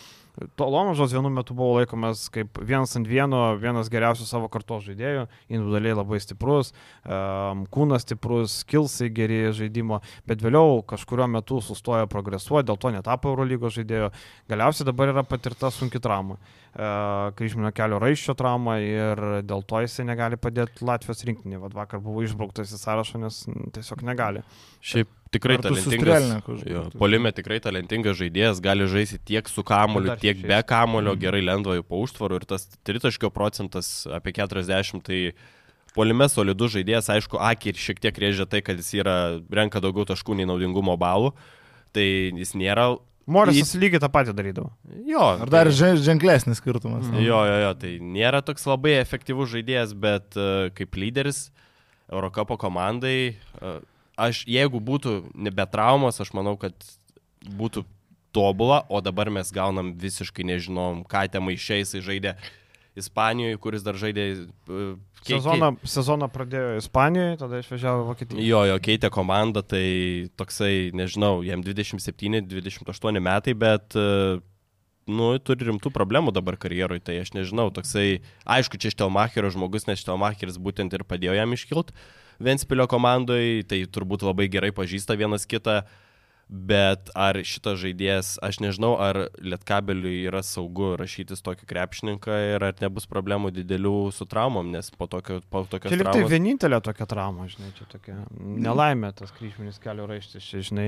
to 0.55 0.67
Lomažas 0.67 1.13
vienu 1.15 1.29
metu 1.31 1.55
buvo 1.55 1.77
laikomas 1.79 2.25
kaip 2.33 2.59
vienas 2.59 2.95
ant 2.97 3.07
vieno, 3.07 3.39
vienas 3.61 3.89
geriausių 3.91 4.27
savo 4.27 4.49
kartos 4.51 4.83
žaidėjų, 4.89 5.27
individualiai 5.47 5.95
labai 5.95 6.19
stiprus, 6.23 6.73
kūnas 7.05 8.03
stiprus, 8.03 8.59
skilsai 8.65 9.09
geri 9.15 9.39
žaidimo, 9.55 10.01
bet 10.27 10.43
vėliau 10.43 10.81
kažkurio 10.87 11.29
metu 11.31 11.61
sustojo 11.63 12.09
progresuoti, 12.11 12.67
dėl 12.67 12.81
to 12.81 12.91
netapo 12.97 13.31
Eurolygos 13.31 13.77
žaidėjo. 13.79 14.11
Galiausiai 14.51 14.89
dabar 14.91 15.13
yra 15.13 15.23
patirta 15.27 15.71
sunki 15.71 16.03
trauma. 16.03 16.35
Uh, 16.75 17.31
kryžminio 17.39 17.71
kelio 17.71 18.01
raiščio 18.03 18.33
trauma 18.35 18.73
ir 18.83 19.21
dėl 19.47 19.61
to 19.63 19.79
jisai 19.85 20.03
negali 20.09 20.35
padėti 20.35 20.54
Latvijos 20.85 21.23
rinktinį. 21.27 21.59
Vat 21.61 21.73
vakar 21.75 21.99
buvo 22.03 22.23
išbrauktas 22.25 22.71
į 22.75 22.79
sąrašą, 22.81 23.19
nes 23.21 23.41
mm, 23.49 23.71
tiesiog 23.75 24.03
negali. 24.07 24.43
Šiaip 24.85 25.09
tikrai 25.35 25.57
talentingas. 25.59 26.29
Jo, 26.69 26.85
polime 26.95 27.31
tikrai 27.35 27.59
talentingas 27.63 28.15
žaidėjas, 28.21 28.61
gali 28.63 28.87
žaisti 28.87 29.19
tiek 29.27 29.49
su 29.51 29.63
kamoliu, 29.67 30.15
tiek 30.21 30.39
be 30.41 30.61
kamolio, 30.63 31.13
Mhm. 31.15 31.21
gerai 31.25 31.41
lendvaju 31.43 31.83
po 31.83 31.99
užtvarų 32.05 32.39
ir 32.41 32.45
tas 32.45 32.67
tritaškio 32.87 33.29
procentas 33.35 34.07
apie 34.07 34.31
40, 34.31 35.03
tai 35.03 35.33
polime 35.95 36.27
solidus 36.31 36.73
žaidėjas, 36.75 37.09
aišku, 37.11 37.39
akį 37.39 37.73
ir 37.73 37.75
šiek 37.79 37.99
tiek 38.03 38.15
rėžia 38.15 38.47
tai, 38.47 38.61
kad 38.61 38.77
jis 38.79 38.93
yra, 38.99 39.41
renka 39.51 39.79
daugiau 39.83 40.05
taškų 40.07 40.35
nei 40.35 40.45
naudingumo 40.47 40.95
balų, 40.99 41.33
tai 41.95 42.31
jis 42.35 42.53
nėra... 42.55 42.97
Morisas 43.25 43.73
lygiai 43.81 43.99
tą 44.03 44.09
patį 44.13 44.33
darydavo. 44.37 44.69
Jo, 45.09 45.23
Ar 45.41 45.49
dar 45.49 45.65
tai- 45.69 45.73
žen- 45.73 45.97
ženklesnis 46.05 46.59
skirtumas? 46.61 47.05
Mhm. 47.07 47.23
Jo, 47.25 47.39
jo, 47.49 47.55
jo, 47.63 47.71
tai 47.81 47.93
nėra 47.99 48.43
toks 48.45 48.65
labai 48.69 48.99
efektyvus 49.01 49.49
žaidėjas, 49.49 49.95
bet 49.97 50.37
uh, 50.37 50.69
kaip 50.77 50.93
lyderis 50.95 51.47
Eurocapo 52.11 52.57
komandai, 52.61 53.35
uh, 53.61 53.79
aš 54.17 54.43
jeigu 54.45 54.77
būtų 54.79 55.31
nebe 55.33 55.65
traumos, 55.65 56.21
aš 56.21 56.29
manau, 56.37 56.53
kad 56.57 56.73
būtų 57.45 57.83
tobula, 58.35 58.83
o 58.89 59.01
dabar 59.01 59.29
mes 59.31 59.49
gaunam 59.51 59.93
visiškai 59.97 60.43
nežinom, 60.45 61.01
ką 61.07 61.25
ten 61.31 61.41
maišiais 61.41 61.95
žaidė 62.03 62.35
Ispanijoje, 62.95 63.57
kuris 63.59 63.83
dar 63.83 63.97
žaidė... 63.99 64.25
Uh, 64.71 64.95
kei- 65.25 65.35
Sezoną, 65.35 65.73
sezoną 65.83 66.29
pradėjo 66.31 66.77
Ispanijoje, 66.79 67.37
tada 67.41 67.59
išvažiavo 67.59 68.03
į 68.03 68.09
Vokietiją. 68.11 68.43
Jo, 68.45 68.61
jo, 68.71 68.77
keitė 68.87 69.09
komandą, 69.11 69.63
tai 69.67 69.85
toksai, 70.39 70.91
nežinau, 70.95 71.41
jam 71.43 71.63
27-28 71.65 73.19
metai, 73.23 73.55
bet, 73.57 73.97
e, 73.99 74.37
nu, 75.11 75.31
turi 75.43 75.67
rimtų 75.69 75.91
problemų 75.95 76.33
dabar 76.35 76.57
karjeroj, 76.61 77.01
tai 77.05 77.19
aš 77.23 77.33
nežinau, 77.35 77.67
toksai, 77.75 78.21
aišku, 78.47 78.79
čia 78.79 78.93
Štelmacherio 78.95 79.51
žmogus, 79.53 79.87
nes 79.89 79.99
Štelmacheris 80.01 80.61
būtent 80.61 80.95
ir 80.95 81.03
padėjo 81.07 81.35
jam 81.37 81.53
iškilt 81.57 81.91
Ventspilio 82.43 82.87
komandai, 82.91 83.63
tai 83.67 83.83
turbūt 83.87 84.25
labai 84.27 84.49
gerai 84.51 84.73
pažįsta 84.75 85.15
vienas 85.15 85.45
kitą. 85.47 85.83
Bet 86.47 87.09
ar 87.17 87.39
šitas 87.41 87.79
žaidėjas, 87.81 88.35
aš 88.45 88.59
nežinau, 88.61 88.91
ar 89.01 89.17
Lietkabeliui 89.41 90.27
yra 90.29 90.43
saugu 90.45 90.91
rašytis 90.99 91.41
tokį 91.41 91.65
krepšininką 91.65 92.35
ir 92.51 92.65
ar 92.67 92.75
nebus 92.83 93.07
problemų 93.09 93.49
didelių 93.55 93.93
su 94.13 94.27
traumom, 94.29 94.69
nes 94.69 94.91
po, 94.93 95.07
tokio, 95.09 95.39
po 95.49 95.63
lyg 95.65 95.71
tai 95.81 95.97
traumos... 95.97 96.29
vienintelė 96.29 96.77
tokia 96.85 97.07
trauma, 97.09 97.47
žinai, 97.49 97.71
čia 97.79 97.87
tokia 97.89 98.17
nelaimė 98.37 99.09
tas 99.17 99.33
kryžminis 99.33 99.81
kelio 99.81 100.05
raištis, 100.11 100.45
čia, 100.45 100.61
žinai. 100.69 100.85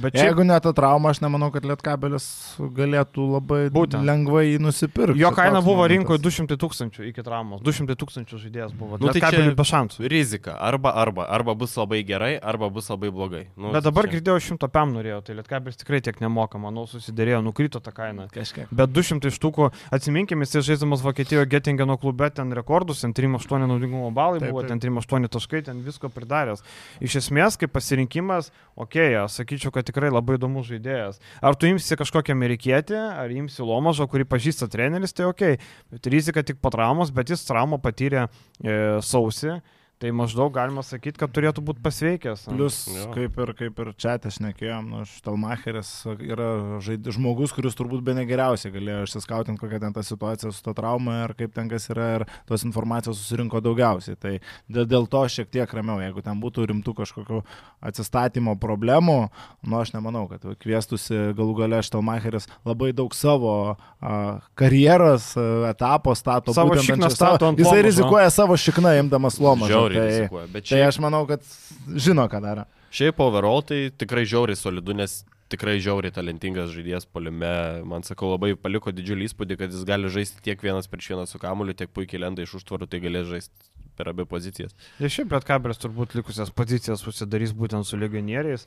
Bet 0.00 0.16
čia 0.16 0.30
Jeigu 0.30 0.46
ne 0.48 0.56
ta 0.64 0.72
trauma, 0.72 1.12
aš 1.12 1.20
nemanau, 1.20 1.50
kad 1.52 1.68
Lietkabelis 1.68 2.30
galėtų 2.56 3.28
labai 3.34 3.60
Būtent. 3.74 4.08
lengvai 4.08 4.46
jį 4.54 4.62
nusipirkti. 4.64 5.20
jo 5.20 5.34
kaina 5.36 5.60
buvo 5.60 5.82
momentas. 5.82 5.98
rinkoje 5.98 6.24
200 6.24 6.56
tūkstančių 6.64 7.06
iki 7.12 7.26
traumos. 7.28 7.60
200 7.60 7.92
tūkstančių 7.92 8.40
žaidėjas 8.46 8.72
buvo. 8.72 8.96
Nu, 8.96 9.12
tai 9.12 9.20
tai 9.20 9.32
čia- 9.36 9.52
be 9.52 9.68
šansų. 9.68 10.08
Rizika. 10.08 10.56
Arba, 10.56 10.96
arba, 10.96 11.28
arba 11.28 11.54
bus 11.54 11.76
labai 11.76 12.00
gerai, 12.08 12.38
arba 12.40 12.70
bus 12.72 12.88
labai 12.88 13.12
blogai. 13.12 13.44
Nu, 13.54 13.72
Bet 13.76 13.84
dabar 13.84 14.08
čia- 14.08 14.16
girdėjau 14.16 14.40
100 14.56 14.77
pam 14.78 14.94
norėjo, 14.94 15.18
tai 15.26 15.34
Lietkabelis 15.38 15.78
tikrai 15.80 15.98
tiek 16.04 16.20
nemoka, 16.22 16.58
manau, 16.62 16.84
susidėrėjo, 16.90 17.40
nukrito 17.42 17.80
ta 17.82 17.92
kaina. 17.94 18.28
Kažkiek. 18.32 18.70
Bet 18.74 18.92
200 18.94 19.32
štukų, 19.34 19.70
atsiminkime, 19.94 20.46
jis 20.46 20.68
žaidžiamas 20.68 21.02
Vokietijoje 21.02 21.48
Gettingeno 21.50 21.98
klube, 22.00 22.28
ten 22.34 22.54
rekordus, 22.54 23.02
ten 23.02 23.14
3-8 23.16 23.66
naudingumo 23.66 24.12
balai 24.14 24.42
Taip, 24.42 24.52
buvo, 24.52 24.62
taip. 24.62 24.76
ten 24.76 24.82
3-8 24.84 25.30
taškai, 25.34 25.62
ten 25.66 25.80
visko 25.86 26.10
pridaręs. 26.14 26.62
Iš 27.04 27.18
esmės, 27.22 27.58
kaip 27.58 27.74
pasirinkimas, 27.74 28.52
okei, 28.76 29.14
okay, 29.14 29.16
aš 29.24 29.40
sakyčiau, 29.40 29.74
kad 29.74 29.88
tikrai 29.88 30.12
labai 30.14 30.38
įdomus 30.38 30.68
žaidėjas. 30.70 31.18
Ar 31.42 31.58
tu 31.58 31.70
imsi 31.70 31.98
kažkokią 31.98 32.36
amerikietį, 32.36 33.00
ar 33.24 33.34
imsi 33.34 33.66
Lomažą, 33.66 34.06
kurį 34.10 34.28
pažįsta 34.30 34.70
treneris, 34.70 35.16
tai 35.16 35.26
okei, 35.30 35.58
okay. 35.58 35.74
bet 35.94 36.12
rizika 36.12 36.46
tik 36.46 36.62
po 36.62 36.70
traumos, 36.74 37.10
bet 37.14 37.34
jis 37.34 37.42
traumą 37.48 37.80
patyrė 37.82 38.28
e, 38.28 38.78
sausį. 39.04 39.58
Tai 39.98 40.12
maždaug 40.14 40.52
galima 40.54 40.84
sakyti, 40.86 41.18
kad 41.18 41.32
turėtų 41.34 41.58
būti 41.66 41.82
pasveikęs. 41.82 42.44
Plus, 42.52 42.76
Jo. 42.86 43.08
kaip 43.16 43.34
ir, 43.42 43.50
kaip 43.58 43.80
ir 43.82 43.88
čia 43.98 44.12
šnekėjom, 44.22 44.86
nu, 44.92 45.00
Štelmacheris 45.10 45.88
yra 46.22 46.78
žaid, 46.78 47.08
žmogus, 47.10 47.50
kuris 47.50 47.74
turbūt 47.74 48.04
be 48.06 48.14
negeriausiai 48.14 48.70
galėjo 48.76 49.08
išsiskautinti, 49.08 49.58
kokia 49.58 49.80
ten 49.82 49.96
ta 49.96 50.04
situacija 50.06 50.52
su 50.54 50.62
to 50.62 50.74
trauma 50.78 51.24
ir 51.24 51.34
kaip 51.34 51.50
ten 51.56 51.66
kas 51.68 51.88
yra 51.90 52.06
ir 52.20 52.24
tos 52.46 52.62
informacijos 52.62 53.18
susirinko 53.18 53.58
daugiausiai. 53.64 54.14
Tai 54.22 54.36
dėl, 54.70 54.86
dėl 54.86 55.08
to 55.10 55.24
šiek 55.26 55.50
tiek 55.50 55.74
ramiau, 55.74 55.98
jeigu 56.04 56.22
ten 56.22 56.38
būtų 56.38 56.68
rimtų 56.70 56.94
kažkokių 57.02 57.42
atsistatymo 57.90 58.54
problemų, 58.62 59.18
nu 59.66 59.80
aš 59.82 59.92
nemanau, 59.96 60.28
kad 60.30 60.46
kviestusi 60.62 61.34
galų 61.34 61.58
gale 61.64 61.82
Štelmacheris 61.82 62.46
labai 62.62 62.92
daug 62.94 63.10
savo 63.18 63.74
a, 63.98 64.38
karjeros 64.54 65.32
a, 65.34 65.72
etapo 65.72 66.14
stato. 66.14 66.54
Savo 66.54 66.78
šikną 66.78 67.10
stato 67.10 67.42
savo- 67.42 67.50
ant 67.50 67.58
Jisai 67.58 67.80
Lomažo. 67.82 67.86
rizikuoja 67.90 68.30
savo 68.30 68.54
šikną 68.54 68.94
imdamas 69.02 69.42
lomą. 69.42 69.66
Žiauriai 69.88 70.04
Tai, 70.04 70.20
rizikuoja. 70.20 70.50
Bet 70.52 70.68
tai 70.68 70.76
šiaip, 70.76 70.90
aš 70.92 71.00
manau, 71.04 71.24
kad 71.30 71.48
žino, 71.96 72.28
ką 72.30 72.42
daro. 72.44 72.68
šiaip 72.94 73.20
overall 73.24 73.64
tai 73.66 73.88
tikrai 73.96 74.24
žiauriai 74.28 74.58
solidu, 74.58 74.96
nes 74.96 75.20
tikrai 75.52 75.78
žiauriai 75.80 76.12
talentingas 76.12 76.70
žaidėjas 76.74 77.08
polime. 77.08 77.50
Man 77.88 78.04
sakau, 78.04 78.34
labai 78.34 78.52
paliko 78.60 78.92
didžiulį 78.92 79.30
įspūdį, 79.30 79.58
kad 79.60 79.72
jis 79.72 79.86
gali 79.88 80.10
žaisti 80.12 80.44
tiek 80.44 80.60
vienas 80.62 80.90
prieš 80.92 81.14
vieną 81.14 81.26
su 81.28 81.40
kamuoliu, 81.40 81.76
tiek 81.76 81.92
puikiai 81.92 82.20
lenda 82.26 82.44
iš 82.44 82.58
užtvarų, 82.60 82.88
tai 82.90 83.00
galės 83.04 83.28
žaisti 83.30 83.54
per 83.98 84.12
abi 84.12 84.24
pozicijas. 84.30 84.74
Ir 85.02 85.10
šiaip 85.10 85.32
Lietkabelis 85.34 85.80
turbūt 85.82 86.14
likusias 86.14 86.52
pozicijas 86.54 87.02
susidarys 87.02 87.50
būtent 87.58 87.84
su 87.88 87.98
legionieriais, 87.98 88.66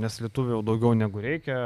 nes 0.00 0.18
lietuvių 0.24 0.56
jau 0.58 0.62
daugiau 0.66 0.94
negu 0.98 1.22
reikia, 1.22 1.58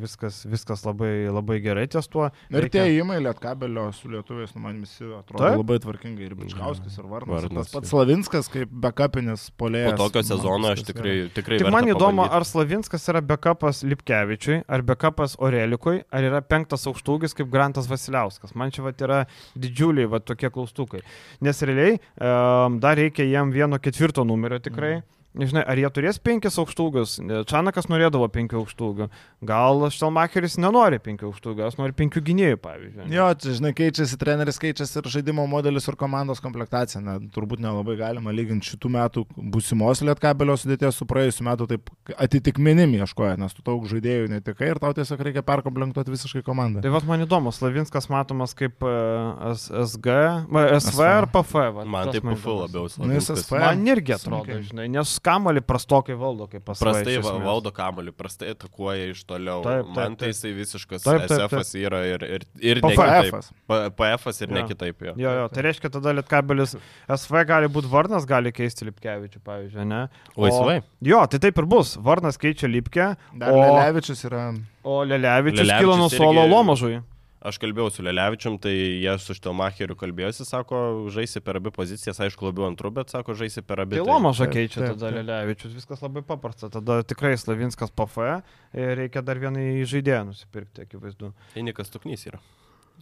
viskas, 0.00 0.42
viskas 0.48 0.84
labai, 0.86 1.28
labai 1.32 1.58
gerai 1.64 1.86
ties 1.92 2.08
tuo. 2.08 2.30
Ir 2.50 2.68
tie 2.68 2.80
Reikia- 2.86 3.02
įimai 3.02 3.18
Lietkabelio 3.24 3.86
su 3.94 4.08
lietuviais, 4.12 4.54
nu, 4.56 4.62
man 4.62 4.80
visi 4.80 5.04
atrodo 5.04 5.42
Taip. 5.44 5.58
labai 5.60 5.78
tvarkingai. 5.84 6.26
Ir 6.26 6.34
Bičkauskas, 6.34 6.96
ir 6.98 7.04
Varnas. 7.10 7.42
ir 7.44 7.48
Varnas, 7.48 7.70
Tas 7.70 7.72
pats. 7.76 7.90
Slavinskas, 7.90 8.48
kaip 8.52 8.68
backupinis 8.70 9.50
Po 9.56 9.66
polėjas. 9.66 9.96
tokio 9.96 10.22
man 10.22 10.24
sezono 10.30 10.68
aš 10.72 10.82
tikrai, 10.88 11.30
tikrai 11.34 11.58
Tik 11.60 11.70
man 11.70 11.84
įdomu, 11.84 12.24
pabandyt. 12.24 12.32
ar 12.32 12.42
Slavinskas 12.44 13.08
yra 13.12 13.20
backupas 13.20 13.82
Lipkevičiui, 13.84 14.62
ar 14.68 14.82
backupas 14.82 15.36
Orelikui, 15.38 16.02
ar 16.12 16.22
yra 16.22 16.40
penktas 16.42 16.86
aukštūgis 16.86 17.34
kaip 17.34 17.50
Grantas 17.50 17.86
Vasiliauskas. 17.86 18.54
Man 18.54 18.70
čia 18.70 18.82
vat 18.82 18.96
yra 18.98 19.26
didžiuliai 19.58 20.08
vat 20.08 20.24
tokie 20.24 20.50
klaustukai. 20.50 21.02
Nes 21.40 21.60
realiai 21.62 21.98
dar 22.18 22.96
reikia 22.96 23.26
jam 23.28 23.50
vieno 23.50 23.78
ketvirto 23.78 24.24
numerio 24.24 24.58
tikrai. 24.58 25.02
Nežinai, 25.36 25.62
ar 25.68 25.76
jie 25.80 25.90
turės 25.92 26.18
penkis 26.22 26.56
aukštūgius. 26.62 27.16
Čanakas 27.50 27.88
norėdavo 27.92 28.26
penkių 28.32 28.60
aukštūgių. 28.62 29.08
Gal 29.46 29.84
Štelmacheris 29.92 30.56
nenori 30.62 30.98
penkių 31.02 31.28
aukštūgių, 31.30 31.64
jis 31.68 31.76
nori 31.80 31.94
penkių 31.98 32.22
gynėjų, 32.30 32.58
pavyzdžiui. 32.64 33.08
Jo, 33.12 33.26
čia, 33.36 33.54
žinai, 33.58 33.72
keičiasi 33.76 34.18
treneris, 34.20 34.58
keičiasi 34.62 35.00
ir 35.02 35.10
žaidimo 35.12 35.44
modelis 35.50 35.86
ir 35.90 35.98
komandos 36.00 36.40
komplektacija. 36.44 37.02
Na, 37.04 37.18
turbūt 37.20 37.60
nelabai 37.62 37.98
galima 38.00 38.32
lyginti 38.34 38.72
šitų 38.72 38.92
metų 38.96 39.26
būsimos 39.36 40.00
lietkabelio 40.08 40.56
sudėties 40.60 40.96
su 40.96 41.06
praėjusiu 41.08 41.46
metu, 41.46 41.68
taip 41.70 41.92
atitikmenim 42.16 42.96
ieškoja, 43.00 43.36
nes 43.40 43.52
tu 43.56 43.64
daug 43.66 43.84
žaidėjų 43.90 44.30
netikai 44.32 44.72
ir 44.72 44.80
tau 44.82 44.92
tiesiog 44.96 45.20
reikia 45.28 45.44
perkomplektuoti 45.46 46.14
visiškai 46.14 46.42
komandą. 46.46 46.82
Tai 46.84 46.92
vad 46.94 47.06
man 47.08 47.24
įdomu, 47.26 47.52
Slavinskas 47.54 48.08
matomas 48.12 48.56
kaip 48.56 48.82
uh, 48.86 49.52
SG, 49.56 50.16
va, 50.52 50.64
SV 50.80 51.06
ar 51.06 51.28
PF. 51.32 51.52
vat 51.76 51.90
Man 51.92 52.10
tai 52.10 52.20
įdomus. 52.22 52.44
labiau. 52.46 52.86
Nu, 52.86 52.94
Slavinskas. 52.96 53.44
SV. 53.46 53.60
Man 53.62 53.86
irgi 53.92 54.16
atrodo, 54.16 54.58
žinai, 54.70 54.88
nes 54.96 55.14
kamolį 55.26 55.60
prastokai 55.66 56.14
valdo, 56.18 56.46
kaip 56.52 56.62
pasakė. 56.68 56.84
Prastai 56.86 57.16
va- 57.24 57.32
valdo 57.44 57.72
kamuolį, 57.74 58.12
prastai 58.16 58.52
atakuoja 58.54 59.10
iš 59.12 59.24
toliau. 59.28 59.58
Taip, 59.66 59.86
taip, 59.88 59.96
Man 59.96 60.14
tai 60.16 60.28
taip. 60.28 60.34
jisai 60.34 60.52
visiškas 60.56 61.02
Taip, 61.06 61.26
taip, 61.26 61.50
SF 61.50 61.74
yra 61.82 62.00
ir, 62.14 62.24
ir, 62.38 62.46
ir 62.72 62.80
ne 62.82 62.90
PFF. 62.94 63.26
kitaip. 63.26 63.50
P- 63.66 63.90
PF 63.98 64.42
ir 64.46 64.54
ne 64.54 64.60
Jo. 64.62 64.66
kitaip. 64.70 65.02
Jo. 65.10 65.14
Jo, 65.24 65.34
jo, 65.40 65.48
tai 65.48 65.62
reiškia 65.66 65.90
tada 65.98 66.14
Lietkabelis 66.16 66.76
SV 67.08 67.44
gali 67.50 67.66
būti 67.68 67.90
Varnas, 67.90 68.24
gali 68.24 68.52
keisti 68.52 68.86
Lipkevičių, 68.88 69.42
pavyzdžiui, 69.44 69.86
ne? 69.86 70.04
Laisvai. 70.36 70.78
Jo, 71.02 71.26
tai 71.26 71.38
taip 71.42 71.58
ir 71.58 71.66
bus. 71.66 71.96
Varnas 71.96 72.38
keičia 72.38 72.70
Lipkę, 72.70 73.16
Dar 73.36 73.50
o, 73.52 73.76
Levičius 73.80 74.24
yra. 74.30 74.54
o 74.84 75.02
Lelevičius 75.04 75.66
Lelevičius 75.66 75.78
kilo 75.80 75.96
nuo 75.96 76.08
irgi- 76.08 76.16
suolo 76.16 76.46
Lomažui. 76.46 77.02
Aš 77.46 77.58
kalbėjau 77.62 77.90
su 77.94 78.04
Lelevičium, 78.06 78.58
tai 78.62 78.72
jie 78.74 79.14
su 79.22 79.36
Štelmacheriu 79.36 79.96
kalbėjosi, 79.98 80.46
sako, 80.48 80.80
žaisi 81.14 81.42
per 81.44 81.60
abi 81.60 81.72
pozicijas, 81.74 82.20
aišku, 82.26 82.48
labiau 82.48 82.68
antrų, 82.70 82.92
bet 82.98 83.14
sako, 83.14 83.36
žaisi 83.38 83.64
per 83.66 83.84
abi. 83.84 84.00
Tai 84.00 84.06
Lomažą 84.08 84.46
Taip, 84.46 84.56
keičia 84.56 84.82
taip, 84.82 84.96
tada. 84.96 85.12
Lelevičius, 85.16 85.74
viskas 85.76 86.02
labai 86.04 86.24
paprasta. 86.26 86.70
Tada 86.72 87.00
tikrai 87.06 87.34
Slavinskas 87.40 87.94
PFE 87.96 88.40
ir 88.76 88.94
reikia 89.02 89.24
dar 89.26 89.40
vieną 89.42 89.64
žaidėją 89.88 90.22
nusipirkti, 90.32 90.86
akivaizdu. 90.86 91.32
Tai 91.54 91.66
Nikas 91.66 91.92
Tuknys 91.94 92.26
yra. 92.28 92.42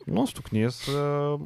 Nu, 0.07 0.27
Stuknys 0.29 0.83
e, 0.89 1.03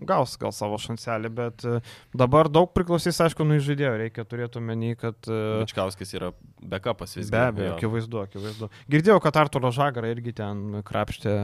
gaus 0.09 0.35
gal 0.41 0.51
savo 0.55 0.79
šanselį, 0.83 1.31
bet 1.31 1.65
e, 1.69 1.79
dabar 2.16 2.49
daug 2.51 2.73
priklausys, 2.75 3.20
aišku, 3.23 3.47
nuo 3.47 3.61
žaidėjo. 3.62 3.93
Reikia 4.01 4.25
turėti 4.27 4.59
omeny, 4.59 4.97
kad... 4.99 5.15
e, 5.31 5.61
Bičkauskis 5.62 6.15
yra 6.19 6.33
backupas 6.59 7.15
visgi. 7.15 7.31
Be 7.37 7.45
abejo, 7.45 7.69
jo. 7.69 7.77
akivaizdu, 7.77 8.23
akivaizdu. 8.25 8.70
Girdėjau, 8.91 9.20
kad 9.23 9.39
Arturo 9.45 9.70
Žagarą 9.75 10.11
irgi 10.11 10.35
ten 10.41 10.81
krapštė. 10.89 11.37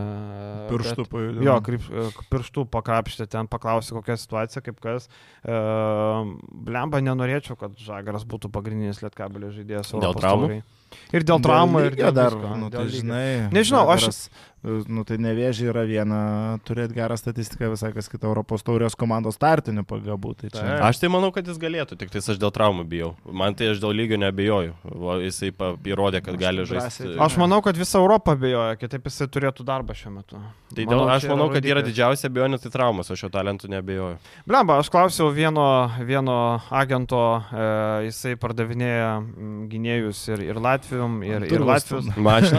Pirštų 0.73 1.07
pajudino. 1.13 1.47
Jo, 1.47 1.59
kryp, 1.65 1.87
pirštų 2.35 2.67
pakrapštė, 2.75 3.29
ten 3.31 3.51
paklausė, 3.53 3.95
kokia 4.01 4.19
situacija, 4.19 4.65
kaip 4.67 4.83
kas. 4.83 5.07
Blemba, 5.45 7.05
nenorėčiau, 7.05 7.55
kad 7.61 7.79
Žagaras 7.79 8.27
būtų 8.27 8.51
pagrindinis 8.55 9.05
lietkabelio 9.05 9.55
žaidėjas. 9.55 9.95
Dėl 9.95 10.19
traumų? 10.19 10.51
taurėj. 10.51 10.65
Ir 11.12 11.23
dėl 11.23 11.41
traumų, 11.45 11.87
ir 11.87 11.97
dėl 12.01 12.12
dar, 12.15 12.31
visko, 12.35 12.57
nu, 12.59 12.71
dėl 12.71 12.89
tai 12.89 12.99
žinai. 12.99 13.29
Nežinau, 13.53 13.87
aš- 13.91 14.09
Žalgiris, 14.09 14.29
Nu, 14.65 15.03
tai 15.05 15.19
nevėžiai 15.21 15.66
yra 15.69 15.83
viena, 15.85 16.59
turėti 16.65 16.95
gerą 16.97 17.19
statistiką 17.21 17.69
visai 17.69 17.91
kas 17.93 18.09
kita 18.09 18.25
Europos 18.25 18.62
taurės 18.65 18.95
komandos 18.97 19.37
startinių 19.37 19.83
pagabų. 19.85 20.31
Tai 20.41 20.49
čia. 20.49 20.62
Taip. 20.62 20.81
Aš 20.89 21.01
tai 21.03 21.11
manau, 21.12 21.29
kad 21.37 21.45
jis 21.45 21.59
galėtų, 21.61 21.99
tik 22.01 22.09
tai 22.09 22.23
aš 22.25 22.39
dėl 22.41 22.49
traumų 22.51 22.87
bijau. 22.89 23.11
Man 23.29 23.53
tai 23.53 23.66
aš 23.75 23.83
dėl 23.83 23.93
lygio 23.93 24.16
nebejoju. 24.16 24.73
Va, 24.89 25.19
Jisai 25.21 25.51
pa- 25.53 25.75
įrodė, 25.85 26.23
kad 26.25 26.33
Aš 26.33 26.41
gali 26.41 26.65
tai 26.65 26.71
žaisti. 26.81 27.05
drąsiai- 27.05 27.21
Aš 27.27 27.37
manau, 27.37 27.61
kad 27.62 27.77
visa 27.77 27.99
Europa 28.01 28.33
bejoja, 28.35 28.79
kitaip 28.81 29.05
jisai 29.05 29.29
turėtų 29.29 29.66
darbą 29.69 29.93
šiuo 29.93 30.15
metu. 30.16 30.41
Tai 30.75 30.85
dėl, 30.89 31.05
aš 31.12 31.29
manau, 31.29 31.53
kad 31.53 31.62
yra 31.62 31.83
didžiausia 31.85 32.31
abejonė 32.33 32.57
tai 32.62 32.71
traumas, 32.73 33.11
aš 33.12 33.21
jo 33.21 33.29
talentų 33.29 33.69
nebejoju. 33.69 34.16
Blemba, 34.49 34.79
aš 34.81 34.89
klausiau 34.89 35.29
vieno, 35.29 35.93
vieno 36.01 36.62
agento, 36.73 37.45
e, 37.53 38.09
jisai 38.09 38.35
pardavinėja 38.41 39.21
gynėjus 39.69 40.25
ir, 40.33 40.41
ir 40.41 40.55
Latvijom, 40.85 41.23
ir, 41.24 41.44
ir 41.48 41.65
Latvijos. 41.65 42.06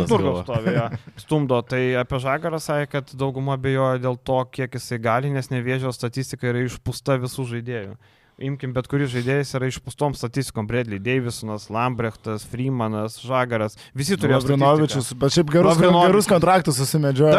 galvo. 0.10 0.42
stovėjo, 0.44 0.86
stumdo. 1.24 1.62
Tai 1.62 1.82
apie 2.02 2.20
Žagarą 2.24 2.60
sakė, 2.64 2.90
kad 2.98 3.14
dauguma 3.14 3.58
bejoja 3.62 4.02
dėl 4.02 4.18
to, 4.18 4.42
kiek 4.52 4.74
jisai 4.74 5.00
gali, 5.00 5.30
nes 5.34 5.52
nevėžio 5.54 5.94
statistika 5.94 6.50
yra 6.50 6.66
išpūsta 6.66 7.20
visų 7.22 7.46
žaidėjų. 7.54 7.96
Imkim, 8.36 8.74
bet 8.76 8.90
kuris 8.92 9.14
žaidėjas 9.14 9.54
yra 9.56 9.70
išpūstom 9.70 10.16
statistikom. 10.18 10.66
Bredley, 10.68 11.00
Davisonas, 11.00 11.70
Lambrechtas, 11.72 12.44
Freemanas, 12.52 13.16
Žagaras. 13.24 13.78
Visi 13.96 14.18
turėjo. 14.20 14.42
Lavrinovičius, 14.42 15.14
bet 15.22 15.38
šiaip 15.38 15.54
gerus, 15.54 15.70
Lavrinovičius. 15.72 16.10
gerus 16.12 16.28
kontraktus 16.34 16.82
susimedžiojo, 16.82 17.32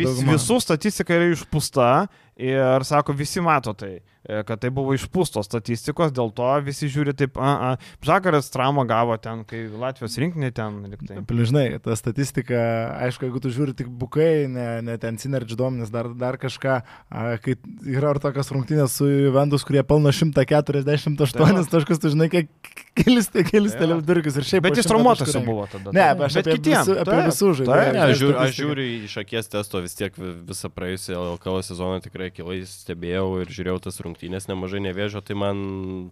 vis, 0.00 0.24
visų 0.32 0.58
statistika 0.64 1.14
yra 1.14 1.30
išpūsta 1.36 1.92
ir 2.36 2.84
sako, 2.84 3.12
visi 3.16 3.40
mato 3.44 3.74
tai, 3.76 4.00
e, 4.24 4.40
kad 4.48 4.60
tai 4.62 4.70
buvo 4.74 4.94
išpūstos 4.96 5.48
statistikos, 5.48 6.12
dėl 6.16 6.32
to 6.36 6.48
visi 6.64 6.88
žiūri 6.92 7.14
taip, 7.16 7.36
a, 7.36 7.52
a, 7.52 7.98
Žagaras 8.02 8.50
traumą 8.52 8.84
gavo 8.88 9.16
ten, 9.20 9.44
kai 9.48 9.64
Latvijos 9.68 10.16
rinkinė 10.20 10.52
ten 10.56 10.80
liktai. 10.92 11.20
Žinai, 11.22 11.66
ta 11.84 11.96
statistika, 11.98 12.62
aišku, 13.06 13.28
jeigu 13.28 13.42
tu 13.42 13.52
žiūri 13.52 13.76
tik 13.78 13.90
bukai, 13.90 14.46
ne, 14.50 14.68
ne 14.86 14.96
ten 15.02 15.20
sinergy 15.20 15.58
duomenis, 15.58 15.92
dar, 15.92 16.10
dar 16.18 16.38
kažką, 16.40 16.78
a, 16.82 17.26
kai 17.42 17.58
yra 17.88 18.14
ir 18.14 18.22
tokios 18.22 18.52
rungtynės 18.54 18.96
su 19.00 19.10
Juventus, 19.10 19.66
kurie 19.68 19.84
pelno 19.86 20.12
148 20.12 21.20
Tai 21.32 21.52
taškus, 21.68 22.00
tu 22.02 22.10
žinai, 22.12 22.28
kiek 22.32 22.50
kelis, 22.98 23.28
kelis 23.50 23.74
televizorius 23.78 24.36
ir 24.40 24.46
šiaip. 24.48 24.64
Bet 24.66 24.76
jis 24.78 24.86
100 24.86 24.92
traumuotas 24.92 25.32
jau 25.34 25.42
buvo 25.46 25.64
tada. 25.70 25.92
Ne, 25.96 26.06
bet 26.18 26.26
aš 26.28 26.36
Bet 26.38 26.46
apie, 26.48 26.56
kitiem, 26.58 26.78
visu, 26.82 26.96
apie 27.02 27.18
visus 27.26 27.56
žaidėjus. 27.60 27.92
Ne, 27.96 28.02
aš, 28.04 28.14
žiūriu, 28.20 28.36
aš 28.42 28.54
žiūriu 28.58 28.86
iš 29.08 29.16
akies 29.22 29.50
testo 29.52 29.82
vis 29.84 29.96
tiek 29.98 30.16
vi- 30.20 30.32
visą 30.52 30.70
praėjusią 30.72 31.16
LKL 31.36 31.60
sezoną 31.68 32.00
tikrai 32.04 32.30
kilai 32.34 32.58
stebėjau 32.68 33.26
ir 33.42 33.52
žiūrėjau 33.56 33.82
tas 33.88 34.00
rungtynės, 34.04 34.48
nemažai 34.50 34.82
nevėžio, 34.86 35.24
tai 35.24 35.38
man... 35.38 35.62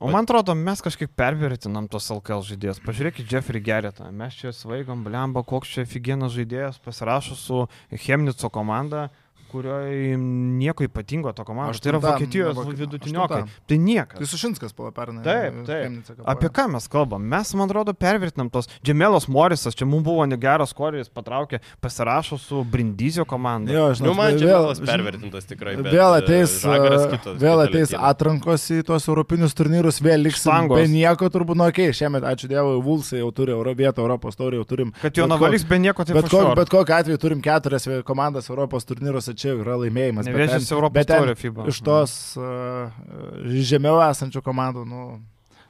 O 0.01 0.11
man 0.12 0.24
atrodo, 0.28 0.57
mes 0.57 0.81
kažkaip 0.85 1.12
pervertinam 1.20 1.89
tos 1.93 2.09
LKL 2.15 2.44
žaidėjus. 2.52 2.82
Pažiūrėkit 2.86 3.28
Jeffrey 3.31 3.61
Geretą. 3.65 4.09
Mes 4.12 4.36
čia 4.40 4.55
svaigom, 4.57 5.05
blemba, 5.07 5.44
koks 5.44 5.77
čia 5.77 5.86
figienas 5.89 6.32
žaidėjas 6.36 6.81
pasirašo 6.85 7.36
su 7.36 7.65
Chemnico 7.93 8.48
komanda 8.52 9.09
kurioje 9.51 10.16
nieko 10.16 10.86
ypatingo 10.86 11.32
to 11.36 11.44
komandos. 11.48 11.81
Tai 11.82 11.94
yra 11.94 12.02
Vokietijos 12.05 12.60
vidutiniokai. 12.68 13.43
Tai 13.68 13.81
niekas. 13.81 14.20
Tai 14.20 14.31
Sušinskas 14.31 14.77
pala 14.77 14.93
pernai. 14.94 15.24
Taip, 15.27 15.60
taip. 15.68 16.12
Apie 16.28 16.52
ką 16.55 16.68
mes 16.74 16.89
kalbam? 16.93 17.24
Mes, 17.31 17.55
man 17.59 17.70
atrodo, 17.70 17.94
pervertinam 17.97 18.51
tos. 18.52 18.70
Džemelas 18.85 19.28
Morisas, 19.31 19.77
čia 19.77 19.89
mums 19.89 20.06
buvo 20.06 20.27
negeras 20.28 20.74
koreris, 20.77 21.10
patraukė, 21.12 21.60
pasirašo 21.82 22.39
su 22.40 22.64
Brindizio 22.68 23.27
komanda. 23.28 23.72
Jo, 23.74 23.90
žinau, 23.97 24.10
Nu, 24.10 24.16
man 24.18 24.39
vėl 24.40 24.70
pervertintas 24.82 25.47
tikrai. 25.48 25.77
Bet, 25.78 25.90
Vėl 25.93 26.16
e, 26.16 26.22
ateis, 26.22 26.55
a, 26.66 26.78
kitas, 27.12 27.36
vėl 27.40 27.62
ateis 27.64 27.93
atrankos 27.94 28.66
į 28.74 28.81
tuos 28.89 29.06
europinius 29.10 29.55
turnyrus, 29.59 30.01
vėl 30.02 30.24
liks 30.27 30.47
be 30.70 30.86
nieko, 30.90 31.31
turbūt, 31.32 31.59
nu, 31.59 31.68
okei, 31.70 31.90
okay, 31.90 31.98
šiemet, 32.01 32.27
ačiū 32.27 32.51
Dievui, 32.51 32.81
Vulsai 32.85 33.20
jau 33.20 33.31
turi 33.35 33.55
Euro 33.55 33.74
vietą, 33.77 34.02
Europos 34.05 34.39
taurį 34.39 34.60
jau 34.60 34.66
turim. 34.72 34.93
Kad 35.02 35.20
jo 35.20 35.28
navaliks 35.31 35.66
be 35.68 35.78
nieko, 35.82 36.06
tai 36.06 36.16
Bet, 36.18 36.31
kok, 36.32 36.51
bet 36.59 36.72
kokiu 36.72 36.97
atveju 36.97 37.20
turim 37.22 37.43
keturias 37.44 37.86
komandas 38.09 38.51
Europos 38.51 38.86
turnyruose, 38.89 39.35
čia 39.41 39.55
yra 39.57 39.79
laimėjimas. 39.81 40.29
Nevėžys 40.29 40.71
Europos 40.75 41.01
bet 41.01 41.11
ten. 41.11 41.69
Iš 41.73 41.81
tos 41.87 42.15
uh, 42.39 42.93
žemiau 43.73 44.01
esančių 44.11 44.43
komandų, 44.45 44.85
nu, 44.89 45.07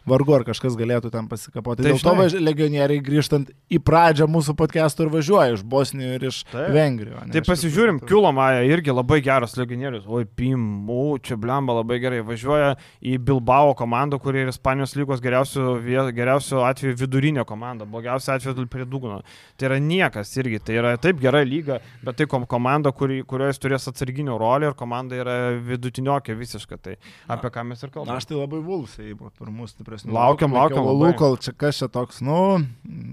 vargu 0.06 0.35
ar 0.35 0.44
kažkas 0.48 0.77
galėtų 0.78 1.10
ten 1.12 1.28
pasikapoti. 1.28 1.82
Tai 1.82 1.90
Tai 1.90 1.93
Dėl 1.93 2.02
to 2.02 2.14
važ- 2.18 2.39
legionieriai 2.40 3.02
grįžtant 3.05 3.51
į 3.70 3.78
pradžią 3.85 4.27
mūsų 4.31 4.55
podcastų 4.56 5.06
ir 5.06 5.10
važiuoja 5.14 5.55
iš 5.59 5.62
Bosnijos 5.64 6.14
ir 6.16 6.24
iš 6.28 6.44
Taip. 6.51 6.70
Vengrijos. 6.74 7.31
Tai 7.32 7.40
pasižiūrim, 7.47 8.01
Kiulomaja 8.06 8.62
irgi 8.64 8.94
labai 8.94 9.20
geras 9.22 9.56
legionierius. 9.56 10.06
Oi, 10.09 10.24
Pim, 10.24 10.89
u, 10.89 11.18
čia 11.18 11.36
blemba 11.36 11.74
labai 11.81 11.98
gerai. 12.01 12.20
Važiuoja 12.24 12.77
į 13.02 13.18
Bilbao 13.18 13.74
komandą, 13.74 14.18
kuri 14.20 14.44
yra 14.44 14.55
Ispanijos 14.55 14.94
lygos 14.97 15.20
geriausių, 15.20 15.66
geriausių 16.14 16.62
atveju 16.68 16.97
vidurinė 17.01 17.44
komanda, 17.47 17.85
blogiausiu 17.85 18.32
atveju 18.35 18.66
prie 18.70 18.85
dugno. 18.85 19.20
Tai 19.56 19.68
yra 19.70 19.78
niekas 19.81 20.32
irgi. 20.40 20.59
Tai 20.64 20.74
yra 20.81 20.97
taip 21.01 21.20
gera 21.20 21.43
lyga, 21.44 21.81
bet 22.05 22.16
tai 22.16 22.27
kom 22.27 22.47
komanda, 22.47 22.93
kuri, 22.93 23.22
kurioje 23.24 23.55
jis 23.55 23.62
turės 23.62 23.89
atsarginio 23.90 24.39
rolę 24.40 24.70
ir 24.70 24.74
komanda 24.78 25.16
yra 25.16 25.36
vidutiniokė 25.60 26.36
visiškai. 26.39 26.78
Tai 26.82 26.97
apie 27.28 27.51
ką 27.51 27.64
mes 27.66 27.82
ir 27.82 27.89
Na, 27.90 27.94
kalbame. 27.94 28.16
aš 28.16 28.24
tai 28.31 28.36
labai 28.36 28.60
vulsiai 28.64 29.14
buvo 29.14 29.31
pirmus 29.39 29.74
stipresnius. 29.99 30.15
Laukiam, 30.15 30.53
laukiam 30.55 30.85
labai. 30.87 31.11
Lukol, 31.11 31.37
čia 31.43 31.53
kas 31.57 31.81
čia 31.81 31.89
toks, 31.91 32.21
nu. 32.23 32.62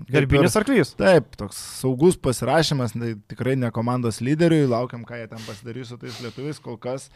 kaip 0.05 0.13
Garbinis 0.13 0.53
ir- 0.55 0.61
arklys. 0.61 0.93
Taip, 0.95 1.35
toks 1.39 1.57
saugus 1.81 2.15
pasirašymas, 2.17 2.93
tai 2.93 3.15
tikrai 3.27 3.55
ne 3.57 3.71
komandos 3.71 4.21
lyderiui, 4.21 4.67
laukiam, 4.69 5.01
ką 5.07 5.17
jie 5.17 5.27
ten 5.27 5.39
pasidarys 5.47 5.89
su 5.89 5.97
tais 5.97 6.21
lietuviais, 6.21 6.59
kol 6.61 6.77
kas, 6.77 7.09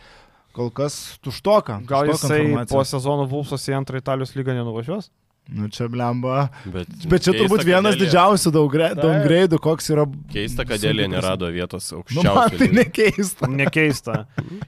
kol 0.53 0.71
kas 0.71 1.17
tuštoka. 1.21 1.81
Gal 1.85 2.09
tuštoka 2.09 2.35
jisai 2.41 2.67
po 2.73 2.83
sezono 2.83 3.27
Vulfsos 3.29 3.67
į 3.69 3.77
antrą 3.77 4.01
Italijos 4.01 4.33
lygą 4.35 4.57
nenuvažiuos? 4.57 5.11
Nu 5.51 5.67
čia 5.67 5.89
blemba. 5.91 6.45
Bet, 6.63 6.87
Bet 7.11 7.25
čia 7.25 7.33
keista, 7.33 7.43
turbūt 7.43 7.65
vienas 7.67 7.95
Elija- 7.97 8.05
didžiausių 8.07 8.51
downgrade'ų, 8.55 9.57
koks 9.59 9.89
yra. 9.91 10.05
Keista, 10.31 10.63
kad 10.63 10.79
pras- 11.03 11.11
nerado 11.11 11.49
vietos 11.51 11.89
Nu, 11.91 11.97
man 12.23 12.29
aukščiausiai. 12.31 12.57
tai 12.57 12.67
nekeista. 12.77 13.47
Nekeista. 13.51 14.15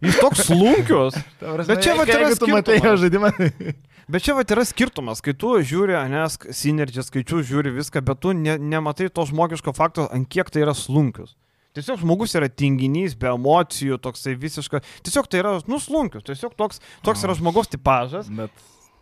Jis 0.04 0.18
toks 0.20 0.50
prasme, 1.56 1.68
Bet 1.72 1.84
čia 1.86 1.96
vat 1.96 2.08
yra 2.12 2.28
skirtumas. 2.36 3.00
žaidimą. 3.00 3.74
Bet 4.12 4.22
čia 4.28 4.36
va 4.36 4.44
yra 4.52 4.66
skirtumas, 4.68 5.22
kai 5.24 5.32
tu 5.34 5.54
žiūri, 5.64 5.96
nes 6.12 6.36
sinergija 6.52 7.06
skaičių 7.08 7.40
žiūri 7.48 7.72
viską, 7.80 8.04
bet 8.04 8.20
tu 8.20 8.34
ne, 8.36 8.58
nematai 8.60 9.08
to 9.10 9.24
žmogiško 9.24 9.72
fakto, 9.74 10.10
ant 10.12 10.28
kiek 10.28 10.52
tai 10.52 10.66
yra 10.66 10.76
slunkius. 10.76 11.32
Tiesiog 11.74 12.04
žmogus 12.04 12.36
yra 12.36 12.50
tinginys, 12.52 13.16
be 13.18 13.32
emocijų, 13.32 13.96
toksai 14.04 14.36
visiškai. 14.38 14.84
Tiesiog 15.02 15.26
tai 15.32 15.40
yra 15.40 15.56
nuslunkius, 15.66 16.22
tiesiog 16.28 16.54
toks, 16.60 16.84
toks 17.02 17.24
yra 17.24 17.34
žmogaus 17.40 17.72
tipažas. 17.72 18.28
Bet. 18.30 18.52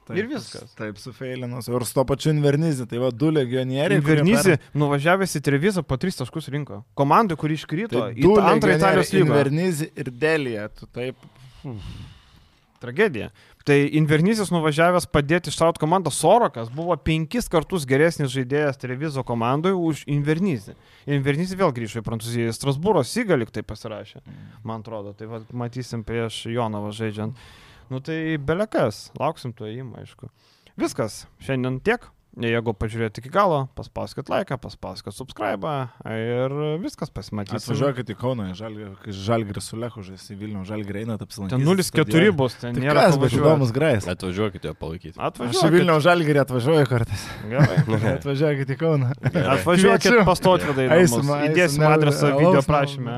Taip, 0.07 0.17
Ir 0.17 0.27
viskas. 0.31 0.71
Taip, 0.75 0.97
sufeilinus. 0.97 1.67
Ir 1.69 1.83
su 1.85 1.93
to 1.93 2.03
pačiu 2.09 2.31
Invernizį. 2.33 2.87
Tai 2.89 2.97
va, 3.03 3.11
du 3.13 3.29
legionieriai. 3.31 4.01
kurie 4.01 4.17
Invernizį 4.23 4.55
per- 4.57 4.71
nuvažiavęs 4.81 5.35
į 5.37 5.41
Trevizą 5.45 5.83
po 5.85 5.95
3 6.01 6.17
taškus 6.23 6.49
rinko. 6.51 6.81
Komandai, 6.97 7.37
kuri 7.37 7.53
iškrito 7.59 7.99
Tai 8.01 8.09
į 8.17 8.33
antrą 8.41 8.75
Italijos 8.79 9.13
lygą. 9.13 9.27
Invernizį 9.29 9.91
ir 9.95 10.09
Delija. 10.11 10.67
Taip. 10.91 11.15
Tragedija. 12.81 13.29
Tai 13.61 13.75
Invernizis 13.93 14.49
nuvažiavęs 14.49 15.05
padėti 15.13 15.51
ištraut 15.53 15.77
komandą 15.77 16.09
Sorokas 16.09 16.71
buvo 16.73 16.95
penkis 16.97 17.45
kartus 17.51 17.83
geresnis 17.85 18.31
žaidėjas 18.33 18.79
Trevizo 18.81 19.21
komandoje 19.23 19.77
už 19.77 20.01
Invernizį. 20.09 20.73
Invernizį 21.05 21.59
vėl 21.59 21.69
grįžo 21.77 22.01
į 22.01 22.05
Prancūziją. 22.07 22.55
Strasbūro 22.57 23.03
Sigalik 23.05 23.53
tai 23.53 23.61
pasirašė, 23.61 24.23
man 24.65 24.81
atrodo. 24.81 25.13
Tai 25.13 25.29
va, 25.29 25.43
matysim 25.53 26.01
prieš 26.03 26.47
Jonavą 26.49 26.89
žaidžiant. 26.97 27.37
Nu 27.91 27.99
tai 27.99 28.37
belekas, 28.39 29.09
lauksim 29.19 29.51
to 29.51 29.65
įėjimo, 29.67 29.99
aišku. 29.99 30.29
Viskas, 30.79 31.25
šiandien 31.43 31.81
tiek. 31.83 32.05
Jeigu 32.31 32.71
pažiūrėjote 32.79 33.19
iki 33.19 33.29
galo, 33.33 33.65
paspauskit 33.75 34.29
laiką, 34.31 34.55
paspauskit 34.63 35.11
subscribe 35.11 35.67
ir 36.07 36.53
viskas 36.79 37.09
pasimatys. 37.11 37.57
Atvažiuokit 37.59 38.13
į 38.13 38.15
Kauną, 38.15 38.45
Žalgiris 38.55 39.65
su 39.67 39.75
Lechu 39.75 39.99
žais 40.07 40.23
į 40.31 40.37
Vilnių, 40.39 40.61
Žalgiris 40.69 41.03
eina, 41.03 41.17
apsilankyti. 41.19 41.59
Ten 41.59 41.67
0-4 41.67 42.31
bus, 42.39 42.55
ten 42.61 42.77
Tai 42.77 42.83
nėra 42.85 43.03
kas, 43.09 43.17
bet 43.19 43.33
pavažiuot. 43.33 43.43
įdomus 43.43 43.73
grais. 43.75 44.07
Atvažiuokite 44.13 44.71
palaikyti. 44.79 45.17
Aš 45.17 45.19
į 45.19 45.27
Atvažiuokit. 45.27 45.75
Vilnių 45.75 45.97
Žalgirį 46.07 46.41
atvažiuoju 46.45 46.87
kartais. 46.93 47.25
Gerai. 47.51 47.81
Atvažiuokit 48.15 48.71
į 48.71 48.79
Kauną. 48.79 49.11
Atvažiuokit 49.57 50.07
Kviečiu. 50.07 50.23
pastotvidai. 50.31 50.87
Įdėsim 51.51 51.83
adresą 51.91 52.31
video 52.39 52.63
prašymę. 52.63 53.17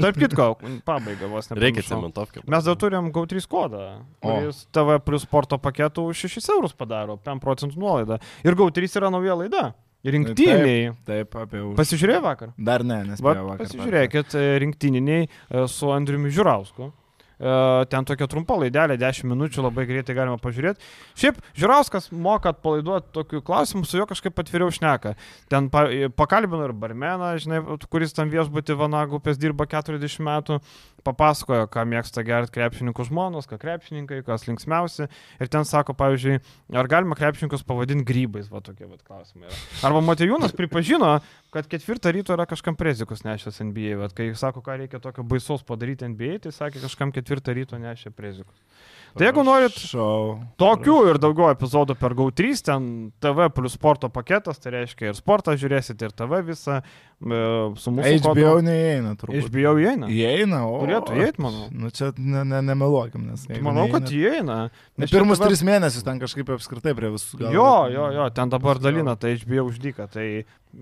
Tarp 0.00 0.22
kitko, 0.24 0.48
pabaiga 0.88 1.28
vos 1.28 1.50
ne. 1.52 1.60
Reikia 1.60 1.84
cementovkę. 1.84 2.46
Mes 2.48 2.64
dar 2.64 2.80
turim 2.80 3.12
GAU3 3.12 3.44
kodą, 3.50 3.84
kuris 4.24 4.64
TV 4.72 4.96
plus 5.04 5.28
sporto 5.28 5.60
paketų 5.60 6.08
už 6.14 6.24
6 6.32 6.50
eurus 6.56 6.72
padaro, 6.72 7.18
5 7.20 7.44
procentų 7.44 7.76
nuolaidą. 7.84 8.18
Ir 8.44 8.53
GAU3 8.58 9.00
yra 9.00 9.10
nauja 9.14 9.38
laida. 9.38 9.64
Rinktiniai. 10.04 10.90
Taip, 11.08 11.32
apie 11.40 11.62
už. 11.64 11.76
Pasižiūrėjai 11.78 12.20
vakar? 12.24 12.50
Dar 12.60 12.84
ne, 12.84 12.98
nespėjau 13.08 13.46
vakar. 13.48 13.62
pasižiūrėkit 13.64 14.36
e, 14.36 14.42
rinktiniai 14.60 15.22
e, 15.24 15.62
su 15.72 15.88
Andriumi 15.94 16.32
Žiūrausku. 16.34 16.90
E, 17.44 17.84
Ten 17.92 18.06
tokia 18.08 18.28
trumpa 18.30 18.56
laidelė, 18.56 18.96
10 19.00 19.28
minučių, 19.28 19.66
labai 19.66 19.84
greitai 19.88 20.16
galima 20.16 20.38
pažiūrėti. 20.40 20.80
Šiaip 21.20 21.40
Žiūrauskas 21.58 22.08
moka 22.16 22.54
atpalaiduoti 22.54 23.12
tokių 23.14 23.42
klausimų, 23.44 23.84
su 23.88 24.00
juo 24.00 24.08
kažkaip 24.08 24.40
atviriau 24.40 24.72
šneka. 24.72 25.14
Ten 25.52 25.68
pa, 25.72 25.84
e, 25.92 26.08
pakalbino 26.08 26.64
ir 26.64 26.72
barmeną, 26.72 27.34
žinai, 27.42 27.60
kuris 27.92 28.16
tam 28.16 28.32
viešbutį 28.32 28.78
Vanagupės 28.80 29.40
dirba 29.40 29.68
40 29.68 30.24
metų, 30.24 30.60
papasakojo, 31.04 31.68
ką 31.68 31.84
mėgsta 31.90 32.24
gerti 32.24 32.54
krepšininkų 32.56 33.08
žmonos, 33.10 33.48
ką 33.50 33.58
krepšininkai, 33.60 34.22
kas 34.24 34.46
linksmiausi. 34.48 35.10
Ir 35.42 35.52
ten 35.52 35.68
sako, 35.68 35.92
pavyzdžiui, 36.00 36.40
ar 36.80 36.88
galima 36.88 37.18
krepšininkus 37.18 37.66
pavadinti 37.68 38.06
grybais, 38.08 38.48
va 38.52 38.64
tokie 38.64 38.88
va 38.88 38.96
klausimai. 39.04 39.50
Yra. 39.50 39.60
Arba 39.90 40.00
Matejūnas 40.08 40.56
pripažino, 40.56 41.18
kad 41.54 41.68
ketvirtą 41.70 42.10
ryto 42.10 42.34
yra 42.34 42.48
kažkam 42.50 42.74
prezikus 42.74 43.22
nešęs 43.22 43.60
NBA. 43.68 43.94
Bet 44.00 44.16
kai 44.18 44.26
sako, 44.38 44.62
ką 44.64 44.74
reikia 44.80 44.98
tokio 45.02 45.22
baisaus 45.30 45.62
padaryti 45.66 46.08
NBA, 46.10 46.40
tai 46.42 46.52
sakė, 46.54 46.82
kažkam 46.82 47.14
ketvirtą 47.14 47.54
ryto 47.54 47.78
nešė 47.78 48.10
prezikus. 48.10 48.58
Tai 49.14 49.28
jeigu 49.28 49.44
norit 49.46 49.76
Šau. 49.78 50.40
tokių 50.58 50.96
ir 51.12 51.20
daugiau 51.22 51.52
epizodų 51.54 51.94
per 52.00 52.16
GAU3, 52.18 52.62
ten 52.66 52.88
TV 53.22 53.46
plus 53.54 53.76
sporto 53.78 54.10
paketas, 54.10 54.58
tai 54.58 54.74
reiškia 54.74 55.12
ir 55.12 55.18
sportą 55.18 55.54
žiūrėsite, 55.54 56.08
ir 56.08 56.16
TV 56.18 56.40
visą 56.48 56.80
su 57.80 57.92
mūsų 57.94 58.18
HBO 58.20 58.54
neįeina, 58.66 59.14
turbūt. 59.20 59.46
HBO 59.48 59.72
įeina. 59.80 60.08
Įeina, 60.12 60.60
o. 60.68 60.80
Turėtų 60.84 61.16
įeit, 61.18 61.38
manau. 61.42 61.68
Nu 61.72 61.88
čia 61.94 62.10
ne, 62.18 62.42
ne, 62.44 62.60
nemeluokim, 62.68 63.24
nes. 63.30 63.46
jeigu 63.48 63.64
Manau, 63.64 63.86
kad 63.92 64.10
įeina. 64.12 64.58
Ne, 64.68 65.04
Nes 65.04 65.10
pirmus 65.14 65.40
dabar- 65.40 65.52
tris 65.52 65.62
mėnesius 65.66 66.04
ten 66.04 66.20
kažkaip 66.20 66.52
apskritai 66.56 66.92
prie 66.98 67.10
visų 67.14 67.40
gal. 67.40 67.52
Jo, 67.56 67.70
jo, 67.92 68.10
jo, 68.18 68.28
ten 68.36 68.52
dabar 68.52 68.78
dalina, 68.82 69.16
tai 69.16 69.34
HBO 69.40 69.66
uždyka. 69.70 70.08
Tai 70.12 70.26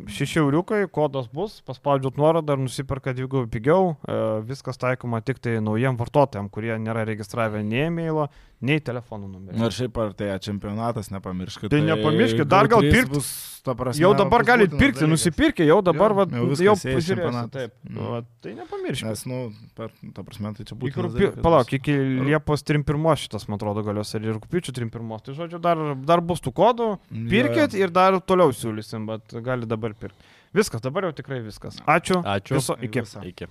šeši 0.08 0.40
euriukai, 0.40 0.86
kodas 0.90 1.28
bus, 1.32 1.60
paspaudžiut 1.68 2.16
nuorodą 2.16 2.56
ir 2.56 2.64
nusiperka 2.64 3.12
dvigubai 3.14 3.46
pigiau. 3.52 3.94
E, 4.08 4.18
viskas 4.48 4.80
taikoma 4.80 5.20
tik 5.22 5.38
tai 5.44 5.58
naujiem 5.60 5.98
vartotojams, 6.00 6.50
kurie 6.50 6.74
nėra 6.80 7.04
registravę 7.08 7.62
nei 7.62 7.86
e-mailo, 7.88 8.28
nei 8.62 8.80
telefonų 8.80 9.28
numerį. 9.28 9.58
Ir 9.66 9.74
šiaip 9.74 9.98
artėja 10.04 10.36
čempionatas, 10.42 11.10
nepamirškit. 11.12 11.70
Tai 11.72 11.80
nepamirškit, 11.86 12.46
dar 12.48 12.68
gal 12.70 12.82
GAU3 12.84 12.92
pirkt. 12.94 13.12
Bus, 13.16 13.30
ta 13.66 13.74
prasme, 13.78 14.00
Jau 14.02 14.12
dabar 14.18 14.42
galit 14.46 14.72
pirkti, 14.78 15.06
nusipirkti, 15.10 15.66
jau 15.68 15.80
dabar 15.86 16.14
va, 16.18 16.26
jau 16.30 16.48
jau 16.56 16.74
čempionatas. 16.78 17.50
Taip, 17.54 17.74
Mm. 17.90 17.98
va, 18.10 18.20
tai 18.42 18.54
nepamirškit. 18.58 19.08
Nes, 19.10 19.24
nu, 19.26 19.40
per, 19.78 19.90
ta 20.14 20.22
prasme, 20.26 20.54
tai 20.56 20.64
čia 20.64 20.74
būtų. 20.78 21.06
rūpi... 21.08 21.30
Palauk, 21.42 21.72
iki 21.78 21.92
Liepos 22.30 22.62
31 22.66 23.16
šitas, 23.22 23.48
man 23.50 23.58
atrodo, 23.60 23.82
galios 23.86 24.14
ir 24.14 24.22
rūpiučio 24.32 24.72
31. 24.74 25.22
Tai 25.26 25.34
žodžiu, 25.34 25.60
dar, 25.62 25.78
dar 26.06 26.20
bus 26.22 26.40
tų 26.40 26.54
kodų, 26.54 26.88
pirkit 27.30 27.74
ir 27.78 27.90
dar 27.90 28.18
toliau 28.20 28.50
siūlysim, 28.54 29.06
bet 29.06 29.34
gali 29.42 29.66
dabar 29.66 29.94
pirkti. 29.94 30.30
Viskas, 30.52 30.82
dabar 30.84 31.06
jau 31.08 31.12
tikrai 31.16 31.40
viskas. 31.40 31.78
Ačiū. 31.88 32.18
Ačiū. 32.28 32.58
Viso, 32.58 32.74
iki. 32.84 33.00
Viso. 33.00 33.22
Iki. 33.24 33.46